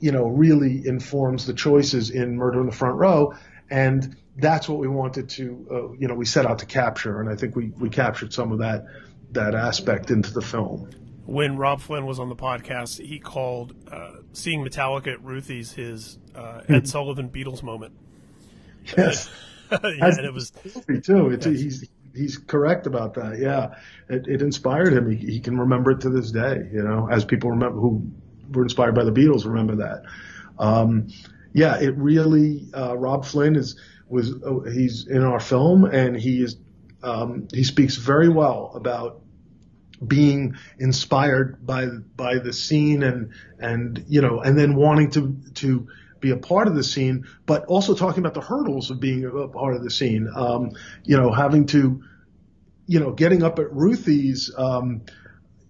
you 0.00 0.12
know 0.12 0.26
really 0.26 0.86
informs 0.86 1.46
the 1.46 1.54
choices 1.54 2.10
in 2.10 2.36
Murder 2.36 2.60
in 2.60 2.66
the 2.66 2.72
Front 2.72 2.96
Row, 2.96 3.34
and 3.70 4.16
that's 4.36 4.68
what 4.68 4.78
we 4.78 4.88
wanted 4.88 5.28
to 5.30 5.66
uh, 5.70 5.92
you 5.92 6.08
know 6.08 6.14
we 6.14 6.24
set 6.24 6.46
out 6.46 6.60
to 6.60 6.66
capture, 6.66 7.20
and 7.20 7.28
I 7.28 7.36
think 7.36 7.56
we 7.56 7.72
we 7.78 7.88
captured 7.90 8.32
some 8.32 8.52
of 8.52 8.58
that 8.58 8.86
that 9.32 9.54
aspect 9.54 10.10
into 10.10 10.32
the 10.32 10.42
film. 10.42 10.90
When 11.26 11.58
Robb 11.58 11.80
Flynn 11.80 12.06
was 12.06 12.18
on 12.18 12.30
the 12.30 12.36
podcast, 12.36 13.04
he 13.04 13.18
called 13.18 13.74
uh, 13.90 14.12
seeing 14.32 14.64
Metallica 14.64 15.08
at 15.08 15.22
Ruthie's 15.22 15.72
his 15.72 16.18
uh, 16.34 16.62
Ed 16.68 16.88
Sullivan 16.88 17.28
Beatles 17.28 17.62
moment. 17.62 17.92
Yes, 18.96 19.30
yeah, 19.70 19.78
and 19.82 20.24
it 20.24 20.32
was 20.32 20.52
too. 21.02 21.28
He's 21.28 21.86
he's 22.14 22.38
correct 22.38 22.86
about 22.86 23.14
that. 23.14 23.38
Yeah, 23.38 23.76
it, 24.08 24.26
it 24.26 24.42
inspired 24.42 24.92
him. 24.92 25.10
He, 25.10 25.16
he 25.16 25.40
can 25.40 25.58
remember 25.58 25.92
it 25.92 26.00
to 26.00 26.10
this 26.10 26.30
day. 26.30 26.68
You 26.72 26.82
know, 26.82 27.08
as 27.10 27.24
people 27.24 27.50
remember 27.50 27.78
who 27.80 28.10
were 28.50 28.62
inspired 28.62 28.94
by 28.94 29.04
the 29.04 29.12
Beatles 29.12 29.44
remember 29.44 29.76
that. 29.76 30.02
Um, 30.58 31.08
yeah, 31.52 31.78
it 31.78 31.96
really. 31.96 32.68
Uh, 32.74 32.96
Robb 32.96 33.24
Flynn 33.24 33.56
is 33.56 33.80
was 34.08 34.32
uh, 34.32 34.60
he's 34.70 35.06
in 35.06 35.22
our 35.22 35.40
film 35.40 35.84
and 35.84 36.16
he 36.16 36.42
is 36.42 36.56
um, 37.02 37.48
he 37.52 37.64
speaks 37.64 37.96
very 37.96 38.28
well 38.28 38.72
about 38.74 39.22
being 40.06 40.56
inspired 40.78 41.66
by 41.66 41.86
by 41.86 42.38
the 42.38 42.52
scene 42.52 43.02
and 43.02 43.32
and 43.58 44.04
you 44.08 44.20
know 44.20 44.40
and 44.40 44.58
then 44.58 44.76
wanting 44.76 45.10
to 45.10 45.36
to 45.54 45.88
be 46.20 46.30
a 46.30 46.36
part 46.36 46.68
of 46.68 46.74
the 46.74 46.82
scene, 46.82 47.26
but 47.46 47.64
also 47.66 47.94
talking 47.94 48.20
about 48.20 48.34
the 48.34 48.40
hurdles 48.40 48.90
of 48.90 49.00
being 49.00 49.24
a 49.24 49.48
part 49.48 49.74
of 49.74 49.82
the 49.82 49.90
scene. 49.90 50.28
Um, 50.34 50.72
you 51.04 51.16
know, 51.16 51.32
having 51.32 51.66
to, 51.66 52.02
you 52.86 53.00
know, 53.00 53.12
getting 53.12 53.42
up 53.42 53.58
at 53.58 53.72
Ruthie's. 53.72 54.52
Um, 54.56 55.02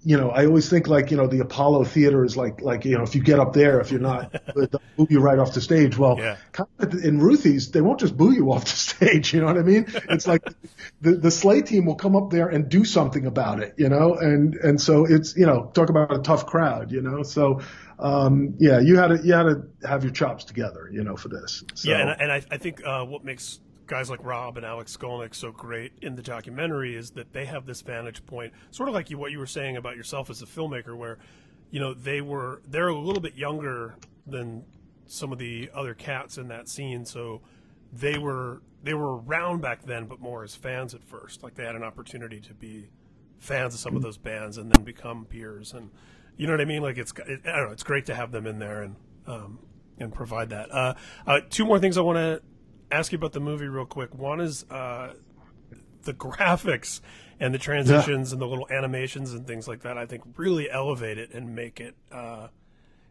you 0.08 0.16
know, 0.16 0.30
I 0.30 0.46
always 0.46 0.70
think 0.70 0.88
like, 0.88 1.10
you 1.10 1.18
know, 1.18 1.26
the 1.26 1.40
Apollo 1.40 1.84
Theater 1.84 2.24
is 2.24 2.34
like, 2.34 2.62
like, 2.62 2.86
you 2.86 2.96
know, 2.96 3.02
if 3.02 3.14
you 3.14 3.22
get 3.22 3.38
up 3.38 3.52
there, 3.52 3.78
if 3.82 3.90
you're 3.90 4.00
not, 4.00 4.32
they'll 4.56 4.80
boo 4.96 5.06
you 5.10 5.20
right 5.20 5.38
off 5.38 5.52
the 5.52 5.60
stage. 5.60 5.98
Well, 5.98 6.16
Yeah. 6.18 6.38
kind 6.52 6.66
of 6.78 6.94
in 7.04 7.20
Ruthie's, 7.20 7.70
they 7.72 7.82
won't 7.82 8.00
just 8.00 8.16
boo 8.16 8.32
you 8.32 8.50
off 8.50 8.64
the 8.64 8.70
stage. 8.88 9.34
You 9.34 9.40
know 9.40 9.46
what 9.48 9.58
I 9.58 9.62
mean? 9.62 9.84
It's 10.08 10.26
like 10.26 10.42
the, 11.02 11.12
the 11.16 11.30
Slay 11.30 11.60
team 11.60 11.84
will 11.84 11.96
come 11.96 12.16
up 12.16 12.30
there 12.30 12.48
and 12.48 12.70
do 12.70 12.86
something 12.86 13.26
about 13.26 13.60
it, 13.62 13.74
you 13.76 13.90
know? 13.90 14.14
And, 14.14 14.54
and 14.54 14.80
so 14.80 15.04
it's, 15.04 15.36
you 15.36 15.44
know, 15.44 15.70
talk 15.74 15.90
about 15.90 16.10
a 16.14 16.20
tough 16.22 16.46
crowd, 16.46 16.90
you 16.90 17.02
know? 17.02 17.22
So, 17.22 17.60
um, 17.98 18.54
yeah, 18.58 18.80
you 18.80 18.96
had 18.96 19.08
to, 19.08 19.20
you 19.22 19.34
had 19.34 19.42
to 19.42 19.68
have 19.86 20.04
your 20.04 20.12
chops 20.14 20.44
together, 20.44 20.88
you 20.90 21.04
know, 21.04 21.16
for 21.16 21.28
this. 21.28 21.62
So, 21.74 21.90
Yeah, 21.90 22.00
and, 22.00 22.10
I- 22.10 22.16
and 22.20 22.32
I, 22.32 22.42
I 22.50 22.56
think 22.56 22.80
uh, 22.82 23.04
what 23.04 23.26
makes 23.26 23.60
guys 23.88 24.10
like 24.10 24.22
Robb 24.22 24.56
and 24.56 24.64
Alex 24.64 24.96
Skolnick 24.96 25.34
so 25.34 25.50
great 25.50 25.92
in 26.02 26.14
the 26.14 26.22
documentary 26.22 26.94
is 26.94 27.10
that 27.12 27.32
they 27.32 27.46
have 27.46 27.66
this 27.66 27.80
vantage 27.80 28.24
point, 28.26 28.52
sort 28.70 28.88
of 28.88 28.94
like 28.94 29.10
you, 29.10 29.18
what 29.18 29.32
you 29.32 29.38
were 29.38 29.46
saying 29.46 29.76
about 29.76 29.96
yourself 29.96 30.30
as 30.30 30.42
a 30.42 30.46
filmmaker, 30.46 30.96
where 30.96 31.18
you 31.70 31.80
know 31.80 31.94
they 31.94 32.20
were 32.20 32.62
they're 32.68 32.88
a 32.88 32.98
little 32.98 33.20
bit 33.20 33.34
younger 33.34 33.96
than 34.26 34.64
some 35.06 35.32
of 35.32 35.38
the 35.38 35.70
other 35.74 35.94
cats 35.94 36.38
in 36.38 36.48
that 36.48 36.68
scene, 36.68 37.04
so 37.04 37.40
they 37.92 38.18
were 38.18 38.62
they 38.84 38.94
were 38.94 39.16
around 39.16 39.62
back 39.62 39.84
then, 39.84 40.04
but 40.06 40.20
more 40.20 40.44
as 40.44 40.54
fans 40.54 40.94
at 40.94 41.02
first. 41.02 41.42
Like 41.42 41.54
they 41.54 41.64
had 41.64 41.74
an 41.74 41.82
opportunity 41.82 42.40
to 42.40 42.54
be 42.54 42.90
fans 43.38 43.74
of 43.74 43.80
some 43.80 43.96
of 43.96 44.02
those 44.02 44.18
bands 44.18 44.58
and 44.58 44.70
then 44.70 44.84
become 44.84 45.24
peers, 45.24 45.72
and 45.72 45.90
you 46.36 46.46
know 46.46 46.52
what 46.52 46.60
I 46.60 46.66
mean. 46.66 46.82
Like 46.82 46.98
it's 46.98 47.12
it, 47.26 47.40
I 47.46 47.56
don't 47.56 47.66
know, 47.66 47.72
it's 47.72 47.82
great 47.82 48.06
to 48.06 48.14
have 48.14 48.32
them 48.32 48.46
in 48.46 48.58
there 48.58 48.82
and 48.82 48.96
um, 49.26 49.58
and 49.98 50.12
provide 50.12 50.50
that. 50.50 50.70
Uh, 50.70 50.94
uh, 51.26 51.40
two 51.48 51.64
more 51.64 51.78
things 51.78 51.96
I 51.96 52.02
want 52.02 52.16
to 52.16 52.42
ask 52.90 53.12
you 53.12 53.16
about 53.16 53.32
the 53.32 53.40
movie 53.40 53.66
real 53.66 53.86
quick. 53.86 54.14
One 54.14 54.40
is 54.40 54.64
uh, 54.70 55.14
the 56.02 56.12
graphics 56.14 57.00
and 57.40 57.54
the 57.54 57.58
transitions 57.58 58.32
and 58.32 58.40
the 58.40 58.46
little 58.46 58.68
animations 58.70 59.32
and 59.32 59.46
things 59.46 59.68
like 59.68 59.82
that. 59.82 59.96
I 59.96 60.06
think 60.06 60.24
really 60.36 60.70
elevate 60.70 61.18
it 61.18 61.32
and 61.32 61.54
make 61.54 61.80
it 61.80 61.94
uh, 62.10 62.48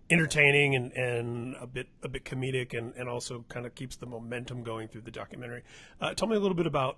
entertaining 0.09 0.75
and, 0.75 0.91
and 0.93 1.55
a 1.59 1.67
bit 1.67 1.87
a 2.03 2.09
bit 2.09 2.25
comedic 2.25 2.77
and, 2.77 2.93
and 2.95 3.07
also 3.07 3.45
kind 3.49 3.65
of 3.65 3.75
keeps 3.75 3.95
the 3.95 4.05
momentum 4.05 4.63
going 4.63 4.87
through 4.87 5.01
the 5.01 5.11
documentary. 5.11 5.63
Uh, 6.01 6.13
tell 6.13 6.27
me 6.27 6.35
a 6.35 6.39
little 6.39 6.57
bit 6.57 6.67
about 6.67 6.97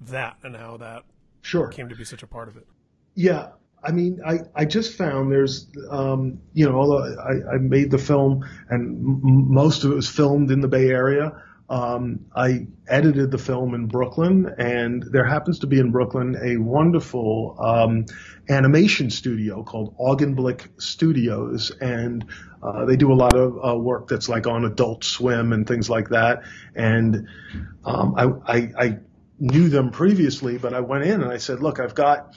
that 0.00 0.36
and 0.42 0.56
how 0.56 0.76
that 0.78 1.04
sure. 1.42 1.68
came 1.68 1.88
to 1.88 1.94
be 1.94 2.04
such 2.04 2.22
a 2.22 2.26
part 2.26 2.48
of 2.48 2.56
it. 2.56 2.66
Yeah, 3.14 3.50
I 3.82 3.92
mean, 3.92 4.20
I, 4.26 4.40
I 4.54 4.64
just 4.66 4.96
found 4.96 5.32
there's, 5.32 5.66
um, 5.90 6.40
you 6.52 6.68
know, 6.68 6.76
although 6.76 7.02
I, 7.18 7.54
I 7.54 7.58
made 7.58 7.90
the 7.90 7.98
film 7.98 8.46
and 8.68 8.98
m- 8.98 9.52
most 9.52 9.84
of 9.84 9.92
it 9.92 9.94
was 9.94 10.08
filmed 10.08 10.50
in 10.50 10.60
the 10.60 10.68
Bay 10.68 10.88
Area, 10.88 11.42
um, 11.70 12.26
I 12.34 12.66
edited 12.88 13.30
the 13.30 13.38
film 13.38 13.74
in 13.74 13.86
Brooklyn, 13.86 14.52
and 14.58 15.04
there 15.04 15.24
happens 15.24 15.60
to 15.60 15.68
be 15.68 15.78
in 15.78 15.92
Brooklyn 15.92 16.36
a 16.42 16.56
wonderful 16.56 17.56
um, 17.60 18.06
animation 18.48 19.08
studio 19.08 19.62
called 19.62 19.96
Augenblick 19.96 20.68
Studios, 20.82 21.70
and 21.80 22.26
uh, 22.60 22.86
they 22.86 22.96
do 22.96 23.12
a 23.12 23.14
lot 23.14 23.36
of 23.36 23.64
uh, 23.64 23.78
work 23.78 24.08
that's 24.08 24.28
like 24.28 24.48
on 24.48 24.64
Adult 24.64 25.04
Swim 25.04 25.52
and 25.52 25.64
things 25.64 25.88
like 25.88 26.08
that. 26.08 26.42
And 26.74 27.28
um, 27.84 28.42
I, 28.46 28.52
I, 28.52 28.72
I 28.76 28.98
knew 29.38 29.68
them 29.68 29.92
previously, 29.92 30.58
but 30.58 30.74
I 30.74 30.80
went 30.80 31.04
in 31.04 31.22
and 31.22 31.30
I 31.30 31.36
said, 31.36 31.60
look, 31.60 31.78
I've 31.78 31.94
got 31.94 32.34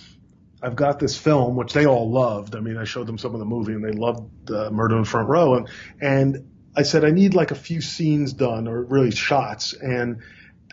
I've 0.62 0.78
got 0.78 1.00
this 1.00 1.18
film 1.18 1.58
which 1.58 1.74
they 1.74 1.86
all 1.86 2.10
loved. 2.10 2.56
I 2.56 2.62
mean, 2.62 2.78
I 2.78 2.86
showed 2.86 3.06
them 3.08 3.18
some 3.18 3.34
of 3.34 3.40
the 3.40 3.46
movie 3.46 3.74
and 3.74 3.84
they 3.84 3.92
loved 3.92 4.50
uh, 4.50 4.70
Murder 4.72 4.96
in 4.96 5.04
the 5.04 5.10
Front 5.10 5.28
Row, 5.28 5.56
and 5.56 5.68
and 6.00 6.53
I 6.76 6.84
said 6.84 7.06
I 7.06 7.12
need 7.12 7.34
like 7.34 7.52
a 7.52 7.56
few 7.56 7.82
scenes 7.82 8.34
done 8.34 8.68
or 8.68 8.84
really 8.84 9.12
shots, 9.12 9.74
and 9.74 10.22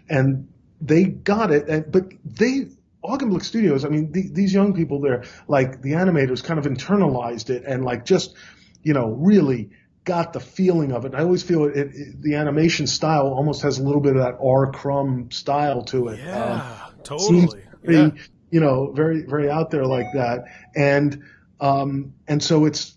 and 0.08 0.48
they 0.80 1.04
got 1.04 1.50
it, 1.50 1.68
and 1.68 1.90
but 1.90 2.12
they. 2.24 2.68
Augenblick 3.02 3.42
Studios, 3.42 3.86
I 3.86 3.88
mean, 3.88 4.12
the, 4.12 4.28
these 4.30 4.52
young 4.52 4.74
people 4.74 5.00
there, 5.00 5.24
like 5.48 5.80
the 5.80 5.92
animators 5.92 6.44
kind 6.44 6.58
of 6.58 6.66
internalized 6.66 7.48
it 7.48 7.64
and 7.66 7.82
like 7.82 8.04
just, 8.04 8.34
you 8.82 8.92
know, 8.92 9.08
really 9.12 9.70
got 10.04 10.34
the 10.34 10.40
feeling 10.40 10.92
of 10.92 11.06
it. 11.06 11.14
I 11.14 11.20
always 11.20 11.42
feel 11.42 11.64
it, 11.64 11.76
it, 11.76 12.20
the 12.20 12.34
animation 12.34 12.86
style 12.86 13.28
almost 13.28 13.62
has 13.62 13.78
a 13.78 13.82
little 13.82 14.02
bit 14.02 14.16
of 14.16 14.22
that 14.22 14.36
R. 14.44 14.70
Crumb 14.70 15.30
style 15.30 15.82
to 15.84 16.08
it. 16.08 16.20
Yeah, 16.22 16.84
um, 16.88 16.94
totally. 17.02 17.62
Very, 17.82 17.96
yeah. 17.96 18.10
You 18.50 18.60
know, 18.60 18.92
very 18.92 19.22
very 19.22 19.48
out 19.48 19.70
there 19.70 19.86
like 19.86 20.12
that, 20.12 20.44
and 20.76 21.22
um, 21.58 22.12
and 22.28 22.42
so 22.42 22.66
it's, 22.66 22.94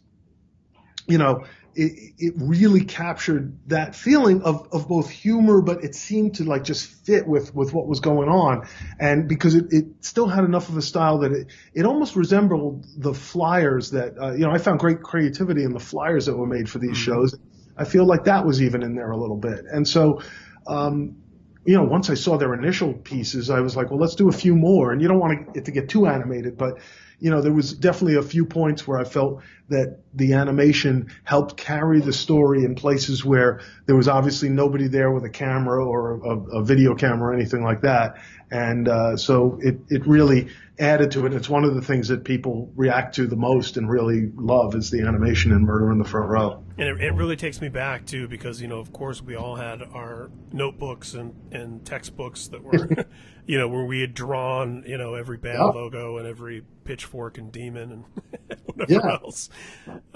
you 1.07 1.17
know, 1.17 1.45
it, 1.75 2.13
it 2.17 2.33
really 2.37 2.83
captured 2.83 3.57
that 3.67 3.95
feeling 3.95 4.43
of, 4.43 4.67
of 4.71 4.87
both 4.87 5.09
humor, 5.09 5.61
but 5.61 5.83
it 5.83 5.95
seemed 5.95 6.35
to 6.35 6.43
like 6.43 6.63
just 6.63 6.85
fit 7.05 7.27
with, 7.27 7.53
with 7.53 7.73
what 7.73 7.87
was 7.87 7.99
going 7.99 8.29
on. 8.29 8.67
And 8.99 9.27
because 9.27 9.55
it, 9.55 9.65
it 9.71 9.85
still 10.01 10.27
had 10.27 10.43
enough 10.43 10.69
of 10.69 10.77
a 10.77 10.81
style 10.81 11.19
that 11.19 11.31
it, 11.31 11.47
it 11.73 11.85
almost 11.85 12.15
resembled 12.15 12.85
the 12.97 13.13
flyers 13.13 13.91
that, 13.91 14.17
uh, 14.21 14.33
you 14.33 14.45
know, 14.45 14.51
I 14.51 14.57
found 14.57 14.79
great 14.79 15.01
creativity 15.01 15.63
in 15.63 15.73
the 15.73 15.79
flyers 15.79 16.27
that 16.27 16.37
were 16.37 16.47
made 16.47 16.69
for 16.69 16.79
these 16.79 16.91
mm-hmm. 16.91 17.11
shows. 17.11 17.35
I 17.77 17.85
feel 17.85 18.05
like 18.05 18.25
that 18.25 18.45
was 18.45 18.61
even 18.61 18.83
in 18.83 18.95
there 18.95 19.11
a 19.11 19.17
little 19.17 19.37
bit. 19.37 19.65
And 19.65 19.87
so, 19.87 20.21
um, 20.67 21.17
you 21.65 21.77
know, 21.77 21.83
once 21.83 22.09
I 22.09 22.15
saw 22.15 22.37
their 22.37 22.53
initial 22.53 22.93
pieces, 22.93 23.49
I 23.49 23.61
was 23.61 23.75
like, 23.75 23.89
well, 23.89 23.99
let's 23.99 24.15
do 24.15 24.29
a 24.29 24.33
few 24.33 24.55
more. 24.55 24.91
And 24.91 25.01
you 25.01 25.07
don't 25.07 25.19
want 25.19 25.55
it 25.55 25.65
to 25.65 25.71
get 25.71 25.89
too 25.89 26.07
animated, 26.07 26.57
but 26.57 26.79
you 27.23 27.29
know, 27.29 27.39
there 27.39 27.53
was 27.53 27.71
definitely 27.71 28.17
a 28.17 28.21
few 28.21 28.45
points 28.45 28.85
where 28.85 28.99
I 28.99 29.05
felt 29.05 29.43
that 29.69 29.99
the 30.13 30.33
animation 30.33 31.09
helped 31.23 31.55
carry 31.55 32.01
the 32.01 32.11
story 32.11 32.65
in 32.65 32.75
places 32.75 33.23
where 33.23 33.61
there 33.85 33.95
was 33.95 34.09
obviously 34.09 34.49
nobody 34.49 34.89
there 34.89 35.09
with 35.09 35.23
a 35.23 35.29
camera 35.29 35.85
or 35.85 36.15
a, 36.15 36.57
a 36.57 36.63
video 36.65 36.95
camera 36.95 37.29
or 37.29 37.33
anything 37.33 37.63
like 37.63 37.79
that. 37.83 38.17
And 38.53 38.87
uh, 38.87 39.17
so 39.17 39.57
it, 39.63 39.79
it 39.89 40.05
really 40.05 40.49
added 40.77 41.09
to 41.11 41.25
it. 41.25 41.33
It's 41.33 41.49
one 41.49 41.63
of 41.63 41.73
the 41.73 41.81
things 41.81 42.09
that 42.09 42.23
people 42.23 42.71
react 42.75 43.15
to 43.15 43.25
the 43.25 43.35
most 43.35 43.77
and 43.77 43.89
really 43.89 44.31
love 44.35 44.75
is 44.75 44.91
the 44.91 45.01
animation 45.01 45.51
in 45.51 45.65
Murder 45.65 45.91
in 45.91 45.97
the 45.97 46.03
Front 46.03 46.29
Row. 46.29 46.63
And 46.77 46.87
it, 46.87 47.01
it 47.01 47.13
really 47.15 47.35
takes 47.35 47.61
me 47.61 47.69
back 47.69 48.05
too, 48.05 48.27
because 48.27 48.61
you 48.61 48.67
know, 48.67 48.77
of 48.77 48.93
course, 48.93 49.23
we 49.23 49.35
all 49.35 49.55
had 49.55 49.81
our 49.81 50.29
notebooks 50.51 51.15
and, 51.15 51.33
and 51.51 51.83
textbooks 51.83 52.49
that 52.49 52.61
were, 52.63 53.07
you 53.47 53.57
know, 53.57 53.67
where 53.67 53.85
we 53.85 54.01
had 54.01 54.13
drawn, 54.13 54.83
you 54.85 54.99
know, 54.99 55.15
every 55.15 55.37
band 55.37 55.57
yeah. 55.57 55.65
logo 55.65 56.17
and 56.17 56.27
every 56.27 56.63
pitchfork 56.83 57.39
and 57.39 57.51
demon 57.51 57.91
and 57.91 58.57
whatever 58.65 59.07
yeah. 59.07 59.13
else. 59.13 59.49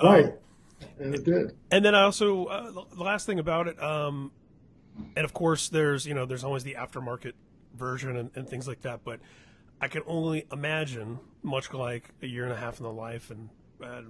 Right. 0.01 0.26
Um, 0.26 0.34
and 0.99 1.15
it 1.15 1.26
did. 1.26 1.55
And 1.72 1.84
then 1.84 1.95
I 1.95 2.03
also 2.03 2.45
uh, 2.45 2.72
the 2.95 3.03
last 3.03 3.26
thing 3.26 3.39
about 3.39 3.68
it, 3.68 3.81
um, 3.81 4.31
and 5.15 5.26
of 5.26 5.34
course, 5.34 5.69
there's 5.69 6.05
you 6.05 6.14
know, 6.14 6.27
there's 6.27 6.43
always 6.43 6.64
the 6.64 6.76
aftermarket 6.76 7.34
version 7.77 8.15
and, 8.15 8.31
and 8.35 8.47
things 8.47 8.67
like 8.67 8.81
that, 8.81 9.03
but 9.03 9.19
I 9.79 9.87
can 9.87 10.01
only 10.07 10.45
imagine, 10.51 11.19
much 11.43 11.73
like 11.73 12.11
a 12.21 12.27
year 12.27 12.43
and 12.43 12.53
a 12.53 12.57
half 12.57 12.79
in 12.79 12.83
the 12.83 12.91
life 12.91 13.29
and 13.29 13.49
uh, 13.83 14.01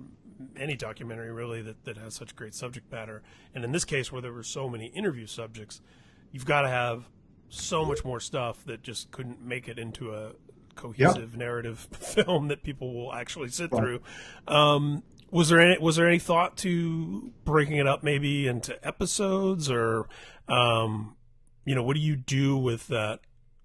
any 0.55 0.75
documentary 0.75 1.31
really 1.31 1.61
that, 1.61 1.83
that 1.85 1.97
has 1.97 2.15
such 2.15 2.35
great 2.35 2.55
subject 2.55 2.91
matter, 2.91 3.21
and 3.53 3.63
in 3.63 3.71
this 3.71 3.85
case 3.85 4.11
where 4.11 4.21
there 4.21 4.33
were 4.33 4.43
so 4.43 4.69
many 4.69 4.87
interview 4.87 5.27
subjects, 5.27 5.81
you've 6.31 6.45
got 6.45 6.61
to 6.61 6.69
have 6.69 7.09
so 7.49 7.85
much 7.85 8.03
more 8.03 8.19
stuff 8.19 8.63
that 8.65 8.81
just 8.83 9.11
couldn't 9.11 9.41
make 9.41 9.67
it 9.67 9.79
into 9.79 10.13
a 10.13 10.31
cohesive 10.75 11.31
yep. 11.31 11.39
narrative 11.39 11.79
film 11.99 12.47
that 12.47 12.63
people 12.63 12.93
will 12.93 13.13
actually 13.13 13.49
sit 13.49 13.71
right. 13.71 13.81
through. 13.81 14.01
Um, 14.47 15.03
was 15.29 15.49
there 15.49 15.59
any 15.59 15.77
was 15.79 15.97
there 15.97 16.07
any 16.07 16.19
thought 16.19 16.55
to 16.57 17.31
breaking 17.43 17.77
it 17.77 17.87
up 17.87 18.03
maybe 18.03 18.47
into 18.47 18.85
episodes 18.85 19.69
or 19.69 20.07
um, 20.47 21.15
you 21.65 21.75
know 21.75 21.83
what 21.83 21.95
do 21.95 21.99
you 21.99 22.15
do 22.15 22.57
with 22.57 22.87
that 22.87 23.19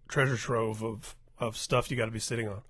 treasure 0.08 0.36
trove 0.36 0.82
of 0.82 1.16
of 1.42 1.56
stuff 1.56 1.90
you 1.90 1.96
got 1.96 2.06
to 2.06 2.10
be 2.10 2.20
sitting 2.20 2.48
on. 2.48 2.62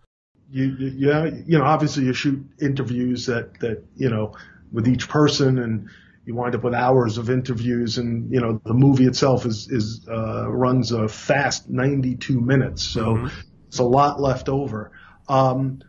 You, 0.50 0.64
you, 0.78 0.92
yeah, 0.96 1.24
you 1.46 1.59
know, 1.59 1.64
obviously 1.64 2.04
you 2.04 2.12
shoot 2.12 2.44
interviews 2.60 3.26
that, 3.26 3.60
that, 3.60 3.84
you 3.94 4.10
know, 4.10 4.34
with 4.72 4.88
each 4.88 5.09
person 5.09 5.59
and 5.59 5.88
you 6.24 6.34
wind 6.34 6.54
up 6.54 6.64
with 6.64 6.74
hours 6.74 7.18
of 7.18 7.30
interviews 7.30 7.98
and, 7.98 8.32
you 8.32 8.40
know, 8.40 8.60
the 8.64 8.74
movie 8.74 9.06
itself 9.06 9.46
is, 9.46 9.68
is, 9.70 10.06
uh, 10.10 10.50
runs 10.50 10.92
a 10.92 11.09
fast 11.09 11.68
92 11.68 12.40
minutes. 12.40 12.82
So 12.82 13.14
mm-hmm. 13.14 13.40
it's 13.68 13.78
a 13.78 13.84
lot 13.84 14.20
left 14.20 14.48
over. 14.48 14.92
Um, 15.28 15.80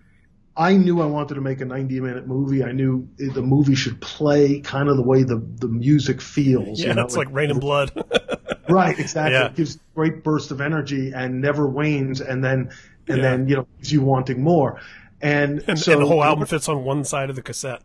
I 0.56 0.78
knew 0.78 1.02
I 1.02 1.06
wanted 1.06 1.36
to 1.36 1.42
make 1.42 1.62
a 1.62 1.66
90 1.66 2.00
minute 2.00 2.28
movie. 2.28 2.64
I 2.64 2.72
knew 2.72 3.08
the 3.18 3.42
movie 3.42 3.76
should 3.76 4.00
play 4.02 4.60
kind 4.60 4.88
of 4.88 4.98
the 4.98 5.04
way 5.04 5.24
the, 5.24 5.44
the 5.56 5.68
music 5.68 6.22
feels. 6.22 6.80
Yeah, 6.80 6.90
you 6.90 6.94
know, 6.96 7.06
it's 7.06 7.18
like, 7.18 7.28
like 7.28 7.36
Reign 7.36 7.52
in 7.52 7.60
Blood. 7.60 7.92
right, 8.70 8.98
exactly. 8.98 9.34
Yeah. 9.34 9.48
It 9.48 9.56
gives 9.56 9.80
great 9.96 10.24
burst 10.24 10.52
of 10.52 10.62
energy 10.62 11.12
and 11.14 11.42
never 11.42 11.68
wanes, 11.68 12.22
and 12.22 12.44
then 12.44 12.72
and 13.08 13.18
yeah. 13.18 13.24
then 13.24 13.48
you 13.48 13.56
know 13.56 13.68
gives 13.78 13.92
you 13.92 14.02
wanting 14.02 14.42
more. 14.42 14.80
And, 15.22 15.64
and 15.68 15.80
so 15.80 15.94
and 15.94 16.02
the 16.02 16.06
whole 16.06 16.24
album 16.24 16.46
fits 16.46 16.68
on 16.68 16.84
one 16.84 17.04
side 17.04 17.30
of 17.30 17.36
the 17.36 17.42
cassette. 17.42 17.82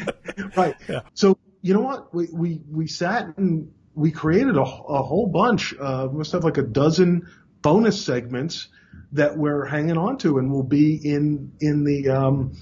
right. 0.56 0.74
Yeah. 0.88 1.00
So 1.14 1.38
you 1.62 1.74
know 1.74 1.80
what? 1.80 2.12
We 2.14 2.28
we 2.32 2.62
we 2.70 2.86
sat 2.86 3.36
and 3.36 3.72
we 3.94 4.10
created 4.10 4.56
a, 4.56 4.62
a 4.62 5.02
whole 5.02 5.26
bunch. 5.26 5.74
Uh, 5.78 6.08
must 6.12 6.32
have 6.32 6.44
like 6.44 6.58
a 6.58 6.62
dozen 6.62 7.28
bonus 7.62 8.02
segments 8.02 8.68
that 9.12 9.36
we're 9.36 9.66
hanging 9.66 9.96
on 9.96 10.18
to, 10.18 10.38
and 10.38 10.50
will 10.50 10.62
be 10.62 10.96
in 10.96 11.52
in 11.60 11.84
the 11.84 12.08
um, 12.08 12.52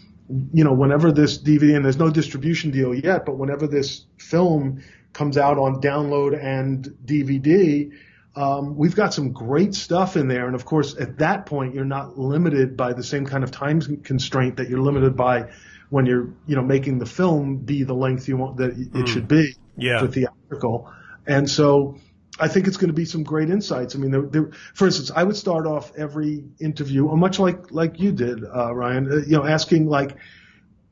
you 0.52 0.64
know 0.64 0.72
whenever 0.72 1.12
this 1.12 1.38
DVD 1.38 1.76
and 1.76 1.84
there's 1.84 1.98
no 1.98 2.10
distribution 2.10 2.70
deal 2.70 2.94
yet, 2.94 3.24
but 3.24 3.36
whenever 3.36 3.66
this 3.66 4.04
film 4.18 4.82
comes 5.12 5.36
out 5.36 5.58
on 5.58 5.80
download 5.80 6.38
and 6.42 6.84
DVD. 7.04 7.92
Um, 8.36 8.76
we've 8.76 8.94
got 8.94 9.12
some 9.12 9.32
great 9.32 9.74
stuff 9.74 10.16
in 10.16 10.28
there, 10.28 10.46
and 10.46 10.54
of 10.54 10.64
course, 10.64 10.96
at 10.96 11.18
that 11.18 11.46
point, 11.46 11.74
you're 11.74 11.84
not 11.84 12.18
limited 12.18 12.76
by 12.76 12.92
the 12.92 13.02
same 13.02 13.26
kind 13.26 13.42
of 13.42 13.50
time 13.50 13.80
constraint 14.02 14.58
that 14.58 14.68
you're 14.68 14.80
limited 14.80 15.16
by 15.16 15.50
when 15.90 16.06
you're, 16.06 16.28
you 16.46 16.54
know, 16.54 16.62
making 16.62 16.98
the 16.98 17.06
film 17.06 17.56
be 17.56 17.82
the 17.82 17.94
length 17.94 18.28
you 18.28 18.36
want 18.36 18.58
that 18.58 18.70
it 18.72 18.92
mm. 18.92 19.08
should 19.08 19.26
be 19.26 19.54
yeah. 19.76 19.98
for 19.98 20.06
theatrical. 20.06 20.92
And 21.26 21.50
so, 21.50 21.98
I 22.38 22.46
think 22.46 22.68
it's 22.68 22.76
going 22.76 22.90
to 22.90 22.94
be 22.94 23.06
some 23.06 23.24
great 23.24 23.50
insights. 23.50 23.96
I 23.96 23.98
mean, 23.98 24.12
there, 24.12 24.22
there, 24.22 24.50
for 24.74 24.86
instance, 24.86 25.10
I 25.10 25.24
would 25.24 25.36
start 25.36 25.66
off 25.66 25.90
every 25.96 26.44
interview, 26.60 27.08
much 27.16 27.40
like 27.40 27.72
like 27.72 27.98
you 27.98 28.12
did, 28.12 28.44
uh, 28.44 28.72
Ryan. 28.72 29.10
Uh, 29.10 29.16
you 29.26 29.36
know, 29.36 29.44
asking 29.44 29.88
like, 29.88 30.16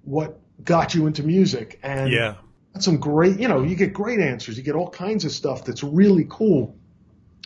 what 0.03 0.41
got 0.65 0.95
you 0.95 1.07
into 1.07 1.23
music, 1.23 1.79
and 1.85 2.11
yeah 2.11 2.35
some 2.83 2.99
great, 2.99 3.39
you 3.39 3.49
know, 3.49 3.63
you 3.63 3.77
get 3.77 3.93
great 3.93 4.21
answers. 4.21 4.57
You 4.57 4.63
get 4.63 4.75
all 4.75 4.91
kinds 4.91 5.25
of 5.25 5.33
stuff 5.33 5.65
that's 5.65 5.83
really 5.83 6.27
cool. 6.29 6.77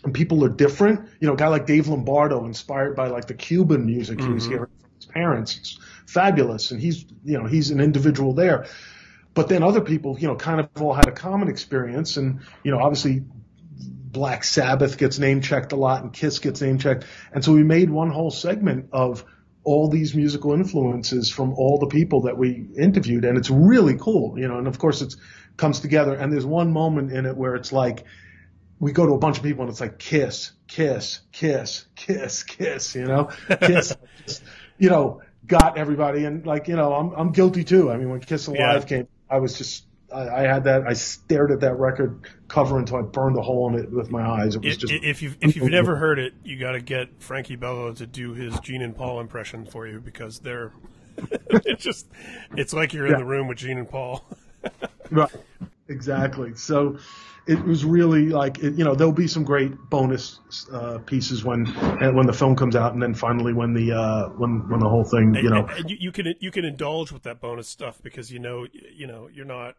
And 0.05 0.15
people 0.15 0.45
are 0.45 0.49
different. 0.49 1.09
You 1.21 1.29
know, 1.29 1.35
a 1.35 1.37
guy 1.37 1.49
like 1.49 1.67
Dave 1.67 1.89
Lombardo, 1.89 2.45
inspired 2.47 2.97
by 2.97 3.09
like 3.09 3.27
the 3.27 3.35
Cuban 3.35 3.85
music 3.85 4.19
mm-hmm. 4.19 4.29
he 4.29 4.35
was 4.35 4.45
mm-hmm. 4.45 4.53
hearing 4.53 4.71
from 4.81 4.91
his 4.97 5.07
parents. 5.07 5.59
It's 5.59 5.79
fabulous. 6.07 6.71
And 6.71 6.81
he's, 6.81 7.05
you 7.25 7.39
know, 7.39 7.47
he's 7.47 7.71
an 7.71 7.81
individual 7.81 8.33
there. 8.33 8.67
But 9.35 9.49
then 9.49 9.63
other 9.63 9.81
people, 9.81 10.19
you 10.19 10.27
know, 10.27 10.37
kind 10.37 10.61
of 10.61 10.69
all 10.81 10.93
had 10.93 11.07
a 11.07 11.13
common 11.13 11.49
experience. 11.49 12.17
And, 12.17 12.41
you 12.65 12.71
know, 12.71 12.81
obviously 12.81 13.23
Black 14.11 14.43
Sabbath 14.43 14.99
gets 14.99 15.19
name 15.19 15.41
checked 15.41 15.73
a 15.73 15.77
lot 15.77 16.03
and 16.03 16.13
Kiss 16.13 16.41
gets 16.41 16.61
name 16.61 16.79
checked. 16.79 17.05
And 17.33 17.45
so 17.45 17.53
we 17.53 17.63
made 17.63 17.91
one 17.91 18.11
whole 18.11 18.31
segment 18.31 18.89
of 18.93 19.25
all 19.65 19.89
these 19.89 20.15
musical 20.15 20.53
influences 20.53 21.31
from 21.31 21.53
all 21.55 21.79
the 21.79 21.87
people 21.87 22.23
that 22.23 22.37
we 22.37 22.67
interviewed, 22.77 23.25
and 23.25 23.37
it's 23.37 23.51
really 23.51 23.97
cool, 23.97 24.39
you 24.39 24.49
know. 24.49 24.59
And 24.59 24.67
of 24.67 24.79
course, 24.79 25.03
it 25.03 25.15
comes 25.57 25.81
together. 25.81 26.15
And 26.15 26.33
there's 26.33 26.47
one 26.47 26.73
moment 26.73 27.13
in 27.13 27.27
it 27.27 27.37
where 27.37 27.55
it's 27.55 27.73
like 27.73 28.05
we 28.79 28.93
go 28.93 29.07
to 29.07 29.13
a 29.13 29.19
bunch 29.19 29.37
of 29.37 29.43
people, 29.43 29.63
and 29.63 29.71
it's 29.71 29.81
like 29.81 29.99
kiss, 29.99 30.53
kiss, 30.67 31.21
kiss, 31.33 31.87
kiss, 31.95 32.43
kiss, 32.43 32.95
you 32.95 33.05
know, 33.05 33.31
kiss, 33.61 33.95
you 34.79 34.89
know, 34.89 35.21
got 35.47 35.77
everybody, 35.77 36.25
and 36.25 36.47
like 36.47 36.69
you 36.69 36.77
know, 36.77 36.95
I'm 36.95 37.13
I'm 37.13 37.33
guilty 37.33 37.65
too. 37.65 37.91
I 37.91 37.97
mean, 37.97 38.09
when 38.09 38.21
Kiss 38.21 38.47
Alive 38.47 38.61
yeah. 38.61 38.81
came, 38.81 39.09
I 39.29 39.39
was 39.39 39.59
just 39.59 39.85
I, 40.13 40.29
I, 40.29 40.43
had 40.43 40.65
that. 40.65 40.83
I 40.87 40.93
stared 40.95 41.51
at 41.53 41.61
that 41.61 41.79
record 41.79 42.29
cover 42.49 42.79
until 42.79 42.97
I 42.99 43.03
burned 43.03 43.37
a 43.37 43.43
hole 43.43 43.69
in 43.69 43.79
it 43.83 43.91
with 43.91 44.11
my 44.11 44.23
eyes. 44.23 44.57
It 44.57 44.65
was 44.65 44.77
just 44.77 44.93
if 44.93 45.23
you've 45.23 45.37
if 45.41 45.57
you've 45.57 45.71
never 45.71 45.97
heard 45.97 46.19
it, 46.19 46.35
you 46.45 46.59
got 46.59 46.73
to 46.73 46.81
get 46.81 47.23
Frankie 47.23 47.57
Bello 47.57 47.93
to 47.93 48.07
do 48.07 48.33
his 48.35 48.59
Gene 48.61 48.83
and 48.83 48.97
Paul 48.97 49.21
impression 49.21 49.67
for 49.67 49.87
you 49.87 50.01
because 50.01 50.41
they're 50.41 50.73
it's 51.51 51.83
just 51.83 52.09
it's 52.57 52.73
like 52.73 52.93
you're 52.93 53.07
in 53.07 53.13
yeah. 53.13 53.19
the 53.19 53.25
room 53.25 53.49
with 53.49 53.59
Gene 53.59 53.79
and 53.79 53.89
Paul. 53.89 54.25
right, 55.11 55.31
exactly. 55.89 56.55
So 56.55 56.99
it 57.47 57.63
was 57.65 57.85
really 57.85 58.29
like 58.29 58.59
it, 58.59 58.75
you 58.75 58.85
know 58.85 58.95
there'll 58.95 59.13
be 59.13 59.27
some 59.27 59.45
great 59.45 59.73
bonus 59.91 60.41
uh, 60.73 60.99
pieces 60.99 61.45
when 61.45 61.67
when 61.67 62.27
the 62.27 62.33
film 62.33 62.57
comes 62.57 62.77
out, 62.77 62.93
and 62.93 63.03
then 63.03 63.15
finally 63.15 63.53
when 63.53 63.75
the 63.75 63.93
uh, 63.93 64.29
when 64.31 64.69
when 64.69 64.81
the 64.81 64.89
whole 64.89 65.05
thing 65.05 65.35
you 65.35 65.51
know 65.51 65.67
and, 65.67 65.79
and 65.79 65.91
you, 65.91 65.97
you 66.01 66.13
can 66.13 66.35
you 66.41 66.51
can 66.51 66.65
indulge 66.65 67.13
with 67.13 67.23
that 67.25 67.41
bonus 67.41 67.69
stuff 67.69 68.01
because 68.03 68.31
you 68.31 68.39
know 68.39 68.67
you 68.95 69.07
know 69.07 69.29
you're 69.33 69.47
not 69.47 69.77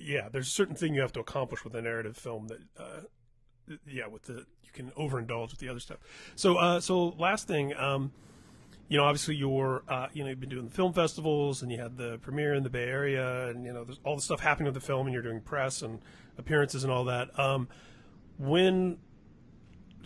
yeah, 0.00 0.28
there's 0.30 0.48
a 0.48 0.50
certain 0.50 0.74
thing 0.74 0.94
you 0.94 1.00
have 1.00 1.12
to 1.12 1.20
accomplish 1.20 1.64
with 1.64 1.74
a 1.74 1.82
narrative 1.82 2.16
film 2.16 2.48
that, 2.48 2.60
uh, 2.78 3.76
yeah, 3.86 4.06
with 4.06 4.24
the 4.24 4.46
you 4.62 4.70
can 4.72 4.90
overindulge 4.92 5.50
with 5.50 5.58
the 5.58 5.68
other 5.68 5.80
stuff. 5.80 5.98
So, 6.34 6.56
uh, 6.56 6.80
so 6.80 7.08
last 7.18 7.46
thing, 7.46 7.74
um, 7.76 8.12
you 8.88 8.96
know, 8.96 9.04
obviously 9.04 9.36
you're, 9.36 9.82
uh, 9.88 10.08
you 10.12 10.22
know, 10.22 10.30
you've 10.30 10.40
been 10.40 10.50
doing 10.50 10.66
the 10.66 10.70
film 10.70 10.92
festivals 10.92 11.62
and 11.62 11.70
you 11.72 11.78
had 11.78 11.96
the 11.96 12.18
premiere 12.18 12.54
in 12.54 12.62
the 12.62 12.70
Bay 12.70 12.84
Area, 12.84 13.48
and 13.48 13.64
you 13.64 13.72
know, 13.72 13.84
there's 13.84 14.00
all 14.04 14.16
the 14.16 14.22
stuff 14.22 14.40
happening 14.40 14.66
with 14.66 14.74
the 14.74 14.80
film, 14.80 15.06
and 15.06 15.14
you're 15.14 15.22
doing 15.22 15.40
press 15.40 15.82
and 15.82 16.00
appearances 16.38 16.84
and 16.84 16.92
all 16.92 17.04
that. 17.04 17.38
Um, 17.38 17.68
when 18.38 18.98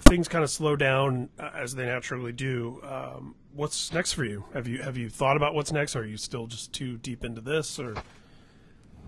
things 0.02 0.28
kind 0.28 0.44
of 0.44 0.50
slow 0.50 0.76
down 0.76 1.30
uh, 1.38 1.50
as 1.54 1.74
they 1.74 1.86
naturally 1.86 2.32
do, 2.32 2.80
um, 2.84 3.34
what's 3.54 3.92
next 3.92 4.12
for 4.12 4.24
you? 4.24 4.44
Have 4.52 4.68
you 4.68 4.82
have 4.82 4.96
you 4.96 5.08
thought 5.08 5.36
about 5.36 5.54
what's 5.54 5.72
next? 5.72 5.96
Or 5.96 6.00
are 6.00 6.04
you 6.04 6.16
still 6.16 6.46
just 6.46 6.72
too 6.72 6.98
deep 6.98 7.24
into 7.24 7.40
this, 7.40 7.78
or? 7.78 7.94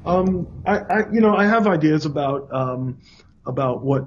Um, 0.07 0.63
I, 0.67 0.79
I, 0.79 1.11
you 1.13 1.21
know, 1.21 1.35
I 1.35 1.47
have 1.47 1.67
ideas 1.67 2.07
about 2.07 2.53
um, 2.53 2.99
about 3.47 3.83
what 3.83 4.07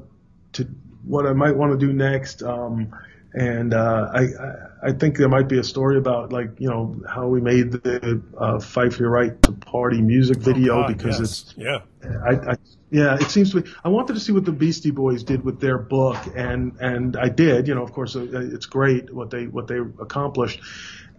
to 0.53 0.68
what 1.03 1.26
I 1.26 1.34
might 1.34 1.55
want 1.55 1.72
to 1.72 1.77
do 1.77 1.93
next. 1.93 2.43
Um, 2.43 2.93
and 3.34 3.73
uh, 3.73 4.09
I, 4.13 4.27
I 4.84 4.91
think 4.91 5.18
there 5.18 5.30
might 5.30 5.47
be 5.47 5.57
a 5.57 5.63
story 5.63 5.97
about 5.97 6.34
like 6.34 6.49
you 6.59 6.69
know 6.69 7.01
how 7.07 7.27
we 7.27 7.39
made 7.39 7.72
the 7.72 8.22
uh, 8.38 8.59
"Fight 8.59 8.93
for 8.93 9.03
Your 9.03 9.11
Right 9.11 9.41
to 9.43 9.53
Party" 9.53 10.01
music 10.01 10.38
oh, 10.39 10.43
video 10.43 10.73
oh 10.73 10.81
God, 10.81 10.97
because 10.97 11.19
yes. 11.19 11.30
it's 11.30 11.53
yeah 11.57 11.80
I, 12.26 12.51
I, 12.51 12.55
yeah 12.89 13.15
it 13.15 13.30
seems 13.30 13.51
to 13.51 13.61
be 13.61 13.72
I 13.85 13.89
wanted 13.89 14.13
to 14.13 14.19
see 14.19 14.34
what 14.34 14.43
the 14.43 14.51
Beastie 14.51 14.91
Boys 14.91 15.23
did 15.23 15.45
with 15.45 15.61
their 15.61 15.77
book 15.77 16.18
and 16.35 16.76
and 16.81 17.15
I 17.15 17.30
did 17.30 17.68
you 17.69 17.76
know 17.76 17.84
of 17.84 17.93
course 17.93 18.18
uh, 18.18 18.27
it's 18.31 18.65
great 18.65 19.13
what 19.13 19.30
they 19.30 19.47
what 19.47 19.68
they 19.68 19.77
accomplished 19.77 20.59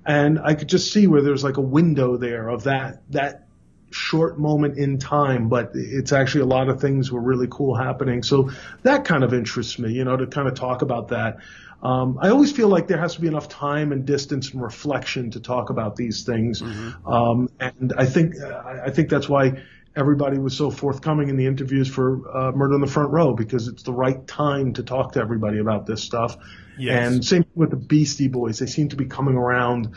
and 0.05 0.39
I 0.39 0.55
could 0.55 0.69
just 0.69 0.93
see 0.93 1.07
where 1.07 1.23
there's 1.23 1.44
like 1.44 1.57
a 1.57 1.62
window 1.62 2.19
there 2.19 2.49
of 2.49 2.65
that 2.65 3.03
that 3.11 3.47
short 3.93 4.39
moment 4.39 4.78
in 4.78 4.98
time, 4.98 5.48
but 5.48 5.73
it's 5.74 6.12
actually 6.12 6.43
a 6.43 6.47
lot 6.47 6.69
of 6.69 6.81
things 6.81 7.10
were 7.10 7.20
really 7.20 7.48
cool 7.51 7.74
happening. 7.74 8.23
So 8.23 8.51
that 8.82 9.05
kind 9.05 9.24
of 9.24 9.32
interests 9.35 9.78
me, 9.78 9.93
you 9.93 10.05
know, 10.05 10.16
to 10.16 10.27
kind 10.27 10.48
of 10.48 10.55
talk 10.55 10.82
about 10.82 11.09
that. 11.09 11.39
Um, 11.82 12.19
I 12.20 12.28
always 12.28 12.52
feel 12.52 12.69
like 12.69 12.86
there 12.86 12.98
has 12.98 13.16
to 13.16 13.20
be 13.20 13.27
enough 13.27 13.48
time 13.48 13.90
and 13.90 14.05
distance 14.05 14.52
and 14.52 14.62
reflection 14.62 15.32
to 15.32 15.40
talk 15.40 15.70
about 15.70 15.97
these 15.97 16.23
things. 16.23 16.62
Mm-hmm. 16.62 17.06
Um, 17.09 17.48
and 17.59 17.93
I 17.98 18.06
think, 18.06 18.36
I 18.40 18.90
think 18.90 19.09
that's 19.09 19.28
why 19.28 19.62
everybody 19.97 20.39
was 20.39 20.56
so 20.56 20.70
forthcoming 20.70 21.28
in 21.28 21.36
the 21.36 21.47
interviews 21.47 21.89
for 21.89 22.36
uh, 22.36 22.52
Murder 22.52 22.77
in 22.77 22.81
the 22.81 22.86
Front 22.86 23.10
Row 23.10 23.35
because 23.35 23.69
it's 23.69 23.82
the 23.82 23.93
right 23.93 24.27
time 24.27 24.73
to 24.74 24.82
talk 24.82 25.12
to 25.12 25.20
everybody 25.20 25.59
about 25.59 25.86
this 25.86 26.02
stuff. 26.02 26.36
Yes. 26.78 27.12
And 27.12 27.24
same 27.24 27.44
with 27.55 27.70
the 27.70 27.77
Beastie 27.77 28.28
Boys. 28.28 28.59
They 28.59 28.66
seem 28.66 28.89
to 28.90 28.97
be 28.97 29.06
coming 29.06 29.35
around 29.35 29.94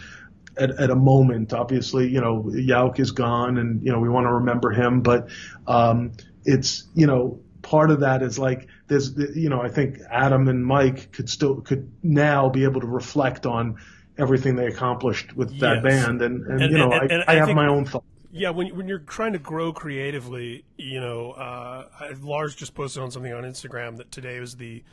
at, 0.57 0.71
at 0.71 0.89
a 0.89 0.95
moment. 0.95 1.53
Obviously, 1.53 2.09
you 2.09 2.21
know, 2.21 2.43
Yauch 2.53 2.99
is 2.99 3.11
gone 3.11 3.57
and, 3.57 3.83
you 3.85 3.91
know, 3.91 3.99
we 3.99 4.09
want 4.09 4.25
to 4.25 4.33
remember 4.33 4.71
him, 4.71 5.01
but, 5.01 5.29
um, 5.67 6.11
it's, 6.43 6.83
you 6.93 7.07
know, 7.07 7.39
part 7.65 7.89
of 7.89 8.01
that 8.01 8.21
is 8.21 8.37
like 8.37 8.67
there's 8.87 9.17
you 9.35 9.49
know 9.49 9.59
I 9.59 9.69
think 9.69 9.97
Adam 10.11 10.47
and 10.47 10.63
Mike 10.63 11.11
could 11.11 11.27
still 11.27 11.61
could 11.61 11.91
now 12.03 12.47
be 12.47 12.63
able 12.63 12.79
to 12.81 12.87
reflect 12.87 13.47
on 13.47 13.77
everything 14.19 14.55
they 14.55 14.67
accomplished 14.67 15.35
with 15.35 15.59
that 15.59 15.83
yes. 15.83 15.83
band 15.83 16.21
and, 16.21 16.45
and, 16.45 16.61
and, 16.61 16.71
you 16.71 16.77
know 16.77 16.91
and, 16.91 17.11
I, 17.11 17.15
I, 17.15 17.33
I, 17.33 17.35
have 17.37 17.47
think, 17.47 17.55
my 17.55 17.67
own 17.67 17.85
thoughts. 17.85 18.05
Yeah, 18.31 18.51
when 18.51 18.75
when 18.75 18.87
you're 18.87 18.99
trying 18.99 19.33
to 19.33 19.39
grow 19.39 19.73
creatively, 19.73 20.65
you 20.77 20.99
know, 20.99 21.31
uh, 21.31 21.87
Lars 22.21 22.53
just 22.53 22.75
posted 22.75 23.01
on 23.01 23.09
something 23.09 23.33
on 23.33 23.43
Instagram 23.43 23.97
that 23.97 24.11
today 24.11 24.39
was 24.39 24.57
the 24.57 24.83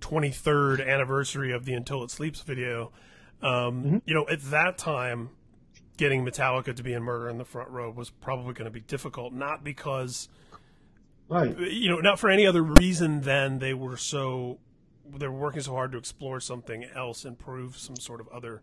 23rd 0.00 0.86
anniversary 0.86 1.52
of 1.52 1.64
the 1.64 1.74
Until 1.74 2.02
It 2.02 2.10
Sleeps 2.10 2.40
video. 2.40 2.92
Um, 3.42 3.50
mm-hmm. 3.50 3.96
You 4.06 4.14
know, 4.14 4.26
at 4.28 4.42
that 4.50 4.78
time, 4.78 5.30
getting 5.96 6.24
Metallica 6.24 6.74
to 6.74 6.82
be 6.82 6.92
in 6.92 7.02
Murder 7.02 7.28
in 7.28 7.38
the 7.38 7.44
Front 7.44 7.70
Row 7.70 7.90
was 7.90 8.10
probably 8.10 8.54
going 8.54 8.66
to 8.66 8.70
be 8.70 8.80
difficult, 8.80 9.32
not 9.32 9.64
because 9.64 10.28
Right. 11.28 11.58
You 11.58 11.90
know, 11.90 11.98
not 11.98 12.18
for 12.18 12.30
any 12.30 12.46
other 12.46 12.62
reason 12.62 13.22
than 13.22 13.58
they 13.58 13.74
were 13.74 13.96
so 13.96 14.58
they 15.08 15.28
were 15.28 15.38
working 15.38 15.62
so 15.62 15.72
hard 15.72 15.92
to 15.92 15.98
explore 15.98 16.40
something 16.40 16.84
else 16.94 17.24
and 17.24 17.38
prove 17.38 17.76
some 17.76 17.96
sort 17.96 18.20
of 18.20 18.28
other 18.28 18.62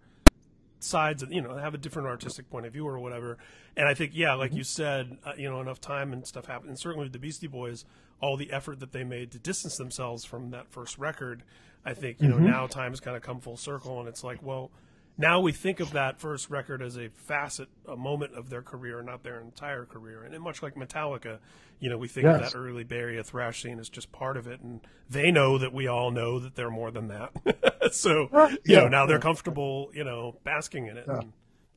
sides 0.79 1.23
of 1.23 1.31
you 1.31 1.41
know 1.41 1.55
have 1.55 1.73
a 1.73 1.77
different 1.77 2.09
artistic 2.09 2.49
point 2.49 2.65
of 2.65 2.73
view 2.73 2.85
or 2.85 2.99
whatever 2.99 3.37
and 3.77 3.87
i 3.87 3.93
think 3.93 4.11
yeah 4.13 4.33
like 4.33 4.49
mm-hmm. 4.49 4.57
you 4.57 4.63
said 4.65 5.17
uh, 5.25 5.31
you 5.37 5.49
know 5.49 5.61
enough 5.61 5.79
time 5.79 6.11
and 6.11 6.27
stuff 6.27 6.45
happened 6.47 6.67
and 6.67 6.77
certainly 6.77 7.05
with 7.05 7.13
the 7.13 7.19
beastie 7.19 7.47
boys 7.47 7.85
all 8.19 8.35
the 8.35 8.51
effort 8.51 8.81
that 8.81 8.91
they 8.91 9.05
made 9.05 9.31
to 9.31 9.39
distance 9.39 9.77
themselves 9.77 10.25
from 10.25 10.51
that 10.51 10.69
first 10.69 10.97
record 10.97 11.43
i 11.85 11.93
think 11.93 12.21
you 12.21 12.29
mm-hmm. 12.29 12.45
know 12.45 12.51
now 12.51 12.67
time 12.67 12.91
has 12.91 12.99
kind 12.99 13.15
of 13.15 13.23
come 13.23 13.39
full 13.39 13.57
circle 13.57 13.99
and 13.99 14.07
it's 14.07 14.23
like 14.23 14.41
well 14.41 14.71
now 15.17 15.39
we 15.39 15.51
think 15.51 15.79
of 15.79 15.91
that 15.91 16.19
first 16.19 16.49
record 16.49 16.81
as 16.81 16.97
a 16.97 17.09
facet, 17.09 17.69
a 17.87 17.95
moment 17.95 18.33
of 18.33 18.49
their 18.49 18.61
career, 18.61 19.01
not 19.03 19.23
their 19.23 19.39
entire 19.39 19.85
career. 19.85 20.23
And 20.23 20.39
much 20.41 20.63
like 20.63 20.75
Metallica, 20.75 21.37
you 21.79 21.89
know, 21.89 21.97
we 21.97 22.07
think 22.07 22.25
yes. 22.25 22.35
of 22.35 22.51
that 22.51 22.57
early 22.57 22.83
Bay 22.83 22.97
Area 22.97 23.23
thrash 23.23 23.61
scene 23.61 23.79
as 23.79 23.89
just 23.89 24.11
part 24.11 24.37
of 24.37 24.47
it, 24.47 24.61
and 24.61 24.81
they 25.09 25.29
know 25.29 25.57
that 25.59 25.73
we 25.73 25.87
all 25.87 26.09
know 26.09 26.39
that 26.39 26.55
they're 26.55 26.71
more 26.71 26.89
than 26.89 27.09
that. 27.09 27.31
so, 27.91 28.29
you 28.31 28.57
yeah. 28.65 28.79
know, 28.79 28.87
now 28.87 29.05
they're 29.05 29.19
comfortable, 29.19 29.91
you 29.93 30.03
know, 30.03 30.35
basking 30.43 30.87
in 30.87 30.97
it 30.97 31.05
yeah. 31.07 31.19
and 31.19 31.33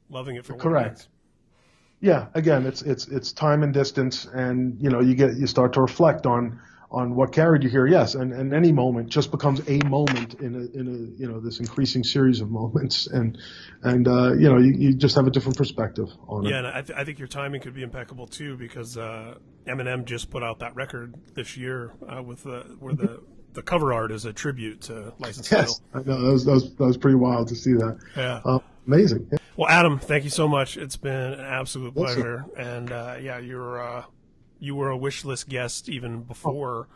loving 0.08 0.36
it 0.36 0.46
for 0.46 0.54
correct. 0.54 1.08
Yeah, 2.00 2.26
again, 2.34 2.66
it's 2.66 2.82
it's 2.82 3.08
it's 3.08 3.32
time 3.32 3.62
and 3.62 3.72
distance, 3.72 4.26
and 4.26 4.80
you 4.80 4.90
know, 4.90 5.00
you 5.00 5.14
get 5.14 5.36
you 5.36 5.46
start 5.46 5.72
to 5.74 5.80
reflect 5.80 6.26
on 6.26 6.60
on 6.90 7.14
what 7.14 7.32
carried 7.32 7.62
you 7.62 7.68
here, 7.68 7.86
yes, 7.86 8.14
and, 8.14 8.32
and 8.32 8.54
any 8.54 8.72
moment 8.72 9.08
just 9.08 9.30
becomes 9.30 9.60
a 9.68 9.78
moment 9.86 10.34
in 10.34 10.54
a 10.54 10.78
in 10.78 10.86
a 10.86 11.20
you 11.20 11.28
know 11.28 11.40
this 11.40 11.58
increasing 11.58 12.04
series 12.04 12.40
of 12.40 12.50
moments, 12.50 13.06
and 13.12 13.38
and 13.82 14.06
uh, 14.06 14.32
you 14.32 14.48
know 14.48 14.58
you, 14.58 14.72
you 14.76 14.94
just 14.94 15.16
have 15.16 15.26
a 15.26 15.30
different 15.30 15.56
perspective 15.56 16.08
on 16.28 16.44
yeah, 16.44 16.48
it. 16.48 16.52
Yeah, 16.52 16.58
and 16.58 16.66
I, 16.66 16.82
th- 16.82 16.98
I 16.98 17.04
think 17.04 17.18
your 17.18 17.28
timing 17.28 17.60
could 17.60 17.74
be 17.74 17.82
impeccable 17.82 18.26
too 18.26 18.56
because 18.56 18.96
uh, 18.96 19.36
Eminem 19.66 20.04
just 20.04 20.30
put 20.30 20.42
out 20.42 20.60
that 20.60 20.74
record 20.76 21.14
this 21.34 21.56
year 21.56 21.92
uh, 22.08 22.22
with 22.22 22.44
the 22.44 22.60
where 22.78 22.94
the 22.94 23.22
the 23.54 23.62
cover 23.62 23.92
art 23.92 24.12
is 24.12 24.24
a 24.24 24.32
tribute 24.32 24.82
to 24.82 25.12
License 25.18 25.50
Yes, 25.50 25.80
I 25.94 25.98
know 25.98 26.22
that 26.22 26.32
was, 26.32 26.44
that 26.44 26.52
was 26.52 26.74
that 26.76 26.84
was 26.84 26.96
pretty 26.96 27.16
wild 27.16 27.48
to 27.48 27.56
see 27.56 27.72
that. 27.72 27.98
Yeah. 28.16 28.40
Uh, 28.44 28.58
amazing. 28.86 29.30
Well, 29.56 29.70
Adam, 29.70 29.98
thank 29.98 30.24
you 30.24 30.30
so 30.30 30.46
much. 30.46 30.76
It's 30.76 30.96
been 30.98 31.14
an 31.14 31.40
absolute 31.40 31.94
pleasure, 31.94 32.44
and 32.58 32.92
uh, 32.92 33.16
yeah, 33.20 33.38
you're 33.38 33.80
uh, 33.80 34.04
you 34.58 34.74
were 34.74 34.90
a 34.90 34.96
wish 34.96 35.24
list 35.24 35.48
guest 35.48 35.88
even 35.88 36.22
before 36.22 36.88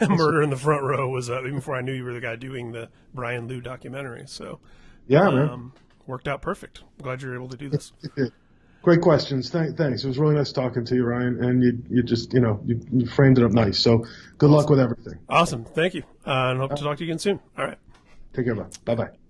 oh. 0.00 0.08
Murder 0.08 0.42
in 0.42 0.50
the 0.50 0.56
Front 0.56 0.82
Row 0.82 1.08
was 1.08 1.30
uh, 1.30 1.40
even 1.40 1.56
before 1.56 1.76
I 1.76 1.80
knew 1.80 1.92
you 1.92 2.04
were 2.04 2.14
the 2.14 2.20
guy 2.20 2.36
doing 2.36 2.72
the 2.72 2.88
Brian 3.12 3.48
Lew 3.48 3.60
documentary. 3.60 4.24
So 4.26 4.60
yeah, 5.06 5.28
um, 5.28 5.34
man, 5.34 5.72
worked 6.06 6.28
out 6.28 6.42
perfect. 6.42 6.82
Glad 7.02 7.22
you're 7.22 7.34
able 7.34 7.48
to 7.48 7.56
do 7.56 7.68
this. 7.68 7.92
Great 8.82 9.00
questions. 9.00 9.48
Th- 9.48 9.74
thanks. 9.74 10.04
It 10.04 10.08
was 10.08 10.18
really 10.18 10.34
nice 10.34 10.52
talking 10.52 10.84
to 10.84 10.94
you, 10.94 11.04
Ryan. 11.04 11.42
And 11.42 11.62
you, 11.62 11.82
you 11.88 12.02
just, 12.02 12.34
you 12.34 12.40
know, 12.40 12.60
you, 12.66 12.78
you 12.92 13.06
framed 13.06 13.38
it 13.38 13.44
up 13.44 13.52
nice. 13.52 13.78
So 13.78 13.98
good 14.36 14.50
awesome. 14.50 14.50
luck 14.50 14.68
with 14.68 14.78
everything. 14.78 15.18
Awesome. 15.26 15.64
Thank 15.64 15.94
you. 15.94 16.02
Uh, 16.26 16.50
and 16.50 16.60
hope 16.60 16.76
to 16.76 16.82
talk 16.82 16.98
to 16.98 17.04
you 17.04 17.10
again 17.10 17.18
soon. 17.18 17.40
All 17.56 17.64
right. 17.64 17.78
Take 18.34 18.44
care, 18.44 18.54
man. 18.54 18.68
Bye 18.84 18.94
bye. 18.94 19.23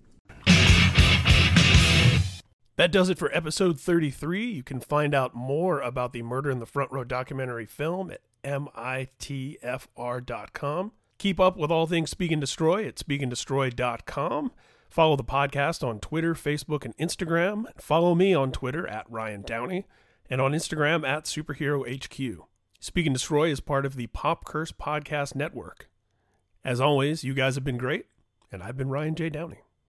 That 2.77 2.91
does 2.91 3.09
it 3.09 3.17
for 3.17 3.33
episode 3.35 3.79
33. 3.79 4.45
You 4.45 4.63
can 4.63 4.81
find 4.81 5.15
out 5.15 5.33
more 5.33 5.79
about 5.79 6.11
the 6.11 6.21
Murder 6.23 6.51
in 6.51 6.59
the 6.59 6.65
Front 6.65 6.91
Row 6.91 7.05
documentary 7.05 7.65
film 7.65 8.11
at 8.11 8.21
mitfr.com. 8.43 9.61
Keep 11.17 11.39
up 11.39 11.55
with 11.55 11.71
all 11.71 11.87
things 11.87 12.09
Speak 12.09 12.31
and 12.31 12.41
Destroy 12.41 12.85
at 12.85 12.95
speakanddestroy.com. 12.95 14.51
Follow 14.89 15.15
the 15.15 15.23
podcast 15.23 15.87
on 15.87 15.99
Twitter, 15.99 16.33
Facebook, 16.33 16.83
and 16.83 16.95
Instagram. 16.97 17.65
Follow 17.77 18.13
me 18.13 18.33
on 18.33 18.51
Twitter 18.51 18.85
at 18.87 19.09
Ryan 19.09 19.41
Downey 19.41 19.85
and 20.29 20.41
on 20.41 20.51
Instagram 20.51 21.07
at 21.07 21.23
Superhero 21.25 21.85
HQ. 21.85 22.45
Speak 22.79 23.05
and 23.05 23.15
Destroy 23.15 23.49
is 23.49 23.61
part 23.61 23.85
of 23.85 23.95
the 23.95 24.07
Pop 24.07 24.45
Curse 24.45 24.71
Podcast 24.71 25.35
Network. 25.35 25.89
As 26.63 26.81
always, 26.81 27.23
you 27.23 27.33
guys 27.33 27.55
have 27.55 27.63
been 27.63 27.77
great, 27.77 28.07
and 28.51 28.61
I've 28.61 28.77
been 28.77 28.89
Ryan 28.89 29.15
J. 29.15 29.29
Downey. 29.29 29.64